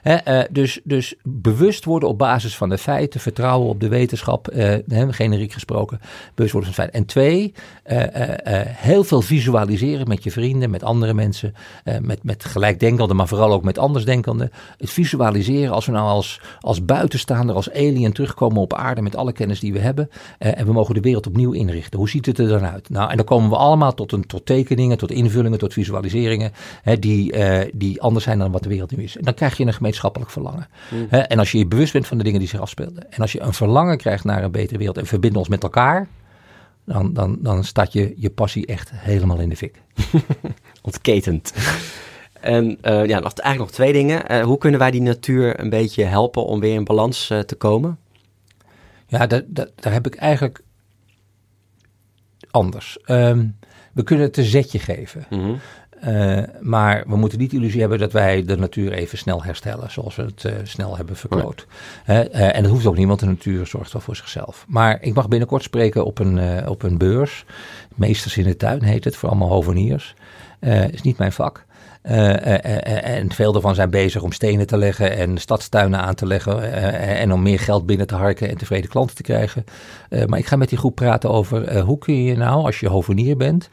Eh, 0.02 0.40
dus, 0.50 0.80
dus 0.84 1.14
bewust 1.22 1.84
worden 1.84 2.08
op 2.08 2.18
basis 2.18 2.56
van 2.56 2.68
de 2.68 2.78
feiten, 2.78 3.20
vertrouwen 3.20 3.68
op 3.68 3.80
de 3.80 3.88
wetenschap, 3.88 4.48
eh, 4.48 4.78
generiek 5.10 5.52
gesproken, 5.52 6.00
bewust 6.34 6.52
worden 6.52 6.74
van 6.74 6.84
feiten. 6.84 7.00
En 7.00 7.06
twee, 7.06 7.52
eh, 7.82 8.00
heel 8.64 9.04
veel 9.04 9.22
visualiseren 9.22 10.08
met 10.08 10.24
je 10.24 10.30
vrienden, 10.30 10.70
met 10.70 10.82
andere 10.82 11.14
mensen, 11.14 11.54
met, 12.00 12.24
met 12.24 12.44
gelijkdenkenden, 12.44 13.16
maar 13.16 13.28
vooral 13.28 13.52
ook 13.52 13.62
met 13.62 13.78
andersdenkenden. 13.78 14.50
Het 14.78 14.90
visualiseren 14.90 15.74
als 15.74 15.86
we 15.86 15.92
nou 15.92 16.08
als, 16.08 16.40
als 16.60 16.84
buitenstaander, 16.84 17.54
als 17.54 17.72
alien 17.72 18.12
terugkomen 18.12 18.62
op 18.62 18.74
aarde 18.74 19.02
met 19.02 19.16
alle 19.16 19.32
kennis 19.32 19.60
die 19.60 19.72
we 19.72 19.78
hebben. 19.78 20.10
en 20.38 20.66
we 20.66 20.72
mogen 20.72 20.94
de 20.94 21.00
wereld 21.00 21.26
opnieuw 21.26 21.52
inrichten. 21.52 21.98
Hoe 21.98 22.08
ziet 22.08 22.26
het 22.26 22.38
er 22.38 22.48
dan 22.48 22.66
uit? 22.66 22.90
Nou, 22.90 23.10
en 23.10 23.16
dan 23.16 23.26
komen 23.26 23.50
we 23.50 23.56
allemaal 23.56 23.94
tot, 23.94 24.12
een, 24.12 24.26
tot 24.26 24.46
tekeningen, 24.46 24.98
tot 24.98 25.10
invullingen, 25.10 25.58
tot 25.58 25.72
visualiseringen, 25.72 26.52
die, 26.98 27.34
die 27.72 28.00
anders 28.02 28.24
zijn 28.24 28.38
dan 28.38 28.52
wat 28.52 28.62
de 28.62 28.68
wereld 28.68 28.96
nu 28.96 29.02
is. 29.02 29.16
En 29.16 29.24
dan 29.24 29.34
krijg 29.34 29.56
je 29.56 29.64
een 29.66 29.72
gemeenschappelijk 30.00 30.30
verlangen. 30.30 30.66
En 31.28 31.38
als 31.38 31.52
je 31.52 31.58
je 31.58 31.66
bewust 31.66 31.92
bent 31.92 32.06
van 32.06 32.18
de 32.18 32.24
dingen 32.24 32.38
die 32.38 32.48
zich 32.48 32.60
afspeelden. 32.60 33.12
En 33.12 33.20
als 33.20 33.32
je 33.32 33.40
een 33.40 33.52
verlangen 33.52 33.96
krijgt 33.96 34.24
naar 34.24 34.44
een 34.44 34.50
betere 34.50 34.78
wereld 34.78 34.98
en 34.98 35.06
verbinden 35.06 35.38
ons 35.38 35.48
met 35.48 35.62
elkaar. 35.62 36.08
Dan, 36.84 37.12
dan, 37.12 37.36
dan 37.40 37.64
staat 37.64 37.92
je, 37.92 38.14
je 38.16 38.30
passie 38.30 38.66
echt 38.66 38.90
helemaal 38.94 39.38
in 39.38 39.48
de 39.48 39.56
fik. 39.56 39.82
Ontketend. 40.82 41.52
En 42.40 42.78
eh, 42.80 43.06
ja, 43.06 43.18
nog, 43.18 43.32
eigenlijk 43.32 43.58
nog 43.58 43.70
twee 43.70 43.92
dingen. 43.92 44.28
Eh, 44.28 44.42
hoe 44.42 44.58
kunnen 44.58 44.80
wij 44.80 44.90
die 44.90 45.00
natuur 45.00 45.60
een 45.60 45.70
beetje 45.70 46.04
helpen 46.04 46.44
om 46.44 46.60
weer 46.60 46.74
in 46.74 46.84
balans 46.84 47.30
eh, 47.30 47.38
te 47.38 47.54
komen? 47.54 47.98
Ja, 49.06 49.26
dat, 49.26 49.44
dat, 49.46 49.70
daar 49.74 49.92
heb 49.92 50.06
ik 50.06 50.14
eigenlijk 50.14 50.62
anders. 52.50 52.98
Ehm, 53.04 53.46
we 53.92 54.02
kunnen 54.02 54.26
het 54.26 54.36
een 54.36 54.44
zetje 54.44 54.78
geven. 54.78 55.26
Mhm. 55.30 55.54
Eh, 56.02 56.42
maar 56.60 57.04
we 57.06 57.16
moeten 57.16 57.38
niet 57.38 57.50
de 57.50 57.56
illusie 57.56 57.80
hebben 57.80 57.98
dat 57.98 58.12
wij 58.12 58.44
de 58.44 58.56
natuur 58.56 58.92
even 58.92 59.18
snel 59.18 59.42
herstellen, 59.42 59.90
zoals 59.90 60.16
we 60.16 60.22
het 60.22 60.44
eh, 60.44 60.52
snel 60.62 60.96
hebben 60.96 61.16
verkloot. 61.16 61.66
Eh, 62.04 62.56
en 62.56 62.62
dat 62.62 62.72
hoeft 62.72 62.86
ook 62.86 62.96
niet, 62.96 63.06
want 63.06 63.20
de 63.20 63.26
natuur 63.26 63.66
zorgt 63.66 63.92
wel 63.92 64.02
voor 64.02 64.16
zichzelf. 64.16 64.64
Maar 64.68 65.02
ik 65.02 65.14
mag 65.14 65.28
binnenkort 65.28 65.62
spreken 65.62 66.04
op 66.04 66.18
een, 66.18 66.68
op 66.68 66.82
een 66.82 66.98
beurs. 66.98 67.44
Meesters 67.94 68.36
in 68.36 68.44
de 68.44 68.56
tuin 68.56 68.82
heet 68.82 69.04
het, 69.04 69.16
voor 69.16 69.28
allemaal 69.28 69.48
hoveniers. 69.48 70.14
Is 70.90 71.02
niet 71.02 71.18
mijn 71.18 71.32
vak. 71.32 71.64
En 72.02 73.32
veel 73.32 73.52
daarvan 73.52 73.74
zijn 73.74 73.90
bezig 73.90 74.22
om 74.22 74.32
stenen 74.32 74.66
te 74.66 74.76
leggen 74.76 75.16
en 75.16 75.38
stadstuinen 75.38 76.00
aan 76.00 76.14
te 76.14 76.26
leggen. 76.26 76.72
en 77.02 77.32
om 77.32 77.42
meer 77.42 77.58
geld 77.58 77.86
binnen 77.86 78.06
te 78.06 78.14
harken 78.14 78.48
en 78.48 78.56
tevreden 78.56 78.90
klanten 78.90 79.16
te 79.16 79.22
krijgen. 79.22 79.64
maar 80.26 80.38
ik 80.38 80.46
ga 80.46 80.56
met 80.56 80.68
die 80.68 80.78
groep 80.78 80.94
praten 80.94 81.30
over 81.30 81.78
hoe 81.78 81.98
kun 81.98 82.22
je 82.22 82.36
nou, 82.36 82.64
als 82.64 82.80
je 82.80 82.88
hovenier 82.88 83.36
bent, 83.36 83.68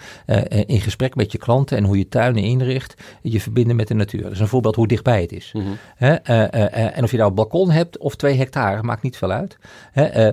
in 0.66 0.82
gesprek 0.82 1.16
met 1.16 1.32
je 1.32 1.38
klanten 1.38 1.78
en 1.78 1.84
hoe 1.84 1.98
je 1.98 2.08
tuinen 2.08 2.44
inricht, 2.44 2.94
je 3.22 3.42
verbinden 3.42 3.76
met 3.76 3.88
de 3.88 3.94
natuur. 3.94 4.22
Dat 4.22 4.32
is 4.32 4.40
een 4.40 4.48
voorbeeld 4.48 4.76
hoe 4.76 4.88
dichtbij 4.88 5.22
het 5.22 5.32
is. 5.32 5.54
Mhm. 5.54 5.68
en 5.98 7.04
of 7.04 7.12
je 7.12 7.18
nou 7.18 7.30
een 7.30 7.36
balkon 7.36 7.72
hebt 7.72 7.98
of 7.98 8.16
twee 8.16 8.38
hectare, 8.38 8.84
maakt 8.84 9.02
niet 9.02 9.18
veel 9.18 9.32
uit. 9.32 9.58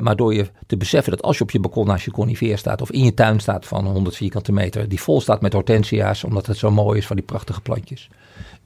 maar 0.01 0.17
door 0.17 0.35
je 0.35 0.47
te 0.67 0.77
beseffen 0.77 1.13
dat 1.13 1.23
als 1.23 1.37
je 1.37 1.43
op 1.43 1.51
je 1.51 1.61
balkon 1.61 1.87
naast 1.87 2.05
je 2.05 2.11
conifeer 2.11 2.59
staat 2.59 2.81
of 2.81 2.91
in 2.91 3.05
je 3.05 3.15
tuin 3.15 3.41
staat 3.41 3.67
van 3.67 3.87
100 3.87 4.17
vierkante 4.17 4.53
meter, 4.53 4.89
die 4.89 5.01
vol 5.01 5.21
staat 5.21 5.41
met 5.41 5.53
hortensia's, 5.53 6.25
omdat 6.25 6.47
het 6.47 6.57
zo 6.57 6.71
mooi 6.71 6.99
is 6.99 7.07
van 7.07 7.17
die 7.17 7.25
prachtige 7.25 7.61
plantjes 7.67 8.09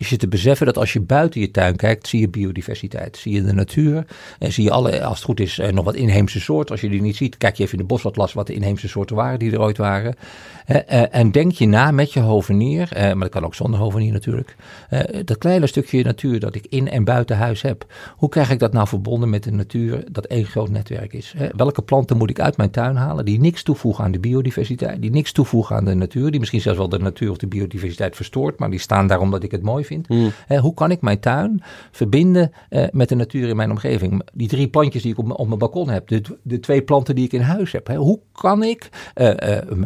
je 0.09 0.17
te 0.17 0.29
beseffen 0.29 0.67
dat 0.67 0.79
als 0.79 0.93
je 0.93 1.01
buiten 1.01 1.41
je 1.41 1.51
tuin 1.51 1.77
kijkt, 1.77 2.09
zie 2.09 2.21
je 2.21 2.29
biodiversiteit. 2.29 3.17
Zie 3.17 3.33
je 3.33 3.43
de 3.43 3.53
natuur 3.53 4.07
en 4.39 4.53
zie 4.53 4.65
je 4.65 4.71
alle, 4.71 5.05
als 5.05 5.17
het 5.17 5.25
goed 5.25 5.41
is, 5.41 5.59
eh, 5.59 5.73
nog 5.73 5.85
wat 5.85 5.95
inheemse 5.95 6.41
soorten. 6.41 6.71
Als 6.71 6.81
je 6.81 6.89
die 6.89 7.01
niet 7.01 7.17
ziet, 7.17 7.37
kijk 7.37 7.57
je 7.57 7.63
even 7.63 7.79
in 7.79 7.81
de 7.81 7.89
bosatlas 7.89 8.33
wat 8.33 8.47
de 8.47 8.55
inheemse 8.55 8.89
soorten 8.89 9.17
waren 9.17 9.39
die 9.39 9.53
er 9.53 9.61
ooit 9.61 9.77
waren. 9.77 10.15
Eh, 10.67 11.15
en 11.15 11.31
denk 11.31 11.53
je 11.53 11.67
na 11.67 11.91
met 11.91 12.13
je 12.13 12.21
hovenier, 12.21 12.93
eh, 12.93 13.03
maar 13.03 13.19
dat 13.19 13.29
kan 13.29 13.45
ook 13.45 13.55
zonder 13.55 13.81
hovenier 13.81 14.13
natuurlijk. 14.13 14.57
Dat 15.25 15.39
kleine 15.39 15.67
stukje 15.67 16.05
natuur 16.05 16.41
dat 16.41 16.55
ik 16.55 16.67
in 16.69 16.89
en 16.89 17.05
buiten 17.05 17.37
huis 17.37 17.63
heb. 17.63 17.87
Hoe 18.17 18.29
krijg 18.29 18.51
ik 18.51 18.59
dat 18.59 18.73
nou 18.73 18.89
verbonden 18.89 19.31
met 19.31 19.45
de 19.45 19.53
natuur 19.53 20.05
dat 20.13 20.25
één 20.25 20.45
groot 20.45 20.71
netwerk 20.71 21.13
is? 21.13 21.35
Welke 21.57 21.83
planten 21.83 22.17
moet 22.17 22.31
ik 22.31 22.41
uit 22.41 22.57
mijn 22.57 22.71
tuin 22.71 22.97
halen 22.97 23.25
die 23.25 23.41
niks 23.41 23.63
toevoegen 23.63 24.05
aan 24.05 24.13
de 24.13 24.19
biodiversiteit, 24.19 25.03
die 25.03 25.11
niks 25.11 25.33
toevoegen 25.33 25.77
aan 25.77 25.85
de 25.85 25.95
natuur, 25.95 26.31
die 26.31 26.39
misschien 26.39 26.61
zelfs 26.61 26.79
wel 26.79 26.89
de 26.89 26.99
natuur 26.99 27.31
of 27.31 27.37
de 27.37 27.47
biodiversiteit 27.47 28.17
verstoort, 28.17 28.59
maar 28.59 28.71
die 28.71 28.79
staan 28.79 29.07
daar 29.07 29.21
omdat 29.21 29.43
ik 29.43 29.51
het 29.51 29.63
mooi 29.63 29.85
vind? 29.85 29.90
Hmm. 30.07 30.31
hoe 30.59 30.75
kan 30.75 30.91
ik 30.91 31.01
mijn 31.01 31.21
tuin 31.21 31.63
verbinden 31.91 32.53
uh, 32.71 32.85
met 32.91 33.09
de 33.09 33.15
natuur 33.15 33.49
in 33.49 33.57
mijn 33.57 33.71
omgeving? 33.71 34.23
Die 34.33 34.49
drie 34.49 34.69
plantjes 34.69 35.03
die 35.03 35.13
ik 35.13 35.19
op, 35.19 35.31
op 35.31 35.47
mijn 35.47 35.59
balkon 35.59 35.89
heb, 35.89 36.09
de, 36.09 36.23
de, 36.43 36.61
twee 36.61 36.83
planten 36.83 37.15
die 37.15 37.25
ik 37.25 37.33
in 37.33 37.41
huis 37.41 37.73
heb. 37.73 37.89
hoe 37.89 38.21
kan 38.33 38.63
ik 38.63 38.89
uh, 39.15 39.33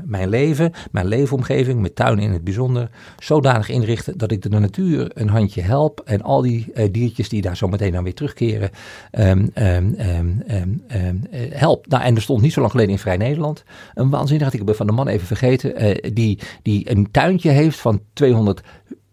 mijn 0.04 0.28
leven, 0.28 0.72
mijn 0.90 1.06
leefomgeving, 1.06 1.80
mijn 1.80 1.94
tuin 1.94 2.18
in 2.18 2.32
het 2.32 2.44
bijzonder, 2.44 2.90
zodanig 3.18 3.68
inrichten 3.68 4.18
dat 4.18 4.30
ik 4.30 4.42
de 4.42 4.48
natuur 4.48 5.10
een 5.14 5.28
handje 5.28 5.60
help 5.60 6.00
en 6.04 6.22
al 6.22 6.42
die 6.42 6.90
diertjes 6.90 7.28
die 7.28 7.42
daar 7.42 7.56
zo 7.56 7.68
meteen 7.68 7.92
dan 7.92 8.04
weer 8.04 8.14
terugkeren, 8.14 8.70
um, 9.12 9.50
um, 9.54 9.96
um, 10.50 11.22
help. 11.50 11.86
Nou, 11.86 12.02
en 12.02 12.14
er 12.14 12.22
stond 12.22 12.42
niet 12.42 12.52
zo 12.52 12.60
lang 12.60 12.72
geleden 12.72 12.92
in 12.92 12.98
Vrij 12.98 13.16
Nederland 13.16 13.64
een 13.94 14.10
waanzinnig, 14.10 14.52
ik 14.52 14.62
heb 14.66 14.76
van 14.76 14.86
de 14.86 14.92
man 14.92 15.08
even 15.08 15.26
vergeten, 15.26 15.74
die, 16.14 16.38
die 16.62 16.90
een 16.90 17.10
tuintje 17.10 17.50
heeft 17.50 17.78
van 17.78 18.00
200 18.12 18.62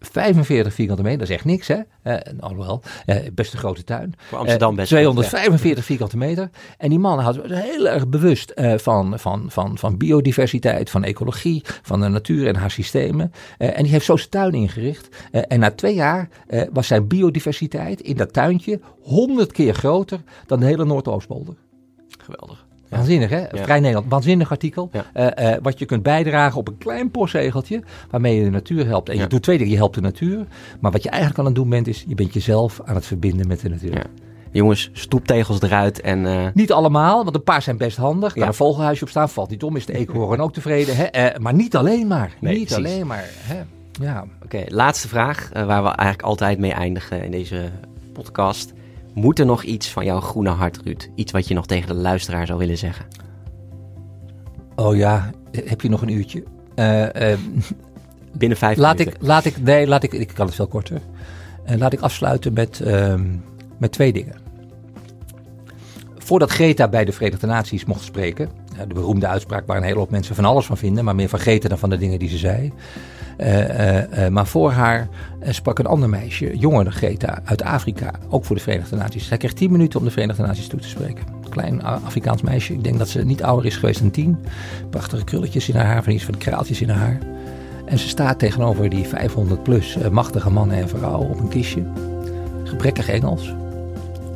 45 0.02 0.74
vierkante 0.74 1.02
meter, 1.02 1.18
dat 1.18 1.28
is 1.28 1.34
echt 1.34 1.44
niks 1.44 1.68
hè. 1.68 1.78
Uh, 2.04 2.16
alhoewel, 2.40 2.82
uh, 3.06 3.16
best 3.32 3.52
een 3.52 3.58
grote 3.58 3.84
tuin. 3.84 4.14
Voor 4.16 4.38
Amsterdam 4.38 4.74
best. 4.74 4.88
245 4.88 5.84
vierkante 5.84 6.16
meter. 6.16 6.50
En 6.78 6.88
die 6.88 6.98
man 6.98 7.18
had 7.18 7.38
heel 7.46 7.88
erg 7.88 8.08
bewust 8.08 8.52
van, 8.76 9.18
van, 9.18 9.44
van, 9.48 9.78
van 9.78 9.96
biodiversiteit, 9.96 10.90
van 10.90 11.04
ecologie, 11.04 11.62
van 11.82 12.00
de 12.00 12.08
natuur 12.08 12.46
en 12.46 12.56
haar 12.56 12.70
systemen. 12.70 13.32
en 13.58 13.82
die 13.82 13.92
heeft 13.92 14.04
zo 14.04 14.16
zijn 14.16 14.30
tuin 14.30 14.52
ingericht. 14.52 15.08
en 15.30 15.60
na 15.60 15.70
twee 15.70 15.94
jaar 15.94 16.28
was 16.72 16.86
zijn 16.86 17.08
biodiversiteit 17.08 18.00
in 18.00 18.16
dat 18.16 18.32
tuintje 18.32 18.80
100 19.02 19.52
keer 19.52 19.74
groter 19.74 20.20
dan 20.46 20.60
de 20.60 20.66
hele 20.66 20.84
Noordoostpolder. 20.84 21.54
Geweldig. 22.18 22.61
Waanzinnig, 22.96 23.30
hè? 23.30 23.44
Vrij 23.52 23.80
Nederland. 23.80 24.10
Waanzinnig 24.10 24.50
artikel. 24.50 24.90
Uh, 25.14 25.54
wat 25.62 25.78
je 25.78 25.84
kunt 25.84 26.02
bijdragen 26.02 26.58
op 26.58 26.68
een 26.68 26.78
klein 26.78 27.10
postzegeltje. 27.10 27.82
Waarmee 28.10 28.36
je 28.36 28.44
de 28.44 28.50
natuur 28.50 28.86
helpt. 28.86 29.08
En 29.08 29.18
je 29.18 29.26
doet 29.26 29.42
twee 29.42 29.58
dingen. 29.58 29.72
Je 29.72 29.78
helpt 29.78 29.94
de 29.94 30.00
natuur. 30.00 30.46
Maar 30.80 30.90
wat 30.90 31.02
je 31.02 31.08
eigenlijk 31.08 31.38
aan 31.38 31.46
het 31.46 31.54
doen 31.54 31.68
bent, 31.68 31.86
is 31.86 32.04
je 32.08 32.14
bent 32.14 32.34
jezelf 32.34 32.80
aan 32.84 32.94
het 32.94 33.06
verbinden 33.06 33.46
met 33.46 33.60
de 33.60 33.68
natuur. 33.68 34.06
Jongens, 34.50 34.90
stoeptegels 34.92 35.60
eruit 35.60 36.00
en... 36.00 36.24
Uh... 36.24 36.46
Niet 36.54 36.72
allemaal, 36.72 37.24
want 37.24 37.36
een 37.36 37.42
paar 37.42 37.62
zijn 37.62 37.76
best 37.76 37.96
handig. 37.96 38.32
Kan 38.32 38.46
een 38.46 38.54
vogelhuisje 38.54 39.04
op 39.04 39.10
staan, 39.10 39.28
valt 39.28 39.50
niet 39.50 39.62
om. 39.62 39.76
Is 39.76 39.86
de 39.86 39.94
eekhoorn 39.96 40.40
ook 40.40 40.52
tevreden. 40.52 40.94
Hè? 40.96 41.38
maar 41.40 41.54
niet 41.54 41.76
alleen 41.76 42.06
maar. 42.06 42.34
Nee, 42.40 42.58
niet 42.58 42.74
alleen 42.74 43.06
maar. 43.06 43.24
Hè? 43.28 43.62
Ja. 44.00 44.24
Oké, 44.44 44.64
laatste 44.66 45.08
vraag. 45.08 45.50
waar 45.52 45.82
we 45.82 45.88
eigenlijk 45.88 46.22
altijd 46.22 46.58
mee 46.58 46.72
eindigen 46.72 47.24
in 47.24 47.30
deze 47.30 47.70
podcast. 48.12 48.72
Moet 49.14 49.38
er 49.38 49.46
nog 49.46 49.62
iets 49.62 49.90
van 49.90 50.04
jouw 50.04 50.20
groene 50.20 50.50
hart, 50.50 50.80
Ruud? 50.84 51.08
Iets 51.14 51.32
wat 51.32 51.48
je 51.48 51.54
nog 51.54 51.66
tegen 51.66 51.88
de 51.88 51.94
luisteraar 51.94 52.46
zou 52.46 52.58
willen 52.58 52.78
zeggen? 52.78 53.06
Oh 54.74 54.96
ja, 54.96 55.30
heb 55.50 55.80
je 55.80 55.88
nog 55.88 56.02
een 56.02 56.12
uurtje? 56.12 56.44
Uh, 56.76 57.36
Binnen 58.36 58.58
vijf 58.58 58.76
laat 58.76 58.98
minuten. 58.98 59.20
Ik, 59.20 59.26
laat 59.26 59.44
ik, 59.44 59.62
nee, 59.62 59.86
laat 59.86 60.02
ik, 60.02 60.12
ik 60.12 60.30
kan 60.34 60.46
het 60.46 60.54
veel 60.54 60.66
korter. 60.66 61.00
Uh, 61.70 61.76
laat 61.76 61.92
ik 61.92 62.00
afsluiten 62.00 62.52
met, 62.52 62.80
ehm, 62.80 63.36
met 63.78 63.92
twee 63.92 64.12
dingen. 64.12 64.36
Voordat 66.18 66.50
Greta 66.50 66.88
bij 66.88 67.04
de 67.04 67.12
Verenigde 67.12 67.46
Naties 67.46 67.84
mocht 67.84 68.02
spreken, 68.02 68.50
de 68.88 68.94
beroemde 68.94 69.26
uitspraak 69.26 69.66
waar 69.66 69.76
een 69.76 69.82
hele 69.82 69.98
hoop 69.98 70.10
mensen 70.10 70.34
van 70.34 70.44
alles 70.44 70.66
van 70.66 70.76
vinden, 70.76 71.04
maar 71.04 71.14
meer 71.14 71.28
van 71.28 71.38
Greta 71.38 71.68
dan 71.68 71.78
van 71.78 71.90
de 71.90 71.98
dingen 71.98 72.18
die 72.18 72.28
ze 72.28 72.38
zei. 72.38 72.72
Uh, 73.38 74.28
maar 74.28 74.46
voor 74.46 74.70
haar 74.70 75.08
sprak 75.48 75.78
een 75.78 75.86
ander 75.86 76.08
meisje, 76.08 76.56
jonger 76.56 76.84
dan 76.84 76.92
Greta, 76.92 77.38
uit 77.44 77.62
Afrika, 77.62 78.10
ook 78.28 78.44
voor 78.44 78.56
de 78.56 78.62
Verenigde 78.62 78.96
Naties. 78.96 79.26
Zij 79.26 79.36
kreeg 79.36 79.52
tien 79.52 79.72
minuten 79.72 79.98
om 79.98 80.04
de 80.04 80.10
Verenigde 80.10 80.42
Naties 80.42 80.66
toe 80.66 80.80
te 80.80 80.88
spreken. 80.88 81.24
Klein 81.48 81.82
Afrikaans 81.82 82.42
meisje, 82.42 82.72
ik 82.72 82.84
denk 82.84 82.98
dat 82.98 83.08
ze 83.08 83.24
niet 83.24 83.42
ouder 83.42 83.66
is 83.66 83.76
geweest 83.76 84.00
dan 84.00 84.10
tien. 84.10 84.38
Prachtige 84.90 85.24
krulletjes 85.24 85.68
in 85.68 85.76
haar 85.76 85.86
haar, 85.86 86.02
van 86.02 86.12
iets 86.12 86.24
van 86.24 86.38
kraaltjes 86.38 86.80
in 86.80 86.88
haar 86.88 86.98
haar. 86.98 87.18
En 87.84 87.98
ze 87.98 88.08
staat 88.08 88.38
tegenover 88.38 88.88
die 88.88 89.04
500 89.04 89.62
plus 89.62 89.96
machtige 90.10 90.50
mannen 90.50 90.76
en 90.76 90.88
vrouwen 90.88 91.28
op 91.28 91.40
een 91.40 91.48
kistje. 91.48 91.82
Gebrekkig 92.64 93.08
Engels. 93.08 93.54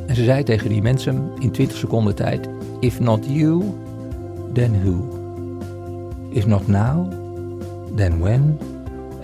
En 0.07 0.15
ze 0.15 0.23
zei 0.23 0.43
tegen 0.43 0.69
die 0.69 0.81
mensen 0.81 1.31
in 1.39 1.51
20 1.51 1.77
seconden 1.77 2.15
tijd: 2.15 2.49
If 2.79 2.99
not 2.99 3.25
you, 3.27 3.63
then 4.53 4.81
who? 4.83 5.15
If 6.29 6.45
not 6.45 6.67
now, 6.67 7.11
then 7.95 8.19
when? 8.19 8.57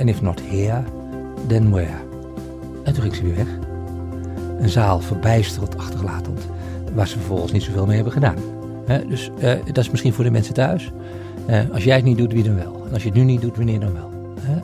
And 0.03 0.11
if 0.11 0.21
not 0.21 0.41
here, 0.41 0.83
then 1.47 1.71
where? 1.71 1.97
En 2.83 2.93
toen 2.93 3.03
ging 3.03 3.15
ze 3.15 3.23
weer 3.23 3.35
weg. 3.35 3.47
Een 4.59 4.69
zaal 4.69 4.99
verbijsterend 4.99 5.77
achterlatend, 5.77 6.47
waar 6.93 7.07
ze 7.07 7.17
vervolgens 7.17 7.51
niet 7.51 7.63
zoveel 7.63 7.85
mee 7.85 7.95
hebben 7.95 8.13
gedaan. 8.13 8.35
dus 9.07 9.31
uh, 9.43 9.53
dat 9.65 9.77
is 9.77 9.89
misschien 9.89 10.13
voor 10.13 10.23
de 10.23 10.31
mensen 10.31 10.53
thuis. 10.53 10.91
Uh, 11.49 11.59
als 11.73 11.83
jij 11.83 11.95
het 11.95 12.05
niet 12.05 12.17
doet, 12.17 12.33
wie 12.33 12.43
dan 12.43 12.55
wel? 12.55 12.85
En 12.87 12.93
als 12.93 13.03
je 13.03 13.09
het 13.09 13.17
nu 13.17 13.23
niet 13.23 13.41
doet, 13.41 13.55
wanneer 13.55 13.79
dan 13.79 13.93
wel? 13.93 14.11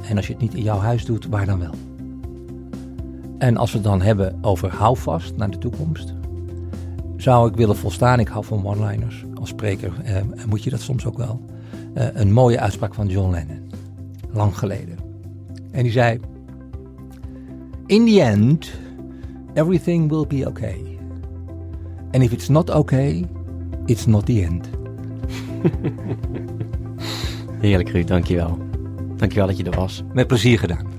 en 0.10 0.18
als 0.18 0.28
je 0.28 0.34
het 0.34 0.42
niet 0.42 0.54
in 0.54 0.64
jouw 0.64 0.78
huis 0.78 1.06
doet, 1.06 1.28
waar 1.28 1.46
dan 1.46 1.60
wel? 1.60 1.74
En 3.38 3.58
als 3.58 3.72
we 3.72 3.78
het 3.78 3.88
dan 3.88 4.02
hebben 4.02 4.38
over 4.42 4.76
houvast 4.76 5.36
naar 5.36 5.52
de 5.52 5.58
toekomst, 5.58 6.14
zou 7.18 7.50
ik 7.50 7.56
willen 7.56 7.78
volstaan. 7.78 8.20
Ik 8.20 8.28
hou 8.28 8.46
van 8.46 8.66
one-liners. 8.66 9.26
Als 9.40 9.50
spreker 9.50 9.94
uh, 10.06 10.46
moet 10.48 10.64
je 10.64 10.70
dat 10.70 10.82
soms 10.82 11.06
ook 11.06 11.18
wel. 11.18 11.42
een 11.94 12.34
mooie 12.34 12.60
uitspraak 12.60 12.94
van 12.94 13.08
John 13.08 13.32
Lennon, 13.32 13.72
lang 14.32 14.58
geleden. 14.58 15.09
En 15.72 15.84
die 15.84 15.92
zei: 15.92 16.20
In 17.86 18.06
the 18.06 18.22
end, 18.22 18.72
everything 19.54 20.10
will 20.10 20.28
be 20.28 20.48
okay. 20.48 20.98
And 22.12 22.24
if 22.24 22.32
it's 22.32 22.48
not 22.48 22.70
okay, 22.70 23.26
it's 23.86 24.06
not 24.06 24.26
the 24.26 24.44
end. 24.44 24.70
Heerlijk, 27.62 27.90
Ruud, 27.90 28.08
dankjewel. 28.08 28.58
Dankjewel 29.16 29.48
dat 29.48 29.58
je 29.58 29.64
er 29.64 29.80
was. 29.80 30.04
Met 30.14 30.28
plezier 30.28 30.60
gedaan. 30.60 30.99